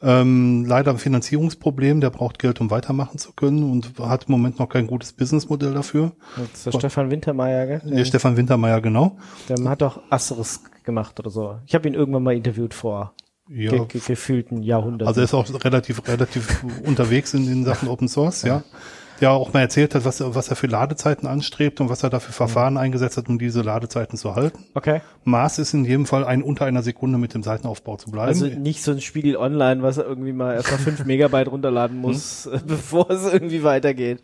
Ähm, 0.00 0.64
leider 0.66 0.92
ein 0.92 0.98
Finanzierungsproblem, 0.98 2.00
der 2.00 2.10
braucht 2.10 2.38
Geld, 2.38 2.60
um 2.60 2.70
weitermachen 2.70 3.18
zu 3.18 3.32
können 3.32 3.70
und 3.70 3.98
hat 4.00 4.24
im 4.28 4.32
Moment 4.32 4.58
noch 4.58 4.68
kein 4.68 4.86
gutes 4.86 5.12
Businessmodell 5.12 5.74
dafür. 5.74 6.12
Das 6.36 6.54
ist 6.54 6.66
der 6.66 6.72
Stefan 6.72 7.10
Wintermeyer, 7.10 7.66
gell? 7.66 7.82
Der 7.84 8.04
Stefan 8.04 8.36
Wintermeyer, 8.36 8.80
genau. 8.80 9.16
Der 9.48 9.62
hat 9.68 9.82
doch 9.82 10.00
Asterisk 10.10 10.84
gemacht 10.84 11.20
oder 11.20 11.30
so. 11.30 11.58
Ich 11.66 11.74
habe 11.74 11.86
ihn 11.86 11.94
irgendwann 11.94 12.22
mal 12.24 12.34
interviewt 12.34 12.74
vor 12.74 13.14
Ja, 13.48 13.70
ge 13.72 13.84
ge 13.86 14.00
gefühlten 14.06 14.62
Jahrhunderten. 14.62 15.08
Also 15.08 15.20
er 15.20 15.24
ist 15.24 15.34
auch 15.34 15.64
relativ, 15.64 16.06
relativ 16.08 16.64
unterwegs 16.86 17.34
in 17.34 17.46
den 17.46 17.64
Sachen 17.64 17.88
Open 17.88 18.08
Source, 18.08 18.42
ja. 18.42 18.62
Der 19.20 19.30
auch 19.30 19.52
mal 19.52 19.60
erzählt 19.60 19.94
hat, 19.94 20.04
was, 20.04 20.20
er- 20.20 20.34
was 20.34 20.48
er 20.48 20.56
für 20.56 20.66
Ladezeiten 20.66 21.28
anstrebt 21.28 21.80
und 21.80 21.88
was 21.88 22.02
er 22.02 22.10
da 22.10 22.18
für 22.18 22.32
Verfahren 22.32 22.76
eingesetzt 22.76 23.16
hat, 23.16 23.28
um 23.28 23.38
diese 23.38 23.62
Ladezeiten 23.62 24.18
zu 24.18 24.34
halten. 24.34 24.64
okay. 24.74 25.00
Maß 25.24 25.60
ist 25.60 25.74
in 25.74 25.84
jedem 25.84 26.06
Fall 26.06 26.24
ein 26.24 26.42
unter 26.42 26.64
einer 26.64 26.82
Sekunde 26.82 27.18
mit 27.18 27.32
dem 27.34 27.42
Seitenaufbau 27.44 27.96
zu 27.98 28.10
bleiben. 28.10 28.28
Also 28.28 28.46
nicht 28.46 28.82
so 28.82 28.90
ein 28.90 29.00
Spiegel 29.00 29.36
online, 29.36 29.82
was 29.82 29.98
er 29.98 30.06
irgendwie 30.06 30.32
mal 30.32 30.54
erst 30.54 30.72
mal 30.72 30.78
5 30.78 31.04
Megabyte 31.04 31.48
runterladen 31.52 31.98
muss, 31.98 32.46
äh, 32.46 32.58
bevor 32.66 33.10
es 33.10 33.32
irgendwie 33.32 33.62
weitergeht. 33.62 34.20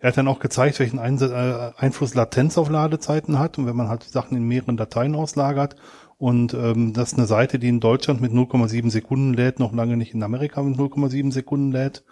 er 0.00 0.08
hat 0.08 0.16
dann 0.16 0.28
auch 0.28 0.38
gezeigt, 0.38 0.78
welchen 0.78 0.98
äh, 0.98 1.70
Einfluss 1.76 2.14
Latenz 2.14 2.56
auf 2.56 2.70
Ladezeiten 2.70 3.38
hat 3.38 3.58
und 3.58 3.66
wenn 3.66 3.76
man 3.76 3.88
halt 3.88 4.04
Sachen 4.04 4.34
in 4.36 4.44
mehreren 4.44 4.78
Dateien 4.78 5.14
auslagert 5.14 5.76
und 6.18 6.52
ähm, 6.52 6.92
das 6.92 7.12
ist 7.12 7.18
eine 7.18 7.28
Seite, 7.28 7.60
die 7.60 7.68
in 7.68 7.80
Deutschland 7.80 8.20
mit 8.20 8.32
0,7 8.32 8.90
Sekunden 8.90 9.34
lädt, 9.34 9.60
noch 9.60 9.72
lange 9.72 9.96
nicht 9.96 10.14
in 10.14 10.22
Amerika 10.24 10.62
mit 10.62 10.76
0,7 10.76 11.32
Sekunden 11.32 11.70
lädt 11.70 12.04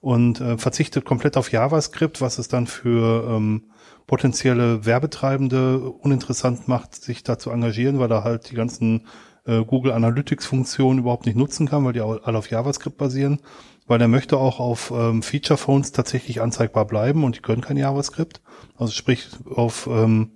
und 0.00 0.40
äh, 0.40 0.58
verzichtet 0.58 1.04
komplett 1.04 1.36
auf 1.36 1.52
JavaScript, 1.52 2.20
was 2.20 2.38
es 2.38 2.48
dann 2.48 2.66
für 2.66 3.26
ähm, 3.30 3.70
potenzielle 4.08 4.84
Werbetreibende 4.84 5.78
uninteressant 5.78 6.66
macht, 6.66 6.96
sich 6.96 7.22
da 7.22 7.38
zu 7.38 7.50
engagieren, 7.50 8.00
weil 8.00 8.10
er 8.10 8.24
halt 8.24 8.50
die 8.50 8.56
ganzen 8.56 9.06
äh, 9.46 9.64
Google 9.64 9.92
Analytics 9.92 10.46
Funktionen 10.46 10.98
überhaupt 10.98 11.26
nicht 11.26 11.36
nutzen 11.36 11.68
kann, 11.68 11.84
weil 11.84 11.92
die 11.92 12.00
alle 12.00 12.36
auf 12.36 12.50
JavaScript 12.50 12.98
basieren, 12.98 13.40
weil 13.86 14.00
er 14.00 14.08
möchte 14.08 14.36
auch 14.36 14.58
auf 14.58 14.92
ähm, 14.94 15.22
Feature 15.22 15.58
Phones 15.58 15.92
tatsächlich 15.92 16.40
anzeigbar 16.40 16.86
bleiben 16.86 17.22
und 17.22 17.36
die 17.36 17.40
können 17.40 17.62
kein 17.62 17.76
JavaScript. 17.76 18.42
Also 18.76 18.92
sprich 18.92 19.28
auf 19.54 19.86
ähm, 19.86 20.32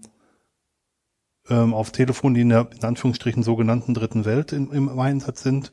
ähm, 1.51 1.74
auf 1.74 1.90
Telefonen, 1.92 2.34
die 2.34 2.42
in 2.42 2.49
der 2.51 2.68
in 2.74 2.84
Anführungsstrichen 2.84 3.42
sogenannten 3.42 3.94
dritten 3.94 4.24
Welt 4.24 4.53
in, 4.53 4.70
im 4.70 4.99
Einsatz 4.99 5.42
sind. 5.42 5.72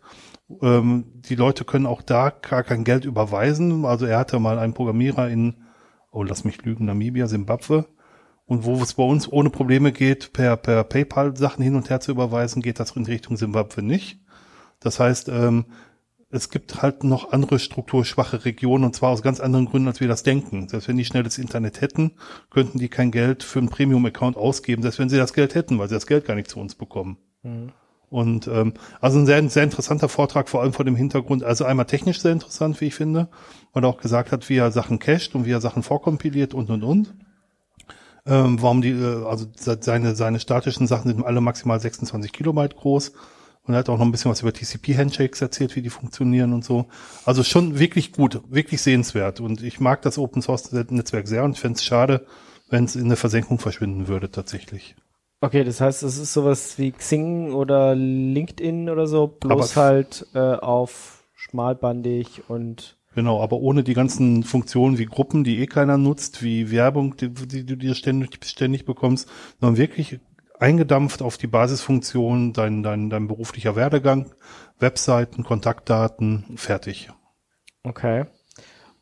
Ähm, 0.62 1.06
die 1.16 1.36
Leute 1.36 1.66
können 1.66 1.86
auch 1.86 2.02
da 2.02 2.30
gar 2.30 2.64
kein 2.64 2.84
Geld 2.84 3.06
überweisen. 3.06 3.86
Also 3.86 4.06
er 4.06 4.20
hatte 4.20 4.40
mal 4.40 4.60
einen 4.60 4.74
Programmierer 4.74 5.30
in, 5.30 5.56
oh 6.12 6.24
lass 6.24 6.44
mich 6.44 6.64
lügen, 6.64 6.86
Namibia, 6.86 7.28
Simbabwe. 7.28 7.86
Und 8.48 8.64
wo 8.64 8.76
es 8.82 8.94
bei 8.94 9.04
uns 9.04 9.32
ohne 9.32 9.50
Probleme 9.50 9.92
geht, 9.92 10.32
per, 10.34 10.56
per 10.56 10.84
PayPal 10.84 11.36
Sachen 11.36 11.64
hin 11.64 11.76
und 11.76 11.90
her 11.90 12.00
zu 12.00 12.12
überweisen, 12.12 12.62
geht 12.62 12.80
das 12.80 12.92
in 12.92 13.06
Richtung 13.06 13.38
Simbabwe 13.38 13.82
nicht. 13.82 14.20
Das 14.80 15.00
heißt, 15.00 15.30
ähm, 15.30 15.66
es 16.36 16.50
gibt 16.50 16.82
halt 16.82 17.04
noch 17.04 17.32
andere 17.32 17.60
strukturschwache 17.60 18.46
Regionen 18.46 18.84
und 18.86 18.96
zwar 18.96 19.12
aus 19.12 19.22
ganz 19.22 19.40
anderen 19.40 19.66
Gründen, 19.66 19.88
als 19.88 20.00
wir 20.00 20.08
das 20.08 20.24
denken. 20.24 20.68
Selbst 20.70 20.88
wenn 20.88 20.98
die 20.98 21.06
schnelles 21.06 21.38
Internet 21.38 21.82
hätten, 21.82 22.12
könnten 22.50 22.80
die 22.80 22.90
kein 22.90 23.12
Geld 23.12 23.44
für 23.44 23.60
einen 23.60 23.70
Premium-Account 23.70 24.38
ausgeben, 24.38 24.82
selbst 24.82 25.00
wenn 25.00 25.10
sie 25.10 25.18
das 25.18 25.34
Geld 25.34 25.56
hätten, 25.56 25.80
weil 25.80 25.88
sie 25.90 25.96
das 25.96 26.08
Geld 26.08 26.26
gar 26.26 26.36
nicht 26.36 26.50
zu 26.50 26.60
uns 26.60 26.76
bekommen. 26.76 27.18
Und 28.10 28.48
ähm, 28.48 28.74
also 29.02 29.20
ein 29.20 29.26
sehr, 29.26 29.48
sehr 29.50 29.64
interessanter 29.64 30.10
Vortrag, 30.10 30.48
vor 30.48 30.62
allem 30.62 30.74
vor 30.74 30.86
dem 30.86 30.96
Hintergrund, 30.96 31.44
also 31.44 31.66
einmal 31.66 31.86
technisch 31.86 32.22
sehr 32.22 32.32
interessant, 32.32 32.80
wie 32.80 32.86
ich 32.86 32.96
finde, 32.96 33.30
weil 33.74 33.84
er 33.84 33.90
auch 33.90 33.98
gesagt 33.98 34.32
hat, 34.32 34.48
wie 34.50 34.58
er 34.58 34.72
Sachen 34.72 35.00
cached 35.00 35.36
und 35.36 35.46
wie 35.46 35.52
er 35.52 35.62
Sachen 35.62 35.84
vorkompiliert 35.84 36.54
und 36.54 36.70
und 36.70 36.84
und. 36.84 37.14
Ähm, 38.28 38.62
warum 38.62 38.82
die, 38.82 38.90
äh, 38.92 39.26
also 39.26 39.46
se- 39.56 39.78
seine, 39.82 40.16
seine 40.16 40.40
statischen 40.40 40.88
Sachen 40.88 41.12
sind 41.12 41.26
alle 41.26 41.42
maximal 41.42 41.80
26 41.80 42.32
Kilobyte 42.32 42.76
groß. 42.76 43.12
Und 43.68 43.74
er 43.74 43.80
hat 43.80 43.90
auch 43.90 43.98
noch 43.98 44.06
ein 44.06 44.12
bisschen 44.12 44.32
was 44.32 44.42
über 44.42 44.54
TCP-Handshakes 44.54 45.42
erzählt, 45.42 45.76
wie 45.76 45.82
die 45.82 45.90
funktionieren 45.90 46.54
und 46.54 46.64
so. 46.64 46.86
Also 47.26 47.44
schon 47.44 47.80
wirklich 47.80 48.12
gut, 48.12 48.42
wirklich 48.50 48.82
sehenswert. 48.82 49.40
Und 49.40 49.64
ich 49.64 49.80
mag 49.80 50.02
das 50.04 50.18
Open 50.18 50.42
Source 50.42 50.72
Netzwerk 50.72 51.28
sehr 51.28 51.44
und 51.44 51.54
ich 51.54 51.60
fände 51.60 51.78
es 51.78 51.84
schade, 51.84 52.26
wenn 52.70 52.86
es 52.86 52.96
in 52.96 53.08
der 53.08 53.18
Versenkung 53.18 53.58
verschwinden 53.60 54.08
würde 54.08 54.30
tatsächlich. 54.30 54.96
Okay, 55.42 55.64
das 55.64 55.82
heißt, 55.82 56.04
es 56.04 56.18
ist 56.18 56.34
sowas 56.34 56.78
wie 56.78 56.92
Xing 56.92 57.54
oder 57.54 57.96
LinkedIn 57.96 58.90
oder 58.90 59.08
so, 59.08 59.28
bloß 59.28 59.78
Aber- 59.78 59.84
halt 59.84 60.28
äh, 60.34 60.40
auf 60.40 61.24
schmalbandig 61.36 62.44
und 62.48 62.98
Genau, 63.16 63.42
aber 63.42 63.58
ohne 63.58 63.84
die 63.84 63.94
ganzen 63.94 64.44
Funktionen 64.44 64.98
wie 64.98 65.06
Gruppen, 65.06 65.46
die 65.46 65.60
eh 65.60 65.68
keiner 65.68 65.98
nutzt, 65.98 66.44
wie 66.44 66.70
Werbung, 66.70 67.16
die, 67.16 67.30
die 67.30 67.66
du 67.66 67.78
dir 67.78 67.96
ständig, 67.96 68.44
ständig 68.44 68.84
bekommst, 68.84 69.30
sondern 69.62 69.78
wirklich 69.78 70.20
eingedampft 70.60 71.22
auf 71.22 71.38
die 71.38 71.48
Basisfunktion, 71.48 72.54
dein, 72.54 72.84
dein, 72.84 73.10
dein 73.10 73.28
beruflicher 73.28 73.76
Werdegang, 73.76 74.32
Webseiten, 74.80 75.44
Kontaktdaten, 75.44 76.46
fertig. 76.56 77.10
okay. 77.84 78.26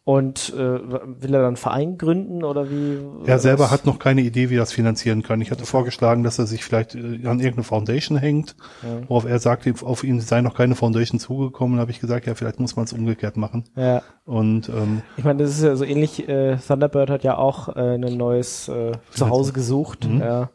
Und 0.05 0.51
äh, 0.53 0.57
will 0.59 1.33
er 1.33 1.39
dann 1.39 1.45
einen 1.45 1.55
Verein 1.55 1.97
gründen 1.97 2.43
oder 2.43 2.69
wie? 2.69 2.97
Er 3.25 3.39
selber 3.39 3.63
was? 3.63 3.71
hat 3.71 3.85
noch 3.85 3.99
keine 3.99 4.19
Idee, 4.19 4.49
wie 4.49 4.55
er 4.57 4.59
das 4.59 4.73
finanzieren 4.73 5.23
kann. 5.23 5.39
Ich 5.39 5.49
hatte 5.49 5.65
vorgeschlagen, 5.65 6.23
dass 6.25 6.37
er 6.39 6.45
sich 6.45 6.65
vielleicht 6.65 6.93
äh, 6.95 7.25
an 7.25 7.39
irgendeine 7.39 7.63
Foundation 7.63 8.17
hängt, 8.17 8.57
Ja. 8.81 9.07
worauf 9.07 9.23
er 9.23 9.39
sagte, 9.39 9.73
auf 9.81 10.03
ihn 10.03 10.19
sei 10.19 10.41
noch 10.41 10.55
keine 10.55 10.75
Foundation 10.75 11.21
zugekommen. 11.21 11.77
Da 11.77 11.81
habe 11.83 11.91
ich 11.91 12.01
gesagt, 12.01 12.25
ja, 12.27 12.35
vielleicht 12.35 12.59
muss 12.59 12.75
man 12.75 12.83
es 12.83 12.91
umgekehrt 12.91 13.37
machen. 13.37 13.63
Ja, 13.77 14.01
Und 14.25 14.67
ähm, 14.67 15.03
ich 15.15 15.23
meine, 15.23 15.41
das 15.41 15.51
ist 15.51 15.63
ja 15.63 15.73
so 15.77 15.85
ähnlich. 15.85 16.27
Äh, 16.27 16.57
Thunderbird 16.57 17.09
hat 17.09 17.23
ja 17.23 17.37
auch 17.37 17.69
äh, 17.73 17.95
ein 17.95 18.17
neues 18.17 18.67
äh, 18.67 18.91
Zuhause 19.11 19.53
gesucht. 19.53 20.05
Mhm. 20.09 20.19
Ja. 20.19 20.49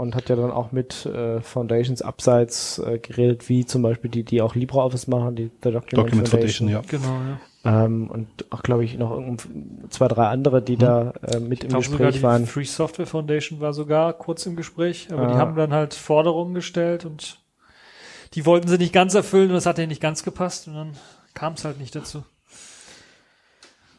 Und 0.00 0.14
hat 0.16 0.28
ja 0.28 0.36
dann 0.36 0.50
auch 0.50 0.72
mit 0.72 1.06
äh, 1.06 1.40
Foundations 1.40 2.02
abseits 2.02 2.78
äh, 2.78 2.98
geredet, 2.98 3.48
wie 3.48 3.66
zum 3.66 3.82
Beispiel 3.82 4.10
die, 4.10 4.24
die 4.24 4.42
auch 4.42 4.54
LibreOffice 4.54 5.06
machen, 5.06 5.36
die 5.36 5.50
The 5.62 5.70
Document, 5.72 5.92
Document 5.92 6.28
Foundation. 6.28 6.68
Foundation, 6.68 6.68
ja. 6.68 6.82
Genau, 6.88 7.20
ja. 7.30 7.84
Ähm, 7.84 8.10
und 8.10 8.26
auch, 8.50 8.62
glaube 8.62 8.84
ich, 8.84 8.96
noch 8.96 9.10
irgend- 9.10 9.46
zwei, 9.90 10.08
drei 10.08 10.28
andere, 10.28 10.62
die 10.62 10.76
da 10.78 11.12
äh, 11.22 11.38
mit 11.40 11.62
im 11.64 11.76
Ich 11.76 11.86
sogar 11.88 12.06
Gespräch 12.06 12.14
die 12.14 12.22
waren. 12.22 12.46
Free 12.46 12.64
Software 12.64 13.06
Foundation 13.06 13.60
war 13.60 13.74
sogar 13.74 14.14
kurz 14.14 14.46
im 14.46 14.56
Gespräch, 14.56 15.08
aber 15.12 15.26
die 15.26 15.34
Ah. 15.34 15.38
haben 15.38 15.56
dann 15.56 15.72
halt 15.74 15.92
Forderungen 15.92 16.54
gestellt 16.54 17.04
und 17.04 17.38
die 18.34 18.46
wollten 18.46 18.68
sie 18.68 18.78
nicht 18.78 18.94
ganz 18.94 19.14
erfüllen 19.14 19.48
und 19.50 19.54
das 19.56 19.66
hat 19.66 19.76
denen 19.76 19.88
nicht 19.90 20.00
ganz 20.00 20.22
gepasst 20.22 20.68
und 20.68 20.74
dann 20.74 20.92
kam 21.34 21.52
es 21.52 21.64
halt 21.66 21.78
nicht 21.78 21.94
dazu. 21.94 22.22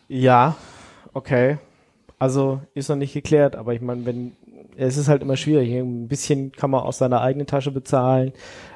Ja, 0.08 0.56
okay. 1.14 1.58
Also 2.18 2.62
ist 2.74 2.90
noch 2.90 2.96
nicht 2.96 3.14
geklärt, 3.14 3.56
aber 3.56 3.74
ich 3.74 3.82
meine, 3.82 4.06
wenn 4.06 4.34
es 4.78 4.98
ist 4.98 5.08
halt 5.08 5.22
immer 5.22 5.38
schwierig. 5.38 5.72
Ein 5.74 6.08
bisschen 6.08 6.52
kann 6.52 6.70
man 6.72 6.82
aus 6.82 6.98
seiner 6.98 7.22
eigenen 7.22 7.48
Tasche 7.48 7.72
bezahlen, 7.72 8.34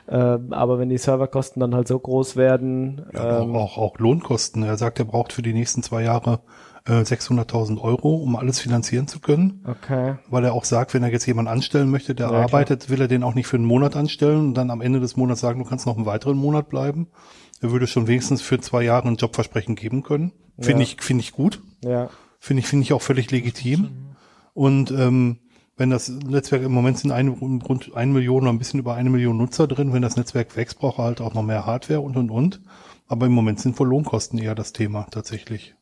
ähm, 0.07 0.53
aber 0.53 0.79
wenn 0.79 0.89
die 0.89 0.97
Serverkosten 0.97 1.59
dann 1.59 1.73
halt 1.75 1.87
so 1.87 1.97
groß 1.99 2.35
werden, 2.35 3.05
Ja, 3.13 3.41
ähm, 3.41 3.55
auch, 3.55 3.77
auch 3.77 3.97
Lohnkosten. 3.99 4.63
Er 4.63 4.77
sagt, 4.77 4.99
er 4.99 5.05
braucht 5.05 5.33
für 5.33 5.41
die 5.41 5.53
nächsten 5.53 5.81
zwei 5.83 6.03
Jahre 6.03 6.41
äh, 6.87 7.01
600.000 7.01 7.81
Euro, 7.81 8.15
um 8.15 8.35
alles 8.35 8.59
finanzieren 8.59 9.07
zu 9.07 9.19
können. 9.19 9.63
okay. 9.67 10.15
Weil 10.29 10.43
er 10.45 10.53
auch 10.53 10.65
sagt, 10.65 10.93
wenn 10.93 11.01
er 11.03 11.09
jetzt 11.11 11.25
jemanden 11.25 11.49
anstellen 11.51 11.89
möchte, 11.89 12.13
der 12.13 12.27
Ja, 12.27 12.29
klar. 12.31 12.43
arbeitet, 12.43 12.89
will 12.89 13.01
er 13.01 13.07
den 13.07 13.23
auch 13.23 13.33
nicht 13.33 13.47
für 13.47 13.57
einen 13.57 13.65
Monat 13.65 13.95
anstellen 13.95 14.39
und 14.49 14.53
dann 14.53 14.69
am 14.69 14.81
Ende 14.81 14.99
des 14.99 15.15
Monats 15.17 15.41
sagen, 15.41 15.59
du 15.63 15.65
kannst 15.67 15.87
noch 15.87 15.95
einen 15.97 16.05
weiteren 16.05 16.37
Monat 16.37 16.69
bleiben. 16.69 17.07
Er 17.61 17.71
würde 17.71 17.87
schon 17.87 18.05
wenigstens 18.07 18.41
für 18.43 18.59
zwei 18.59 18.83
Jahre 18.83 19.07
ein 19.07 19.15
Jobversprechen 19.15 19.75
geben 19.75 20.03
können. 20.03 20.31
Finde 20.59 20.83
Ja. 20.83 20.89
ich, 20.89 21.01
finde 21.01 21.21
ich 21.21 21.31
gut. 21.31 21.61
Ja, 21.83 22.09
Finde 22.39 22.59
ich, 22.59 22.67
finde 22.67 22.83
ich 22.83 22.93
auch 22.93 23.01
völlig 23.01 23.31
legitim. 23.31 23.89
Und 24.53 24.91
ähm, 24.91 25.39
wenn 25.77 25.89
das 25.89 26.09
Netzwerk 26.09 26.63
im 26.63 26.71
Moment 26.71 26.99
sind 26.99 27.11
eine, 27.11 27.31
rund 27.31 27.95
eine 27.95 28.11
Million 28.13 28.43
oder 28.43 28.51
ein 28.51 28.59
bisschen 28.59 28.79
über 28.79 28.95
eine 28.95 29.09
Million 29.09 29.37
Nutzer 29.37 29.67
drin, 29.67 29.91
wenn 29.93 30.01
das 30.01 30.15
Netzwerk 30.15 30.55
wächst, 30.55 30.79
braucht 30.79 30.99
er 30.99 31.05
halt 31.05 31.21
auch 31.21 31.33
noch 31.33 31.43
mehr 31.43 31.65
Hardware 31.65 32.01
und 32.01 32.15
und 32.15 32.29
und. 32.29 32.61
Aber 33.07 33.25
im 33.25 33.33
Moment 33.33 33.59
sind 33.59 33.77
wohl 33.79 33.87
Lohnkosten 33.87 34.39
eher 34.39 34.55
das 34.55 34.73
Thema 34.73 35.07
tatsächlich. 35.11 35.75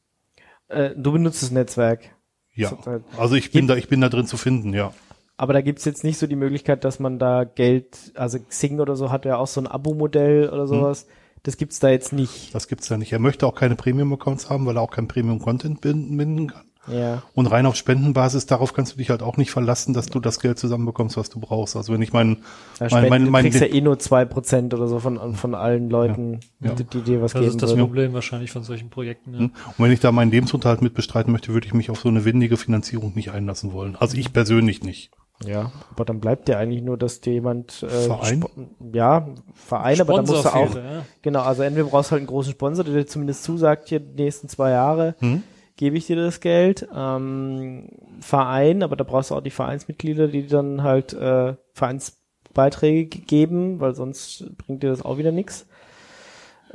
äh, 0.70 0.92
du 0.96 1.12
benutzt 1.12 1.44
das 1.44 1.52
Netzwerk. 1.52 2.16
Ja. 2.56 2.78
Also 3.18 3.36
ich 3.36 3.52
bin 3.52 3.68
da, 3.68 3.76
ich 3.76 3.88
bin 3.88 4.02
da 4.02 4.10
drin 4.10 4.28
zu 4.28 4.38
finden, 4.38 4.74
ja. 4.74 4.94
Aber 5.38 5.54
da 5.54 5.62
gibt's 5.62 5.86
jetzt 5.86 6.04
nicht 6.04 6.20
so 6.20 6.28
die 6.28 6.36
Möglichkeit, 6.36 6.84
dass 6.84 7.00
man 7.00 7.18
da 7.18 7.44
Geld, 7.44 8.12
also 8.16 8.40
Xing 8.40 8.80
oder 8.80 8.96
so 8.96 9.12
hat 9.12 9.26
ja 9.26 9.38
auch 9.38 9.48
so 9.48 9.60
ein 9.62 9.68
Abo-Modell 9.68 10.50
oder 10.50 10.68
sowas. 10.68 11.08
Das 11.42 11.58
gibt's 11.58 11.80
da 11.80 11.90
jetzt 11.90 12.14
nicht. 12.14 12.54
Das 12.54 12.68
gibt's 12.68 12.88
da 12.88 12.98
nicht. 12.98 13.12
Er 13.12 13.20
möchte 13.20 13.48
auch 13.48 13.56
keine 13.56 13.76
Premium-Accounts 13.76 14.50
haben, 14.50 14.66
weil 14.66 14.78
er 14.78 14.82
auch 14.82 14.92
kein 14.92 15.08
Premium-Content 15.08 15.82
binden 15.82 16.48
kann. 16.48 16.66
Ja. 16.88 17.24
Und 17.34 17.48
rein 17.48 17.66
auf 17.66 17.76
Spendenbasis, 17.76 18.46
darauf 18.46 18.74
kannst 18.74 18.94
du 18.94 18.98
dich 18.98 19.10
halt 19.10 19.24
auch 19.24 19.38
nicht 19.38 19.52
verlassen, 19.52 19.94
dass 19.94 20.08
du 20.08 20.20
das 20.20 20.40
Geld 20.40 20.60
zusammenbekommst, 20.60 21.16
was 21.16 21.30
du 21.30 21.40
brauchst. 21.40 21.76
Also 21.76 21.94
wenn 21.94 22.02
ich 22.02 22.12
meinen, 22.12 22.44
Da 22.78 22.86
mein, 22.86 22.90
spenden, 22.90 23.10
mein, 23.10 23.26
du 23.26 23.32
mein, 23.32 23.44
kriegst 23.46 23.62
ja 23.62 23.68
eh 23.68 23.82
nur 23.82 24.00
zwei 24.00 24.26
Prozent 24.26 24.74
oder 24.74 24.88
so 24.88 25.00
von, 25.00 25.36
von 25.36 25.56
allen 25.56 25.90
Leuten, 25.90 26.42
Ja. 26.60 26.74
Die, 26.74 26.84
die 26.84 27.02
dir 27.02 27.22
was 27.22 27.32
Das 27.34 27.42
geben 27.42 27.52
ist 27.52 27.62
das 27.62 27.70
würden. 27.72 27.86
Problem 27.86 28.14
wahrscheinlich 28.14 28.52
von 28.52 28.64
solchen 28.64 28.90
Projekten. 28.90 29.34
Ja. 29.34 29.40
und 29.40 29.54
wenn 29.78 29.92
ich 29.92 30.02
da 30.02 30.12
meinen 30.12 30.32
Lebensunterhalt 30.32 30.82
mit 30.82 30.94
bestreiten 30.94 31.32
möchte, 31.32 31.54
würde 31.54 31.68
ich 31.68 31.74
mich 31.74 31.90
auf 31.90 32.00
so 32.00 32.10
eine 32.10 32.26
windige 32.26 32.58
Finanzierung 32.58 33.14
nicht 33.16 33.32
einlassen 33.32 33.72
wollen. 33.72 33.96
Also 33.96 34.18
ich 34.18 34.34
persönlich 34.34 34.84
nicht. 34.84 35.12
Ja, 35.46 35.72
aber 35.92 36.06
dann 36.06 36.20
bleibt 36.20 36.48
ja 36.48 36.58
eigentlich 36.58 36.84
nur, 36.84 36.98
dass 36.98 37.20
dir 37.20 37.34
jemand 37.34 37.84
äh, 37.84 37.88
Verein? 37.90 38.46
Ja, 38.94 39.28
Verein, 39.56 40.00
aber 40.00 40.16
dann 40.18 40.26
musst 40.26 40.46
du 40.46 40.50
auch, 40.50 40.72
fehlte, 40.72 40.80
ja. 40.80 41.06
genau, 41.22 41.42
also 41.42 41.64
entweder 41.64 41.88
brauchst 41.88 42.10
du 42.10 42.12
halt 42.12 42.20
einen 42.22 42.28
großen 42.28 42.54
Sponsor, 42.54 42.86
der 42.86 42.94
dir 42.94 43.08
zumindest 43.08 43.44
zusagt, 43.44 43.90
hier 43.90 44.00
die 44.00 44.22
nächsten 44.24 44.48
zwei 44.48 44.70
Jahre 44.72 45.16
Hm? 45.20 45.44
Gebe 45.76 45.98
ich 45.98 46.08
dir 46.08 46.16
das 46.16 46.40
Geld. 46.40 46.88
Ähm, 46.96 47.90
Verein, 48.20 48.84
aber 48.84 48.96
da 48.96 49.04
brauchst 49.04 49.32
du 49.32 49.36
auch 49.36 49.42
die 49.42 49.50
Vereinsmitglieder, 49.50 50.28
die 50.28 50.48
dann 50.48 50.84
halt 50.84 51.14
äh, 51.14 51.56
Vereinsbeiträge 51.74 53.20
geben, 53.20 53.80
weil 53.80 53.96
sonst 53.96 54.56
bringt 54.58 54.84
dir 54.84 54.90
das 54.90 55.04
auch 55.04 55.18
wieder 55.18 55.32
nichts. 55.32 55.68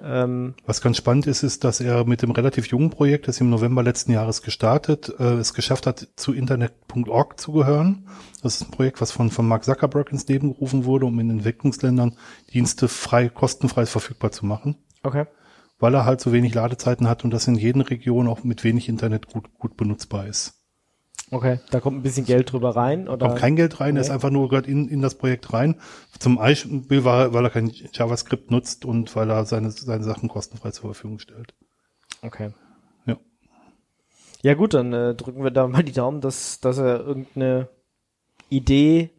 Ähm, 0.01 0.55
Was 0.65 0.81
ganz 0.81 0.97
spannend 0.97 1.27
ist, 1.27 1.43
ist, 1.43 1.65
dass 1.65 1.81
er 1.81 2.05
mit 2.05 2.23
dem 2.23 2.31
relativ 2.31 2.67
jungen 2.67 2.91
Projekt, 2.91 3.27
das 3.29 3.41
im 3.41 3.51
November 3.51 3.83
letzten 3.83 4.13
Jahres 4.13 4.43
gestartet, 4.43 5.13
äh, 5.19 5.35
es 5.35 5.55
geschafft 5.55 5.87
hat, 5.87 6.09
zu 6.17 6.33
Internet.org 6.33 7.41
zu 7.41 7.53
gehören. 7.53 8.07
Das 8.43 8.57
ist 8.57 8.69
ein 8.69 8.71
Projekt, 8.71 9.01
was 9.01 9.11
von, 9.11 9.31
von 9.31 9.49
Mark 9.49 9.65
Zuckerberg 9.65 10.13
ins 10.13 10.29
Leben 10.29 10.53
gerufen 10.53 10.85
wurde, 10.85 11.07
um 11.07 11.19
in 11.19 11.31
Entwicklungsländern 11.31 12.17
Dienste 12.53 12.89
frei, 12.89 13.29
kostenfrei 13.29 13.87
verfügbar 13.87 14.31
zu 14.31 14.47
machen. 14.47 14.77
okay. 15.03 15.27
Weil 15.79 15.95
er 15.95 16.05
halt 16.05 16.21
so 16.21 16.33
wenig 16.33 16.55
Ladezeiten 16.55 17.09
hat 17.09 17.25
und 17.25 17.31
das 17.31 17.47
in 17.47 17.55
jeden 17.55 17.83
Region 17.83 18.29
auch 18.29 18.43
mit 18.43 18.65
wenig 18.65 18.89
Internet 18.89 19.29
gut, 19.29 19.55
gut 19.59 19.77
benutzbar 19.77 20.27
ist. 20.27 20.59
Okay, 21.31 21.61
da 21.71 21.81
kommt 21.81 21.99
ein 21.99 22.03
bisschen 22.03 22.25
Geld 22.25 22.53
drüber 22.53 22.75
rein 22.75 23.07
oder 23.07 23.29
kommt 23.29 23.39
kein 23.39 23.57
Geld 23.57 23.81
rein, 23.81 23.97
er 23.97 24.03
ist 24.03 24.11
einfach 24.11 24.31
nur 24.31 24.49
gerade 24.49 24.71
in, 24.71 24.89
in 24.89 25.03
das 25.03 25.17
Projekt 25.17 25.53
rein. 25.53 25.77
Zum 26.19 26.37
Beispiel, 26.37 27.05
weil, 27.05 27.35
weil 27.35 27.45
er 27.45 27.51
kein 27.51 27.71
JavaScript 27.93 28.51
nutzt 28.51 28.85
und 28.87 29.15
weil 29.15 29.31
er 29.31 29.45
seine, 29.45 29.71
seine 29.71 30.05
Sachen 30.05 30.29
kostenfrei 30.29 30.71
zur 30.71 30.87
Verfügung 30.87 31.19
stellt. 31.19 31.55
Okay. 32.23 32.53
Ja. 33.05 33.19
Ja 34.43 34.55
gut, 34.55 34.73
dann 34.73 34.93
äh, 34.93 35.15
drücken 35.15 35.45
wir 35.45 35.51
da 35.51 35.67
mal 35.69 35.83
die 35.83 35.93
Daumen, 35.93 36.23
dass, 36.23 36.61
dass 36.61 36.79
er 36.79 37.01
irgendeine 37.01 37.69
Idee 38.49 39.11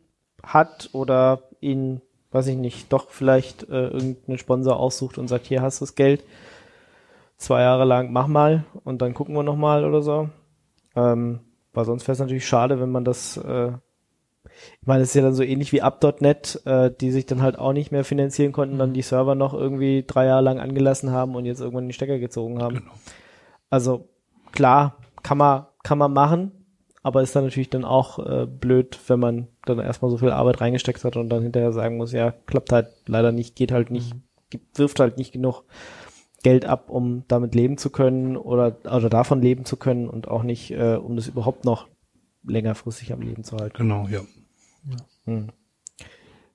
hat 0.41 0.89
oder 0.93 1.43
ihn, 1.61 2.01
weiß 2.31 2.47
ich 2.47 2.57
nicht, 2.57 2.91
doch 2.91 3.11
vielleicht 3.11 3.69
äh, 3.69 3.87
irgendeinen 3.87 4.39
Sponsor 4.39 4.77
aussucht 4.77 5.19
und 5.19 5.27
sagt, 5.27 5.45
hier 5.45 5.61
hast 5.61 5.79
du 5.79 5.85
das 5.85 5.93
Geld, 5.95 6.23
zwei 7.39 7.61
Jahre 7.61 7.85
lang 7.85 8.11
mach 8.11 8.27
mal 8.27 8.65
und 8.83 9.01
dann 9.01 9.15
gucken 9.15 9.33
wir 9.33 9.43
noch 9.43 9.55
mal 9.55 9.85
oder 9.85 10.03
so. 10.03 10.29
Ähm, 10.95 11.39
weil 11.73 11.85
sonst 11.85 12.03
wäre 12.03 12.13
es 12.13 12.19
natürlich 12.19 12.47
schade, 12.47 12.79
wenn 12.79 12.91
man 12.91 13.05
das, 13.05 13.37
äh, 13.37 13.71
ich 14.81 14.87
meine, 14.87 15.03
es 15.03 15.09
ist 15.09 15.15
ja 15.15 15.21
dann 15.21 15.33
so 15.33 15.43
ähnlich 15.43 15.71
wie 15.71 15.81
Up.net, 15.81 16.61
äh, 16.65 16.91
die 16.91 17.11
sich 17.11 17.25
dann 17.25 17.41
halt 17.41 17.57
auch 17.57 17.73
nicht 17.73 17.91
mehr 17.91 18.03
finanzieren 18.03 18.51
konnten, 18.51 18.77
dann 18.77 18.93
die 18.93 19.01
Server 19.01 19.35
noch 19.35 19.53
irgendwie 19.53 20.03
drei 20.05 20.25
Jahre 20.25 20.43
lang 20.43 20.59
angelassen 20.59 21.11
haben 21.11 21.35
und 21.35 21.45
jetzt 21.45 21.61
irgendwann 21.61 21.85
den 21.85 21.93
Stecker 21.93 22.19
gezogen 22.19 22.61
haben. 22.61 22.75
Genau. 22.75 22.91
Also 23.69 24.09
klar, 24.51 24.97
kann 25.23 25.37
man, 25.37 25.67
kann 25.83 25.97
man 25.97 26.11
machen, 26.11 26.51
aber 27.03 27.21
ist 27.21 27.35
dann 27.35 27.45
natürlich 27.45 27.69
dann 27.69 27.85
auch 27.85 28.19
äh, 28.19 28.47
blöd, 28.47 28.99
wenn 29.07 29.19
man 29.19 29.47
dann 29.65 29.79
erstmal 29.79 30.11
so 30.11 30.17
viel 30.17 30.31
Arbeit 30.31 30.59
reingesteckt 30.59 31.03
hat 31.05 31.15
und 31.15 31.29
dann 31.29 31.43
hinterher 31.43 31.71
sagen 31.71 31.97
muss, 31.97 32.11
ja, 32.11 32.31
klappt 32.31 32.71
halt 32.71 32.87
leider 33.05 33.31
nicht, 33.31 33.55
geht 33.55 33.71
halt 33.71 33.91
nicht, 33.91 34.13
gibt, 34.49 34.77
wirft 34.77 34.99
halt 34.99 35.17
nicht 35.17 35.31
genug 35.31 35.63
Geld 36.43 36.65
ab, 36.65 36.89
um 36.89 37.23
damit 37.27 37.55
leben 37.55 37.77
zu 37.77 37.89
können 37.89 38.37
oder, 38.37 38.77
oder 38.85 39.09
davon 39.09 39.41
leben 39.41 39.65
zu 39.65 39.77
können 39.77 40.07
und 40.07 40.27
auch 40.27 40.43
nicht, 40.43 40.71
äh, 40.71 40.95
um 40.95 41.15
das 41.15 41.27
überhaupt 41.27 41.65
noch 41.65 41.87
längerfristig 42.43 43.11
am 43.11 43.21
Leben 43.21 43.43
zu 43.43 43.57
halten. 43.57 43.77
Genau, 43.77 44.07
ja. 44.07 44.21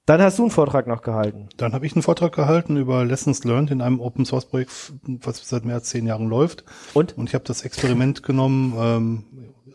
Dann 0.06 0.20
hast 0.20 0.38
du 0.38 0.42
einen 0.42 0.50
Vortrag 0.50 0.86
noch 0.86 1.02
gehalten. 1.02 1.48
Dann 1.56 1.72
habe 1.72 1.86
ich 1.86 1.94
einen 1.94 2.02
Vortrag 2.02 2.34
gehalten 2.34 2.76
über 2.76 3.04
Lessons 3.04 3.44
Learned 3.44 3.70
in 3.70 3.80
einem 3.80 4.00
Open 4.00 4.26
Source 4.26 4.46
Projekt, 4.46 4.92
was 5.02 5.48
seit 5.48 5.64
mehr 5.64 5.76
als 5.76 5.88
zehn 5.88 6.06
Jahren 6.06 6.28
läuft. 6.28 6.64
Und? 6.92 7.16
Und 7.16 7.28
ich 7.28 7.34
habe 7.34 7.44
das 7.44 7.62
Experiment 7.62 8.22
genommen, 8.22 8.74
ähm, 8.78 9.24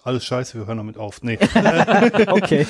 alles 0.03 0.25
scheiße, 0.25 0.57
wir 0.57 0.67
hören 0.67 0.77
damit 0.77 0.97
auf. 0.97 1.21
Nee. 1.23 1.37
Okay. 2.29 2.65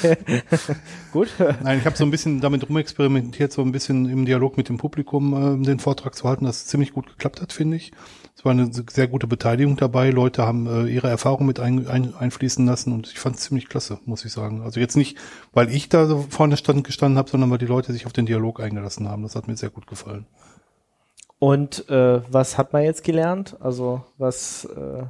Gut. 1.12 1.30
Nein, 1.64 1.80
ich 1.80 1.86
habe 1.86 1.96
so 1.96 2.04
ein 2.04 2.12
bisschen 2.12 2.42
damit 2.42 2.68
rumexperimentiert, 2.68 3.52
so 3.52 3.62
ein 3.62 3.72
bisschen 3.72 4.10
im 4.10 4.26
Dialog 4.26 4.58
mit 4.58 4.70
dem 4.70 4.78
Publikum 4.78 5.34
ähm, 5.34 5.64
den 5.64 5.80
Vortrag 5.80 6.16
zu 6.16 6.28
halten, 6.28 6.46
das 6.46 6.66
ziemlich 6.66 6.94
gut 6.94 7.08
geklappt 7.08 7.42
hat, 7.42 7.54
finde 7.54 7.78
ich. 7.78 7.92
Es 8.36 8.46
war 8.46 8.54
eine 8.54 8.70
sehr 8.72 9.08
gute 9.08 9.28
Beteiligung 9.28 9.76
dabei. 9.76 10.12
Leute 10.12 10.46
haben 10.46 10.66
äh, 10.68 10.90
ihre 10.90 11.10
Erfahrung 11.10 11.46
mit 11.46 11.60
ein, 11.60 11.88
ein, 11.88 12.16
einfließen 12.16 12.66
lassen 12.66 12.94
und 12.94 13.08
ich 13.08 13.20
fand 13.20 13.36
es 13.36 13.42
ziemlich 13.42 13.68
klasse, 13.68 14.00
muss 14.06 14.24
ich 14.24 14.32
sagen. 14.32 14.62
Also 14.62 14.80
jetzt 14.80 14.96
nicht, 14.96 15.18
weil 15.54 15.70
ich 15.70 15.90
da 15.90 16.06
so 16.06 16.26
vorne 16.30 16.56
stand, 16.56 16.86
gestanden 16.86 17.18
habe, 17.18 17.30
sondern 17.30 17.52
weil 17.52 17.58
die 17.58 17.66
Leute 17.66 17.92
sich 17.92 18.06
auf 18.06 18.14
den 18.14 18.26
Dialog 18.26 18.62
eingelassen 18.62 19.10
haben. 19.10 19.24
Das 19.24 19.36
hat 19.36 19.48
mir 19.48 19.58
sehr 19.58 19.70
gut 19.70 19.88
gefallen. 19.88 20.26
Und 21.38 21.90
äh, 21.90 22.22
was 22.32 22.58
hat 22.58 22.74
man 22.74 22.84
jetzt 22.84 23.04
gelernt? 23.04 23.58
Also 23.60 24.04
was 24.18 24.66
äh, 24.66 25.04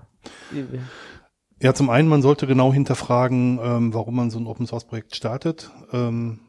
Ja, 1.61 1.73
zum 1.73 1.89
einen, 1.89 2.07
man 2.07 2.21
sollte 2.21 2.47
genau 2.47 2.71
hinterfragen, 2.73 3.59
ähm, 3.61 3.93
warum 3.93 4.15
man 4.15 4.29
so 4.29 4.39
ein 4.39 4.47
Open 4.47 4.65
Source 4.65 4.85
Projekt 4.85 5.15
startet. 5.15 5.71
Ähm, 5.91 6.39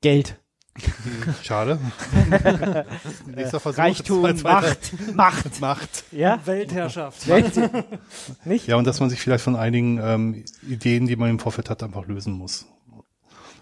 Geld. 0.00 0.40
schade. 1.42 1.78
Nächster 3.34 3.60
Versuch. 3.60 3.78
Reichtum, 3.78 4.22
Zwei- 4.22 4.32
zwei- 4.34 4.52
Macht, 4.52 4.92
Macht. 5.14 5.60
Macht. 5.60 6.04
Ja? 6.12 6.38
Weltherrschaft. 6.44 7.26
Welt. 7.28 7.52
Nicht? 8.44 8.66
Ja, 8.66 8.76
und 8.76 8.86
dass 8.86 9.00
man 9.00 9.08
sich 9.10 9.20
vielleicht 9.20 9.44
von 9.44 9.56
einigen 9.56 9.98
ähm, 10.02 10.44
Ideen, 10.68 11.06
die 11.06 11.16
man 11.16 11.30
im 11.30 11.38
Vorfeld 11.38 11.70
hat, 11.70 11.82
einfach 11.82 12.06
lösen 12.06 12.34
muss. 12.34 12.66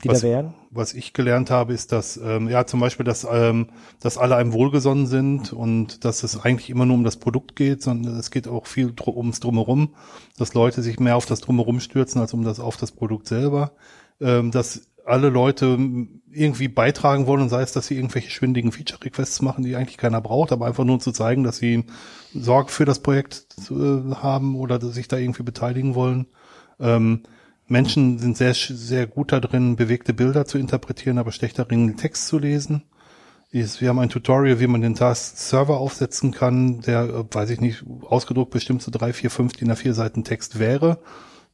Die 0.05 0.09
was, 0.09 0.21
da 0.21 0.29
wären? 0.29 0.55
was 0.71 0.95
ich 0.95 1.13
gelernt 1.13 1.51
habe, 1.51 1.73
ist, 1.73 1.93
dass 1.93 2.17
ähm, 2.17 2.49
ja 2.49 2.67
zum 2.67 2.81
Beispiel, 2.81 3.05
dass 3.05 3.27
ähm, 3.31 3.69
dass 4.01 4.19
alle 4.19 4.37
einem 4.37 4.53
wohlgesonnen 4.53 5.07
sind 5.07 5.53
und 5.53 6.05
dass 6.05 6.23
es 6.23 6.41
eigentlich 6.41 6.71
immer 6.71 6.87
nur 6.87 6.97
um 6.97 7.05
das 7.05 7.17
Produkt 7.17 7.57
geht, 7.57 7.83
sondern 7.83 8.17
es 8.17 8.31
geht 8.31 8.47
auch 8.47 8.67
viel 8.67 8.93
dr 8.93 9.17
ums 9.17 9.41
drumherum, 9.41 9.95
dass 10.37 10.55
Leute 10.55 10.83
sich 10.83 11.01
mehr 11.01 11.17
auf 11.17 11.27
das 11.27 11.41
drumherum 11.41 11.81
stürzen 11.81 12.21
als 12.21 12.35
um 12.35 12.45
das 12.45 12.61
auf 12.61 12.77
das 12.77 12.93
Produkt 12.93 13.27
selber, 13.27 13.73
ähm, 14.21 14.51
dass 14.51 14.89
alle 15.07 15.29
Leute 15.29 15.79
irgendwie 16.31 16.69
beitragen 16.69 17.27
wollen, 17.27 17.43
und 17.43 17.49
sei 17.49 17.63
es, 17.63 17.73
dass 17.73 17.87
sie 17.87 17.97
irgendwelche 17.97 18.31
schwindigen 18.31 18.73
Feature-Requests 18.73 19.43
machen, 19.43 19.65
die 19.65 19.77
eigentlich 19.77 19.99
keiner 19.99 20.21
braucht, 20.21 20.51
aber 20.53 20.67
einfach 20.67 20.85
nur 20.85 20.99
zu 20.99 21.13
zeigen, 21.13 21.45
dass 21.45 21.59
sie 21.59 21.85
Sorge 22.35 22.71
für 22.71 22.85
das 22.85 23.01
Projekt 23.01 23.47
äh, 23.71 24.15
haben 24.15 24.57
oder 24.57 24.81
sich 24.81 25.09
da 25.09 25.17
irgendwie 25.17 25.43
beteiligen 25.43 25.95
wollen. 25.95 26.27
Ähm, 26.81 27.23
Menschen 27.67 28.19
sind 28.19 28.37
sehr, 28.37 28.55
sehr 28.55 29.07
gut 29.07 29.33
da 29.33 29.41
drin, 29.41 29.77
bewegte 29.77 30.13
Bilder 30.13 30.45
zu 30.45 30.59
interpretieren, 30.59 31.19
aber 31.19 31.33
schlecht 31.33 31.59
darin, 31.59 31.97
Text 31.97 32.27
zu 32.27 32.39
lesen. 32.39 32.85
Wir 33.51 33.89
haben 33.89 34.01
ein 34.01 34.09
Tutorial, 34.09 34.59
wie 34.59 34.67
man 34.67 34.81
den 34.81 34.97
Task-Server 34.97 35.79
aufsetzen 35.79 36.33
kann, 36.33 36.81
der, 36.81 37.05
äh, 37.05 37.25
weiß 37.31 37.51
ich 37.51 37.61
nicht, 37.61 37.85
ausgedruckt 38.03 38.51
bestimmt 38.51 38.83
so 38.83 38.91
drei, 38.91 39.13
vier, 39.13 39.31
fünf 39.31 39.53
DIN 39.53 39.71
A4 39.71 39.93
Seiten 39.93 40.25
Text 40.25 40.59
wäre. 40.59 40.99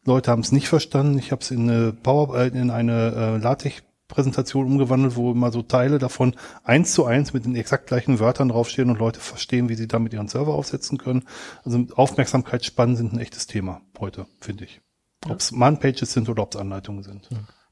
Leute 0.07 0.31
haben 0.31 0.41
es 0.41 0.51
nicht 0.51 0.69
verstanden. 0.69 1.19
Ich 1.19 1.31
habe 1.31 1.43
es 1.43 1.51
in 1.51 1.69
eine 1.69 1.93
Power, 1.93 2.35
äh, 2.39 2.49
in 2.49 2.71
eine 2.71 3.13
äh, 3.15 3.37
LaTeX-Präsentation 3.37 4.65
umgewandelt, 4.65 5.15
wo 5.15 5.31
immer 5.31 5.53
so 5.53 5.61
Teile 5.61 5.99
davon 5.99 6.37
eins 6.65 6.95
zu 6.95 7.05
eins 7.05 7.35
mit 7.35 7.45
den 7.45 7.55
exakt 7.55 7.87
gleichen 7.89 8.19
Wörtern 8.19 8.49
draufstehen 8.49 8.89
und 8.89 8.99
Leute 8.99 9.21
verstehen, 9.21 9.69
wie 9.69 9.75
sie 9.75 9.87
damit 9.87 10.15
ihren 10.15 10.29
Server 10.29 10.55
aufsetzen 10.55 10.97
können. 10.97 11.25
Also 11.65 11.85
Aufmerksamkeitsspannen 11.95 12.97
sind 12.97 13.13
ein 13.13 13.21
echtes 13.21 13.47
Thema 13.47 13.83
heute, 13.99 14.27
finde 14.41 14.65
ich. 14.65 14.81
Ob 15.29 15.41
es 15.41 15.53
Man-Pages 15.53 16.13
sind 16.13 16.29
oder 16.29 16.43
ob 16.43 16.55
es 16.55 16.61
Anleitungen 16.61 17.03
sind. 17.03 17.29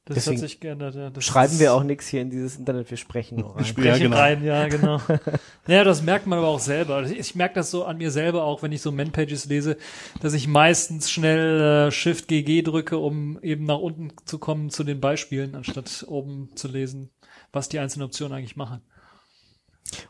Das 0.09 0.15
Deswegen 0.17 0.37
hat 0.37 0.49
sich 0.49 0.61
geändert, 0.61 0.95
ja. 0.95 1.11
Das 1.11 1.23
Schreiben 1.23 1.59
wir 1.59 1.75
auch 1.75 1.83
nichts 1.83 2.09
hier 2.09 2.23
in 2.23 2.31
dieses 2.31 2.57
Internet, 2.57 2.89
wir 2.89 2.97
sprechen 2.97 3.41
nur 3.41 3.51
rein. 3.51 3.59
Ja, 3.59 3.65
Sprechen 3.65 4.03
genau. 4.05 4.17
rein, 4.17 4.43
ja, 4.43 4.69
genau. 4.69 5.01
ja, 5.67 5.85
das 5.85 6.03
merkt 6.03 6.27
man 6.27 6.39
aber 6.39 6.49
auch 6.49 6.61
selber. 6.61 7.03
Ich, 7.03 7.19
ich 7.19 7.35
merke 7.35 7.57
das 7.57 7.71
so 7.71 7.85
an 7.85 7.99
mir 7.99 8.11
selber 8.11 8.45
auch, 8.45 8.63
wenn 8.63 8.73
ich 8.73 8.81
so 8.81 8.91
Man-Pages 8.91 9.47
lese, 9.47 9.77
dass 10.23 10.33
ich 10.33 10.49
meistens 10.49 11.11
schnell 11.11 11.89
äh, 11.89 11.91
Shift 11.91 12.27
GG 12.29 12.63
drücke, 12.63 12.97
um 12.97 13.39
eben 13.43 13.67
nach 13.67 13.81
unten 13.81 14.13
zu 14.25 14.39
kommen 14.39 14.71
zu 14.71 14.83
den 14.83 14.99
Beispielen, 14.99 15.55
anstatt 15.55 16.07
oben 16.09 16.49
zu 16.55 16.69
lesen, 16.69 17.11
was 17.53 17.69
die 17.69 17.79
einzelnen 17.79 18.07
Optionen 18.07 18.33
eigentlich 18.39 18.57
machen. 18.57 18.81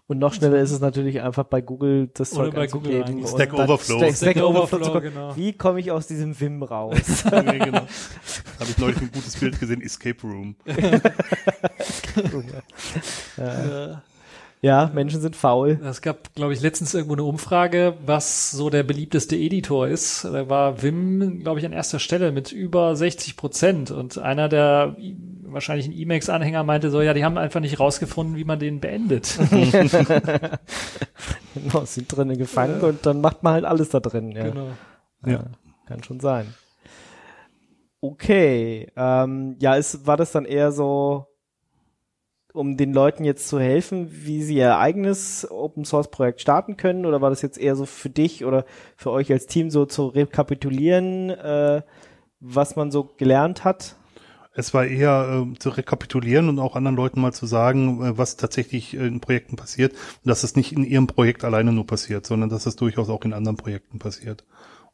Und 0.06 0.18
noch 0.18 0.32
schneller 0.34 0.58
ist 0.58 0.70
es 0.70 0.80
natürlich 0.80 1.20
einfach 1.20 1.44
bei 1.44 1.60
Google 1.60 2.08
das 2.14 2.30
Zeug 2.30 2.54
bei 2.54 2.66
Google 2.66 3.04
Stack 3.26 3.52
Overflow. 3.52 3.98
Stack, 3.98 4.16
Stack 4.16 4.32
Stack 4.32 4.36
Overflow. 4.44 4.78
Overflow, 4.78 4.94
zu- 4.94 5.00
genau. 5.00 5.36
Wie 5.36 5.52
komme 5.52 5.80
ich 5.80 5.90
aus 5.90 6.06
diesem 6.06 6.38
Wim 6.40 6.62
raus? 6.62 7.24
nee, 7.24 7.58
genau. 7.58 7.78
Habe 7.80 8.70
ich 8.70 8.78
neulich 8.78 9.00
ein 9.00 9.10
gutes 9.12 9.36
Bild 9.36 9.58
gesehen, 9.60 9.80
Escape 9.82 10.20
Room. 10.22 10.56
ja, 13.36 14.02
Menschen 14.62 15.20
sind 15.20 15.36
faul. 15.36 15.78
Es 15.84 16.02
gab, 16.02 16.34
glaube 16.34 16.52
ich, 16.52 16.60
letztens 16.60 16.92
irgendwo 16.92 17.14
eine 17.14 17.22
Umfrage, 17.24 17.94
was 18.04 18.50
so 18.50 18.70
der 18.70 18.82
beliebteste 18.82 19.36
Editor 19.36 19.86
ist. 19.88 20.24
Da 20.24 20.48
war 20.48 20.82
Vim, 20.82 21.40
glaube 21.40 21.60
ich, 21.60 21.66
an 21.66 21.72
erster 21.72 21.98
Stelle 22.00 22.32
mit 22.32 22.50
über 22.52 22.96
60 22.96 23.36
Prozent. 23.36 23.90
Und 23.92 24.18
einer 24.18 24.48
der 24.48 24.96
i- 24.98 25.16
wahrscheinlich 25.44 25.86
ein 25.86 25.92
Emacs-Anhänger 25.92 26.64
meinte 26.64 26.90
so, 26.90 27.00
ja, 27.00 27.14
die 27.14 27.24
haben 27.24 27.38
einfach 27.38 27.60
nicht 27.60 27.78
rausgefunden, 27.78 28.36
wie 28.36 28.44
man 28.44 28.58
den 28.58 28.80
beendet. 28.80 29.38
Genau, 31.54 31.84
sind 31.84 32.14
drinnen 32.14 32.36
gefangen 32.38 32.80
und 32.82 33.04
dann 33.06 33.20
macht 33.20 33.42
man 33.42 33.54
halt 33.54 33.64
alles 33.64 33.88
da 33.88 34.00
drin. 34.00 34.30
Ja. 34.32 34.44
genau. 34.48 34.68
Ja. 35.26 35.44
Kann 35.86 36.02
schon 36.04 36.20
sein. 36.20 36.54
Okay, 38.00 38.88
ähm, 38.96 39.56
ja, 39.58 39.74
ist, 39.74 40.06
war 40.06 40.16
das 40.16 40.30
dann 40.30 40.44
eher 40.44 40.70
so, 40.70 41.26
um 42.58 42.76
den 42.76 42.92
Leuten 42.92 43.24
jetzt 43.24 43.46
zu 43.46 43.60
helfen, 43.60 44.08
wie 44.10 44.42
sie 44.42 44.56
ihr 44.56 44.78
eigenes 44.78 45.48
Open 45.48 45.84
Source 45.84 46.10
Projekt 46.10 46.40
starten 46.40 46.76
können, 46.76 47.06
oder 47.06 47.20
war 47.20 47.30
das 47.30 47.40
jetzt 47.40 47.56
eher 47.56 47.76
so 47.76 47.86
für 47.86 48.10
dich 48.10 48.44
oder 48.44 48.64
für 48.96 49.12
euch 49.12 49.30
als 49.30 49.46
Team 49.46 49.70
so 49.70 49.86
zu 49.86 50.08
rekapitulieren, 50.08 51.30
äh, 51.30 51.82
was 52.40 52.74
man 52.74 52.90
so 52.90 53.10
gelernt 53.16 53.64
hat? 53.64 53.94
Es 54.54 54.74
war 54.74 54.84
eher 54.84 55.46
äh, 55.46 55.58
zu 55.60 55.70
rekapitulieren 55.70 56.48
und 56.48 56.58
auch 56.58 56.74
anderen 56.74 56.96
Leuten 56.96 57.20
mal 57.20 57.32
zu 57.32 57.46
sagen, 57.46 58.02
äh, 58.02 58.18
was 58.18 58.36
tatsächlich 58.36 58.94
äh, 58.94 59.06
in 59.06 59.20
Projekten 59.20 59.54
passiert 59.54 59.92
und 59.92 60.28
dass 60.28 60.42
es 60.42 60.56
nicht 60.56 60.72
in 60.72 60.82
ihrem 60.82 61.06
Projekt 61.06 61.44
alleine 61.44 61.72
nur 61.72 61.86
passiert, 61.86 62.26
sondern 62.26 62.48
dass 62.48 62.66
es 62.66 62.74
durchaus 62.74 63.08
auch 63.08 63.24
in 63.24 63.34
anderen 63.34 63.56
Projekten 63.56 64.00
passiert. 64.00 64.44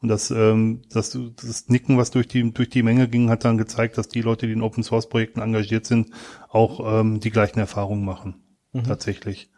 Und 0.05 0.09
das, 0.09 0.31
ähm, 0.31 0.83
das, 0.91 1.19
das 1.43 1.71
Nicken, 1.71 1.97
was 1.97 2.11
durch 2.11 2.29
die, 2.29 2.53
durch 2.53 2.69
die 2.69 2.83
Menge 2.83 3.09
ging, 3.09 3.31
hat 3.31 3.47
dann 3.47 3.57
gezeigt, 3.57 3.97
dass 3.97 4.07
die 4.07 4.21
Leute, 4.21 4.47
die 4.47 4.53
in 4.53 4.61
Open 4.61 4.83
Source 4.83 5.09
Projekten 5.09 5.41
engagiert 5.41 5.87
sind, 5.87 6.11
auch 6.51 7.01
ähm, 7.01 7.21
die 7.21 7.31
gleichen 7.31 7.59
Erfahrungen 7.59 8.05
machen. 8.05 8.35
Tatsächlich. 8.87 9.51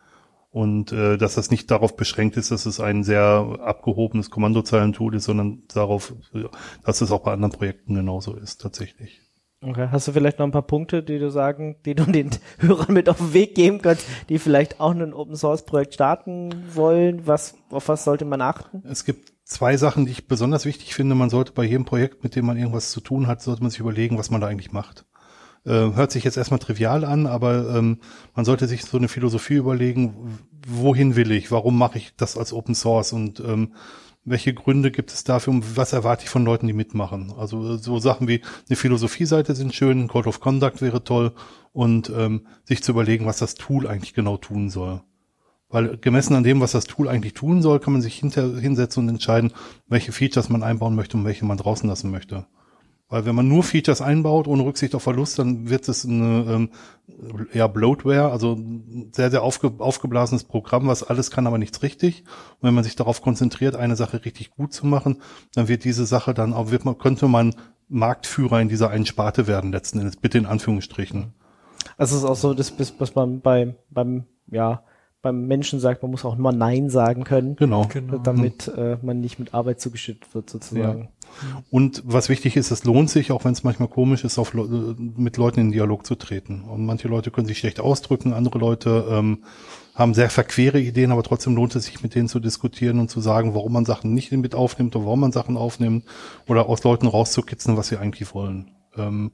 Und 0.50 0.92
äh, 0.92 1.16
dass 1.18 1.34
das 1.34 1.50
nicht 1.50 1.68
darauf 1.72 1.96
beschränkt 1.96 2.36
ist, 2.36 2.52
dass 2.52 2.64
es 2.64 2.78
ein 2.78 3.02
sehr 3.02 3.58
abgehobenes 3.60 4.30
Kommandozeilentool 4.30 5.16
ist, 5.16 5.24
sondern 5.24 5.64
darauf, 5.66 6.14
dass 6.84 7.00
es 7.00 7.10
auch 7.10 7.24
bei 7.24 7.32
anderen 7.32 7.50
Projekten 7.50 7.96
genauso 7.96 8.36
ist, 8.36 8.60
tatsächlich. 8.60 9.25
Okay. 9.62 9.88
Hast 9.90 10.06
du 10.06 10.12
vielleicht 10.12 10.38
noch 10.38 10.46
ein 10.46 10.52
paar 10.52 10.66
Punkte, 10.66 11.02
die 11.02 11.18
du 11.18 11.30
sagen, 11.30 11.76
die 11.84 11.94
du 11.94 12.04
den 12.10 12.30
Hörern 12.58 12.92
mit 12.92 13.08
auf 13.08 13.18
den 13.18 13.32
Weg 13.32 13.54
geben 13.54 13.80
kannst, 13.80 14.06
die 14.28 14.38
vielleicht 14.38 14.80
auch 14.80 14.92
ein 14.92 15.14
Open 15.14 15.36
Source 15.36 15.64
Projekt 15.64 15.94
starten 15.94 16.54
wollen? 16.74 17.26
Was, 17.26 17.54
auf 17.70 17.88
was 17.88 18.04
sollte 18.04 18.24
man 18.24 18.42
achten? 18.42 18.82
Es 18.86 19.04
gibt 19.04 19.32
zwei 19.44 19.76
Sachen, 19.76 20.06
die 20.06 20.12
ich 20.12 20.28
besonders 20.28 20.66
wichtig 20.66 20.94
finde. 20.94 21.14
Man 21.14 21.30
sollte 21.30 21.52
bei 21.52 21.64
jedem 21.64 21.84
Projekt, 21.84 22.22
mit 22.22 22.36
dem 22.36 22.46
man 22.46 22.56
irgendwas 22.56 22.90
zu 22.90 23.00
tun 23.00 23.26
hat, 23.26 23.40
sollte 23.42 23.62
man 23.62 23.70
sich 23.70 23.80
überlegen, 23.80 24.18
was 24.18 24.30
man 24.30 24.40
da 24.40 24.46
eigentlich 24.46 24.72
macht. 24.72 25.06
Äh, 25.64 25.94
hört 25.94 26.12
sich 26.12 26.22
jetzt 26.22 26.36
erstmal 26.36 26.60
trivial 26.60 27.04
an, 27.04 27.26
aber 27.26 27.74
ähm, 27.76 27.98
man 28.34 28.44
sollte 28.44 28.68
sich 28.68 28.84
so 28.84 28.98
eine 28.98 29.08
Philosophie 29.08 29.54
überlegen, 29.54 30.38
wohin 30.68 31.16
will 31.16 31.32
ich, 31.32 31.50
warum 31.50 31.76
mache 31.76 31.98
ich 31.98 32.14
das 32.16 32.36
als 32.36 32.52
Open 32.52 32.74
Source 32.74 33.12
und 33.12 33.40
ähm, 33.40 33.74
welche 34.26 34.52
Gründe 34.52 34.90
gibt 34.90 35.12
es 35.12 35.24
dafür 35.24 35.52
und 35.52 35.76
was 35.76 35.92
erwarte 35.92 36.24
ich 36.24 36.30
von 36.30 36.44
Leuten, 36.44 36.66
die 36.66 36.72
mitmachen. 36.72 37.32
Also 37.38 37.76
so 37.76 37.98
Sachen 37.98 38.28
wie 38.28 38.42
eine 38.68 38.76
Philosophieseite 38.76 39.54
sind 39.54 39.74
schön, 39.74 40.08
Code 40.08 40.28
of 40.28 40.40
Conduct 40.40 40.82
wäre 40.82 41.04
toll 41.04 41.32
und 41.72 42.10
ähm, 42.14 42.46
sich 42.64 42.82
zu 42.82 42.92
überlegen, 42.92 43.24
was 43.24 43.38
das 43.38 43.54
Tool 43.54 43.86
eigentlich 43.86 44.14
genau 44.14 44.36
tun 44.36 44.68
soll. 44.68 45.02
Weil 45.68 45.96
gemessen 45.96 46.34
an 46.34 46.44
dem, 46.44 46.60
was 46.60 46.72
das 46.72 46.84
Tool 46.84 47.08
eigentlich 47.08 47.34
tun 47.34 47.62
soll, 47.62 47.80
kann 47.80 47.92
man 47.92 48.02
sich 48.02 48.16
hinter, 48.16 48.58
hinsetzen 48.58 49.04
und 49.04 49.08
entscheiden, 49.08 49.52
welche 49.88 50.12
Features 50.12 50.48
man 50.48 50.62
einbauen 50.62 50.96
möchte 50.96 51.16
und 51.16 51.24
welche 51.24 51.44
man 51.44 51.56
draußen 51.56 51.88
lassen 51.88 52.10
möchte. 52.10 52.46
Weil 53.08 53.24
wenn 53.24 53.36
man 53.36 53.46
nur 53.46 53.62
Features 53.62 54.00
einbaut, 54.00 54.48
ohne 54.48 54.64
Rücksicht 54.64 54.94
auf 54.96 55.02
Verlust, 55.04 55.38
dann 55.38 55.70
wird 55.70 55.88
es 55.88 56.04
eine 56.04 56.44
ähm, 56.48 56.70
ja, 57.52 57.68
Bloatware, 57.68 58.32
also 58.32 58.54
ein 58.54 59.10
sehr, 59.14 59.30
sehr 59.30 59.44
aufge, 59.44 59.72
aufgeblasenes 59.78 60.42
Programm, 60.42 60.88
was 60.88 61.04
alles 61.04 61.30
kann, 61.30 61.46
aber 61.46 61.56
nichts 61.58 61.82
richtig. 61.84 62.24
Und 62.60 62.66
wenn 62.66 62.74
man 62.74 62.82
sich 62.82 62.96
darauf 62.96 63.22
konzentriert, 63.22 63.76
eine 63.76 63.94
Sache 63.94 64.24
richtig 64.24 64.50
gut 64.50 64.72
zu 64.72 64.86
machen, 64.86 65.18
dann 65.54 65.68
wird 65.68 65.84
diese 65.84 66.04
Sache 66.04 66.34
dann 66.34 66.52
auch, 66.52 66.72
wird 66.72 66.84
man, 66.84 66.98
könnte 66.98 67.28
man 67.28 67.54
Marktführer 67.88 68.60
in 68.60 68.68
dieser 68.68 68.90
einen 68.90 69.06
Sparte 69.06 69.46
werden, 69.46 69.70
letzten 69.70 70.00
Endes, 70.00 70.16
bitte 70.16 70.38
in 70.38 70.46
Anführungsstrichen. 70.46 71.32
Also 71.96 72.16
es 72.16 72.24
ist 72.24 72.28
auch 72.28 72.34
so, 72.36 72.54
dass, 72.54 72.72
bis- 72.72 72.94
was 72.98 73.14
man 73.14 73.40
bei, 73.40 73.76
beim, 73.88 74.24
ja, 74.50 74.82
beim 75.22 75.46
Menschen 75.46 75.78
sagt, 75.78 76.02
man 76.02 76.10
muss 76.10 76.24
auch 76.24 76.36
immer 76.36 76.50
Nein 76.52 76.90
sagen 76.90 77.22
können, 77.22 77.54
Genau. 77.56 77.86
Genau. 77.86 78.18
damit 78.18 78.68
äh, 78.76 78.96
man 79.02 79.20
nicht 79.20 79.38
mit 79.38 79.54
Arbeit 79.54 79.80
zugeschüttet 79.80 80.34
wird 80.34 80.50
sozusagen. 80.50 81.08
Und 81.70 82.02
was 82.06 82.28
wichtig 82.28 82.56
ist, 82.56 82.70
es 82.70 82.84
lohnt 82.84 83.10
sich, 83.10 83.32
auch 83.32 83.44
wenn 83.44 83.52
es 83.52 83.64
manchmal 83.64 83.88
komisch 83.88 84.24
ist, 84.24 84.38
auf, 84.38 84.54
mit 84.54 85.36
Leuten 85.36 85.60
in 85.60 85.72
Dialog 85.72 86.06
zu 86.06 86.14
treten. 86.14 86.62
Und 86.62 86.86
manche 86.86 87.08
Leute 87.08 87.30
können 87.30 87.46
sich 87.46 87.58
schlecht 87.58 87.80
ausdrücken, 87.80 88.32
andere 88.32 88.58
Leute 88.58 89.06
ähm, 89.10 89.44
haben 89.94 90.14
sehr 90.14 90.30
verquere 90.30 90.78
Ideen, 90.78 91.10
aber 91.10 91.22
trotzdem 91.22 91.56
lohnt 91.56 91.74
es 91.74 91.86
sich, 91.86 92.02
mit 92.02 92.14
denen 92.14 92.28
zu 92.28 92.38
diskutieren 92.38 93.00
und 93.00 93.10
zu 93.10 93.20
sagen, 93.20 93.54
warum 93.54 93.72
man 93.72 93.86
Sachen 93.86 94.12
nicht 94.12 94.30
mit 94.32 94.54
aufnimmt 94.54 94.94
oder 94.94 95.06
warum 95.06 95.20
man 95.20 95.32
Sachen 95.32 95.56
aufnimmt 95.56 96.04
oder 96.46 96.68
aus 96.68 96.84
Leuten 96.84 97.06
rauszukitzeln, 97.06 97.76
was 97.76 97.88
sie 97.88 97.96
eigentlich 97.96 98.34
wollen. 98.34 98.70
Ähm, 98.96 99.32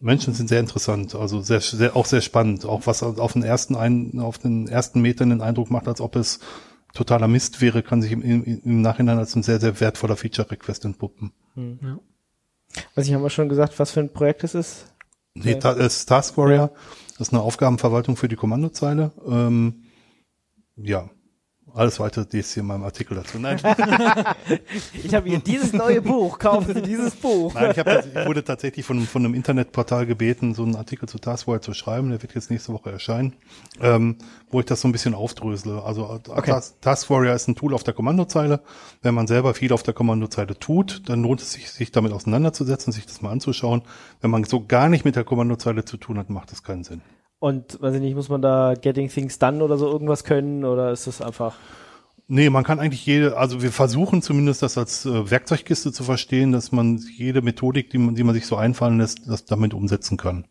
Menschen 0.00 0.34
sind 0.34 0.48
sehr 0.48 0.60
interessant, 0.60 1.14
also 1.14 1.40
sehr, 1.40 1.60
sehr, 1.60 1.96
auch 1.96 2.06
sehr 2.06 2.20
spannend, 2.20 2.64
auch 2.64 2.86
was 2.86 3.02
auf 3.02 3.32
den 3.32 3.42
ersten 3.42 3.74
ein, 3.74 4.20
auf 4.20 4.38
den 4.38 4.68
ersten 4.68 5.00
Metern 5.00 5.30
den 5.30 5.40
Eindruck 5.40 5.70
macht, 5.70 5.88
als 5.88 6.00
ob 6.00 6.14
es 6.16 6.38
totaler 6.94 7.28
Mist 7.28 7.60
wäre, 7.60 7.82
kann 7.82 8.02
sich 8.02 8.12
im, 8.12 8.22
im, 8.22 8.44
im 8.44 8.80
Nachhinein 8.82 9.18
als 9.18 9.34
ein 9.36 9.42
sehr, 9.42 9.60
sehr 9.60 9.78
wertvoller 9.80 10.16
Feature-Request 10.16 10.84
entpuppen. 10.86 11.32
Was 12.94 13.06
ich 13.06 13.14
haben 13.14 13.22
wir 13.22 13.30
schon 13.30 13.48
gesagt, 13.48 13.78
was 13.78 13.90
für 13.90 14.00
ein 14.00 14.12
Projekt 14.12 14.44
es 14.44 14.54
ist? 14.54 14.94
Nee, 15.34 15.54
Ta 15.56 15.72
es 15.72 15.98
ist 15.98 16.06
Task 16.06 16.36
Warrior, 16.36 16.70
das 17.18 17.28
ist 17.28 17.34
eine 17.34 17.42
Aufgabenverwaltung 17.42 18.16
für 18.16 18.28
die 18.28 18.36
Kommandozeile. 18.36 19.12
Ähm, 19.26 19.84
ja, 20.76 21.10
alles 21.78 22.00
weitere 22.00 22.26
lest 22.32 22.56
ihr 22.56 22.62
in 22.62 22.66
meinem 22.66 22.82
Artikel 22.82 23.14
dazu. 23.14 23.38
Nein, 23.38 23.58
Ich 25.04 25.14
habe 25.14 25.28
hier 25.28 25.38
dieses 25.38 25.72
neue 25.72 26.02
Buch, 26.02 26.38
kaufen 26.38 26.74
Sie 26.74 26.82
dieses 26.82 27.14
Buch. 27.14 27.54
Nein, 27.54 27.70
ich, 27.70 27.78
hab, 27.78 27.86
ich 27.86 28.26
wurde 28.26 28.42
tatsächlich 28.42 28.84
von, 28.84 29.00
von 29.02 29.24
einem 29.24 29.34
Internetportal 29.34 30.06
gebeten, 30.06 30.54
so 30.54 30.64
einen 30.64 30.76
Artikel 30.76 31.08
zu 31.08 31.18
Taskwarrior 31.18 31.62
zu 31.62 31.74
schreiben. 31.74 32.10
Der 32.10 32.20
wird 32.20 32.34
jetzt 32.34 32.50
nächste 32.50 32.72
Woche 32.72 32.90
erscheinen, 32.90 33.34
ähm, 33.80 34.16
wo 34.50 34.60
ich 34.60 34.66
das 34.66 34.80
so 34.80 34.88
ein 34.88 34.92
bisschen 34.92 35.14
aufdrösele. 35.14 35.82
Also 35.82 36.20
äh, 36.26 36.42
Tas 36.42 36.78
Taskwarrior 36.80 37.34
ist 37.34 37.48
ein 37.48 37.54
Tool 37.54 37.74
auf 37.74 37.84
der 37.84 37.94
Kommandozeile. 37.94 38.60
Wenn 39.02 39.14
man 39.14 39.26
selber 39.26 39.54
viel 39.54 39.72
auf 39.72 39.82
der 39.82 39.94
Kommandozeile 39.94 40.58
tut, 40.58 41.08
dann 41.08 41.22
lohnt 41.22 41.40
es 41.40 41.52
sich, 41.52 41.70
sich 41.70 41.92
damit 41.92 42.12
auseinanderzusetzen, 42.12 42.92
sich 42.92 43.06
das 43.06 43.22
mal 43.22 43.30
anzuschauen. 43.30 43.82
Wenn 44.20 44.30
man 44.30 44.44
so 44.44 44.64
gar 44.66 44.88
nicht 44.88 45.04
mit 45.04 45.16
der 45.16 45.24
Kommandozeile 45.24 45.84
zu 45.84 45.96
tun 45.96 46.18
hat, 46.18 46.28
macht 46.30 46.50
das 46.50 46.62
keinen 46.62 46.84
Sinn. 46.84 47.02
Und 47.40 47.80
weiß 47.80 47.94
ich 47.94 48.00
nicht, 48.00 48.16
muss 48.16 48.28
man 48.28 48.42
da 48.42 48.74
Getting 48.74 49.08
Things 49.08 49.38
Done 49.38 49.62
oder 49.62 49.78
so 49.78 49.86
irgendwas 49.86 50.24
können 50.24 50.64
oder 50.64 50.90
ist 50.90 51.06
das 51.06 51.22
einfach 51.22 51.54
Nee, 52.30 52.50
man 52.50 52.62
kann 52.62 52.78
eigentlich 52.78 53.06
jede, 53.06 53.38
also 53.38 53.62
wir 53.62 53.72
versuchen 53.72 54.20
zumindest 54.20 54.60
das 54.60 54.76
als 54.76 55.06
äh, 55.06 55.30
Werkzeugkiste 55.30 55.92
zu 55.92 56.04
verstehen, 56.04 56.52
dass 56.52 56.72
man 56.72 56.98
jede 56.98 57.40
Methodik, 57.40 57.88
die 57.88 57.96
man, 57.96 58.14
die 58.14 58.22
man 58.22 58.34
sich 58.34 58.44
so 58.44 58.56
einfallen 58.56 58.98
lässt, 58.98 59.26
das 59.26 59.46
damit 59.46 59.72
umsetzen 59.72 60.18
kann. 60.18 60.46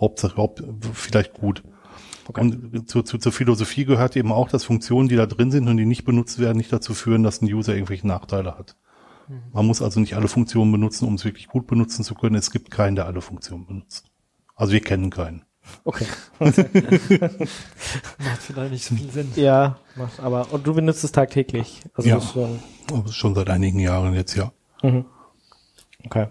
Hauptsache, 0.00 0.36
Haupt, 0.36 0.62
vielleicht 0.92 1.34
gut. 1.34 1.64
Und 2.32 2.88
zu, 2.88 3.02
zu, 3.02 3.18
zur 3.18 3.32
Philosophie 3.32 3.84
gehört 3.84 4.14
eben 4.14 4.30
auch, 4.30 4.48
dass 4.48 4.62
Funktionen, 4.62 5.08
die 5.08 5.16
da 5.16 5.26
drin 5.26 5.50
sind 5.50 5.66
und 5.68 5.76
die 5.76 5.86
nicht 5.86 6.04
benutzt 6.04 6.38
werden, 6.38 6.58
nicht 6.58 6.72
dazu 6.72 6.94
führen, 6.94 7.24
dass 7.24 7.42
ein 7.42 7.52
User 7.52 7.74
irgendwelche 7.74 8.06
Nachteile 8.06 8.56
hat. 8.56 8.76
Man 9.52 9.66
muss 9.66 9.82
also 9.82 9.98
nicht 9.98 10.14
alle 10.14 10.28
Funktionen 10.28 10.70
benutzen, 10.70 11.08
um 11.08 11.14
es 11.14 11.24
wirklich 11.24 11.48
gut 11.48 11.66
benutzen 11.66 12.04
zu 12.04 12.14
können. 12.14 12.36
Es 12.36 12.52
gibt 12.52 12.70
keinen, 12.70 12.94
der 12.94 13.06
alle 13.06 13.20
Funktionen 13.20 13.66
benutzt. 13.66 14.08
Also 14.54 14.72
wir 14.72 14.80
kennen 14.80 15.10
keinen. 15.10 15.44
Okay. 15.84 16.06
Macht 16.40 16.56
vielleicht 18.40 18.72
nicht 18.72 18.84
so 18.84 18.94
viel 18.94 19.10
Sinn. 19.10 19.32
Ja, 19.36 19.78
macht 19.94 20.20
aber. 20.20 20.52
Und 20.52 20.66
du 20.66 20.74
benutzt 20.74 21.04
es 21.04 21.12
tagtäglich. 21.12 21.82
Also 21.94 22.08
Ja. 22.08 22.20
schon, 22.20 22.60
Aber 22.92 23.08
schon 23.12 23.34
seit 23.34 23.48
einigen 23.50 23.78
Jahren 23.78 24.14
jetzt, 24.14 24.34
ja. 24.36 24.52
okay. 26.04 26.28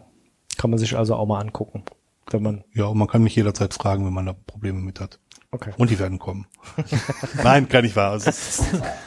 Kann 0.58 0.70
man 0.70 0.80
sich 0.80 0.96
also 0.98 1.16
auch 1.16 1.26
mal 1.26 1.40
angucken, 1.40 1.84
wenn 2.32 2.44
man. 2.44 2.64
Ja, 2.74 2.86
und 2.86 2.98
man 2.98 3.08
kann 3.08 3.24
mich 3.24 3.36
jederzeit 3.36 3.74
fragen, 3.74 4.06
wenn 4.06 4.14
man 4.14 4.26
da 4.26 4.34
Probleme 4.34 4.80
mit 4.80 5.00
hat. 5.00 5.20
Okay. 5.52 5.72
Und 5.78 5.90
die 5.90 6.00
werden 6.00 6.20
kommen. 6.20 6.48
Nein, 7.44 7.70
kann 7.70 7.84
nicht 7.86 7.96
wahr. 7.96 8.12
Also 8.12 8.30
es, 8.30 8.60
ist, 8.60 8.66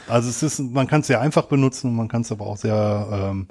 also 0.09 0.29
es 0.31 0.43
ist, 0.43 0.59
man 0.61 0.87
kann 0.87 1.03
es 1.03 1.09
sehr 1.09 1.21
einfach 1.21 1.45
benutzen 1.45 1.91
und 1.91 1.97
man 1.97 2.09
kann 2.09 2.23
es 2.23 2.33
aber 2.33 2.47
auch 2.47 2.57
sehr, 2.57 3.09
ähm, 3.13 3.49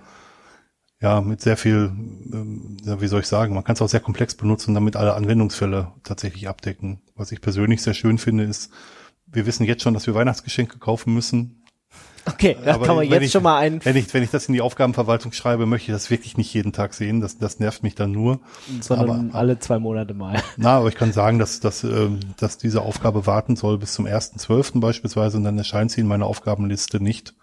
ja, 0.99 1.21
mit 1.21 1.41
sehr 1.41 1.57
viel, 1.57 1.91
ähm, 2.33 2.77
wie 2.83 3.07
soll 3.07 3.21
ich 3.21 3.27
sagen, 3.27 3.53
man 3.53 3.63
kann 3.63 3.73
es 3.73 3.81
auch 3.81 3.89
sehr 3.89 3.99
komplex 3.99 4.35
benutzen, 4.35 4.73
damit 4.73 4.95
alle 4.95 5.13
Anwendungsfälle 5.13 5.91
tatsächlich 6.03 6.47
abdecken. 6.47 7.01
Was 7.15 7.31
ich 7.31 7.41
persönlich 7.41 7.83
sehr 7.83 7.93
schön 7.93 8.17
finde, 8.17 8.43
ist, 8.45 8.71
wir 9.27 9.45
wissen 9.45 9.65
jetzt 9.65 9.83
schon, 9.83 9.93
dass 9.93 10.07
wir 10.07 10.15
Weihnachtsgeschenke 10.15 10.79
kaufen 10.79 11.13
müssen. 11.13 11.63
Okay, 12.25 12.57
da 12.63 12.77
kann 12.77 12.95
man 12.95 13.05
wenn 13.05 13.11
jetzt 13.13 13.23
ich, 13.23 13.31
schon 13.31 13.43
mal 13.43 13.57
einen, 13.57 13.83
Wenn 13.85 13.95
ich, 13.95 14.13
wenn 14.13 14.21
ich 14.21 14.31
das 14.31 14.47
in 14.47 14.53
die 14.53 14.61
Aufgabenverwaltung 14.61 15.31
schreibe, 15.31 15.65
möchte 15.65 15.91
ich 15.91 15.95
das 15.95 16.09
wirklich 16.09 16.35
nicht 16.35 16.53
jeden 16.53 16.73
Tag 16.73 16.93
sehen. 16.93 17.21
Das, 17.21 17.37
das 17.37 17.59
nervt 17.59 17.83
mich 17.83 17.95
dann 17.95 18.11
nur. 18.11 18.41
sondern 18.81 19.29
aber- 19.29 19.35
alle 19.35 19.59
zwei 19.59 19.79
Monate 19.79 20.13
mal. 20.13 20.41
Na, 20.57 20.77
aber 20.77 20.89
ich 20.89 20.95
kann 20.95 21.13
sagen, 21.13 21.39
dass, 21.39 21.61
dass, 21.61 21.83
ähm, 21.85 22.19
dass 22.37 22.57
diese 22.57 22.81
Aufgabe 22.81 23.25
warten 23.27 23.55
soll 23.55 23.77
bis 23.77 23.93
zum 23.93 24.05
1.12. 24.07 24.81
beispielsweise 24.81 25.37
und 25.37 25.45
dann 25.45 25.57
erscheint 25.57 25.91
sie 25.91 26.01
in 26.01 26.07
meiner 26.07 26.25
Aufgabenliste 26.25 27.01
nicht. 27.01 27.33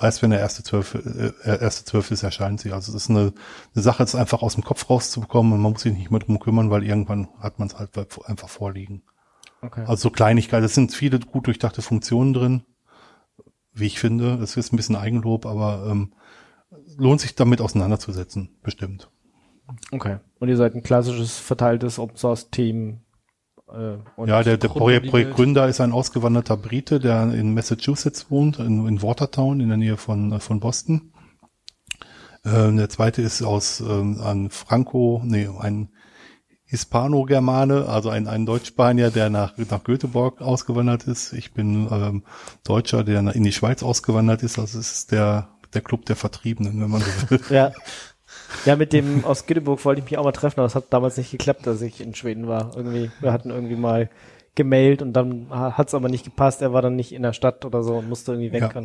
Erst 0.00 0.22
wenn 0.22 0.30
der 0.30 0.40
erste 0.40 0.64
Zwölfe, 0.64 1.34
äh, 1.44 1.62
erste 1.62 1.84
Zwölfte 1.84 2.14
ist, 2.14 2.24
erscheint 2.24 2.60
sie. 2.60 2.72
Also 2.72 2.90
es 2.90 3.04
ist 3.04 3.10
eine, 3.10 3.32
eine 3.74 3.82
Sache, 3.82 4.02
es 4.02 4.14
einfach 4.14 4.42
aus 4.42 4.54
dem 4.54 4.64
Kopf 4.64 4.90
rauszubekommen 4.90 5.52
und 5.52 5.60
man 5.60 5.72
muss 5.72 5.82
sich 5.82 5.94
nicht 5.94 6.10
mehr 6.10 6.20
drum 6.20 6.40
kümmern, 6.40 6.70
weil 6.70 6.82
irgendwann 6.82 7.28
hat 7.38 7.58
man 7.58 7.68
es 7.68 7.78
halt 7.78 7.90
einfach 8.26 8.48
vorliegen. 8.48 9.02
Okay. 9.62 9.82
Also 9.82 10.02
so 10.02 10.10
Kleinigkeiten. 10.10 10.64
Es 10.64 10.74
sind 10.74 10.92
viele 10.92 11.20
gut 11.20 11.46
durchdachte 11.46 11.80
Funktionen 11.80 12.34
drin, 12.34 12.64
wie 13.72 13.86
ich 13.86 14.00
finde. 14.00 14.34
Es 14.42 14.56
ist 14.56 14.72
ein 14.72 14.76
bisschen 14.76 14.96
Eigenlob, 14.96 15.46
aber 15.46 15.86
ähm, 15.88 16.12
lohnt 16.96 17.20
sich 17.20 17.34
damit 17.34 17.60
auseinanderzusetzen, 17.60 18.50
bestimmt. 18.62 19.10
Okay. 19.92 20.18
Und 20.38 20.48
ihr 20.48 20.56
seid 20.56 20.74
ein 20.74 20.82
klassisches 20.82 21.38
verteiltes 21.38 21.98
Open 21.98 22.16
Source 22.16 22.50
Team. 22.50 23.00
Äh, 23.74 24.26
ja, 24.26 24.42
der, 24.42 24.56
der 24.56 24.68
Projekt, 24.68 25.08
Projektgründer 25.08 25.68
ist 25.68 25.80
ein 25.80 25.92
ausgewanderter 25.92 26.56
Brite, 26.56 27.00
der 27.00 27.32
in 27.32 27.54
Massachusetts 27.54 28.30
wohnt, 28.30 28.58
in, 28.58 28.86
in 28.86 29.02
Watertown 29.02 29.60
in 29.60 29.68
der 29.68 29.76
Nähe 29.76 29.96
von, 29.96 30.32
äh, 30.32 30.40
von 30.40 30.60
Boston. 30.60 31.12
Ähm, 32.44 32.76
der 32.76 32.88
zweite 32.88 33.22
ist 33.22 33.42
aus 33.42 33.80
ähm, 33.80 34.20
ein 34.20 34.50
Franco, 34.50 35.22
nee, 35.24 35.48
ein 35.58 35.88
Hispano-Germane, 36.66 37.86
also 37.88 38.10
ein, 38.10 38.26
ein 38.26 38.46
Deutsch-Spanier, 38.46 39.10
der 39.10 39.30
nach, 39.30 39.56
nach 39.56 39.84
Göteborg 39.84 40.40
ausgewandert 40.40 41.04
ist. 41.04 41.32
Ich 41.32 41.52
bin 41.52 41.88
ähm, 41.90 42.24
Deutscher, 42.64 43.04
der 43.04 43.20
in 43.34 43.44
die 43.44 43.52
Schweiz 43.52 43.82
ausgewandert 43.82 44.42
ist. 44.42 44.58
Also 44.58 44.78
es 44.78 44.92
ist 44.92 45.12
der, 45.12 45.48
der 45.72 45.82
Club 45.82 46.04
der 46.06 46.16
Vertriebenen, 46.16 46.80
wenn 46.80 46.90
man 46.90 47.02
so 47.02 47.30
will. 47.30 47.40
Ja. 47.50 47.72
Ja, 48.64 48.76
mit 48.76 48.92
dem 48.92 49.24
aus 49.24 49.46
Göteborg 49.46 49.84
wollte 49.84 50.00
ich 50.00 50.10
mich 50.10 50.18
auch 50.18 50.24
mal 50.24 50.32
treffen, 50.32 50.60
aber 50.60 50.66
es 50.66 50.74
hat 50.74 50.86
damals 50.90 51.16
nicht 51.16 51.30
geklappt, 51.30 51.66
dass 51.66 51.82
ich 51.82 52.00
in 52.00 52.14
Schweden 52.14 52.46
war. 52.48 52.72
Irgendwie, 52.76 53.10
wir 53.20 53.32
hatten 53.32 53.50
irgendwie 53.50 53.76
mal 53.76 54.10
gemailt 54.54 55.02
und 55.02 55.12
dann 55.12 55.48
hat 55.50 55.88
es 55.88 55.94
aber 55.94 56.08
nicht 56.08 56.24
gepasst. 56.24 56.62
Er 56.62 56.72
war 56.72 56.82
dann 56.82 56.96
nicht 56.96 57.12
in 57.12 57.22
der 57.22 57.32
Stadt 57.32 57.64
oder 57.64 57.82
so 57.82 57.96
und 57.96 58.08
musste 58.08 58.32
irgendwie 58.32 58.52
weg. 58.52 58.70
Ja. 58.74 58.82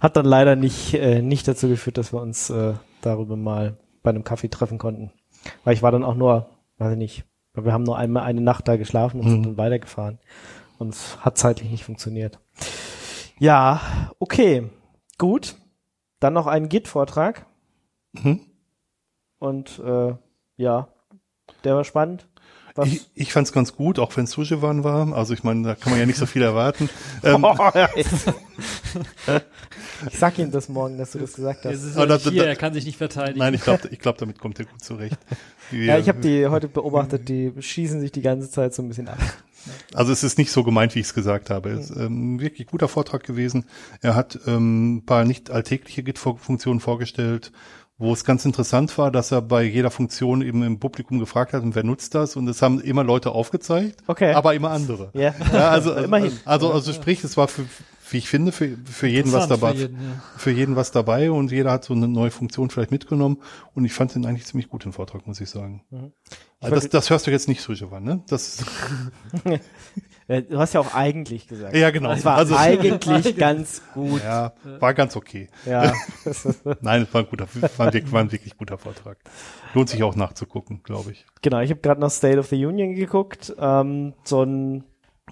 Hat 0.00 0.16
dann 0.16 0.26
leider 0.26 0.56
nicht, 0.56 0.94
äh, 0.94 1.22
nicht 1.22 1.46
dazu 1.46 1.68
geführt, 1.68 1.98
dass 1.98 2.12
wir 2.12 2.20
uns 2.20 2.50
äh, 2.50 2.74
darüber 3.00 3.36
mal 3.36 3.76
bei 4.02 4.10
einem 4.10 4.24
Kaffee 4.24 4.48
treffen 4.48 4.78
konnten. 4.78 5.12
Weil 5.64 5.74
ich 5.74 5.82
war 5.82 5.92
dann 5.92 6.04
auch 6.04 6.16
nur, 6.16 6.48
weiß 6.78 6.92
ich 6.92 6.98
nicht, 6.98 7.24
wir 7.54 7.72
haben 7.72 7.84
nur 7.84 7.96
einmal 7.96 8.24
eine 8.24 8.40
Nacht 8.40 8.68
da 8.68 8.76
geschlafen 8.76 9.20
und 9.20 9.28
sind 9.28 9.46
dann 9.46 9.56
weitergefahren. 9.56 10.18
Und 10.78 10.90
es 10.94 11.18
hat 11.20 11.38
zeitlich 11.38 11.70
nicht 11.70 11.84
funktioniert. 11.84 12.38
Ja, 13.38 13.80
okay, 14.18 14.68
gut. 15.16 15.56
Dann 16.20 16.34
noch 16.34 16.46
einen 16.46 16.68
Git-Vortrag. 16.68 17.46
Mhm. 18.12 18.40
Und 19.38 19.78
äh, 19.84 20.14
ja, 20.56 20.88
der 21.64 21.74
war 21.76 21.84
spannend. 21.84 22.26
Was? 22.74 22.86
Ich, 22.88 23.06
ich 23.14 23.32
fand 23.32 23.46
es 23.48 23.52
ganz 23.52 23.74
gut, 23.74 23.98
auch 23.98 24.16
wenn 24.16 24.24
es 24.24 24.30
Sujewan 24.32 24.84
war. 24.84 25.12
Also 25.12 25.34
ich 25.34 25.42
meine, 25.42 25.66
da 25.66 25.74
kann 25.74 25.90
man 25.90 25.98
ja 26.00 26.06
nicht 26.06 26.18
so 26.18 26.26
viel 26.26 26.42
erwarten. 26.42 26.88
Ähm, 27.24 27.44
ich 30.10 30.18
sag 30.18 30.38
ihm 30.38 30.50
das 30.50 30.68
morgen, 30.68 30.98
dass 30.98 31.12
du 31.12 31.18
das 31.18 31.34
gesagt 31.34 31.64
Es 31.64 31.72
hast. 31.80 31.84
ist 31.88 31.96
Aber 31.96 32.06
ja 32.06 32.14
nicht 32.14 32.26
da- 32.26 32.30
hier, 32.30 32.42
da- 32.44 32.48
er 32.48 32.56
kann 32.56 32.72
sich 32.74 32.84
nicht 32.86 32.96
verteidigen. 32.98 33.38
Nein, 33.40 33.54
ich 33.54 33.62
glaube, 33.62 33.88
ich 33.90 33.98
glaub, 33.98 34.18
damit 34.18 34.38
kommt 34.38 34.58
er 34.58 34.66
gut 34.66 34.82
zurecht. 34.82 35.18
Wir- 35.70 35.86
Ja, 35.86 35.98
ich 35.98 36.08
habe 36.08 36.20
die 36.20 36.46
heute 36.46 36.68
beobachtet, 36.68 37.28
die 37.28 37.52
schießen 37.58 38.00
sich 38.00 38.12
die 38.12 38.22
ganze 38.22 38.50
Zeit 38.50 38.74
so 38.74 38.82
ein 38.82 38.88
bisschen 38.88 39.08
ab. 39.08 39.18
Also 39.92 40.12
es 40.12 40.22
ist 40.22 40.38
nicht 40.38 40.50
so 40.52 40.62
gemeint, 40.64 40.94
wie 40.94 41.00
ich 41.00 41.06
es 41.06 41.14
gesagt 41.14 41.50
habe. 41.50 41.70
Es 41.70 41.90
ist 41.90 41.96
ähm, 41.96 42.36
ein 42.36 42.40
wirklich 42.40 42.68
guter 42.68 42.88
Vortrag 42.88 43.24
gewesen. 43.24 43.66
Er 44.00 44.14
hat 44.14 44.38
ähm, 44.46 44.96
ein 44.98 45.04
paar 45.06 45.24
nicht 45.24 45.50
alltägliche 45.50 46.02
Git-Funktionen 46.04 46.80
vorgestellt, 46.80 47.52
wo 47.98 48.12
es 48.12 48.24
ganz 48.24 48.44
interessant 48.44 48.96
war, 48.96 49.10
dass 49.10 49.32
er 49.32 49.42
bei 49.42 49.62
jeder 49.64 49.90
Funktion 49.90 50.40
eben 50.40 50.62
im 50.62 50.78
Publikum 50.78 51.18
gefragt 51.18 51.52
hat, 51.52 51.62
wer 51.64 51.82
nutzt 51.84 52.14
das? 52.14 52.36
Und 52.36 52.46
es 52.48 52.62
haben 52.62 52.80
immer 52.80 53.02
Leute 53.04 53.32
aufgezeigt, 53.32 54.00
Okay. 54.06 54.32
aber 54.32 54.54
immer 54.54 54.70
andere. 54.70 55.10
Ja, 55.14 55.34
Ja, 55.52 55.70
also 55.70 55.92
Immerhin. 55.96 56.32
Also, 56.44 56.72
also 56.72 56.92
sprich, 56.92 57.24
es 57.24 57.36
war 57.36 57.48
für, 57.48 57.64
wie 58.10 58.18
ich 58.18 58.28
finde, 58.28 58.52
für, 58.52 58.76
für 58.84 59.08
jeden 59.08 59.32
was 59.32 59.48
dabei. 59.48 59.72
für 59.72 59.78
jeden, 59.80 59.96
ja. 59.96 60.22
für 60.36 60.50
jeden 60.52 60.76
was 60.76 60.92
dabei 60.92 61.30
und 61.32 61.50
jeder 61.50 61.72
hat 61.72 61.84
so 61.84 61.92
eine 61.92 62.06
neue 62.08 62.30
Funktion 62.30 62.70
vielleicht 62.70 62.92
mitgenommen 62.92 63.38
und 63.74 63.84
ich 63.84 63.92
fand 63.92 64.14
den 64.14 64.24
eigentlich 64.26 64.46
ziemlich 64.46 64.68
gut, 64.68 64.84
den 64.84 64.92
Vortrag, 64.92 65.26
muss 65.26 65.40
ich 65.40 65.50
sagen. 65.50 65.82
Also 66.60 66.74
das, 66.76 66.88
das 66.88 67.10
hörst 67.10 67.26
du 67.26 67.30
jetzt 67.32 67.48
nicht, 67.48 67.60
Sujewan, 67.60 68.04
ne? 68.04 68.22
Das, 68.28 68.64
Du 70.28 70.58
hast 70.58 70.74
ja 70.74 70.80
auch 70.80 70.94
eigentlich 70.94 71.48
gesagt. 71.48 71.74
ja, 71.74 71.90
genau. 71.90 72.12
Es 72.12 72.22
war 72.24 72.36
Also, 72.36 72.54
eigentlich 72.54 73.36
ganz 73.38 73.80
gut. 73.94 74.22
ja, 74.22 74.52
war 74.78 74.92
ganz 74.92 75.16
okay. 75.16 75.48
Ja. 75.64 75.94
Nein, 76.82 77.02
es 77.02 77.14
war 77.14 77.22
ein 77.22 77.28
guter, 77.30 77.46
war 77.78 77.86
ein, 77.86 77.92
wirklich- 77.94 78.12
war 78.12 78.20
ein 78.20 78.30
wirklich 78.30 78.56
guter 78.58 78.76
Vortrag. 78.76 79.16
Lohnt 79.72 79.88
sich 79.88 80.02
auch 80.02 80.16
nachzugucken, 80.16 80.82
glaube 80.82 81.12
ich. 81.12 81.24
Genau, 81.40 81.60
ich 81.60 81.70
habe 81.70 81.80
gerade 81.80 82.00
noch 82.00 82.10
State 82.10 82.38
of 82.38 82.46
the 82.48 82.66
Union 82.66 82.94
geguckt. 82.94 83.54
Ähm, 83.58 84.12
so 84.24 84.42
ein 84.42 84.84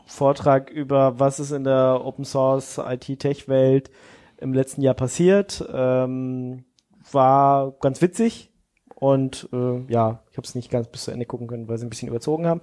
Vortrag 0.07 0.71
über, 0.71 1.19
was 1.21 1.41
ist 1.41 1.51
in 1.51 1.65
der 1.65 2.01
Open 2.03 2.25
Source 2.25 2.79
IT-Tech-Welt 2.79 3.91
im 4.39 4.55
letzten 4.55 4.81
Jahr 4.83 4.95
passiert. 4.95 5.63
Ähm, 5.73 6.65
war 7.13 7.73
ganz 7.81 8.01
witzig. 8.01 8.51
Und 8.95 9.49
äh, 9.53 9.81
ja, 9.93 10.23
ich 10.31 10.39
habe 10.39 10.47
es 10.47 10.55
nicht 10.55 10.71
ganz 10.71 10.89
bis 10.89 11.05
zu 11.05 11.11
Ende 11.11 11.27
gucken 11.27 11.49
können, 11.49 11.69
weil 11.69 11.77
sie 11.77 11.85
ein 11.87 11.91
bisschen 11.91 12.09
überzogen 12.09 12.47
haben. 12.47 12.61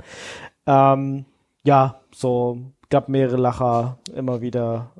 Ähm, 0.66 1.26
ja, 1.64 2.02
so 2.14 2.58
gab 2.90 3.10
mehrere 3.10 3.38
Lacher 3.38 3.98
immer 4.14 4.42
wieder. 4.42 4.92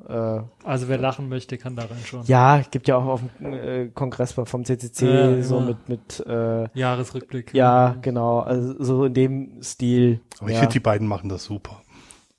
Äh, 0.64 0.66
Also 0.66 0.88
wer 0.88 0.98
lachen 0.98 1.28
möchte, 1.28 1.58
kann 1.58 1.76
da 1.76 1.82
rein 1.84 1.98
schon. 2.04 2.24
ja, 2.24 2.60
gibt 2.70 2.88
ja 2.88 2.96
auch 2.96 3.04
auf 3.06 3.20
dem 3.40 3.52
äh, 3.52 3.88
Kongress 3.88 4.32
vom 4.32 4.64
CCC 4.64 5.06
Ja, 5.06 5.42
so 5.42 5.58
immer. 5.58 5.66
mit 5.66 5.88
mit 5.88 6.26
äh, 6.26 6.68
Jahresrückblick. 6.76 7.54
ja, 7.54 7.94
genau, 8.02 8.40
also 8.40 8.82
so 8.82 9.04
in 9.04 9.14
dem 9.14 9.62
Stil. 9.62 10.20
Aber 10.40 10.48
ich 10.48 10.54
ja. 10.54 10.60
finde, 10.60 10.72
die 10.72 10.80
beiden 10.80 11.06
machen 11.06 11.28
das 11.28 11.44
super. 11.44 11.82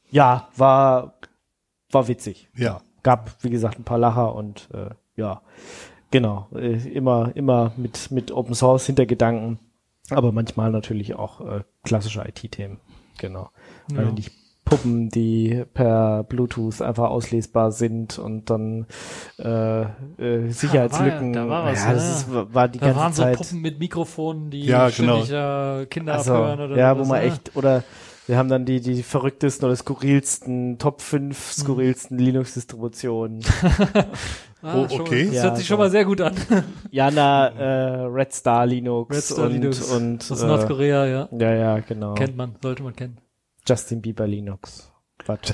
ja, 0.10 0.50
war 0.58 1.14
war 1.92 2.08
witzig. 2.10 2.50
Ja. 2.56 2.82
Gab 3.04 3.32
wie 3.44 3.50
gesagt 3.50 3.80
ein 3.80 3.84
paar 3.86 4.00
Lacher 4.00 4.36
und 4.36 4.68
äh, 4.74 4.90
ja, 5.16 5.42
genau, 6.12 6.48
äh, 6.54 6.74
immer 6.90 7.32
immer 7.36 7.72
mit 7.78 8.12
mit 8.12 8.32
Open 8.32 8.56
Source 8.56 8.88
Hintergedanken, 8.88 9.60
aber 10.10 10.34
manchmal 10.34 10.72
natürlich 10.72 11.14
auch 11.16 11.40
äh, 11.40 11.64
klassische 11.84 12.22
IT-Themen. 12.28 12.80
Genau. 13.18 13.50
Ja. 13.92 14.00
Also 14.00 14.12
nicht 14.12 14.32
Puppen, 14.66 15.10
die 15.10 15.64
per 15.76 16.24
Bluetooth 16.24 16.82
einfach 16.82 17.12
auslesbar 17.12 17.72
sind 17.72 18.18
und 18.18 18.50
dann 18.50 18.88
äh, 19.38 19.82
äh, 19.84 20.50
Sicherheitslücken. 20.50 21.34
da 21.34 21.48
war 21.48 21.66
was, 21.66 21.84
ja, 21.84 21.94
das 21.94 22.04
ja. 22.04 22.40
ist, 22.42 22.54
war 22.54 22.68
die 22.68 22.80
Da 22.80 22.88
ganze 22.88 23.00
waren 23.00 23.14
so 23.14 23.22
Zeit. 23.22 23.38
Puppen 23.38 23.62
mit 23.62 23.78
Mikrofonen, 23.80 24.50
die 24.50 24.66
Ja, 24.66 24.90
ständig 24.90 25.32
äh, 25.32 25.86
Kinder 25.86 26.16
Also, 26.16 26.34
abhören 26.34 26.62
oder 26.62 26.78
ja, 26.78 26.98
wo 26.98 27.06
man 27.06 27.22
echt, 27.22 27.56
oder 27.56 27.84
wir 28.28 28.38
haben 28.38 28.50
dann 28.50 28.66
die, 28.66 28.82
die 28.82 29.04
verrücktesten 29.04 29.66
oder 29.68 29.76
skurrilsten, 29.76 30.78
Top 30.80 31.02
5 31.02 31.52
skurrilsten 31.54 32.18
Linux-Distributionen. 32.18 33.44
Ah, 34.62 34.78
Oh, 34.78 34.88
okay. 35.00 35.26
Das 35.26 35.36
Ja, 35.36 35.44
hört 35.44 35.58
sich 35.58 35.68
schon 35.68 35.78
mal 35.78 35.92
sehr 35.92 36.06
gut 36.06 36.22
an. 36.22 36.34
Jana, 36.90 37.50
äh, 37.50 38.06
Red 38.06 38.34
Star 38.34 38.66
Linux 38.66 39.16
Red 39.16 39.24
Star 39.24 39.46
und, 39.46 39.52
Linux 39.52 39.92
und 39.92 40.32
Aus 40.32 40.42
äh, 40.42 40.48
Nordkorea, 40.48 41.06
ja. 41.06 41.30
ja, 41.32 41.54
ja, 41.54 41.80
genau. 41.82 42.16
Kennt 42.16 42.36
man, 42.36 42.56
sollte 42.64 42.82
man 42.82 42.96
kennen. 42.96 43.20
Justin 43.68 44.02
Bieber 44.02 44.26
Linux. 44.26 44.92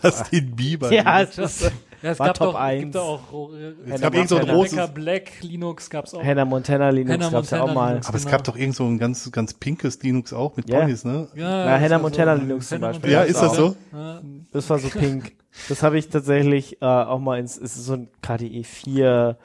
Justin 0.02 0.56
Bieber. 0.56 0.94
ja, 0.94 1.22
es 1.24 1.38
ist, 1.38 1.72
Ja, 2.02 2.12
es 2.12 2.20
War 2.20 2.28
gab 2.28 2.38
Top 2.38 2.54
doch, 2.54 2.60
1. 2.60 2.82
gibt 2.84 2.98
auch 2.98 3.54
äh, 3.54 3.74
Es 3.94 4.02
gab 4.02 4.14
irgend 4.14 4.30
so 4.30 4.38
ein 4.38 4.48
großes, 4.48 4.74
Rebecca 4.74 4.88
Black 4.92 5.32
Linux 5.42 5.90
gab's 5.90 6.14
auch. 6.14 6.24
Hannah 6.24 6.46
Montana 6.46 6.90
Linux 6.90 7.14
Hannah 7.14 7.30
gab's 7.30 7.50
ja 7.52 7.62
auch 7.62 7.74
mal. 7.74 7.90
Linux. 7.90 8.08
aber 8.08 8.18
es 8.18 8.24
genau. 8.24 8.38
gab 8.38 8.44
doch 8.46 8.58
irgend 8.58 8.76
so 8.76 8.86
ein 8.86 8.98
ganz, 8.98 9.32
ganz 9.32 9.54
pinkes 9.54 10.02
Linux 10.02 10.34
auch 10.34 10.58
mit 10.58 10.68
Ja. 10.70 10.80
Ponys, 10.80 11.04
ne? 11.06 11.28
Ja, 11.36 11.44
Na, 11.44 11.66
das 11.74 11.82
Hannah 11.82 11.90
war 11.92 12.00
Montana 12.00 12.36
so- 12.36 12.42
Linux 12.42 12.70
zum 12.70 12.80
Beispiel. 12.82 13.12
Ja, 13.12 13.22
ist 13.22 13.40
das 13.42 13.56
so? 13.56 13.76
Ja. 13.94 14.22
Das 14.52 14.70
war 14.70 14.80
so 14.80 14.90
pink. 15.00 15.34
Das 15.70 15.84
habe 15.84 15.98
ich 16.00 16.10
tatsächlich 16.10 16.82
äh, 16.82 16.86
auch 16.86 17.20
mal 17.20 17.38
ins, 17.40 17.58
es 17.58 17.76
ist 17.76 17.86
so 17.86 17.94
ein 17.94 18.08
KDE 18.22 18.64
4 18.64 19.38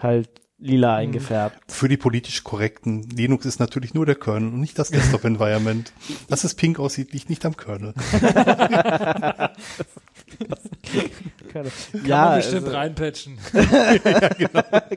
halt 0.00 0.28
lila 0.58 0.94
eingefärbt. 0.96 1.58
Für 1.72 1.88
die 1.88 1.96
politisch 1.96 2.44
korrekten, 2.44 3.02
Linux 3.10 3.46
ist 3.46 3.58
natürlich 3.58 3.94
nur 3.94 4.06
der 4.06 4.14
Kernel 4.14 4.52
und 4.52 4.60
nicht 4.60 4.78
das 4.78 4.90
Desktop-Environment. 4.90 5.92
Dass 6.28 6.44
es 6.44 6.54
pink 6.54 6.78
aussieht, 6.78 7.12
liegt 7.12 7.30
nicht 7.30 7.44
am 7.46 7.56
Kernel. 7.56 7.94
Kann 11.52 11.66
ja, 12.06 12.24
man 12.24 12.36
bestimmt 12.36 12.64
also, 12.64 12.76
reinpatchen. 12.76 13.38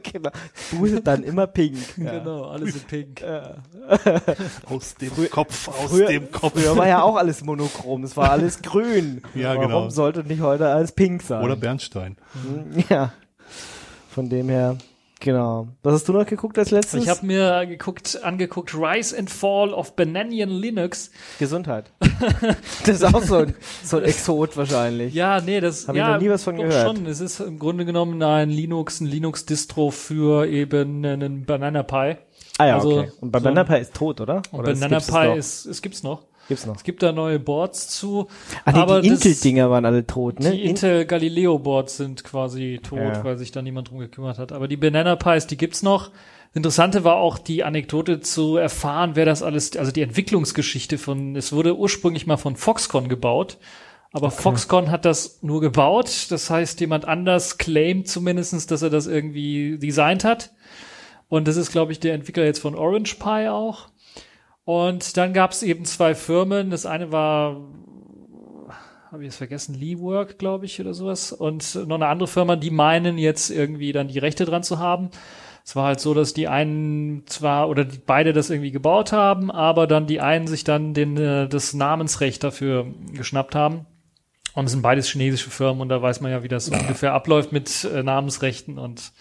genau. 0.04 0.30
Bootet 0.72 1.06
dann 1.08 1.24
immer 1.24 1.48
pink. 1.48 1.78
Ja. 1.98 2.20
Genau, 2.20 2.46
alles 2.46 2.76
in 2.76 2.82
pink. 2.82 3.24
Aus 4.70 4.96
dem 4.96 5.30
Kopf, 5.30 5.68
aus 5.68 5.92
Früher, 5.92 6.08
dem 6.08 6.32
Kopf. 6.32 6.54
früher 6.54 6.76
war 6.76 6.88
ja 6.88 7.02
auch 7.02 7.18
alles 7.18 7.44
monochrom, 7.44 8.04
es 8.04 8.18
war 8.18 8.32
alles 8.32 8.62
grün. 8.62 9.22
Ja, 9.36 9.50
Warum 9.56 9.68
genau. 9.68 9.90
sollte 9.90 10.24
nicht 10.24 10.42
heute 10.42 10.68
alles 10.70 10.92
pink 10.92 11.22
sein? 11.22 11.44
Oder 11.44 11.56
Bernstein. 11.56 12.18
Ja. 12.90 13.14
Von 14.10 14.30
dem 14.30 14.50
her, 14.50 14.78
genau. 15.20 15.68
Was 15.84 15.94
hast 15.96 16.08
du 16.10 16.14
noch 16.14 16.26
geguckt 16.26 16.58
als 16.58 16.72
letztes? 16.72 17.04
Ich 17.04 17.10
habe 17.10 17.26
mir 17.26 17.66
geguckt, 17.66 18.20
angeguckt 18.24 18.74
Rise 18.74 19.18
and 19.18 19.30
Fall 19.30 19.74
of 19.74 19.96
Bananian 19.96 20.50
Linux. 20.50 21.12
Gesundheit. 21.40 21.92
das 22.86 22.88
ist 23.02 23.04
auch 23.04 23.22
so 23.22 23.38
ein, 23.38 23.56
so 23.84 23.98
ein 23.98 24.04
Exot 24.04 24.56
wahrscheinlich. 24.58 25.14
Ja, 25.14 25.42
nee, 25.42 25.60
das 25.60 25.88
Hab 25.88 25.96
ich 25.96 26.00
ja, 26.00 26.14
noch 26.14 26.22
nie 26.22 26.30
was 26.30 26.44
von 26.44 26.56
gehört. 26.56 26.86
schon. 26.98 27.06
Es 27.06 27.20
ist 27.20 27.40
im 27.40 27.60
Grunde 27.60 27.86
genommen 27.86 28.22
ein 28.24 28.50
Linux, 28.50 29.00
ein 29.02 29.08
Linux-Distro 29.08 29.92
für 29.92 30.48
eben 30.48 31.06
einen 31.06 31.46
Banana 31.46 31.84
Pie. 31.84 32.18
Ah 32.58 32.68
ja, 32.68 32.76
Also, 32.76 33.00
okay. 33.00 33.12
Und 33.22 33.32
bei 33.32 33.40
so- 33.40 33.44
Banana 33.46 33.64
Pie 33.64 33.82
ist 33.82 33.94
tot, 33.94 34.22
oder? 34.22 34.42
Oder 34.52 34.72
es 34.72 34.80
Banana 34.80 35.00
Pie 35.00 35.38
ist, 35.38 35.66
es 35.66 35.82
gibt's 35.82 36.04
noch. 36.04 36.24
Gibt's 36.48 36.66
noch. 36.66 36.76
Es 36.76 36.84
gibt 36.84 37.02
da 37.02 37.12
neue 37.12 37.40
Boards 37.40 37.88
zu. 37.90 38.28
Ah, 38.66 38.72
nee, 38.72 38.78
aber 38.80 39.02
die 39.02 39.08
Intel-Dinger 39.08 39.70
waren 39.72 39.86
alle 39.86 40.06
tot, 40.06 40.40
ne? 40.40 40.52
Die 40.52 40.62
In- 40.64 40.70
Intel 40.72 41.06
Galileo 41.06 41.58
Boards 41.58 41.98
sind 41.98 42.24
quasi 42.24 42.80
tot, 42.84 43.00
Ja. 43.00 43.24
weil 43.24 43.38
sich 43.38 43.52
da 43.52 43.62
niemand 43.64 43.90
drum 43.90 43.98
gekümmert 44.00 44.38
hat. 44.38 44.52
Aber 44.52 44.68
die 44.68 44.78
Banana 44.78 45.16
Pies, 45.16 45.48
die 45.48 45.58
gibt's 45.58 45.82
noch. 45.82 46.10
Das 46.10 46.56
Interessante 46.58 47.04
war 47.04 47.16
auch 47.16 47.38
die 47.40 47.64
Anekdote 47.64 48.20
zu 48.22 48.58
erfahren, 48.58 49.12
wer 49.16 49.26
das 49.26 49.42
alles, 49.44 49.76
also 49.76 49.92
die 49.92 50.02
Entwicklungsgeschichte 50.04 50.98
von, 50.98 51.36
es 51.36 51.52
wurde 51.52 51.76
ursprünglich 51.78 52.28
mal 52.28 52.38
von 52.38 52.56
Foxconn 52.56 53.10
gebaut. 53.10 53.58
Aber 54.14 54.32
Foxconn 54.32 54.92
hat 54.92 55.04
das 55.04 55.40
nur 55.42 55.60
gebaut. 55.60 56.28
Das 56.30 56.50
heißt, 56.50 56.80
jemand 56.80 57.06
anders 57.06 57.58
claimt 57.58 58.08
zumindestens, 58.08 58.66
dass 58.68 58.82
er 58.84 58.90
das 58.90 59.08
irgendwie 59.08 59.78
designt 59.78 60.24
hat. 60.24 60.52
Und 61.28 61.48
das 61.50 61.58
ist, 61.58 61.72
glaube 61.72 61.92
ich, 61.92 62.00
der 62.00 62.14
Entwickler 62.14 62.46
jetzt 62.46 62.60
von 62.60 62.76
Orange 62.76 63.16
Pi 63.16 63.50
auch. 63.50 63.88
Und 64.66 65.16
dann 65.16 65.34
gab 65.34 65.52
es 65.52 65.64
eben 65.64 65.86
zwei 65.86 66.16
Firmen. 66.16 66.72
Das 66.72 66.86
eine 66.86 67.12
war 67.12 67.62
habe 69.16 69.24
ich 69.24 69.28
jetzt 69.28 69.38
vergessen, 69.38 69.76
Leework, 69.76 70.38
glaube 70.38 70.66
ich, 70.66 70.82
oder 70.82 70.94
sowas. 70.94 71.32
Und 71.32 71.76
noch 71.88 71.96
eine 71.96 72.08
andere 72.08 72.28
Firma, 72.28 72.58
die 72.58 72.70
meinen 72.70 73.18
jetzt 73.18 73.50
irgendwie 73.50 73.94
dann 73.94 74.10
die 74.10 74.20
Rechte 74.20 74.44
dran 74.44 74.62
zu 74.62 74.78
haben. 74.78 75.10
Es 75.64 75.74
war 75.76 75.86
halt 75.86 76.02
so, 76.02 76.14
dass 76.14 76.34
die 76.34 76.50
einen 76.50 77.26
zwar 77.26 77.70
oder 77.70 77.86
die 77.86 77.98
beide 77.98 78.34
das 78.34 78.50
irgendwie 78.50 78.72
gebaut 78.72 79.14
haben, 79.14 79.50
aber 79.52 79.88
dann 79.88 80.06
die 80.06 80.20
einen 80.20 80.48
sich 80.48 80.66
dann 80.66 80.94
den, 80.94 81.16
äh, 81.16 81.48
das 81.48 81.74
Namensrecht 81.74 82.44
dafür 82.44 82.88
geschnappt 83.14 83.56
haben. 83.56 83.86
Und 84.54 84.66
es 84.66 84.72
sind 84.72 84.82
beides 84.82 85.08
chinesische 85.08 85.50
Firmen 85.50 85.82
und 85.82 85.90
da 85.90 86.02
weiß 86.02 86.20
man 86.20 86.32
ja, 86.32 86.44
wie 86.44 86.50
das 86.50 86.68
ungefähr 86.68 87.14
abläuft 87.14 87.54
mit 87.54 87.86
äh, 87.86 88.04
Namensrechten 88.04 88.78
und 88.78 89.14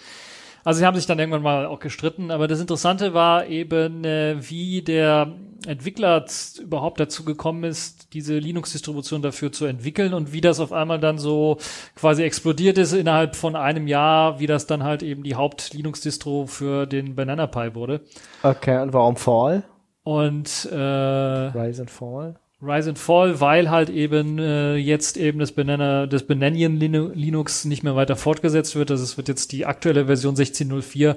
also 0.64 0.78
sie 0.78 0.86
haben 0.86 0.96
sich 0.96 1.06
dann 1.06 1.18
irgendwann 1.18 1.42
mal 1.42 1.66
auch 1.66 1.78
gestritten, 1.78 2.30
aber 2.30 2.48
das 2.48 2.60
Interessante 2.60 3.12
war 3.14 3.46
eben, 3.46 4.04
äh, 4.04 4.36
wie 4.40 4.82
der 4.82 5.32
Entwickler 5.66 6.24
überhaupt 6.60 7.00
dazu 7.00 7.24
gekommen 7.24 7.64
ist, 7.64 8.12
diese 8.14 8.38
Linux-Distribution 8.38 9.22
dafür 9.22 9.52
zu 9.52 9.66
entwickeln 9.66 10.14
und 10.14 10.32
wie 10.32 10.40
das 10.40 10.60
auf 10.60 10.72
einmal 10.72 11.00
dann 11.00 11.18
so 11.18 11.58
quasi 11.94 12.22
explodiert 12.22 12.78
ist 12.78 12.92
innerhalb 12.92 13.36
von 13.36 13.56
einem 13.56 13.86
Jahr, 13.86 14.40
wie 14.40 14.46
das 14.46 14.66
dann 14.66 14.82
halt 14.82 15.02
eben 15.02 15.22
die 15.22 15.36
Haupt-Linux-Distro 15.36 16.46
für 16.46 16.86
den 16.86 17.14
Banana 17.14 17.46
Pi 17.46 17.74
wurde. 17.74 18.00
Okay, 18.42 18.80
und 18.80 18.92
warum 18.92 19.16
Fall? 19.16 19.64
Und 20.02 20.68
äh, 20.70 20.76
Rise 20.76 21.82
and 21.82 21.90
Fall? 21.90 22.36
Rise 22.62 22.90
and 22.90 22.98
Fall, 22.98 23.40
weil 23.40 23.70
halt 23.70 23.90
eben 23.90 24.38
äh, 24.38 24.76
jetzt 24.76 25.16
eben 25.16 25.38
das 25.38 25.52
Banana, 25.52 26.07
das 26.07 26.22
Linu- 26.26 27.12
Linux 27.12 27.64
nicht 27.64 27.82
mehr 27.82 27.96
weiter 27.96 28.16
fortgesetzt 28.16 28.74
wird. 28.76 28.90
Also 28.90 29.05
es 29.05 29.16
wird 29.16 29.28
jetzt 29.28 29.52
die 29.52 29.66
aktuelle 29.66 30.07
Version 30.07 30.34
16.04, 30.34 31.16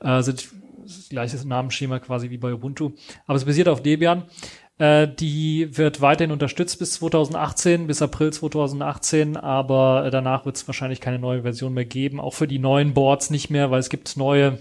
äh, 0.00 0.22
sind 0.22 0.48
das 0.82 1.08
gleiche 1.08 1.48
Namensschema 1.48 1.98
quasi 1.98 2.30
wie 2.30 2.36
bei 2.38 2.52
Ubuntu. 2.52 2.90
Aber 3.26 3.36
es 3.36 3.44
basiert 3.44 3.68
auf 3.68 3.82
Debian. 3.82 4.24
Äh, 4.78 5.08
die 5.08 5.68
wird 5.76 6.00
weiterhin 6.00 6.32
unterstützt 6.32 6.78
bis 6.78 6.94
2018, 6.94 7.86
bis 7.86 8.02
April 8.02 8.32
2018, 8.32 9.36
aber 9.36 10.08
danach 10.10 10.44
wird 10.44 10.56
es 10.56 10.66
wahrscheinlich 10.66 11.00
keine 11.00 11.18
neue 11.20 11.42
Version 11.42 11.72
mehr 11.74 11.84
geben. 11.84 12.20
Auch 12.20 12.34
für 12.34 12.48
die 12.48 12.58
neuen 12.58 12.92
Boards 12.92 13.30
nicht 13.30 13.50
mehr, 13.50 13.70
weil 13.70 13.80
es 13.80 13.88
gibt 13.88 14.16
neue 14.16 14.58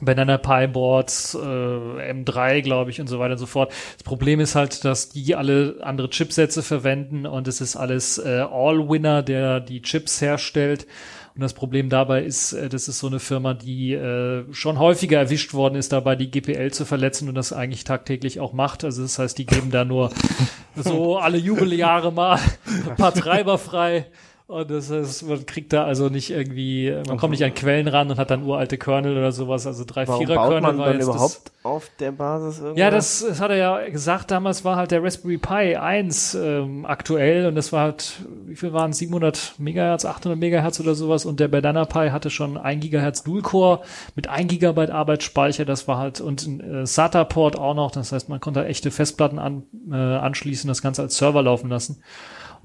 Banana 0.00 0.38
Pi 0.38 0.66
Boards, 0.66 1.34
äh, 1.34 1.38
M3, 1.38 2.62
glaube 2.62 2.90
ich, 2.90 3.00
und 3.00 3.06
so 3.06 3.18
weiter 3.18 3.32
und 3.32 3.38
so 3.38 3.46
fort. 3.46 3.72
Das 3.94 4.02
Problem 4.02 4.40
ist 4.40 4.54
halt, 4.54 4.84
dass 4.84 5.08
die 5.08 5.34
alle 5.34 5.76
andere 5.82 6.10
Chipsätze 6.10 6.62
verwenden 6.62 7.26
und 7.26 7.48
es 7.48 7.60
ist 7.60 7.76
alles 7.76 8.18
äh, 8.18 8.44
All-Winner, 8.50 9.22
der 9.22 9.60
die 9.60 9.82
Chips 9.82 10.20
herstellt. 10.20 10.86
Und 11.34 11.42
das 11.42 11.52
Problem 11.52 11.90
dabei 11.90 12.22
ist, 12.24 12.54
äh, 12.54 12.70
das 12.70 12.88
ist 12.88 12.98
so 12.98 13.06
eine 13.08 13.20
Firma, 13.20 13.52
die 13.52 13.92
äh, 13.92 14.44
schon 14.52 14.78
häufiger 14.78 15.18
erwischt 15.18 15.52
worden 15.52 15.74
ist, 15.74 15.92
dabei 15.92 16.16
die 16.16 16.30
GPL 16.30 16.72
zu 16.72 16.86
verletzen 16.86 17.28
und 17.28 17.34
das 17.34 17.52
eigentlich 17.52 17.84
tagtäglich 17.84 18.40
auch 18.40 18.54
macht. 18.54 18.84
Also 18.84 19.02
das 19.02 19.18
heißt, 19.18 19.36
die 19.36 19.44
geben 19.44 19.70
da 19.70 19.84
nur 19.84 20.10
so 20.76 21.18
alle 21.18 21.36
Jubeljahre 21.36 22.10
mal 22.10 22.38
ein 22.66 22.96
paar 22.96 23.12
Treiber 23.12 23.58
frei. 23.58 24.06
Und 24.48 24.70
das 24.70 24.92
heißt, 24.92 25.26
man 25.26 25.44
kriegt 25.44 25.72
da 25.72 25.84
also 25.84 26.08
nicht 26.08 26.30
irgendwie, 26.30 26.96
man 27.08 27.16
kommt 27.16 27.32
nicht 27.32 27.42
an 27.42 27.52
Quellen 27.52 27.88
ran 27.88 28.08
und 28.12 28.16
hat 28.16 28.30
dann 28.30 28.44
uralte 28.44 28.78
Kernel 28.78 29.18
oder 29.18 29.32
sowas, 29.32 29.66
also 29.66 29.82
drei, 29.84 30.06
Warum 30.06 30.24
vierer 30.24 30.36
baut 30.36 30.50
Kernel 30.50 30.60
man 30.60 30.78
war 30.78 30.92
dann 30.92 31.00
überhaupt 31.00 31.50
auf 31.64 31.90
der 31.98 32.12
Basis 32.12 32.58
irgendwas? 32.58 32.76
das, 32.76 32.78
Ja, 32.78 32.90
das, 32.90 33.24
das 33.28 33.40
hat 33.40 33.50
er 33.50 33.56
ja 33.56 33.88
gesagt, 33.88 34.30
damals 34.30 34.64
war 34.64 34.76
halt 34.76 34.92
der 34.92 35.02
Raspberry 35.02 35.38
Pi 35.38 35.74
1 35.74 36.34
ähm, 36.36 36.86
aktuell 36.86 37.46
und 37.46 37.56
das 37.56 37.72
war 37.72 37.82
halt, 37.82 38.20
wie 38.46 38.54
viel 38.54 38.72
waren 38.72 38.92
es, 38.92 38.98
700 38.98 39.54
Megahertz, 39.58 40.04
800 40.04 40.38
Megahertz 40.38 40.78
oder 40.78 40.94
sowas 40.94 41.24
und 41.24 41.40
der 41.40 41.48
Banana 41.48 41.84
Pi 41.84 42.10
hatte 42.10 42.30
schon 42.30 42.56
1 42.56 42.80
Gigahertz 42.80 43.24
Dual-Core 43.24 43.80
mit 44.14 44.28
1 44.28 44.46
Gigabyte 44.46 44.90
Arbeitsspeicher, 44.90 45.64
das 45.64 45.88
war 45.88 45.98
halt, 45.98 46.20
und 46.20 46.46
ein 46.46 46.60
äh, 46.60 46.86
SATA-Port 46.86 47.58
auch 47.58 47.74
noch, 47.74 47.90
das 47.90 48.12
heißt, 48.12 48.28
man 48.28 48.38
konnte 48.38 48.64
echte 48.64 48.92
Festplatten 48.92 49.40
an, 49.40 49.64
äh, 49.90 49.96
anschließen, 49.96 50.68
das 50.68 50.82
Ganze 50.82 51.02
als 51.02 51.16
Server 51.16 51.42
laufen 51.42 51.68
lassen. 51.68 52.00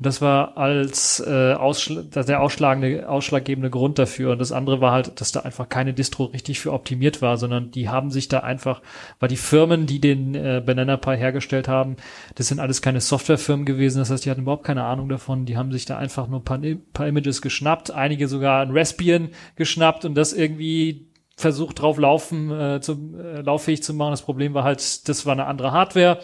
Und 0.02 0.08
das 0.08 0.20
war 0.20 0.58
als 0.58 1.24
äh, 1.28 1.54
Ausschl 1.54 2.06
der 2.06 2.42
ausschlagende, 2.42 3.08
ausschlaggebende 3.08 3.70
Grund 3.70 4.00
dafür. 4.00 4.32
Und 4.32 4.40
das 4.40 4.52
andere 4.52 4.82
war 4.82 4.94
halt, 4.94 5.22
dass 5.22 5.32
da 5.32 5.42
einfach 5.42 5.70
keine 5.70 5.94
Distro 5.94 6.24
richtig 6.24 6.60
für 6.60 6.74
optimiert 6.74 7.22
war, 7.22 7.38
sondern 7.38 7.70
die 7.70 7.88
haben 7.88 8.10
sich 8.10 8.28
da 8.28 8.40
einfach, 8.40 8.82
weil 9.20 9.30
die 9.30 9.38
Firmen, 9.38 9.86
die 9.86 10.02
den 10.02 10.34
äh, 10.34 10.60
Banana 10.66 10.98
Pi 10.98 11.16
hergestellt 11.18 11.68
haben, 11.68 11.98
das 12.34 12.48
sind 12.48 12.60
alles 12.60 12.82
keine 12.82 13.00
Softwarefirmen 13.00 13.64
gewesen. 13.64 14.00
Das 14.00 14.10
heißt, 14.10 14.26
die 14.26 14.32
hatten 14.32 14.42
überhaupt 14.42 14.64
keine 14.64 14.86
Ahnung 14.86 15.08
davon. 15.08 15.46
Die 15.46 15.56
haben 15.56 15.72
sich 15.72 15.86
da 15.86 15.98
einfach 16.00 16.28
nur 16.28 16.40
ein 16.40 16.46
paar, 16.46 16.60
paar 16.94 17.08
Images 17.08 17.44
geschnappt, 17.44 17.92
einige 17.92 18.28
sogar 18.28 18.64
ein 18.64 18.72
Raspbian 18.72 19.30
geschnappt 19.56 20.04
und 20.04 20.16
das 20.16 20.34
irgendwie 20.34 21.12
versucht 21.36 21.80
drauf 21.80 22.00
laufen, 22.00 22.50
äh, 22.50 22.82
zu, 22.82 22.94
äh, 23.20 23.42
lauffähig 23.42 23.84
zu 23.84 23.94
machen. 23.94 24.14
Das 24.14 24.24
Problem 24.24 24.56
war 24.56 24.64
halt, 24.64 25.08
das 25.08 25.28
war 25.28 25.34
eine 25.34 25.46
andere 25.46 25.74
Hardware. 25.74 26.18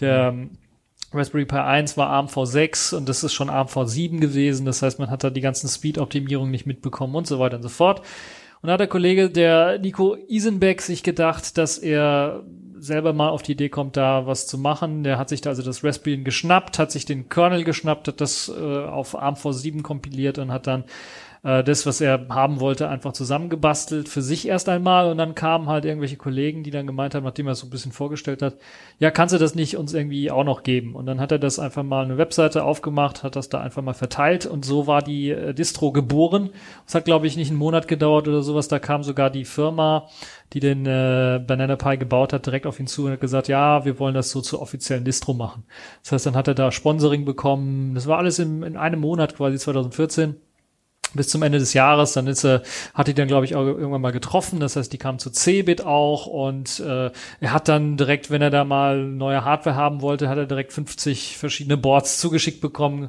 Der 0.00 0.30
ähm, 0.30 0.50
Raspberry 1.12 1.44
Pi 1.44 1.56
1 1.56 1.96
war 1.96 2.08
ARM 2.08 2.26
V6 2.26 2.94
und 2.94 3.08
das 3.08 3.24
ist 3.24 3.32
schon 3.32 3.50
ARM 3.50 3.66
V7 3.66 4.20
gewesen. 4.20 4.64
Das 4.64 4.82
heißt, 4.82 4.98
man 4.98 5.10
hat 5.10 5.24
da 5.24 5.30
die 5.30 5.40
ganzen 5.40 5.68
Speed-Optimierungen 5.68 6.50
nicht 6.50 6.66
mitbekommen 6.66 7.16
und 7.16 7.26
so 7.26 7.38
weiter 7.38 7.56
und 7.56 7.62
so 7.62 7.68
fort. 7.68 8.00
Und 8.62 8.66
da 8.66 8.74
hat 8.74 8.80
der 8.80 8.86
Kollege, 8.86 9.30
der 9.30 9.78
Nico 9.78 10.16
Isenbeck, 10.28 10.82
sich 10.82 11.02
gedacht, 11.02 11.58
dass 11.58 11.78
er 11.78 12.44
selber 12.78 13.12
mal 13.12 13.28
auf 13.28 13.42
die 13.42 13.52
Idee 13.52 13.68
kommt, 13.68 13.96
da 13.96 14.26
was 14.26 14.46
zu 14.46 14.56
machen. 14.56 15.02
Der 15.02 15.18
hat 15.18 15.28
sich 15.28 15.40
da 15.40 15.50
also 15.50 15.62
das 15.62 15.82
Raspbian 15.82 16.24
geschnappt, 16.24 16.78
hat 16.78 16.90
sich 16.92 17.04
den 17.04 17.28
Kernel 17.28 17.64
geschnappt, 17.64 18.08
hat 18.08 18.20
das 18.20 18.48
äh, 18.48 18.84
auf 18.84 19.16
ARM 19.16 19.34
V7 19.34 19.82
kompiliert 19.82 20.38
und 20.38 20.52
hat 20.52 20.66
dann 20.66 20.84
äh, 21.42 21.64
das, 21.64 21.86
was 21.86 22.00
er 22.00 22.26
haben 22.28 22.60
wollte, 22.60 22.88
einfach 22.88 23.12
zusammengebastelt 23.12 24.08
für 24.08 24.22
sich 24.22 24.46
erst 24.46 24.68
einmal 24.68 25.10
und 25.10 25.18
dann 25.18 25.34
kamen 25.34 25.68
halt 25.68 25.84
irgendwelche 25.84 26.16
Kollegen, 26.16 26.62
die 26.62 26.70
dann 26.70 26.86
gemeint 26.86 27.14
haben, 27.14 27.24
nachdem 27.24 27.46
er 27.46 27.52
es 27.52 27.60
so 27.60 27.66
ein 27.66 27.70
bisschen 27.70 27.92
vorgestellt 27.92 28.42
hat, 28.42 28.56
ja, 28.98 29.10
kannst 29.10 29.34
du 29.34 29.38
das 29.38 29.54
nicht 29.54 29.76
uns 29.76 29.94
irgendwie 29.94 30.30
auch 30.30 30.44
noch 30.44 30.62
geben? 30.62 30.94
Und 30.94 31.06
dann 31.06 31.20
hat 31.20 31.32
er 31.32 31.38
das 31.38 31.58
einfach 31.58 31.82
mal 31.82 32.04
eine 32.04 32.18
Webseite 32.18 32.64
aufgemacht, 32.64 33.22
hat 33.22 33.36
das 33.36 33.48
da 33.48 33.60
einfach 33.60 33.82
mal 33.82 33.94
verteilt 33.94 34.46
und 34.46 34.64
so 34.64 34.86
war 34.86 35.02
die 35.02 35.30
äh, 35.30 35.54
Distro 35.54 35.92
geboren. 35.92 36.50
Es 36.86 36.94
hat, 36.94 37.04
glaube 37.04 37.26
ich, 37.26 37.36
nicht 37.36 37.50
einen 37.50 37.58
Monat 37.58 37.88
gedauert 37.88 38.28
oder 38.28 38.42
sowas, 38.42 38.68
da 38.68 38.78
kam 38.78 39.02
sogar 39.02 39.30
die 39.30 39.44
Firma, 39.44 40.08
die 40.52 40.60
den 40.60 40.84
äh, 40.84 41.42
Banana 41.46 41.76
Pi 41.76 41.96
gebaut 41.96 42.32
hat, 42.32 42.44
direkt 42.46 42.66
auf 42.66 42.80
ihn 42.80 42.86
zu 42.86 43.06
und 43.06 43.12
hat 43.12 43.20
gesagt, 43.20 43.48
ja, 43.48 43.84
wir 43.84 43.98
wollen 43.98 44.14
das 44.14 44.30
so 44.30 44.40
zur 44.40 44.60
offiziellen 44.60 45.04
Distro 45.04 45.32
machen. 45.32 45.64
Das 46.02 46.12
heißt, 46.12 46.26
dann 46.26 46.36
hat 46.36 46.48
er 46.48 46.54
da 46.54 46.72
Sponsoring 46.72 47.24
bekommen. 47.24 47.94
Das 47.94 48.06
war 48.06 48.18
alles 48.18 48.38
in, 48.38 48.62
in 48.62 48.76
einem 48.76 49.00
Monat 49.00 49.36
quasi 49.36 49.58
2014 49.58 50.36
bis 51.14 51.28
zum 51.28 51.42
Ende 51.42 51.58
des 51.58 51.74
Jahres. 51.74 52.12
Dann 52.12 52.26
ist 52.26 52.44
er, 52.44 52.62
hat 52.94 53.08
die 53.08 53.14
dann, 53.14 53.28
glaube 53.28 53.44
ich, 53.44 53.56
auch 53.56 53.64
irgendwann 53.64 54.00
mal 54.00 54.12
getroffen. 54.12 54.60
Das 54.60 54.76
heißt, 54.76 54.92
die 54.92 54.98
kam 54.98 55.18
zu 55.18 55.30
Cebit 55.30 55.84
auch 55.84 56.26
und 56.26 56.80
äh, 56.80 57.10
er 57.40 57.52
hat 57.52 57.68
dann 57.68 57.96
direkt, 57.96 58.30
wenn 58.30 58.42
er 58.42 58.50
da 58.50 58.64
mal 58.64 59.04
neue 59.04 59.44
Hardware 59.44 59.76
haben 59.76 60.02
wollte, 60.02 60.28
hat 60.28 60.38
er 60.38 60.46
direkt 60.46 60.72
50 60.72 61.36
verschiedene 61.36 61.76
Boards 61.76 62.18
zugeschickt 62.20 62.60
bekommen. 62.60 63.08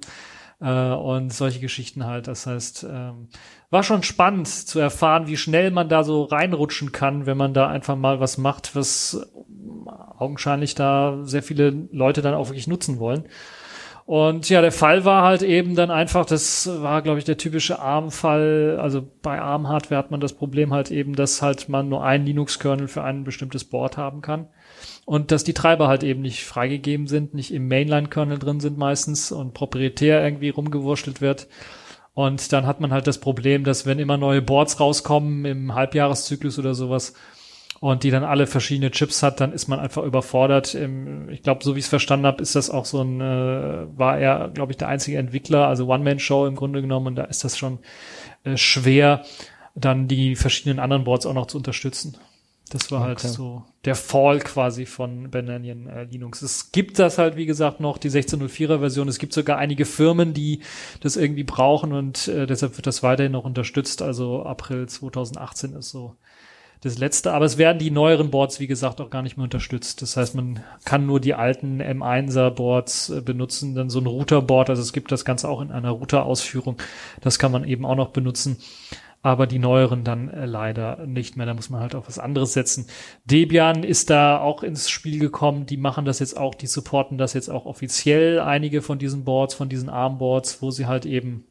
äh, 0.61 0.91
und 0.93 1.33
solche 1.33 1.59
Geschichten 1.59 2.05
halt. 2.05 2.27
Das 2.27 2.45
heißt, 2.45 2.85
ähm, 2.89 3.27
war 3.69 3.83
schon 3.83 4.03
spannend 4.03 4.47
zu 4.47 4.79
erfahren, 4.79 5.27
wie 5.27 5.37
schnell 5.37 5.71
man 5.71 5.89
da 5.89 6.03
so 6.03 6.23
reinrutschen 6.23 6.91
kann, 6.91 7.25
wenn 7.25 7.37
man 7.37 7.53
da 7.53 7.67
einfach 7.67 7.95
mal 7.95 8.19
was 8.19 8.37
macht, 8.37 8.75
was 8.75 9.27
augenscheinlich 10.17 10.75
da 10.75 11.19
sehr 11.23 11.41
viele 11.43 11.87
Leute 11.91 12.21
dann 12.21 12.35
auch 12.35 12.49
wirklich 12.49 12.67
nutzen 12.67 12.99
wollen. 12.99 13.25
Und 14.05 14.49
ja, 14.49 14.61
der 14.61 14.71
Fall 14.71 15.05
war 15.05 15.23
halt 15.23 15.41
eben 15.41 15.75
dann 15.75 15.91
einfach, 15.91 16.25
das 16.25 16.67
war, 16.81 17.01
glaube 17.01 17.19
ich, 17.19 17.25
der 17.25 17.37
typische 17.37 17.79
ARM-Fall. 17.79 18.79
Also 18.81 19.07
bei 19.21 19.39
ARM-Hardware 19.39 19.99
hat 19.99 20.11
man 20.11 20.19
das 20.19 20.33
Problem 20.33 20.73
halt 20.73 20.91
eben, 20.91 21.15
dass 21.15 21.41
halt 21.41 21.69
man 21.69 21.89
nur 21.89 22.03
einen 22.03 22.25
Linux-Kernel 22.25 22.87
für 22.87 23.03
ein 23.03 23.23
bestimmtes 23.23 23.63
Board 23.63 23.97
haben 23.97 24.21
kann. 24.21 24.47
Und 25.05 25.31
dass 25.31 25.43
die 25.43 25.53
Treiber 25.53 25.87
halt 25.87 26.03
eben 26.03 26.21
nicht 26.21 26.43
freigegeben 26.43 27.07
sind, 27.07 27.33
nicht 27.33 27.53
im 27.53 27.67
Mainline-Kernel 27.67 28.39
drin 28.39 28.59
sind 28.59 28.77
meistens 28.77 29.31
und 29.31 29.53
proprietär 29.53 30.23
irgendwie 30.23 30.49
rumgewurschtelt 30.49 31.21
wird. 31.21 31.47
Und 32.13 32.51
dann 32.51 32.65
hat 32.65 32.81
man 32.81 32.91
halt 32.91 33.07
das 33.07 33.19
Problem, 33.19 33.63
dass 33.63 33.85
wenn 33.85 33.99
immer 33.99 34.17
neue 34.17 34.41
Boards 34.41 34.79
rauskommen 34.79 35.45
im 35.45 35.73
Halbjahreszyklus 35.73 36.59
oder 36.59 36.73
sowas, 36.73 37.13
und 37.81 38.03
die 38.03 38.11
dann 38.11 38.23
alle 38.23 38.45
verschiedene 38.45 38.91
Chips 38.91 39.23
hat, 39.23 39.41
dann 39.41 39.51
ist 39.51 39.67
man 39.67 39.79
einfach 39.79 40.03
überfordert. 40.03 40.77
Ich 41.31 41.41
glaube, 41.41 41.63
so 41.63 41.73
wie 41.73 41.79
ich 41.79 41.85
es 41.85 41.89
verstanden 41.89 42.27
habe, 42.27 42.39
ist 42.39 42.55
das 42.55 42.69
auch 42.69 42.85
so 42.85 43.01
ein, 43.01 43.19
äh, 43.19 43.97
war 43.97 44.19
er, 44.19 44.49
glaube 44.49 44.71
ich, 44.71 44.77
der 44.77 44.87
einzige 44.87 45.17
Entwickler, 45.17 45.65
also 45.65 45.87
One-Man-Show 45.87 46.45
im 46.45 46.55
Grunde 46.55 46.81
genommen, 46.81 47.07
und 47.07 47.15
da 47.15 47.23
ist 47.23 47.43
das 47.43 47.57
schon 47.57 47.79
äh, 48.43 48.55
schwer, 48.55 49.25
dann 49.73 50.07
die 50.07 50.35
verschiedenen 50.35 50.77
anderen 50.77 51.05
Boards 51.05 51.25
auch 51.25 51.33
noch 51.33 51.47
zu 51.47 51.57
unterstützen. 51.57 52.17
Das 52.69 52.91
war 52.91 53.01
halt 53.01 53.17
okay. 53.17 53.27
halt 53.27 53.35
so 53.35 53.63
der 53.83 53.95
Fall 53.95 54.39
quasi 54.39 54.85
von 54.85 55.31
Bananian 55.31 55.87
äh, 55.87 56.03
Linux. 56.03 56.43
Es 56.43 56.71
gibt 56.71 56.99
das 56.99 57.17
halt, 57.17 57.35
wie 57.35 57.47
gesagt, 57.47 57.79
noch, 57.79 57.97
die 57.97 58.11
1604er 58.11 58.77
Version. 58.77 59.07
Es 59.07 59.17
gibt 59.17 59.33
sogar 59.33 59.57
einige 59.57 59.85
Firmen, 59.85 60.35
die 60.35 60.61
das 60.99 61.17
irgendwie 61.17 61.43
brauchen 61.43 61.93
und 61.93 62.27
äh, 62.27 62.45
deshalb 62.45 62.77
wird 62.77 62.85
das 62.85 63.01
weiterhin 63.01 63.31
noch 63.31 63.43
unterstützt. 63.43 64.03
Also 64.03 64.43
April 64.43 64.87
2018 64.87 65.73
ist 65.73 65.89
so 65.89 66.15
das 66.81 66.97
letzte. 66.97 67.31
Aber 67.31 67.45
es 67.45 67.57
werden 67.57 67.77
die 67.77 67.91
neueren 67.91 68.31
Boards, 68.31 68.59
wie 68.59 68.67
gesagt, 68.67 69.01
auch 69.01 69.09
gar 69.09 69.21
nicht 69.21 69.37
mehr 69.37 69.43
unterstützt. 69.43 70.01
Das 70.01 70.17
heißt, 70.17 70.35
man 70.35 70.61
kann 70.83 71.05
nur 71.05 71.19
die 71.19 71.35
alten 71.35 71.81
M1er 71.81 72.49
Boards 72.49 73.09
äh, 73.09 73.21
benutzen, 73.21 73.75
dann 73.75 73.89
so 73.89 73.99
ein 73.99 74.07
Routerboard. 74.07 74.69
Also 74.69 74.81
es 74.81 74.91
gibt 74.91 75.11
das 75.11 75.23
Ganze 75.23 75.47
auch 75.47 75.61
in 75.61 75.71
einer 75.71 75.91
Router-Ausführung. 75.91 76.77
Das 77.21 77.39
kann 77.39 77.51
man 77.51 77.63
eben 77.63 77.85
auch 77.85 77.95
noch 77.95 78.09
benutzen. 78.09 78.57
Aber 79.23 79.45
die 79.45 79.59
neueren 79.59 80.03
dann 80.03 80.29
äh, 80.29 80.47
leider 80.47 81.05
nicht 81.05 81.37
mehr. 81.37 81.45
Da 81.45 81.53
muss 81.53 81.69
man 81.69 81.81
halt 81.81 81.93
auf 81.93 82.07
was 82.07 82.17
anderes 82.17 82.53
setzen. 82.53 82.87
Debian 83.25 83.83
ist 83.83 84.09
da 84.09 84.39
auch 84.39 84.63
ins 84.63 84.89
Spiel 84.89 85.19
gekommen. 85.19 85.67
Die 85.67 85.77
machen 85.77 86.05
das 86.05 86.17
jetzt 86.17 86.35
auch, 86.35 86.55
die 86.55 86.65
supporten 86.65 87.19
das 87.19 87.33
jetzt 87.33 87.49
auch 87.49 87.67
offiziell. 87.67 88.39
Einige 88.39 88.81
von 88.81 88.97
diesen 88.97 89.23
Boards, 89.23 89.53
von 89.53 89.69
diesen 89.69 89.89
ARM-Boards, 89.89 90.63
wo 90.63 90.71
sie 90.71 90.87
halt 90.87 91.05
eben 91.05 91.45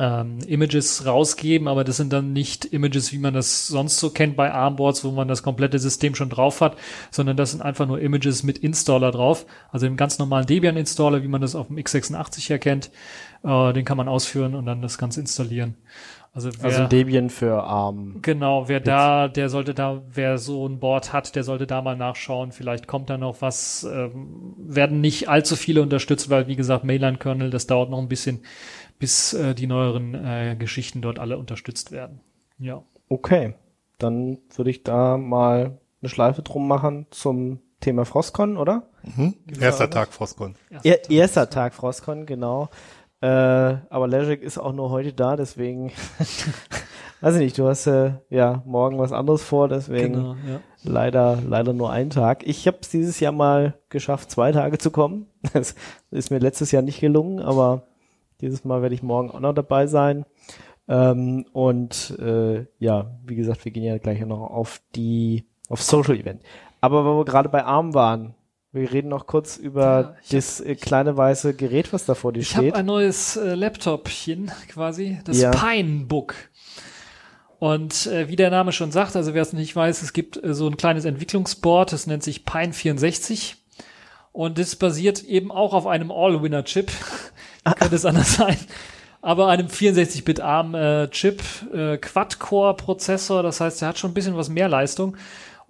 ähm, 0.00 0.38
Images 0.46 1.04
rausgeben, 1.04 1.68
aber 1.68 1.84
das 1.84 1.98
sind 1.98 2.10
dann 2.12 2.32
nicht 2.32 2.64
Images, 2.64 3.12
wie 3.12 3.18
man 3.18 3.34
das 3.34 3.66
sonst 3.66 3.98
so 3.98 4.08
kennt 4.08 4.34
bei 4.34 4.50
Armboards, 4.50 5.04
wo 5.04 5.10
man 5.10 5.28
das 5.28 5.42
komplette 5.42 5.78
System 5.78 6.14
schon 6.14 6.30
drauf 6.30 6.62
hat, 6.62 6.76
sondern 7.10 7.36
das 7.36 7.50
sind 7.50 7.60
einfach 7.60 7.86
nur 7.86 8.00
Images 8.00 8.42
mit 8.42 8.58
Installer 8.58 9.10
drauf, 9.10 9.44
also 9.70 9.86
im 9.86 9.98
ganz 9.98 10.18
normalen 10.18 10.46
Debian-Installer, 10.46 11.22
wie 11.22 11.28
man 11.28 11.42
das 11.42 11.54
auf 11.54 11.66
dem 11.66 11.76
x86 11.76 12.50
erkennt, 12.50 12.90
äh, 13.44 13.72
den 13.74 13.84
kann 13.84 13.98
man 13.98 14.08
ausführen 14.08 14.54
und 14.54 14.64
dann 14.64 14.80
das 14.80 14.96
Ganze 14.96 15.20
installieren. 15.20 15.76
Also, 16.32 16.50
wer, 16.60 16.64
also 16.64 16.86
Debian 16.86 17.28
für 17.28 17.64
ARM. 17.64 18.22
Genau, 18.22 18.68
wer 18.68 18.78
da, 18.78 19.26
der 19.26 19.48
sollte 19.48 19.74
da, 19.74 20.00
wer 20.12 20.38
so 20.38 20.64
ein 20.68 20.78
Board 20.78 21.12
hat, 21.12 21.34
der 21.34 21.42
sollte 21.42 21.66
da 21.66 21.82
mal 21.82 21.96
nachschauen. 21.96 22.52
Vielleicht 22.52 22.86
kommt 22.86 23.10
da 23.10 23.18
noch 23.18 23.42
was. 23.42 23.82
Ähm, 23.82 24.54
werden 24.56 25.00
nicht 25.00 25.28
allzu 25.28 25.56
viele 25.56 25.82
unterstützt, 25.82 26.30
weil 26.30 26.46
wie 26.46 26.54
gesagt, 26.54 26.84
Mainline-Kernel, 26.84 27.50
das 27.50 27.66
dauert 27.66 27.90
noch 27.90 27.98
ein 27.98 28.08
bisschen 28.08 28.42
bis 29.00 29.32
äh, 29.32 29.54
die 29.54 29.66
neueren 29.66 30.14
äh, 30.14 30.54
Geschichten 30.56 31.02
dort 31.02 31.18
alle 31.18 31.38
unterstützt 31.38 31.90
werden. 31.90 32.20
Ja. 32.58 32.84
Okay, 33.08 33.54
dann 33.98 34.38
würde 34.54 34.70
ich 34.70 34.84
da 34.84 35.16
mal 35.16 35.80
eine 36.00 36.08
Schleife 36.08 36.42
drum 36.42 36.68
machen 36.68 37.06
zum 37.10 37.60
Thema 37.80 38.04
Frostcon, 38.04 38.56
oder? 38.56 38.84
Mhm. 39.02 39.34
Erster 39.58 39.90
Tag 39.90 40.12
Frostcon. 40.12 40.54
Erster, 40.70 41.02
Tag, 41.02 41.10
erster 41.10 41.50
Tag 41.50 41.74
Frostcon, 41.74 42.26
genau. 42.26 42.68
Äh, 43.22 43.26
aber 43.26 44.06
Legic 44.06 44.42
ist 44.42 44.58
auch 44.58 44.72
nur 44.72 44.90
heute 44.90 45.12
da, 45.12 45.36
deswegen 45.36 45.92
weiß 47.20 47.34
ich 47.34 47.40
nicht, 47.40 47.58
du 47.58 47.68
hast 47.68 47.86
äh, 47.86 48.12
ja 48.30 48.62
morgen 48.64 48.98
was 48.98 49.12
anderes 49.12 49.42
vor, 49.42 49.68
deswegen 49.68 50.14
genau, 50.14 50.36
ja. 50.46 50.60
leider 50.84 51.38
leider 51.46 51.72
nur 51.72 51.90
einen 51.90 52.10
Tag. 52.10 52.46
Ich 52.46 52.66
habe 52.66 52.78
es 52.80 52.88
dieses 52.88 53.20
Jahr 53.20 53.32
mal 53.32 53.74
geschafft, 53.90 54.30
zwei 54.30 54.52
Tage 54.52 54.78
zu 54.78 54.90
kommen. 54.90 55.26
Das 55.54 55.74
ist 56.10 56.30
mir 56.30 56.38
letztes 56.38 56.70
Jahr 56.70 56.82
nicht 56.82 57.00
gelungen, 57.00 57.40
aber 57.40 57.89
dieses 58.40 58.64
Mal 58.64 58.82
werde 58.82 58.94
ich 58.94 59.02
morgen 59.02 59.30
auch 59.30 59.40
noch 59.40 59.54
dabei 59.54 59.86
sein. 59.86 60.24
Ähm, 60.88 61.46
und 61.52 62.18
äh, 62.18 62.66
ja, 62.78 63.18
wie 63.24 63.36
gesagt, 63.36 63.64
wir 63.64 63.72
gehen 63.72 63.84
ja 63.84 63.98
gleich 63.98 64.20
noch 64.20 64.40
auf 64.40 64.80
die 64.94 65.44
auf 65.68 65.82
Social 65.82 66.18
Event. 66.18 66.42
Aber 66.80 67.04
wo 67.04 67.18
wir 67.18 67.24
gerade 67.24 67.48
bei 67.48 67.64
Arm 67.64 67.94
waren, 67.94 68.34
wir 68.72 68.92
reden 68.92 69.08
noch 69.08 69.26
kurz 69.26 69.56
über 69.56 69.82
ja, 69.82 70.16
das 70.30 70.60
hab, 70.60 70.66
äh, 70.66 70.74
kleine 70.74 71.16
weiße 71.16 71.54
Gerät, 71.54 71.92
was 71.92 72.06
da 72.06 72.14
vor 72.14 72.32
dir 72.32 72.40
ich 72.40 72.48
steht. 72.48 72.62
Ich 72.62 72.68
habe 72.68 72.78
ein 72.78 72.86
neues 72.86 73.36
äh, 73.36 73.54
Laptopchen 73.54 74.50
quasi, 74.68 75.20
das 75.24 75.40
ja. 75.40 75.50
Pinebook. 75.50 76.34
Und 77.58 78.06
äh, 78.06 78.28
wie 78.28 78.36
der 78.36 78.50
Name 78.50 78.72
schon 78.72 78.90
sagt, 78.90 79.16
also 79.16 79.34
wer 79.34 79.42
es 79.42 79.52
nicht 79.52 79.76
weiß, 79.76 80.02
es 80.02 80.12
gibt 80.12 80.42
äh, 80.42 80.54
so 80.54 80.66
ein 80.66 80.76
kleines 80.76 81.04
Entwicklungsboard, 81.04 81.92
das 81.92 82.06
nennt 82.06 82.22
sich 82.22 82.44
Pine 82.44 82.72
64. 82.72 83.56
Und 84.32 84.58
das 84.58 84.76
basiert 84.76 85.24
eben 85.24 85.50
auch 85.50 85.74
auf 85.74 85.86
einem 85.86 86.10
All-Winner-Chip. 86.10 86.90
Könnte 87.74 87.96
es 87.96 88.04
anders 88.04 88.34
sein. 88.34 88.56
Aber 89.22 89.48
einem 89.48 89.66
64-Bit 89.66 90.40
ARM-Chip, 90.40 91.42
äh, 91.74 91.98
Quad-Core-Prozessor, 91.98 93.42
das 93.42 93.60
heißt, 93.60 93.82
er 93.82 93.88
hat 93.88 93.98
schon 93.98 94.12
ein 94.12 94.14
bisschen 94.14 94.36
was 94.36 94.48
mehr 94.48 94.68
Leistung. 94.68 95.16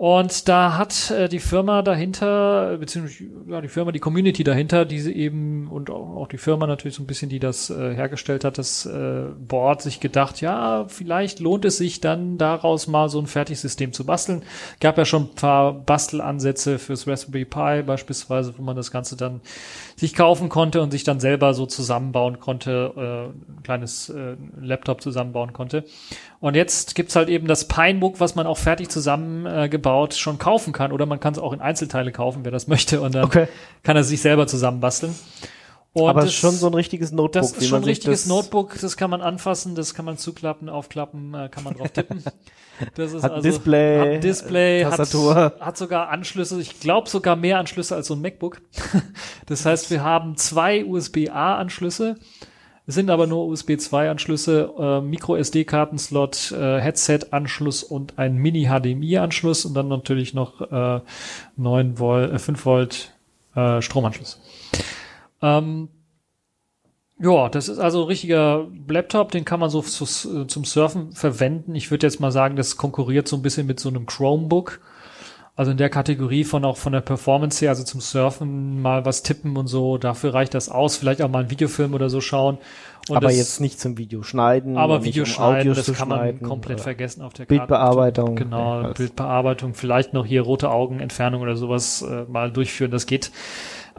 Und 0.00 0.48
da 0.48 0.78
hat 0.78 1.10
äh, 1.10 1.28
die 1.28 1.40
Firma 1.40 1.82
dahinter, 1.82 2.78
beziehungsweise 2.78 3.28
ja, 3.46 3.60
die 3.60 3.68
Firma, 3.68 3.92
die 3.92 3.98
Community 3.98 4.44
dahinter, 4.44 4.86
diese 4.86 5.12
eben 5.12 5.68
und 5.68 5.90
auch, 5.90 6.26
die 6.26 6.38
Firma 6.38 6.66
natürlich 6.66 6.94
so 6.94 7.02
ein 7.02 7.06
bisschen, 7.06 7.28
die 7.28 7.38
das 7.38 7.68
äh, 7.68 7.94
hergestellt 7.94 8.44
hat, 8.44 8.56
das 8.56 8.86
äh, 8.86 9.24
Board 9.38 9.82
sich 9.82 10.00
gedacht, 10.00 10.40
ja, 10.40 10.86
vielleicht 10.88 11.40
lohnt 11.40 11.66
es 11.66 11.76
sich 11.76 12.00
dann 12.00 12.38
daraus 12.38 12.86
mal 12.86 13.10
so 13.10 13.18
ein 13.20 13.26
Fertigsystem 13.26 13.92
zu 13.92 14.06
basteln. 14.06 14.42
Gab 14.80 14.96
ja 14.96 15.04
schon 15.04 15.24
ein 15.24 15.34
paar 15.34 15.74
Bastelansätze 15.74 16.78
fürs 16.78 17.06
Raspberry 17.06 17.44
Pi 17.44 17.82
beispielsweise, 17.82 18.54
wo 18.56 18.62
man 18.62 18.76
das 18.76 18.90
Ganze 18.90 19.18
dann 19.18 19.42
sich 19.96 20.14
kaufen 20.14 20.48
konnte 20.48 20.80
und 20.80 20.92
sich 20.92 21.04
dann 21.04 21.20
selber 21.20 21.52
so 21.52 21.66
zusammenbauen 21.66 22.40
konnte, 22.40 22.94
äh, 22.96 23.52
ein 23.52 23.62
kleines 23.64 24.08
äh, 24.08 24.36
Laptop 24.58 25.02
zusammenbauen 25.02 25.52
konnte. 25.52 25.84
Und 26.40 26.56
jetzt 26.56 26.94
gibt's 26.94 27.16
halt 27.16 27.28
eben 27.28 27.46
das 27.46 27.68
Pinebook, 27.68 28.18
was 28.18 28.34
man 28.34 28.46
auch 28.46 28.56
fertig 28.56 28.88
zusammengebaut 28.88 30.14
äh, 30.14 30.16
schon 30.16 30.38
kaufen 30.38 30.72
kann. 30.72 30.90
Oder 30.90 31.04
man 31.04 31.20
kann 31.20 31.34
es 31.34 31.38
auch 31.38 31.52
in 31.52 31.60
Einzelteile 31.60 32.12
kaufen, 32.12 32.40
wer 32.44 32.50
das 32.50 32.66
möchte. 32.66 33.02
Und 33.02 33.14
dann 33.14 33.24
okay. 33.24 33.46
kann 33.82 33.96
er 33.96 34.04
sich 34.04 34.22
selber 34.22 34.46
zusammenbasteln. 34.46 35.14
Und 35.92 36.08
Aber 36.08 36.20
es 36.20 36.26
ist 36.26 36.34
schon 36.34 36.52
so 36.52 36.68
ein 36.68 36.74
richtiges 36.74 37.10
Notebook. 37.10 37.32
Das 37.32 37.52
ist 37.52 37.68
schon 37.68 37.80
ein 37.80 37.84
richtiges 37.84 38.22
das 38.22 38.28
Notebook, 38.28 38.78
das 38.80 38.96
kann 38.96 39.10
man 39.10 39.22
anfassen, 39.22 39.74
das 39.74 39.92
kann 39.92 40.04
man 40.04 40.16
zuklappen, 40.16 40.68
aufklappen, 40.68 41.34
äh, 41.34 41.48
kann 41.50 41.64
man 41.64 41.74
drauf 41.74 41.90
tippen. 41.90 42.22
Das 42.94 43.12
ist 43.12 43.22
hat 43.22 43.32
also, 43.32 43.42
Display, 43.42 44.14
hat 44.14 44.24
Display, 44.24 44.84
Tastatur. 44.84 45.34
Hat, 45.34 45.60
hat 45.60 45.76
sogar 45.76 46.08
Anschlüsse, 46.08 46.58
ich 46.62 46.80
glaube 46.80 47.10
sogar 47.10 47.36
mehr 47.36 47.58
Anschlüsse 47.58 47.94
als 47.94 48.06
so 48.06 48.14
ein 48.14 48.22
MacBook. 48.22 48.62
Das 49.44 49.66
heißt, 49.66 49.90
wir 49.90 50.02
haben 50.02 50.38
zwei 50.38 50.86
USB-A-Anschlüsse 50.86 52.16
es 52.90 52.96
sind 52.96 53.08
aber 53.08 53.28
nur 53.28 53.46
USB 53.46 53.78
2 53.78 54.10
Anschlüsse, 54.10 54.74
äh, 54.76 55.00
Micro 55.00 55.36
SD-Kartenslot, 55.36 56.50
äh, 56.50 56.80
Headset-Anschluss 56.80 57.84
und 57.84 58.18
ein 58.18 58.34
Mini-HDMI-Anschluss 58.34 59.64
und 59.64 59.74
dann 59.74 59.86
natürlich 59.86 60.34
noch 60.34 60.60
äh, 60.72 61.00
9 61.56 62.00
Volt, 62.00 62.32
äh, 62.32 62.38
5 62.40 62.66
Volt 62.66 63.14
äh, 63.54 63.80
Stromanschluss. 63.80 64.40
Ähm, 65.40 65.88
ja, 67.20 67.48
das 67.48 67.68
ist 67.68 67.78
also 67.78 68.02
ein 68.02 68.08
richtiger 68.08 68.66
Laptop, 68.88 69.30
den 69.30 69.44
kann 69.44 69.60
man 69.60 69.70
so 69.70 69.82
zu, 69.82 70.46
zum 70.46 70.64
Surfen 70.64 71.12
verwenden. 71.12 71.76
Ich 71.76 71.92
würde 71.92 72.08
jetzt 72.08 72.18
mal 72.18 72.32
sagen, 72.32 72.56
das 72.56 72.76
konkurriert 72.76 73.28
so 73.28 73.36
ein 73.36 73.42
bisschen 73.42 73.68
mit 73.68 73.78
so 73.78 73.88
einem 73.88 74.06
Chromebook. 74.06 74.80
Also 75.60 75.72
in 75.72 75.76
der 75.76 75.90
Kategorie 75.90 76.44
von 76.44 76.64
auch 76.64 76.78
von 76.78 76.94
der 76.94 77.02
Performance 77.02 77.60
her, 77.60 77.68
also 77.68 77.84
zum 77.84 78.00
Surfen 78.00 78.80
mal 78.80 79.04
was 79.04 79.22
tippen 79.22 79.58
und 79.58 79.66
so, 79.66 79.98
dafür 79.98 80.32
reicht 80.32 80.54
das 80.54 80.70
aus. 80.70 80.96
Vielleicht 80.96 81.20
auch 81.20 81.28
mal 81.28 81.40
einen 81.40 81.50
Videofilm 81.50 81.92
oder 81.92 82.08
so 82.08 82.22
schauen. 82.22 82.56
Und 83.10 83.18
aber 83.18 83.26
das, 83.26 83.36
jetzt 83.36 83.60
nicht 83.60 83.78
zum 83.78 83.98
Videoschneiden. 83.98 84.78
Aber 84.78 85.04
Videoschneiden, 85.04 85.72
um 85.72 85.76
das 85.76 85.92
kann 85.92 86.08
man 86.08 86.40
komplett 86.40 86.80
vergessen 86.80 87.20
auf 87.20 87.34
der 87.34 87.44
Karte. 87.44 87.58
Bildbearbeitung. 87.58 88.36
Genau, 88.36 88.90
Bildbearbeitung. 88.94 89.74
Vielleicht 89.74 90.14
noch 90.14 90.24
hier 90.24 90.40
rote 90.40 90.70
Augenentfernung 90.70 91.42
oder 91.42 91.56
sowas 91.56 92.00
äh, 92.00 92.24
mal 92.26 92.50
durchführen. 92.50 92.90
Das 92.90 93.04
geht 93.04 93.30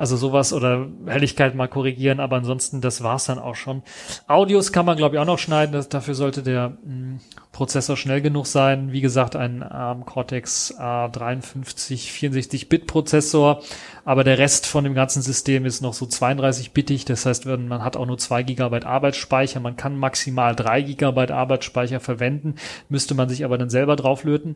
Also 0.01 0.17
sowas 0.17 0.51
oder 0.51 0.87
Helligkeit 1.05 1.53
mal 1.53 1.67
korrigieren, 1.67 2.19
aber 2.19 2.37
ansonsten, 2.37 2.81
das 2.81 3.03
war's 3.03 3.25
dann 3.25 3.37
auch 3.37 3.53
schon. 3.53 3.83
Audios 4.25 4.71
kann 4.71 4.83
man, 4.83 4.97
glaube 4.97 5.15
ich, 5.15 5.21
auch 5.21 5.27
noch 5.27 5.37
schneiden. 5.37 5.73
Das, 5.73 5.89
dafür 5.89 6.15
sollte 6.15 6.41
der 6.41 6.69
mh, 6.83 7.19
Prozessor 7.51 7.95
schnell 7.95 8.19
genug 8.19 8.47
sein. 8.47 8.91
Wie 8.91 9.01
gesagt, 9.01 9.35
ein 9.35 9.61
ARM 9.61 10.07
Cortex 10.07 10.73
A53 10.79 12.09
64-Bit 12.19 12.87
Prozessor, 12.87 13.61
aber 14.03 14.23
der 14.23 14.39
Rest 14.39 14.65
von 14.65 14.85
dem 14.85 14.95
ganzen 14.95 15.21
System 15.21 15.67
ist 15.67 15.81
noch 15.81 15.93
so 15.93 16.05
32-bittig. 16.07 17.05
Das 17.05 17.27
heißt, 17.27 17.45
man 17.45 17.83
hat 17.83 17.95
auch 17.95 18.07
nur 18.07 18.17
zwei 18.17 18.41
Gigabyte 18.41 18.87
Arbeitsspeicher. 18.87 19.59
Man 19.59 19.75
kann 19.75 19.95
maximal 19.95 20.55
drei 20.55 20.81
Gigabyte 20.81 21.29
Arbeitsspeicher 21.29 21.99
verwenden, 21.99 22.55
müsste 22.89 23.13
man 23.13 23.29
sich 23.29 23.45
aber 23.45 23.59
dann 23.59 23.69
selber 23.69 23.95
drauflöten. 23.97 24.55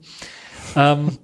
Ähm, 0.75 1.19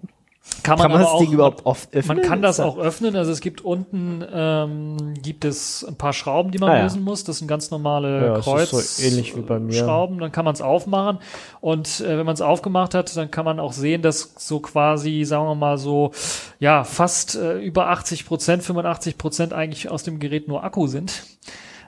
kann 0.63 0.77
man, 0.77 0.83
Kann 0.83 0.91
man 0.91 1.01
das 1.01 1.09
auch, 1.09 1.19
Ding 1.19 1.31
überhaupt 1.31 1.65
oft 1.65 1.93
öffnen? 1.93 2.17
Man 2.17 2.25
kann 2.25 2.41
das 2.41 2.59
auch 2.59 2.77
öffnen. 2.77 3.15
Also 3.15 3.31
es 3.31 3.41
gibt 3.41 3.61
unten 3.61 4.23
ähm, 4.33 5.13
gibt 5.21 5.45
es 5.45 5.83
ein 5.87 5.95
paar 5.95 6.13
Schrauben, 6.13 6.51
die 6.51 6.57
man 6.59 6.69
Ah, 6.69 6.77
ja. 6.77 6.83
lösen 6.83 7.03
muss. 7.03 7.23
Das 7.23 7.39
sind 7.39 7.47
ganz 7.47 7.71
normale 7.71 8.25
Ja, 8.25 8.35
es 8.37 8.45
Kreuz 8.45 8.73
ist 8.73 8.97
so 8.97 9.03
ähnlich 9.03 9.35
wie 9.35 9.41
bei 9.41 9.59
mir. 9.59 9.73
Schrauben. 9.73 10.19
Dann 10.19 10.31
kann 10.31 10.45
man 10.45 10.53
es 10.53 10.61
aufmachen 10.61 11.19
und 11.61 12.01
äh, 12.01 12.17
wenn 12.17 12.25
man 12.25 12.33
es 12.35 12.41
aufgemacht 12.41 12.93
hat, 12.93 13.15
dann 13.15 13.31
kann 13.31 13.45
man 13.45 13.59
auch 13.59 13.73
sehen, 13.73 14.01
dass 14.01 14.33
so 14.37 14.59
quasi, 14.59 15.23
sagen 15.23 15.45
wir 15.45 15.55
mal 15.55 15.77
so, 15.77 16.11
ja 16.59 16.83
fast 16.83 17.35
äh, 17.35 17.59
über 17.59 17.89
80 17.89 18.25
Prozent, 18.25 18.63
85 18.63 19.17
Prozent 19.17 19.53
eigentlich 19.53 19.89
aus 19.89 20.03
dem 20.03 20.19
Gerät 20.19 20.47
nur 20.47 20.63
Akku 20.63 20.87
sind. 20.87 21.23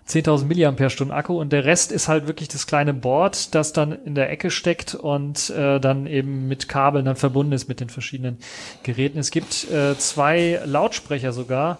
10.000 0.08 0.46
Milliampere-Stunden 0.46 1.14
Akku 1.14 1.40
und 1.40 1.54
der 1.54 1.66
Rest 1.66 1.92
ist 1.92 2.08
halt 2.08 2.28
wirklich 2.28 2.50
das 2.50 2.68
kleine 2.68 2.94
Board, 2.94 3.56
das 3.56 3.72
dann 3.72 3.92
in 3.92 4.16
der 4.16 4.30
Ecke 4.30 4.52
steckt 4.52 4.96
und 4.96 5.50
äh, 5.52 5.80
dann 5.80 6.08
eben 6.08 6.48
mit 6.48 6.68
Kabeln 6.68 7.06
dann 7.06 7.16
verbunden 7.16 7.54
ist 7.54 7.70
mit 7.70 7.80
den 7.80 7.90
verschiedenen 7.90 8.38
Geräten. 8.84 9.18
Es 9.18 9.32
gibt 9.32 9.72
äh, 9.72 9.98
zwei 9.98 10.60
Lautsprecher 10.66 11.32
sogar, 11.32 11.80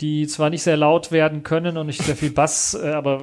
die 0.00 0.26
zwar 0.26 0.50
nicht 0.50 0.64
sehr 0.64 0.76
laut 0.76 1.12
werden 1.12 1.44
können 1.44 1.76
und 1.76 1.86
nicht 1.86 2.02
sehr 2.02 2.16
viel 2.16 2.32
Bass, 2.32 2.74
äh, 2.74 2.90
aber 2.90 3.20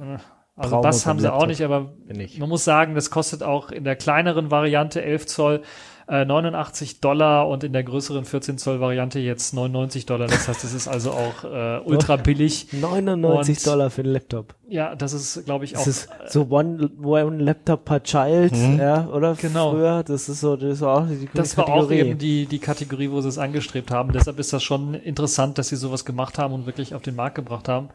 äh, 0.00 0.18
also 0.56 0.80
Bass 0.80 1.04
haben 1.04 1.18
sie 1.18 1.32
auch 1.32 1.46
nicht, 1.46 1.62
aber 1.62 1.94
man 2.38 2.48
muss 2.48 2.64
sagen, 2.64 2.94
das 2.94 3.10
kostet 3.10 3.42
auch 3.42 3.72
in 3.72 3.82
der 3.82 3.96
kleineren 3.96 4.52
Variante 4.52 5.02
11 5.02 5.26
Zoll 5.26 5.62
äh, 6.08 6.24
89 6.24 7.00
Dollar 7.00 7.48
und 7.48 7.64
in 7.64 7.72
der 7.72 7.82
größeren 7.84 8.24
14 8.24 8.58
Zoll 8.58 8.80
Variante 8.80 9.18
jetzt 9.18 9.54
99 9.54 10.06
Dollar. 10.06 10.26
Das 10.26 10.48
heißt, 10.48 10.64
es 10.64 10.74
ist 10.74 10.88
also 10.88 11.12
auch 11.12 11.44
äh, 11.44 11.80
ultra 11.84 12.16
billig. 12.22 12.68
99 12.72 13.56
Und- 13.58 13.66
Dollar 13.66 13.90
für 13.90 14.02
den 14.02 14.12
Laptop. 14.12 14.54
Ja, 14.66 14.94
das 14.94 15.12
ist, 15.12 15.44
glaube 15.44 15.66
ich, 15.66 15.76
auch. 15.76 15.84
Das 15.84 15.88
ist 15.88 16.08
so 16.28 16.46
one, 16.48 16.88
one 17.02 17.36
Laptop 17.42 17.84
per 17.84 18.02
Child, 18.02 18.54
ja, 18.78 19.06
oder? 19.08 19.34
Genau. 19.34 19.72
Früher, 19.72 20.02
das 20.02 20.28
ist 20.30 20.40
so, 20.40 20.56
das 20.56 20.74
ist 20.78 20.82
auch 20.82 21.06
die 21.06 21.28
das 21.34 21.56
war 21.58 21.64
auch 21.68 21.82
Kategorie. 21.82 21.98
eben 21.98 22.18
die, 22.18 22.46
die 22.46 22.58
Kategorie, 22.58 23.10
wo 23.10 23.20
sie 23.20 23.28
es 23.28 23.36
angestrebt 23.36 23.90
haben. 23.90 24.12
Deshalb 24.12 24.38
ist 24.38 24.52
das 24.54 24.62
schon 24.62 24.94
interessant, 24.94 25.58
dass 25.58 25.68
sie 25.68 25.76
sowas 25.76 26.06
gemacht 26.06 26.38
haben 26.38 26.54
und 26.54 26.64
wirklich 26.66 26.94
auf 26.94 27.02
den 27.02 27.14
Markt 27.14 27.34
gebracht 27.34 27.68
haben. 27.68 27.90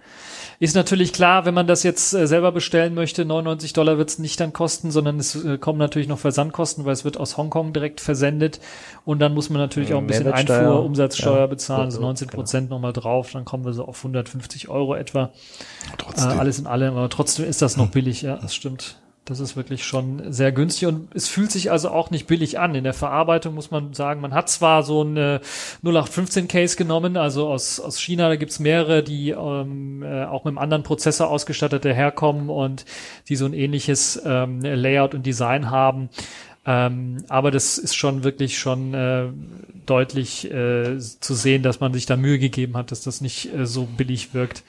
Ist 0.59 0.75
natürlich 0.75 1.11
klar, 1.11 1.45
wenn 1.45 1.53
man 1.55 1.65
das 1.65 1.81
jetzt 1.83 2.13
äh, 2.13 2.27
selber 2.27 2.51
bestellen 2.51 2.93
möchte, 2.93 3.25
99 3.25 3.73
Dollar 3.73 3.97
wird 3.97 4.09
es 4.09 4.19
nicht 4.19 4.39
dann 4.39 4.53
kosten, 4.53 4.91
sondern 4.91 5.17
es 5.19 5.43
äh, 5.43 5.57
kommen 5.57 5.79
natürlich 5.79 6.07
noch 6.07 6.19
Versandkosten, 6.19 6.85
weil 6.85 6.93
es 6.93 7.03
wird 7.03 7.17
aus 7.17 7.35
Hongkong 7.37 7.73
direkt 7.73 7.99
versendet. 7.99 8.59
Und 9.05 9.19
dann 9.19 9.33
muss 9.33 9.49
man 9.49 9.59
natürlich 9.59 9.89
Ja, 9.89 9.95
auch 9.95 10.01
ein 10.01 10.07
bisschen. 10.07 10.31
Einfuhr, 10.31 10.83
Umsatzsteuer 10.83 11.39
Ja. 11.39 11.47
bezahlen, 11.47 11.85
also 11.85 11.95
So, 11.97 12.01
so, 12.01 12.07
19 12.07 12.27
Prozent 12.27 12.69
nochmal 12.69 12.93
drauf, 12.93 13.31
dann 13.31 13.43
kommen 13.45 13.65
wir 13.65 13.73
so 13.73 13.85
auf 13.85 13.97
150 13.97 14.69
Euro 14.69 14.93
etwa. 14.95 15.23
Äh, 15.23 15.97
Trotzdem. 15.97 16.39
Alles 16.59 16.81
in 16.81 16.87
allem, 16.87 16.97
aber 16.97 17.09
trotzdem 17.09 17.45
ist 17.45 17.61
das 17.61 17.77
noch 17.77 17.89
billig, 17.89 18.21
ja, 18.21 18.37
das 18.37 18.55
stimmt. 18.55 18.97
Das 19.25 19.39
ist 19.39 19.55
wirklich 19.55 19.83
schon 19.83 20.33
sehr 20.33 20.51
günstig 20.51 20.87
und 20.87 21.13
es 21.13 21.27
fühlt 21.27 21.51
sich 21.51 21.69
also 21.69 21.89
auch 21.89 22.09
nicht 22.09 22.25
billig 22.25 22.57
an. 22.57 22.73
In 22.73 22.83
der 22.83 22.95
Verarbeitung 22.95 23.53
muss 23.53 23.69
man 23.69 23.93
sagen, 23.93 24.21
man 24.21 24.33
hat 24.33 24.49
zwar 24.49 24.81
so 24.81 25.03
ein 25.03 25.17
äh, 25.17 25.39
0815 25.83 26.47
Case 26.47 26.75
genommen, 26.75 27.15
also 27.15 27.47
aus, 27.47 27.79
aus 27.79 27.99
China, 27.99 28.27
da 28.27 28.37
gibt's 28.37 28.59
mehrere, 28.59 29.03
die 29.03 29.29
ähm, 29.29 30.01
äh, 30.01 30.25
auch 30.25 30.45
mit 30.45 30.53
einem 30.53 30.57
anderen 30.57 30.81
Prozessor 30.81 31.29
ausgestattet 31.29 31.85
daherkommen 31.85 32.49
und 32.49 32.85
die 33.27 33.35
so 33.35 33.45
ein 33.45 33.53
ähnliches 33.53 34.19
ähm, 34.25 34.61
Layout 34.61 35.13
und 35.13 35.27
Design 35.27 35.69
haben. 35.69 36.09
Ähm, 36.65 37.23
aber 37.29 37.51
das 37.51 37.77
ist 37.77 37.95
schon 37.95 38.23
wirklich 38.23 38.57
schon 38.57 38.95
äh, 38.95 39.27
deutlich 39.85 40.51
äh, 40.51 40.97
zu 40.97 41.35
sehen, 41.35 41.61
dass 41.61 41.79
man 41.79 41.93
sich 41.93 42.07
da 42.07 42.17
Mühe 42.17 42.39
gegeben 42.39 42.75
hat, 42.77 42.91
dass 42.91 43.01
das 43.01 43.21
nicht 43.21 43.53
äh, 43.53 43.67
so 43.67 43.85
billig 43.85 44.33
wirkt. 44.33 44.63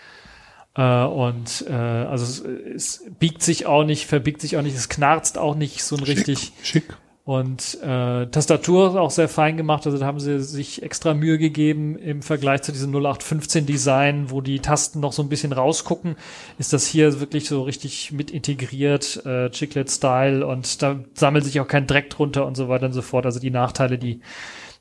Äh, 0.75 1.05
und 1.05 1.65
äh, 1.69 1.73
also 1.73 2.25
es, 2.25 2.41
es 2.75 3.05
biegt 3.19 3.43
sich 3.43 3.67
auch 3.67 3.85
nicht, 3.85 4.07
verbiegt 4.07 4.41
sich 4.41 4.57
auch 4.57 4.63
nicht, 4.63 4.77
es 4.77 4.89
knarzt 4.89 5.39
auch 5.39 5.55
nicht 5.55 5.83
so 5.83 5.97
ein 5.97 6.05
richtig. 6.05 6.53
Schick. 6.63 6.97
Und 7.25 7.79
äh, 7.83 8.27
Tastatur 8.27 8.89
ist 8.89 8.97
auch 8.97 9.11
sehr 9.11 9.29
fein 9.29 9.57
gemacht, 9.57 9.87
also 9.87 9.99
da 9.99 10.07
haben 10.07 10.19
sie 10.19 10.41
sich 10.41 10.83
extra 10.83 11.15
Mühe 11.15 11.39
gegeben 11.39 11.97
im 11.97 12.23
Vergleich 12.23 12.63
zu 12.63 12.73
diesem 12.73 12.91
0815 12.91 13.67
Design, 13.67 14.31
wo 14.31 14.41
die 14.41 14.59
Tasten 14.59 14.99
noch 14.99 15.13
so 15.13 15.23
ein 15.23 15.29
bisschen 15.29 15.53
rausgucken, 15.53 16.17
ist 16.59 16.73
das 16.73 16.87
hier 16.87 17.21
wirklich 17.21 17.47
so 17.47 17.63
richtig 17.63 18.11
mit 18.11 18.33
integriert, 18.33 19.25
äh, 19.27 19.51
Chiclet-Style 19.51 20.45
und 20.45 20.83
da 20.83 20.99
sammelt 21.15 21.45
sich 21.45 21.61
auch 21.61 21.69
kein 21.69 21.87
Dreck 21.87 22.11
drunter 22.11 22.47
und 22.47 22.57
so 22.57 22.69
weiter 22.69 22.87
und 22.87 22.95
so 22.95 23.03
fort. 23.03 23.27
Also 23.27 23.39
die 23.39 23.51
Nachteile, 23.51 23.99
die 23.99 24.23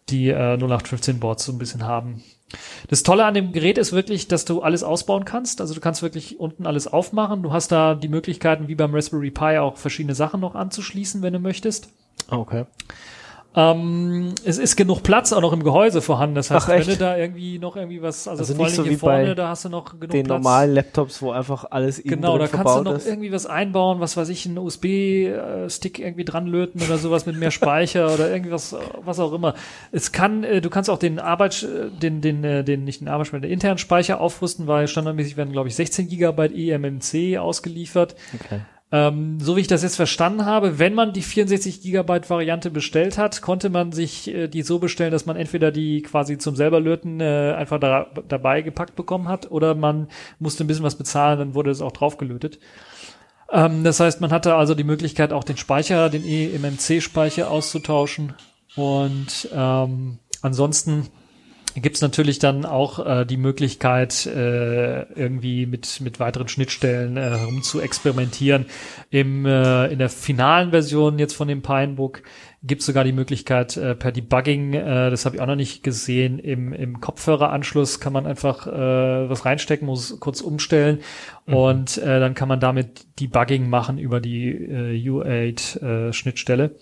die 0.10 0.30
äh, 0.30 0.58
0815 0.58 1.20
Boards 1.20 1.46
so 1.46 1.52
ein 1.52 1.60
bisschen 1.60 1.84
haben. 1.84 2.24
Das 2.88 3.04
Tolle 3.04 3.26
an 3.26 3.34
dem 3.34 3.52
Gerät 3.52 3.78
ist 3.78 3.92
wirklich, 3.92 4.28
dass 4.28 4.46
du 4.46 4.62
alles 4.62 4.84
ausbauen 4.84 5.26
kannst. 5.26 5.62
Also 5.62 5.74
du 5.74 5.80
kannst 5.80 6.02
wirklich 6.02 6.40
unten 6.40 6.66
alles 6.66 6.88
aufmachen. 6.88 7.44
Du 7.44 7.54
hast 7.54 7.72
da 7.72 7.96
die 7.96 8.08
Möglichkeiten, 8.08 8.68
wie 8.68 8.76
beim 8.76 8.94
Raspberry 8.94 9.32
Pi, 9.32 9.58
auch 9.58 9.78
verschiedene 9.78 10.16
Sachen 10.16 10.40
noch 10.40 10.56
anzuschließen, 10.56 11.22
wenn 11.22 11.34
du 11.34 11.40
möchtest. 11.40 11.90
Okay. 12.30 12.66
Ähm, 13.56 14.36
es 14.46 14.60
ist 14.60 14.76
genug 14.76 15.02
Platz 15.02 15.34
auch 15.34 15.42
noch 15.42 15.54
im 15.54 15.64
Gehäuse 15.64 16.04
vorhanden. 16.04 16.36
Das 16.36 16.52
heißt, 16.52 16.68
Ach, 16.70 16.72
wenn 16.72 16.86
du 16.86 16.96
da 16.98 17.18
irgendwie 17.18 17.58
noch 17.58 17.76
irgendwie 17.76 18.00
was, 18.02 18.28
also, 18.28 18.42
Also 18.42 18.54
vor 18.54 18.66
nicht 18.66 18.74
allem 18.74 18.76
so 18.76 18.84
hier 18.84 18.92
wie 18.92 18.96
vorne, 18.98 19.34
da 19.36 19.50
hast 19.50 19.66
du 19.66 19.70
noch 19.70 19.86
genug 20.00 20.12
Den 20.12 20.26
Platz. 20.28 20.38
normalen 20.38 20.74
Laptops, 20.76 21.22
wo 21.24 21.32
einfach 21.32 21.66
alles 21.72 21.98
innen 21.98 22.16
Genau, 22.22 22.38
drin 22.38 22.48
da 22.52 22.58
kannst 22.58 22.78
du 22.78 22.84
noch 22.84 22.96
ist. 22.98 23.08
irgendwie 23.08 23.32
was 23.32 23.48
einbauen, 23.48 24.00
was 24.00 24.16
weiß 24.16 24.30
ich, 24.30 24.46
einen 24.46 24.60
USB-Stick 24.60 25.98
irgendwie 26.00 26.26
dran 26.26 26.46
löten 26.46 26.80
oder 26.82 26.98
sowas 27.00 27.26
mit 27.26 27.38
mehr 27.38 27.50
Speicher 27.52 28.14
oder 28.14 28.30
irgendwas, 28.32 28.76
was 29.04 29.20
auch 29.20 29.34
immer. 29.34 29.56
Es 29.92 30.12
kann, 30.12 30.44
äh, 30.44 30.62
du 30.62 30.70
kannst 30.70 30.90
auch 30.90 31.00
den 31.00 31.18
Arbeits, 31.20 31.64
äh, 31.64 31.90
den, 31.90 32.22
den, 32.22 32.44
äh, 32.44 32.64
den, 32.64 32.84
nicht 32.84 33.02
den 33.02 33.08
Arbeitsspeicher, 33.08 33.42
den 33.42 33.52
internen 33.52 33.80
Speicher 33.80 34.22
aufrüsten, 34.22 34.68
weil 34.68 34.88
standardmäßig 34.88 35.38
werden, 35.38 35.52
glaube 35.52 35.70
ich, 35.70 35.76
16 35.76 36.08
Gigabyte 36.08 36.54
eMMC 36.56 37.40
ausgeliefert. 37.40 38.16
Okay. 38.40 38.60
Ähm, 38.92 39.40
so 39.40 39.56
wie 39.56 39.62
ich 39.62 39.68
das 39.68 39.84
jetzt 39.84 39.98
verstanden 39.98 40.46
habe, 40.46 40.80
wenn 40.80 40.96
man 40.96 41.14
die 41.14 41.22
64 41.22 41.82
Gigabyte 41.82 42.28
Variante 42.30 42.72
bestellt 42.72 43.20
hat, 43.20 43.42
konnte 43.44 43.70
man 43.70 43.92
sich 43.92 44.28
äh, 44.34 44.48
die 44.48 44.64
so 44.64 44.80
bestellen, 44.80 45.12
dass 45.12 45.28
man 45.28 45.36
entweder 45.36 45.72
die 45.72 46.02
quasi 46.02 46.40
zum 46.40 46.56
selber 46.56 46.80
löten 46.80 47.22
äh, 47.22 47.54
einfach 47.56 47.80
da, 47.80 48.08
dabei 48.28 48.64
gepackt 48.64 48.96
bekommen 48.96 49.28
hat 49.28 49.52
oder 49.52 49.76
man 49.76 50.08
musste 50.40 50.64
ein 50.64 50.68
bisschen 50.68 50.84
was 50.84 50.96
bezahlen, 50.96 51.38
dann 51.38 51.54
wurde 51.54 51.70
es 51.70 51.82
auch 51.82 51.92
draufgelötet. 51.92 52.58
Ähm, 53.52 53.84
das 53.84 54.00
heißt, 54.00 54.22
man 54.22 54.32
hatte 54.32 54.56
also 54.56 54.74
die 54.74 54.84
Möglichkeit, 54.84 55.34
auch 55.34 55.44
den 55.44 55.58
Speicher, 55.58 56.10
den 56.10 56.26
eMMC-Speicher 56.26 57.52
auszutauschen 57.52 58.34
und 58.76 59.50
ähm, 59.54 60.18
ansonsten 60.42 61.10
gibt's 61.82 62.02
natürlich 62.02 62.40
dann 62.40 62.66
auch 62.66 63.06
äh, 63.06 63.26
die 63.26 63.38
Möglichkeit, 63.38 64.26
äh, 64.26 65.04
irgendwie 65.14 65.66
mit, 65.66 66.02
mit 66.02 66.20
weiteren 66.20 66.48
Schnittstellen 66.48 67.18
äh, 67.18 67.22
herum 67.22 67.64
zu 67.64 67.82
experimentieren. 67.82 68.66
Im, 69.10 69.46
äh, 69.46 69.88
in 69.88 70.00
der 70.00 70.10
finalen 70.10 70.72
Version 70.72 71.20
jetzt 71.20 71.36
von 71.36 71.48
dem 71.48 71.62
Pinebook 71.62 72.24
gibt's 72.62 72.86
sogar 72.86 73.04
die 73.04 73.14
Möglichkeit 73.14 73.78
äh, 73.78 73.96
per 73.96 74.12
Debugging, 74.12 74.74
äh, 74.74 75.10
das 75.10 75.26
habe 75.26 75.36
ich 75.36 75.42
auch 75.42 75.48
noch 75.48 75.56
nicht 75.56 75.82
gesehen, 75.82 76.40
im, 76.40 76.74
im 76.74 77.00
Kopfhöreranschluss 77.00 78.00
kann 78.00 78.12
man 78.12 78.26
einfach 78.26 78.68
äh, 78.68 79.30
was 79.30 79.46
reinstecken, 79.46 79.86
muss 79.86 80.20
kurz 80.20 80.42
umstellen 80.42 81.00
und 81.46 81.98
äh, 81.98 82.20
dann 82.20 82.34
kann 82.34 82.50
man 82.50 82.60
damit 82.60 83.06
Debugging 83.20 83.70
machen 83.70 83.98
über 83.98 84.20
die 84.20 84.50
äh, 84.50 85.10
U8-Schnittstelle. 85.10 86.76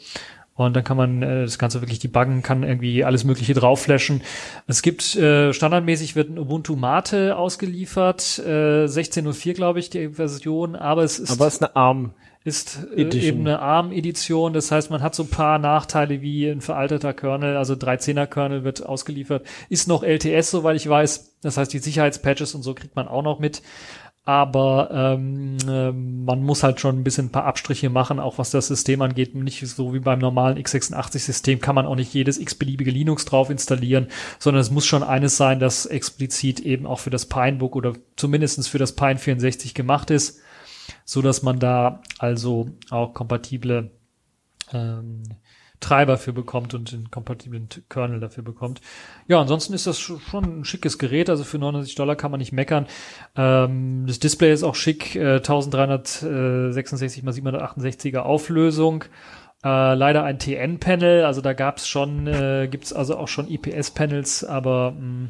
Und 0.58 0.76
dann 0.76 0.84
kann 0.84 0.98
man 0.98 1.22
äh, 1.22 1.44
das 1.44 1.60
Ganze 1.60 1.82
wirklich 1.82 2.00
debuggen, 2.00 2.42
kann 2.42 2.64
irgendwie 2.64 3.04
alles 3.04 3.24
Mögliche 3.24 3.54
draufflashen. 3.54 4.22
Es 4.66 4.82
gibt 4.82 5.16
äh, 5.16 5.54
standardmäßig 5.54 6.16
wird 6.16 6.32
ein 6.32 6.40
Ubuntu 6.40 6.76
Mate 6.76 7.38
ausgeliefert, 7.38 8.42
äh, 8.46 8.86
16.04 8.86 9.54
glaube 9.54 9.80
ich 9.80 9.90
die 9.92 10.10
Version, 10.10 10.76
aber 10.76 11.04
es 11.04 11.20
ist 11.20 11.32
Aber 11.32 11.48
es 11.48 11.56
ist 11.56 11.64
eine 11.64 11.76
ARM. 11.76 12.14
ist 12.44 12.80
äh, 12.96 13.02
Edition. 13.02 13.24
eben 13.24 13.42
eine 13.42 13.60
ARM-Edition. 13.60 14.54
Das 14.54 14.72
heißt, 14.72 14.90
man 14.90 15.02
hat 15.04 15.14
so 15.14 15.24
ein 15.24 15.30
paar 15.30 15.60
Nachteile 15.60 16.22
wie 16.22 16.48
ein 16.50 16.62
veralteter 16.62 17.14
Kernel, 17.14 17.56
also 17.56 17.76
13er 17.76 18.26
Kernel 18.26 18.64
wird 18.64 18.84
ausgeliefert. 18.84 19.46
Ist 19.70 19.88
noch 19.88 20.04
LTS, 20.04 20.50
soweit 20.50 20.76
ich 20.76 20.90
weiß. 20.90 21.36
Das 21.42 21.58
heißt, 21.58 21.72
die 21.72 21.80
Sicherheitspatches 21.80 22.56
und 22.56 22.64
so 22.64 22.74
kriegt 22.74 22.96
man 22.96 23.08
auch 23.08 23.22
noch 23.22 23.40
mit. 23.40 23.62
Aber 24.28 24.90
ähm, 24.92 25.58
ähm, 25.70 26.26
man 26.26 26.44
muss 26.44 26.62
halt 26.62 26.82
schon 26.82 27.00
ein 27.00 27.04
bisschen 27.04 27.28
ein 27.28 27.32
paar 27.32 27.46
Abstriche 27.46 27.90
machen, 27.90 28.20
auch 28.20 28.38
was 28.38 28.52
das 28.52 28.68
System 28.68 29.02
angeht. 29.02 29.34
Nicht 29.36 29.66
so 29.66 29.94
wie 29.94 30.00
beim 30.00 30.20
normalen 30.20 30.58
x86-System 30.58 31.62
kann 31.62 31.76
man 31.76 31.86
auch 31.86 31.96
nicht 31.96 32.14
jedes 32.14 32.38
x-beliebige 32.38 32.92
Linux 32.92 33.24
drauf 33.24 33.50
installieren, 33.50 34.08
sondern 34.38 34.60
es 34.60 34.70
muss 34.70 34.86
schon 34.86 35.04
eines 35.04 35.38
sein, 35.38 35.60
das 35.60 35.86
explizit 35.86 36.60
eben 36.60 36.86
auch 36.86 37.00
für 37.00 37.10
das 37.10 37.28
Pinebook 37.28 37.78
oder 37.78 37.94
zumindestens 38.18 38.68
für 38.68 38.80
das 38.80 38.94
Pine 38.94 39.18
64 39.18 39.74
gemacht 39.74 40.12
ist 40.12 40.42
so 41.06 41.22
dass 41.22 41.42
man 41.42 41.60
da 41.60 42.02
also 42.20 42.70
auch 42.90 43.14
kompatible 43.14 43.92
ähm, 44.74 45.24
Treiber 45.80 46.18
für 46.18 46.34
bekommt 46.34 46.74
und 46.74 46.92
den 46.92 47.12
kompatiblen 47.12 47.70
Kernel 47.90 48.20
dafür 48.20 48.44
bekommt. 48.44 48.82
Ja, 49.28 49.40
ansonsten 49.40 49.74
ist 49.74 49.86
das 49.88 50.00
sch- 50.00 50.20
schon 50.20 50.60
ein 50.62 50.66
schickes 50.66 50.98
Gerät, 50.98 51.30
also 51.30 51.44
für 51.44 51.60
99 51.60 51.96
Dollar 51.96 52.16
kann 52.16 52.32
man 52.32 52.40
nicht 52.40 52.52
meckern. 52.52 52.88
Ähm, 53.36 54.06
das 54.08 54.20
Display 54.20 54.52
ist 54.52 54.64
auch 54.64 54.76
schick, 54.76 55.16
äh, 55.16 55.36
1366 55.36 57.24
x 57.24 57.38
768er 57.38 58.20
Auflösung. 58.20 59.04
Äh, 59.64 59.96
leider 59.96 60.24
ein 60.24 60.40
TN-Panel, 60.40 61.26
also 61.26 61.42
da 61.42 61.54
gab's 61.54 61.88
schon, 61.88 62.28
äh, 62.28 62.68
gibt's 62.70 62.94
also 62.94 63.18
auch 63.18 63.28
schon 63.28 63.48
IPS-Panels, 63.50 64.44
aber 64.44 64.92
mh, 64.92 65.30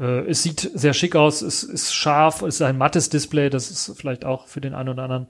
äh, 0.00 0.28
es 0.28 0.42
sieht 0.42 0.68
sehr 0.74 0.94
schick 0.94 1.14
aus, 1.14 1.42
es 1.42 1.62
ist 1.62 1.94
scharf, 1.94 2.42
es 2.42 2.56
ist 2.56 2.62
ein 2.62 2.76
mattes 2.76 3.08
Display, 3.08 3.48
das 3.48 3.70
ist 3.70 3.92
vielleicht 3.96 4.24
auch 4.24 4.46
für 4.48 4.60
den 4.60 4.74
einen 4.74 4.88
oder 4.88 5.04
anderen 5.04 5.26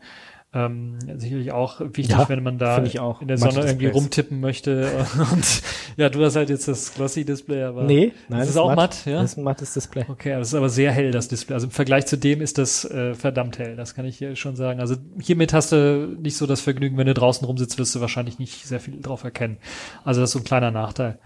ähm, 0.53 0.99
sicherlich 1.19 1.53
auch 1.53 1.81
wichtig, 1.81 2.11
Ja, 2.11 2.29
wenn 2.29 2.43
man 2.43 2.57
da 2.57 2.79
in 2.79 3.29
der 3.29 3.37
Sonne 3.37 3.67
irgendwie 3.67 3.89
rumtippen 3.89 4.41
möchte. 4.41 4.91
Und 5.33 5.63
ja, 5.97 6.09
du 6.09 6.25
hast 6.25 6.37
halt 6.37 6.49
jetzt 6.51 6.67
das 6.69 6.95
Glossy-Display, 6.95 7.65
aber 7.65 7.83
Nee, 7.83 8.13
nein. 8.29 8.41
das 8.41 8.51
ist 8.51 8.57
auch 8.57 8.75
matt, 8.75 9.05
ja? 9.05 9.21
Das 9.21 9.33
ist 9.33 9.39
ein 9.39 9.45
mattes 9.45 9.75
Display. 9.75 10.05
Okay, 10.09 10.33
aber 10.33 10.39
das 10.41 10.49
ist 10.49 10.55
aber 10.55 10.69
sehr 10.69 10.93
hell, 10.93 11.11
das 11.11 11.29
Display. 11.29 11.55
Also 11.55 11.67
im 11.67 11.73
Vergleich 11.73 12.07
zu 12.07 12.17
dem 12.17 12.41
ist 12.41 12.59
das 12.59 12.85
äh, 12.85 13.15
verdammt 13.15 13.59
hell, 13.59 13.77
das 13.77 13.95
kann 13.95 14.07
ich 14.07 14.17
hier 14.19 14.35
schon 14.37 14.57
sagen. 14.57 14.81
Also 14.81 14.97
hiermit 15.21 15.53
hast 15.53 15.73
du 15.73 16.17
nicht 16.21 16.37
so 16.37 16.47
das 16.47 16.61
Vergnügen, 16.61 16.97
wenn 16.97 17.07
du 17.07 17.15
draußen 17.15 17.47
rumsitzt, 17.47 17.79
wirst 17.79 17.95
du 17.95 18.01
wahrscheinlich 18.01 18.39
nicht 18.39 18.67
sehr 18.67 18.81
viel 18.81 19.01
drauf 19.01 19.25
erkennen. 19.25 19.59
Also 20.05 20.21
das 20.21 20.31
ist 20.31 20.35
so 20.35 20.39
ein 20.39 20.45
kleiner 20.45 20.71
Nachteil. 20.71 21.19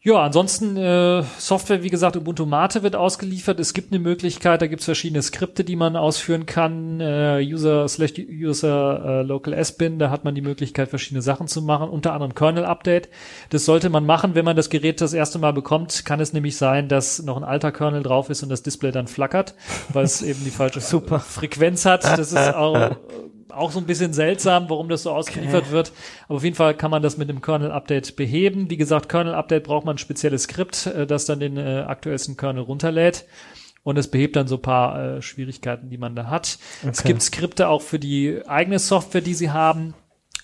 Ja, 0.00 0.22
ansonsten 0.22 0.76
äh, 0.76 1.24
Software, 1.38 1.82
wie 1.82 1.90
gesagt, 1.90 2.16
Ubuntu 2.16 2.46
Mate 2.46 2.84
wird 2.84 2.94
ausgeliefert. 2.94 3.58
Es 3.58 3.74
gibt 3.74 3.92
eine 3.92 3.98
Möglichkeit, 3.98 4.62
da 4.62 4.68
gibt 4.68 4.80
es 4.80 4.84
verschiedene 4.84 5.20
Skripte, 5.22 5.64
die 5.64 5.74
man 5.74 5.96
ausführen 5.96 6.46
kann. 6.46 7.00
Äh, 7.00 7.40
User 7.42 7.88
slash 7.88 8.12
User 8.16 9.04
äh, 9.04 9.22
Local 9.22 9.52
S-Bin, 9.54 9.98
da 9.98 10.10
hat 10.10 10.22
man 10.22 10.36
die 10.36 10.40
Möglichkeit, 10.40 10.88
verschiedene 10.88 11.20
Sachen 11.20 11.48
zu 11.48 11.62
machen, 11.62 11.88
unter 11.88 12.12
anderem 12.12 12.36
Kernel-Update. 12.36 13.08
Das 13.50 13.64
sollte 13.64 13.90
man 13.90 14.06
machen, 14.06 14.36
wenn 14.36 14.44
man 14.44 14.54
das 14.54 14.70
Gerät 14.70 15.00
das 15.00 15.14
erste 15.14 15.40
Mal 15.40 15.52
bekommt. 15.52 16.04
Kann 16.04 16.20
es 16.20 16.32
nämlich 16.32 16.56
sein, 16.56 16.86
dass 16.86 17.20
noch 17.20 17.36
ein 17.36 17.44
alter 17.44 17.72
Kernel 17.72 18.04
drauf 18.04 18.30
ist 18.30 18.44
und 18.44 18.50
das 18.50 18.62
Display 18.62 18.92
dann 18.92 19.08
flackert, 19.08 19.56
weil 19.92 20.04
es 20.04 20.22
eben 20.22 20.44
die 20.44 20.50
falsche. 20.50 20.80
Frequenz 21.18 21.84
hat. 21.84 22.04
Das 22.04 22.32
ist 22.32 22.54
auch 22.54 22.96
auch 23.50 23.70
so 23.70 23.78
ein 23.78 23.86
bisschen 23.86 24.12
seltsam, 24.12 24.68
warum 24.68 24.88
das 24.88 25.02
so 25.02 25.10
ausgeliefert 25.12 25.70
wird. 25.70 25.92
Aber 26.26 26.36
auf 26.36 26.44
jeden 26.44 26.56
Fall 26.56 26.74
kann 26.74 26.90
man 26.90 27.02
das 27.02 27.16
mit 27.16 27.28
dem 27.28 27.40
Kernel-Update 27.40 28.16
beheben. 28.16 28.70
Wie 28.70 28.76
gesagt, 28.76 29.08
Kernel-Update 29.08 29.64
braucht 29.64 29.84
man 29.84 29.96
ein 29.96 29.98
spezielles 29.98 30.44
Skript, 30.44 30.86
äh, 30.86 31.06
das 31.06 31.24
dann 31.26 31.40
den 31.40 31.56
äh, 31.56 31.84
aktuellsten 31.86 32.36
Kernel 32.36 32.62
runterlädt. 32.62 33.24
Und 33.84 33.96
es 33.96 34.08
behebt 34.10 34.36
dann 34.36 34.48
so 34.48 34.56
ein 34.56 34.62
paar 34.62 35.16
äh, 35.16 35.22
Schwierigkeiten, 35.22 35.88
die 35.88 35.98
man 35.98 36.14
da 36.14 36.26
hat. 36.26 36.58
Es 36.86 36.98
Okay. 37.00 37.08
gibt 37.08 37.22
Skripte 37.22 37.68
auch 37.68 37.80
für 37.82 37.98
die 37.98 38.42
eigene 38.46 38.78
Software, 38.78 39.22
die 39.22 39.34
sie 39.34 39.50
haben, 39.50 39.94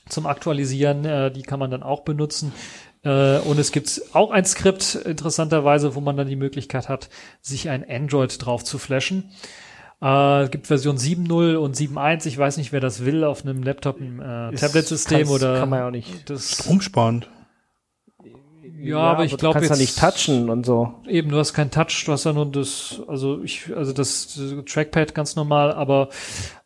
zum 0.09 0.27
Aktualisieren. 0.27 1.05
Äh, 1.05 1.31
die 1.31 1.43
kann 1.43 1.59
man 1.59 1.71
dann 1.71 1.83
auch 1.83 2.01
benutzen. 2.05 2.53
Äh, 3.03 3.39
und 3.41 3.59
es 3.59 3.71
gibt 3.71 4.01
auch 4.15 4.31
ein 4.31 4.45
Skript, 4.47 4.95
interessanterweise, 4.95 5.95
wo 5.95 6.01
man 6.01 6.17
dann 6.17 6.29
die 6.29 6.37
Möglichkeit 6.37 6.89
hat, 6.89 7.11
sich 7.43 7.69
ein 7.69 7.85
Android 7.89 8.45
drauf 8.45 8.65
zu 8.65 8.79
flashen. 8.79 9.31
Äh, 10.03 10.43
es 10.43 10.51
gibt 10.51 10.67
Version 10.67 10.97
7.0 10.97 11.57
und 11.57 11.77
7.1. 11.77 12.27
Ich 12.27 12.39
weiß 12.39 12.57
nicht, 12.57 12.73
wer 12.73 12.81
das 12.81 13.05
will 13.05 13.25
auf 13.25 13.45
einem 13.45 13.63
Laptop, 13.63 14.01
einem 14.01 14.21
äh, 14.21 14.55
Tablet-System 14.55 15.29
oder. 15.29 15.59
kann 15.59 15.69
man 15.69 15.79
ja 15.81 15.87
auch 15.87 15.91
nicht. 15.91 16.29
Das, 16.31 16.67
Umsparend. 16.67 17.29
Ja, 18.85 18.99
aber 18.99 19.25
ich 19.25 19.33
du 19.33 19.37
glaube 19.37 19.55
kannst 19.55 19.71
ja 19.71 19.77
jetzt 19.77 19.81
nicht 19.81 19.99
touchen 19.99 20.51
und 20.51 20.65
so. 20.67 20.95
eben, 21.09 21.31
du 21.31 21.39
hast 21.39 21.53
kein 21.53 21.71
Touch, 21.71 22.05
du 22.07 22.13
hast 22.13 22.25
ja 22.25 22.33
nur 22.33 22.47
das, 22.47 23.01
also 23.09 23.43
ich, 23.43 23.75
also 23.75 23.93
das, 23.93 24.39
Trackpad 24.67 25.15
ganz 25.15 25.37
normal, 25.37 25.73
aber 25.73 26.09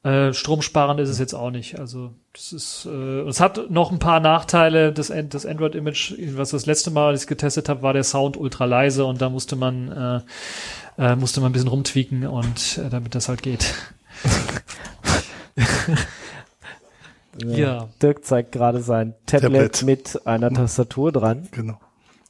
äh, 0.02 0.32
stromsparend 0.32 1.00
ist 1.00 1.08
es 1.08 1.18
jetzt 1.18 1.34
auch 1.34 1.50
nicht. 1.50 1.78
Also 1.78 2.10
das 2.32 2.52
ist, 2.52 2.86
äh, 2.86 3.20
es 3.28 3.40
hat 3.40 3.70
noch 3.70 3.92
ein 3.92 3.98
paar 3.98 4.20
Nachteile. 4.20 4.92
Das, 4.92 5.12
das 5.28 5.46
Android-Image, 5.46 6.14
was 6.36 6.50
das 6.50 6.66
letzte 6.66 6.90
Mal, 6.90 7.08
als 7.08 7.22
ich 7.22 7.28
getestet 7.28 7.68
habe, 7.68 7.82
war 7.82 7.92
der 7.92 8.04
Sound 8.04 8.36
ultra 8.36 8.64
leise 8.64 9.04
und 9.04 9.20
da 9.20 9.30
musste 9.30 9.56
man 9.56 10.24
äh, 10.98 11.02
äh, 11.02 11.16
musste 11.16 11.40
man 11.40 11.50
ein 11.50 11.52
bisschen 11.52 11.68
rumtweaken 11.68 12.26
und 12.26 12.78
äh, 12.78 12.90
damit 12.90 13.14
das 13.14 13.28
halt 13.28 13.42
geht. 13.42 13.74
Ja. 17.44 17.88
Dirk 18.02 18.24
zeigt 18.24 18.52
gerade 18.52 18.80
sein 18.82 19.14
Tablet, 19.26 19.74
Tablet. 19.74 19.82
mit 19.84 20.26
einer 20.26 20.52
Tastatur 20.52 21.12
dran. 21.12 21.48
Genau. 21.52 21.78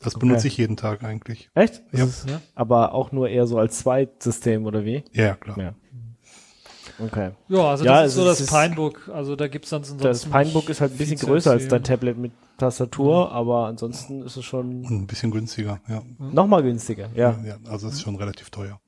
Das 0.01 0.15
benutze 0.15 0.47
ich 0.47 0.57
jeden 0.57 0.77
Tag 0.77 1.03
eigentlich. 1.03 1.51
Echt? 1.55 1.83
Ja. 1.93 2.05
Ist- 2.05 2.29
Ja. 2.29 2.41
Aber 2.55 2.93
auch 2.95 3.11
nur 3.13 3.29
eher 3.29 3.47
so 3.47 3.59
als 3.59 3.79
Zweitsystem 3.81 4.65
oder 4.67 4.85
wie? 4.85 5.05
Ja, 5.13 5.35
klar. 5.35 5.59
Ja. 5.59 5.75
Okay. 7.01 7.31
Ja, 7.49 7.71
also 7.71 7.85
Ja, 7.85 8.03
das 8.03 8.09
ist 8.11 8.15
so 8.17 8.25
das 8.25 8.41
ist- 8.41 8.51
Pinebook. 8.53 9.09
Also 9.13 9.37
da 9.37 9.47
gibt's 9.49 9.71
dann 9.71 9.83
ansonsten 9.83 10.03
Das 10.03 10.25
Pinebook 10.25 10.69
ist 10.69 10.81
halt 10.81 10.93
ein 10.93 10.99
bisschen 10.99 11.19
größer 11.19 11.51
als 11.53 11.69
dein 11.69 11.83
Tablet 11.85 12.19
mit 12.19 12.33
Tastatur, 12.59 13.31
aber 13.31 13.67
ansonsten 13.67 14.23
ist 14.23 14.37
es 14.37 14.45
schon 14.45 14.85
Und 14.85 14.91
ein 14.91 15.07
bisschen 15.07 15.31
günstiger, 15.31 15.81
ja. 15.89 16.03
noch 16.19 16.47
mal 16.49 16.63
günstiger. 16.63 17.09
Ja. 17.15 17.39
ja 17.45 17.57
also 17.71 17.87
es 17.87 17.95
ist 17.95 18.03
schon 18.03 18.17
relativ 18.17 18.51
teuer. 18.51 18.81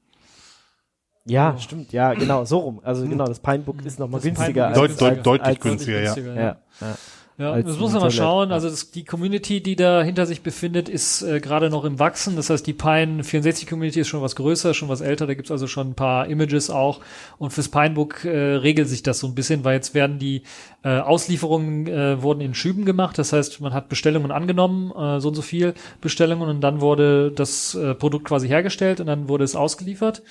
Ja, 1.27 1.57
stimmt. 1.59 1.93
Ja, 1.93 2.15
genau, 2.15 2.45
so 2.45 2.59
rum. 2.59 2.81
Also 2.83 3.07
genau, 3.07 3.27
das 3.27 3.39
Pinebook 3.39 3.85
ist 3.85 3.99
noch 4.01 4.09
mal 4.09 4.19
Das 4.19 4.25
günstiger 4.25 4.69
Pinebook 4.73 4.83
als, 4.91 4.97
Deut, 4.97 5.09
als, 5.09 5.17
deut, 5.19 5.27
deutlich 5.27 5.47
als, 5.49 5.61
günstiger, 5.61 6.01
ja. 6.03 6.15
ja. 6.17 6.35
Ja, 6.35 6.57
ja. 6.81 6.97
Ja, 7.41 7.63
das 7.63 7.79
muss 7.79 7.93
man 7.93 8.03
mal 8.03 8.11
schauen. 8.11 8.53
Also 8.53 8.69
das, 8.69 8.91
die 8.91 9.03
Community, 9.03 9.63
die 9.63 9.75
da 9.75 10.03
hinter 10.03 10.27
sich 10.27 10.43
befindet, 10.43 10.91
ist 10.91 11.23
äh, 11.23 11.41
gerade 11.41 11.71
noch 11.71 11.85
im 11.85 11.99
Wachsen. 11.99 12.37
Das 12.37 12.51
heißt, 12.51 12.67
die 12.67 12.75
Pine 12.75 13.25
64 13.25 13.67
Community 13.67 14.01
ist 14.01 14.09
schon 14.09 14.21
was 14.21 14.37
größer, 14.37 14.75
schon 14.75 14.91
was 14.91 15.01
älter. 15.01 15.27
Da 15.27 15.33
gibt's 15.33 15.51
also 15.51 15.67
schon 15.67 15.91
ein 15.91 15.95
paar 15.95 16.27
Images 16.27 16.69
auch. 16.69 17.01
Und 17.39 17.55
fürs 17.55 17.71
Pinebook 17.71 18.27
äh, 18.27 18.57
regelt 18.57 18.91
sich 18.91 19.03
das 19.03 19.21
so 19.21 19.27
ein 19.27 19.35
bisschen, 19.35 19.65
weil 19.65 19.77
jetzt 19.77 19.95
werden 19.95 20.19
die 20.19 20.43
äh, 20.85 20.99
Auslieferungen 20.99 21.87
äh, 21.87 22.23
wurden 22.23 22.43
in 22.43 22.53
Schüben 22.53 22.85
gemacht. 22.85 23.17
Das 23.17 23.33
heißt, 23.33 23.63
man 23.63 23.73
hat 23.73 23.89
Bestellungen 23.89 24.33
angenommen, 24.33 24.91
äh, 24.91 25.19
so 25.21 25.29
und 25.29 25.35
so 25.35 25.43
viel 25.43 25.73
Bestellungen, 26.03 26.47
und 26.47 26.61
dann 26.61 26.83
wurde 26.83 27.33
das 27.33 27.75
äh, 27.75 27.95
Produkt 27.95 28.27
quasi 28.27 28.49
hergestellt 28.49 29.01
und 29.01 29.07
dann 29.07 29.29
wurde 29.29 29.45
es 29.45 29.57
ausgeliefert. 29.57 30.23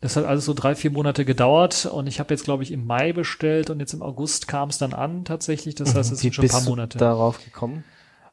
Das 0.00 0.16
hat 0.16 0.24
alles 0.24 0.44
so 0.44 0.52
drei, 0.54 0.74
vier 0.74 0.90
Monate 0.90 1.24
gedauert 1.24 1.86
und 1.86 2.06
ich 2.06 2.20
habe 2.20 2.34
jetzt, 2.34 2.44
glaube 2.44 2.62
ich, 2.62 2.70
im 2.70 2.86
Mai 2.86 3.12
bestellt 3.12 3.70
und 3.70 3.80
jetzt 3.80 3.94
im 3.94 4.02
August 4.02 4.46
kam 4.46 4.68
es 4.68 4.78
dann 4.78 4.92
an 4.92 5.24
tatsächlich. 5.24 5.74
Das 5.74 5.94
heißt, 5.94 6.12
es 6.12 6.18
Wie 6.18 6.22
sind 6.24 6.34
schon 6.34 6.44
ein 6.44 6.50
paar 6.50 6.60
Monate. 6.62 6.98
darauf 6.98 7.42
gekommen? 7.42 7.82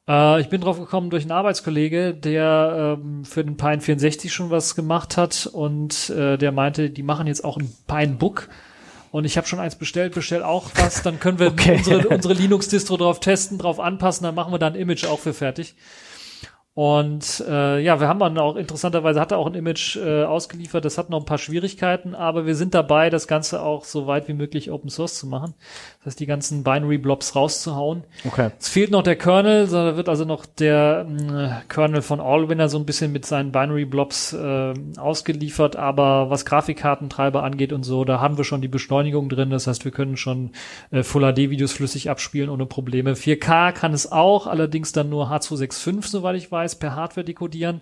Äh, 0.08 0.42
ich 0.42 0.50
bin 0.50 0.60
drauf 0.62 0.78
gekommen 0.80 1.10
durch 1.10 1.24
einen 1.24 1.32
Arbeitskollege, 1.32 2.14
der 2.14 2.98
ähm, 3.02 3.24
für 3.24 3.44
den 3.46 3.56
Pine 3.56 3.80
64 3.80 4.34
schon 4.34 4.50
was 4.50 4.76
gemacht 4.76 5.16
hat 5.16 5.50
und 5.52 6.10
äh, 6.10 6.38
der 6.38 6.52
meinte, 6.52 6.90
die 6.90 7.04
machen 7.04 7.28
jetzt 7.28 7.46
auch 7.46 7.58
ein 7.58 7.74
Pine 7.88 8.16
Book. 8.16 8.50
Und 9.12 9.26
ich 9.26 9.38
habe 9.38 9.48
schon 9.48 9.60
eins 9.60 9.76
bestellt, 9.76 10.16
bestell 10.16 10.42
auch 10.44 10.72
was, 10.76 11.04
dann 11.04 11.20
können 11.20 11.38
wir 11.40 11.48
Okay. 11.48 11.78
unsere, 11.78 12.10
unsere 12.10 12.34
Linux-Distro 12.34 12.98
drauf 12.98 13.20
testen, 13.20 13.60
drauf 13.60 13.80
anpassen, 13.80 14.24
dann 14.26 14.34
machen 14.36 14.52
wir 14.52 14.58
da 14.58 14.68
ein 14.68 14.76
Image 14.76 15.06
auch 15.06 15.20
für 15.20 15.34
fertig. 15.36 15.76
Und 16.76 17.44
äh, 17.48 17.80
ja, 17.82 18.00
wir 18.00 18.08
haben 18.08 18.20
dann 18.20 18.38
auch 18.40 18.56
interessanterweise 18.56 19.22
hat 19.22 19.32
er 19.32 19.38
auch 19.38 19.46
ein 19.46 19.54
Image 19.54 19.96
äh, 19.96 20.24
ausgeliefert. 20.24 20.84
Das 20.84 20.98
hat 20.98 21.12
noch 21.12 21.20
ein 21.20 21.26
paar 21.26 21.38
Schwierigkeiten, 21.38 22.16
aber 22.16 22.48
wir 22.48 22.56
sind 22.56 22.74
dabei, 22.74 23.12
das 23.12 23.28
Ganze 23.28 23.62
auch 23.62 23.86
so 23.86 24.08
weit 24.08 24.28
wie 24.28 24.34
möglich 24.34 24.72
Open 24.72 24.90
Source 24.90 25.20
zu 25.20 25.28
machen. 25.28 25.54
Das 26.04 26.12
heißt, 26.12 26.20
die 26.20 26.26
ganzen 26.26 26.66
Binary 26.66 26.98
Blobs 26.98 27.34
rauszuhauen. 27.34 28.04
Okay. 28.26 28.50
Es 28.60 28.68
fehlt 28.68 28.92
noch 28.92 29.04
der 29.04 29.16
Kernel, 29.16 29.68
da 29.68 29.96
wird 29.96 30.10
also 30.10 30.26
noch 30.26 30.46
der 30.46 31.06
mh, 31.08 31.64
Kernel 31.70 32.02
von 32.02 32.20
Allwinner 32.20 32.68
so 32.68 32.78
ein 32.78 32.86
bisschen 32.86 33.14
mit 33.14 33.26
seinen 33.26 33.54
Binary 33.54 33.86
Blobs 33.86 34.34
äh, 34.34 34.74
ausgeliefert, 34.98 35.78
aber 35.78 36.30
was 36.30 36.44
Grafikkartentreiber 36.46 37.42
angeht 37.44 37.72
und 37.72 37.84
so, 37.84 38.04
da 38.04 38.20
haben 38.20 38.36
wir 38.36 38.44
schon 38.44 38.62
die 38.62 38.68
Beschleunigung 38.68 39.30
drin. 39.30 39.50
Das 39.50 39.66
heißt, 39.66 39.86
wir 39.86 39.94
können 39.94 40.18
schon 40.18 40.52
äh, 40.92 41.04
Full 41.04 41.22
HD 41.34 41.50
Videos 41.50 41.72
flüssig 41.72 42.10
abspielen 42.10 42.50
ohne 42.50 42.66
Probleme. 42.66 43.14
4K 43.14 43.72
kann 43.72 43.94
es 43.94 44.12
auch, 44.12 44.48
allerdings 44.48 44.92
dann 44.92 45.10
nur 45.10 45.32
H265, 45.32 46.06
soweit 46.06 46.36
ich 46.36 46.52
weiß, 46.52 46.76
per 46.76 46.98
Hardware 46.98 47.24
dekodieren. 47.24 47.80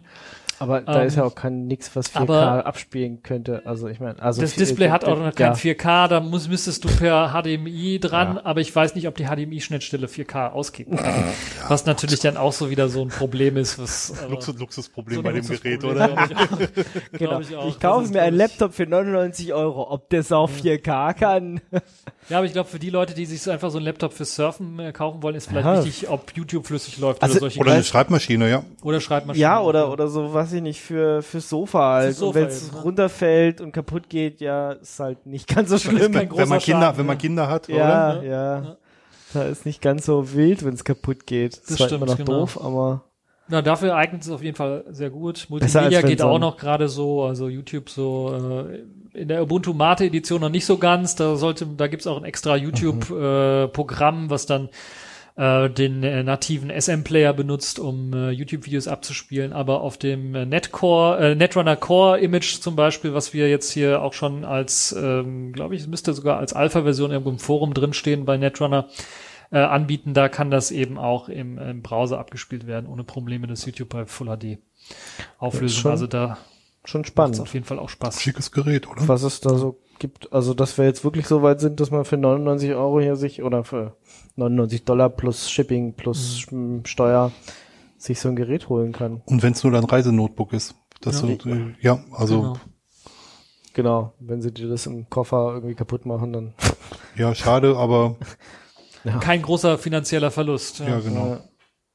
Aber 0.62 0.82
da 0.82 1.02
Ähm, 1.02 1.08
ist 1.08 1.16
ja 1.16 1.24
auch 1.24 1.34
kein 1.36 1.66
nix, 1.68 1.96
was 1.96 2.12
4K 2.14 2.20
aber- 2.22 2.66
abspielen 2.66 3.24
könnte. 3.24 3.64
Also 3.66 3.88
ich 3.88 4.00
meine, 4.00 4.22
also 4.22 4.42
Das 4.42 4.54
Display 4.56 4.90
hat 4.90 5.06
auch 5.06 5.18
noch 5.18 5.34
kein 5.34 5.48
ja. 5.48 5.54
4K, 5.54 6.08
da 6.08 6.20
muss, 6.20 6.48
müsstest 6.48 6.84
du 6.84 6.90
per 6.90 7.30
HDMI 7.34 8.00
dran, 8.00 8.38
aber 8.38 8.62
ich 8.62 8.76
weiß 8.76 8.96
nicht, 8.96 9.08
ob 9.08 9.16
die 9.16 9.26
HDMI-Schnittstelle 9.26 10.08
4K 10.08 10.52
auskicken 10.52 10.98
kann. 10.98 11.24
Was 11.68 11.86
natürlich 11.86 12.20
dann 12.20 12.38
auch 12.38 12.54
so 12.54 12.70
wieder 12.70 12.90
so 12.90 13.02
ein 13.02 13.08
Problem 13.10 13.58
ist, 13.58 13.80
was 13.80 14.14
aber- 14.22 14.30
Luxus, 14.32 14.58
Luxusproblem 14.60 15.16
so 15.18 15.24
bei 15.24 15.32
dem 15.32 15.48
Gerät, 15.48 15.82
Luxusproblem, 15.84 16.14
oder? 16.14 16.26
ich 16.30 16.38
auch. 16.38 16.82
Genau. 17.18 17.40
Ich, 17.40 17.52
ich 17.76 17.80
kaufe 17.80 18.12
mir 18.12 18.22
einen 18.22 18.38
Laptop 18.38 18.74
für 18.74 18.86
99 18.86 19.54
Euro. 19.54 19.92
Ob 19.92 20.10
das 20.10 20.32
auch 20.32 20.50
4K 20.50 21.14
kann? 21.14 21.62
Ja, 22.30 22.38
aber 22.38 22.46
ich 22.46 22.54
glaube, 22.54 22.70
für 22.70 22.80
die 22.80 22.90
Leute, 22.90 23.14
die 23.14 23.26
sich 23.26 23.42
so 23.42 23.52
einfach 23.52 23.72
so 23.72 23.78
einen 23.78 23.86
Laptop 23.86 24.14
fürs 24.14 24.36
Surfen 24.36 24.80
äh, 24.80 24.92
kaufen 24.92 25.22
wollen, 25.24 25.36
ist 25.36 25.50
vielleicht 25.50 25.66
Aha. 25.68 25.84
wichtig, 25.84 26.10
ob 26.10 26.32
YouTube 26.36 26.68
flüssig 26.68 26.98
läuft 27.00 27.22
Also- 27.22 27.34
oder 27.34 27.40
solche 27.42 27.60
Oder 27.60 27.72
eine. 27.74 27.84
Schreibmaschine, 27.84 28.50
ja. 28.50 28.64
oder 28.84 29.02
Schreibmaschine. 29.02 29.42
ja, 29.42 29.60
oder, 29.60 29.92
oder 29.92 30.08
so, 30.08 30.34
weiß 30.52 30.58
ich 30.58 30.62
nicht, 30.62 30.82
für, 30.82 31.22
fürs 31.22 31.50
Sofa 31.50 31.94
halt. 31.94 32.16
Sofa 32.16 32.28
und 32.40 32.44
wenn 32.46 32.48
es 32.50 32.72
ne? 32.72 32.82
runterfällt 32.82 33.62
und 33.62 33.72
kaputt 33.72 34.10
geht, 34.10 34.42
ja, 34.42 34.74
ist 34.74 35.00
halt 35.00 35.26
nicht 35.26 35.48
ganz 35.56 35.70
so 35.70 35.76
ist 35.76 35.84
schlimm. 35.84 36.12
kein 36.12 36.30
Wenn 36.36 36.50
man 36.50 36.60
Kinder, 36.60 36.82
Schaden, 36.88 36.98
wenn 37.00 37.06
man? 37.06 37.18
Kinder 37.18 37.48
hat, 37.50 37.68
Ja, 37.68 37.76
oder? 38.16 38.24
ja, 38.24 38.62
Ja. 38.64 38.78
Da 39.34 39.44
ist 39.44 39.66
nicht 39.66 39.82
ganz 39.82 40.06
so 40.06 40.34
wild, 40.34 40.66
wenn 40.66 40.74
es 40.74 40.84
kaputt 40.84 41.26
geht. 41.26 41.54
Das, 41.54 41.62
Das 41.62 41.70
ist 41.72 41.76
stimmt, 41.86 41.92
immer 41.94 42.06
noch 42.08 42.18
genau. 42.18 42.40
doof, 42.42 42.60
aber 42.62 43.06
Na, 43.48 43.62
dafür 43.62 43.96
eignet 43.96 44.24
es 44.24 44.30
auf 44.30 44.44
jeden 44.44 44.58
Fall 44.58 44.84
sehr 44.90 45.10
gut. 45.10 45.46
Multimedia 45.50 46.02
geht 46.02 46.22
auch 46.22 46.38
noch 46.40 46.58
gerade 46.58 46.90
so, 46.90 47.24
also 47.24 47.48
YouTube 47.48 47.90
so 47.90 48.68
äh, 48.70 49.20
in 49.20 49.30
der 49.30 49.42
Ubuntu 49.42 49.74
Mate 49.74 50.04
Edition 50.06 50.42
noch 50.42 50.50
nicht 50.50 50.66
so 50.66 50.78
ganz. 50.78 51.16
Da 51.16 51.38
sollte, 51.38 51.66
da 51.66 51.88
gibt's 51.88 52.08
auch 52.08 52.18
ein 52.18 52.26
extra 52.26 52.58
YouTube 52.58 53.10
Mhm. 53.10 53.24
äh, 53.24 53.68
Programm, 53.70 54.30
was 54.30 54.46
dann 54.46 54.68
äh, 55.36 55.70
den 55.70 56.04
äh, 56.04 56.24
nativen 56.24 56.70
SM-Player 56.70 57.34
benutzt, 57.34 57.80
um 57.80 58.14
äh, 58.14 58.32
YouTube-Videos 58.32 58.88
abzuspielen, 58.88 59.54
aber 59.54 59.82
auf 59.82 59.98
dem 59.98 60.36
äh, 60.36 60.46
Netcore, 60.46 61.32
äh, 61.32 61.36
Netrunner 61.36 61.76
Core 61.76 62.20
Image 62.20 62.60
zum 62.60 62.76
Beispiel, 62.76 63.14
was 63.14 63.34
wir 63.34 63.50
jetzt 63.50 63.72
hier 63.72 64.02
auch 64.02 64.14
schon 64.14 64.46
als, 64.46 64.96
ähm, 64.98 65.54
glaube 65.54 65.76
ich, 65.76 65.82
es 65.82 65.88
müsste 65.88 66.14
sogar 66.14 66.38
als 66.38 66.54
Alpha-Version 66.54 67.12
irgendwo 67.12 67.32
im 67.32 67.40
Forum 67.40 67.74
drinstehen 67.74 68.26
bei 68.26 68.38
Netrunner, 68.38 68.88
äh, 69.52 69.60
anbieten, 69.60 70.14
da 70.14 70.30
kann 70.30 70.50
das 70.50 70.72
eben 70.72 70.98
auch 70.98 71.28
im, 71.28 71.58
im 71.58 71.82
Browser 71.82 72.20
abgespielt 72.20 72.68
werden, 72.68 72.88
ohne 72.88 73.04
Probleme 73.04 73.48
das 73.48 73.66
YouTube 73.66 73.90
bei 73.90 74.06
Full 74.06 74.28
HD 74.28 74.60
Auflösung. 75.38 75.82
schon 75.82 75.92
Also 75.92 76.08
da 76.08 76.38
Schon 76.84 77.06
spannend. 77.06 77.40
auf 77.40 77.54
jeden 77.54 77.66
Fall 77.66 77.78
auch 77.78 77.90
Spaß. 77.90 78.22
Schickes 78.22 78.52
Gerät, 78.52 78.90
oder? 78.90 79.08
was 79.08 79.24
es 79.24 79.40
da 79.40 79.56
so 79.56 79.80
gibt. 80.00 80.34
Also, 80.34 80.54
dass 80.54 80.78
wir 80.78 80.86
jetzt 80.86 81.04
wirklich 81.04 81.28
so 81.28 81.44
weit 81.44 81.60
sind, 81.60 81.80
dass 81.80 81.92
man 81.92 82.06
für 82.06 82.18
99 82.18 82.72
Euro 82.72 83.00
hier 83.00 83.16
sich 83.16 83.44
oder 83.44 83.64
für 83.64 83.96
99 84.36 84.86
Dollar 84.86 85.10
plus 85.10 85.50
Shipping 85.50 85.94
plus 85.94 86.48
Mhm. 86.52 86.82
Sch- 86.84 86.88
Steuer 86.88 87.32
sich 87.98 88.20
so 88.20 88.30
ein 88.30 88.36
Gerät 88.36 88.70
holen 88.70 88.92
kann. 88.94 89.22
Und 89.26 89.44
wenn 89.44 89.54
es 89.54 89.64
nur 89.64 89.72
dein 89.74 89.84
Reisenotebook 89.84 90.54
ist. 90.54 90.76
Das 91.02 91.22
Ja. 91.22 91.28
so, 91.40 91.50
äh, 91.50 91.76
ja, 91.82 92.04
also 92.14 92.42
Genau. 92.42 92.54
Genau. 93.74 94.14
Wenn 94.20 94.42
sie 94.42 94.52
dir 94.52 94.68
das 94.70 94.86
im 94.86 95.10
Koffer 95.10 95.54
irgendwie 95.54 95.76
kaputt 95.76 96.06
machen, 96.06 96.34
dann. 96.34 96.54
ja, 97.16 97.34
schade, 97.36 97.78
aber 97.78 98.18
Kein 99.22 99.42
großer 99.42 99.78
finanzieller 99.78 100.30
Verlust. 100.32 100.80
ja, 100.80 101.00
genau. 101.00 101.34
Äh, 101.36 101.38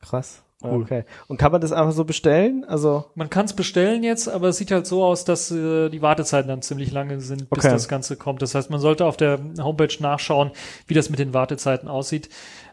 krass. 0.00 0.42
Cool. 0.64 0.82
Okay. 0.82 1.04
Und 1.28 1.36
kann 1.36 1.52
man 1.52 1.60
das 1.60 1.72
einfach 1.72 1.92
so 1.92 2.04
bestellen? 2.04 2.64
Also, 2.66 3.04
Man 3.14 3.28
kann 3.28 3.44
es 3.44 3.52
bestellen 3.52 4.02
jetzt, 4.02 4.26
aber 4.28 4.48
es 4.48 4.56
sieht 4.56 4.70
halt 4.70 4.86
so 4.86 5.04
aus, 5.04 5.24
dass 5.26 5.50
äh, 5.50 5.90
die 5.90 6.00
Wartezeiten 6.00 6.48
dann 6.48 6.62
ziemlich 6.62 6.92
lange 6.92 7.20
sind, 7.20 7.50
bis 7.50 7.64
Okay. 7.64 7.72
das 7.74 7.88
Ganze 7.88 8.16
kommt. 8.16 8.40
Das 8.40 8.54
heißt, 8.54 8.70
man 8.70 8.80
sollte 8.80 9.04
auf 9.04 9.18
der 9.18 9.38
Homepage 9.58 9.94
nachschauen, 10.00 10.50
wie 10.86 10.94
das 10.94 11.10
mit 11.10 11.18
den 11.18 11.34
Wartezeiten 11.34 11.88
aussieht. 11.88 12.30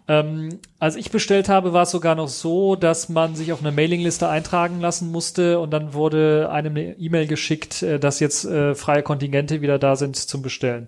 Ähm, 0.08 0.60
als 0.80 0.96
ich 0.96 1.12
bestellt 1.12 1.48
habe, 1.50 1.72
war 1.74 1.84
es 1.84 1.92
sogar 1.92 2.16
noch 2.16 2.28
so, 2.28 2.76
dass 2.76 3.08
man 3.10 3.36
sich 3.36 3.52
auf 3.54 3.62
eine 3.62 3.72
Mailingliste 3.72 4.28
eintragen 4.28 4.82
lassen 4.82 5.12
musste 5.12 5.60
und 5.60 5.72
dann 5.72 5.94
wurde 5.94 6.50
einem 6.52 6.76
eine 6.76 6.94
E-Mail 6.98 7.28
geschickt, 7.28 7.84
äh, 7.84 8.00
dass 8.00 8.20
jetzt 8.22 8.46
äh, 8.46 8.76
freie 8.76 9.04
Kontingente 9.04 9.62
wieder 9.62 9.78
da 9.80 9.96
sind 9.96 10.16
zum 10.16 10.42
Bestellen. 10.42 10.88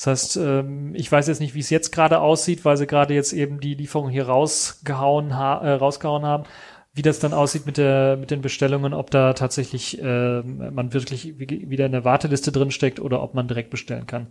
Das 0.00 0.06
heißt, 0.06 0.36
ähm, 0.38 0.94
ich 0.94 1.12
weiß 1.12 1.26
jetzt 1.26 1.40
nicht, 1.40 1.54
wie 1.54 1.60
es 1.60 1.68
jetzt 1.68 1.92
gerade 1.92 2.20
aussieht, 2.20 2.64
weil 2.64 2.78
sie 2.78 2.86
gerade 2.86 3.12
jetzt 3.12 3.34
eben 3.34 3.60
die 3.60 3.74
Lieferung 3.74 4.08
hier 4.08 4.28
rausgehauen, 4.28 5.36
ha 5.36 5.58
äh, 5.58 5.72
rausgehauen 5.72 6.24
haben, 6.24 6.44
wie 6.94 7.02
das 7.02 7.18
dann 7.18 7.34
aussieht 7.34 7.66
mit 7.66 7.76
der 7.76 8.16
mit 8.16 8.30
den 8.30 8.40
Bestellungen, 8.40 8.94
ob 8.94 9.10
da 9.10 9.34
tatsächlich 9.34 10.00
ähm, 10.00 10.72
man 10.74 10.94
wirklich 10.94 11.38
wie, 11.38 11.68
wieder 11.68 11.84
in 11.84 11.92
der 11.92 12.06
Warteliste 12.06 12.50
drin 12.50 12.70
steckt 12.70 12.98
oder 12.98 13.22
ob 13.22 13.34
man 13.34 13.46
direkt 13.46 13.68
bestellen 13.68 14.06
kann. 14.06 14.28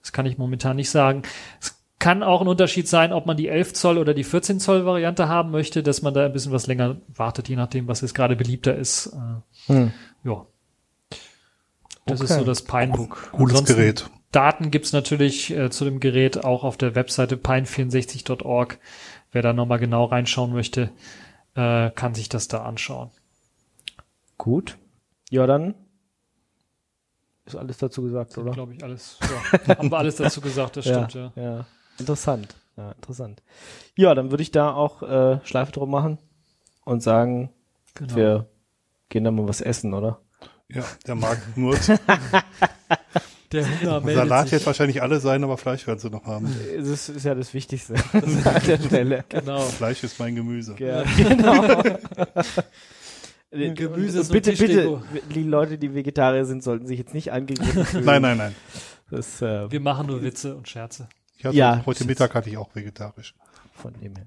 Das 0.00 0.12
kann 0.12 0.24
ich 0.24 0.38
momentan 0.38 0.76
nicht 0.76 0.88
sagen. 0.88 1.20
Es 1.60 1.78
kann 1.98 2.22
auch 2.22 2.40
ein 2.40 2.48
Unterschied 2.48 2.88
sein, 2.88 3.12
ob 3.12 3.26
man 3.26 3.36
die 3.36 3.48
11 3.48 3.74
Zoll 3.74 3.98
oder 3.98 4.14
die 4.14 4.24
14 4.24 4.58
Zoll 4.58 4.86
Variante 4.86 5.28
haben 5.28 5.50
möchte, 5.50 5.82
dass 5.82 6.00
man 6.00 6.14
da 6.14 6.24
ein 6.24 6.32
bisschen 6.32 6.52
was 6.52 6.66
länger 6.66 6.96
wartet, 7.14 7.50
je 7.50 7.56
nachdem, 7.56 7.88
was 7.88 8.00
jetzt 8.00 8.14
gerade 8.14 8.36
beliebter 8.36 8.74
ist. 8.74 9.14
Äh, 9.68 9.72
hm. 9.74 9.92
ja. 10.24 10.46
Das 12.06 12.22
ist 12.22 12.30
Okay. 12.30 12.40
so 12.40 12.46
das 12.46 12.62
Pinebook. 12.62 13.28
Cooles 13.32 13.50
Ansonsten 13.50 13.76
Gerät. 13.76 14.10
Daten 14.32 14.70
gibt's 14.70 14.92
natürlich 14.92 15.50
äh, 15.50 15.70
zu 15.70 15.84
dem 15.84 15.98
Gerät 16.00 16.44
auch 16.44 16.62
auf 16.64 16.76
der 16.76 16.94
Webseite 16.94 17.36
pine64.org. 17.36 18.78
Wer 19.32 19.42
da 19.42 19.52
nochmal 19.52 19.78
genau 19.78 20.04
reinschauen 20.04 20.52
möchte, 20.52 20.90
äh, 21.54 21.90
kann 21.90 22.14
sich 22.14 22.28
das 22.28 22.48
da 22.48 22.62
anschauen. 22.64 23.10
gut. 24.38 24.76
Ja, 25.30 25.46
dann 25.46 25.74
ist 27.44 27.54
alles 27.56 27.78
dazu 27.78 28.02
gesagt, 28.02 28.36
oder? 28.38 28.50
Glaube 28.52 28.74
ich 28.74 28.82
alles. 28.82 29.18
Ja, 29.66 29.76
haben 29.78 29.90
wir 29.90 29.98
alles 29.98 30.16
dazu 30.16 30.40
gesagt, 30.40 30.76
das 30.76 30.84
stimmt, 30.88 31.14
ja. 31.14 31.32
ja. 31.36 31.42
ja. 31.42 31.66
Interessant. 31.98 32.54
Ja, 32.76 32.92
interessant. 32.92 33.42
Ja, 33.96 34.14
dann 34.14 34.30
würde 34.30 34.42
ich 34.42 34.50
da 34.50 34.72
auch 34.72 35.02
äh, 35.02 35.38
Schleife 35.44 35.72
drum 35.72 35.90
machen 35.90 36.18
und 36.84 37.02
sagen, 37.02 37.50
Genau. 37.94 38.14
wir 38.16 38.46
gehen 39.08 39.24
da 39.24 39.30
mal 39.32 39.46
was 39.48 39.60
essen, 39.60 39.92
oder? 39.94 40.20
Ja, 40.68 40.84
der 41.06 41.16
Markt 41.16 41.42
knurrt. 41.54 41.80
Der 43.52 43.64
Hunger 43.80 44.00
meldet 44.00 44.16
Salat 44.28 44.44
sich. 44.44 44.52
wird 44.52 44.66
wahrscheinlich 44.66 45.02
alle 45.02 45.18
sein, 45.20 45.42
aber 45.42 45.58
Fleisch 45.58 45.86
werden 45.86 45.98
sie 45.98 46.08
noch 46.10 46.24
haben. 46.24 46.54
Das 46.76 47.08
ist 47.08 47.24
ja 47.24 47.34
das 47.34 47.52
Wichtigste 47.52 47.94
an 48.12 48.22
der 48.66 48.78
Stelle. 48.78 49.24
Genau. 49.28 49.60
Fleisch 49.60 50.04
ist 50.04 50.18
mein 50.20 50.36
Gemüse. 50.36 50.76
Ja, 50.78 51.02
genau. 51.16 51.82
Gemüse 53.50 54.20
ist 54.20 54.28
so 54.28 54.32
bitte, 54.32 54.52
bitte, 54.52 55.02
die 55.34 55.42
Leute, 55.42 55.76
die 55.78 55.92
Vegetarier 55.94 56.44
sind, 56.44 56.62
sollten 56.62 56.86
sich 56.86 56.98
jetzt 56.98 57.14
nicht 57.14 57.32
angegriffen 57.32 57.84
fühlen. 57.86 58.04
Nein, 58.04 58.22
nein, 58.22 58.36
nein. 58.38 58.54
Das, 59.10 59.42
äh, 59.42 59.70
Wir 59.70 59.80
machen 59.80 60.06
nur 60.06 60.22
Witze 60.22 60.54
und 60.54 60.68
Scherze. 60.68 61.08
Ich 61.36 61.44
hatte, 61.44 61.56
Ja. 61.56 61.82
heute 61.86 62.04
Mittag 62.04 62.34
hatte 62.34 62.48
ich 62.48 62.56
auch 62.56 62.72
vegetarisch. 62.74 63.34
von 63.74 63.92
dem 63.94 64.14
her. 64.14 64.26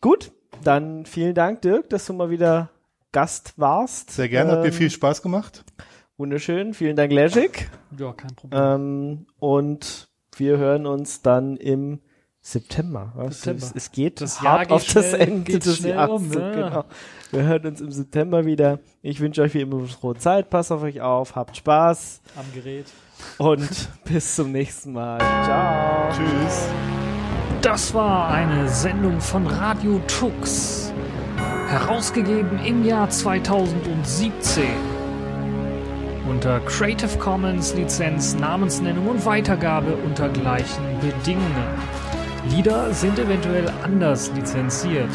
Gut, 0.00 0.30
dann 0.62 1.04
vielen 1.06 1.34
Dank, 1.34 1.62
Dirk, 1.62 1.88
dass 1.90 2.06
du 2.06 2.12
mal 2.12 2.30
wieder 2.30 2.70
Gast 3.12 3.54
warst. 3.56 4.10
Sehr 4.12 4.28
gerne, 4.28 4.52
hat 4.52 4.60
mir 4.60 4.66
Ähm, 4.66 4.72
viel 4.72 4.90
Spaß 4.90 5.22
gemacht. 5.22 5.64
Wunderschön, 6.20 6.74
vielen 6.74 6.96
Dank, 6.96 7.10
Leszek. 7.12 7.70
Ja, 7.98 8.12
kein 8.12 8.34
Problem. 8.36 8.60
Ähm, 8.62 9.26
und 9.38 10.10
wir 10.36 10.58
hören 10.58 10.84
uns 10.86 11.22
dann 11.22 11.56
im 11.56 12.00
September. 12.42 13.14
September. 13.30 13.64
Es, 13.64 13.72
es 13.74 13.90
geht 13.90 14.20
Das 14.20 14.42
Jahr 14.42 14.58
geht 14.60 14.70
auf 14.70 14.84
das 14.84 15.08
schnell- 15.08 15.14
Ende 15.22 15.50
geht 15.50 15.64
des 15.64 15.78
Jahres. 15.82 16.20
um, 16.20 16.30
ja. 16.30 16.50
genau. 16.52 16.84
Wir 17.30 17.42
hören 17.44 17.64
uns 17.68 17.80
im 17.80 17.90
September 17.90 18.44
wieder. 18.44 18.80
Ich 19.00 19.18
wünsche 19.20 19.40
euch 19.40 19.54
wie 19.54 19.62
immer 19.62 19.78
eine 19.78 19.86
frohe 19.86 20.14
Zeit. 20.16 20.50
Passt 20.50 20.70
auf 20.72 20.82
euch 20.82 21.00
auf, 21.00 21.34
habt 21.36 21.56
Spaß 21.56 22.20
Am 22.36 22.44
Gerät. 22.54 22.84
und 23.38 23.66
bis 24.04 24.36
zum 24.36 24.52
nächsten 24.52 24.92
Mal. 24.92 25.20
Ciao. 25.20 26.10
Tschüss. 26.12 26.68
Das 27.62 27.94
war 27.94 28.28
eine 28.28 28.68
Sendung 28.68 29.22
von 29.22 29.46
Radio 29.46 29.98
Tux. 30.06 30.92
Herausgegeben 31.68 32.62
im 32.62 32.84
Jahr 32.84 33.08
2017. 33.08 34.64
Unter 36.30 36.60
Creative 36.60 37.18
Commons 37.18 37.74
Lizenz, 37.74 38.36
Namensnennung 38.36 39.08
und 39.08 39.26
Weitergabe 39.26 39.96
unter 40.06 40.28
gleichen 40.28 40.84
Bedingungen. 41.00 41.74
Lieder 42.48 42.94
sind 42.94 43.18
eventuell 43.18 43.68
anders 43.82 44.30
lizenziert. 44.36 45.10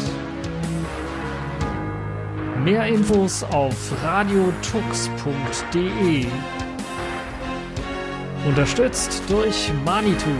Mehr 2.62 2.86
Infos 2.86 3.42
auf 3.44 3.74
radiotux.de. 4.04 4.66
Unterstützt 8.46 9.22
durch 9.28 9.72
Manitou. 9.86 10.36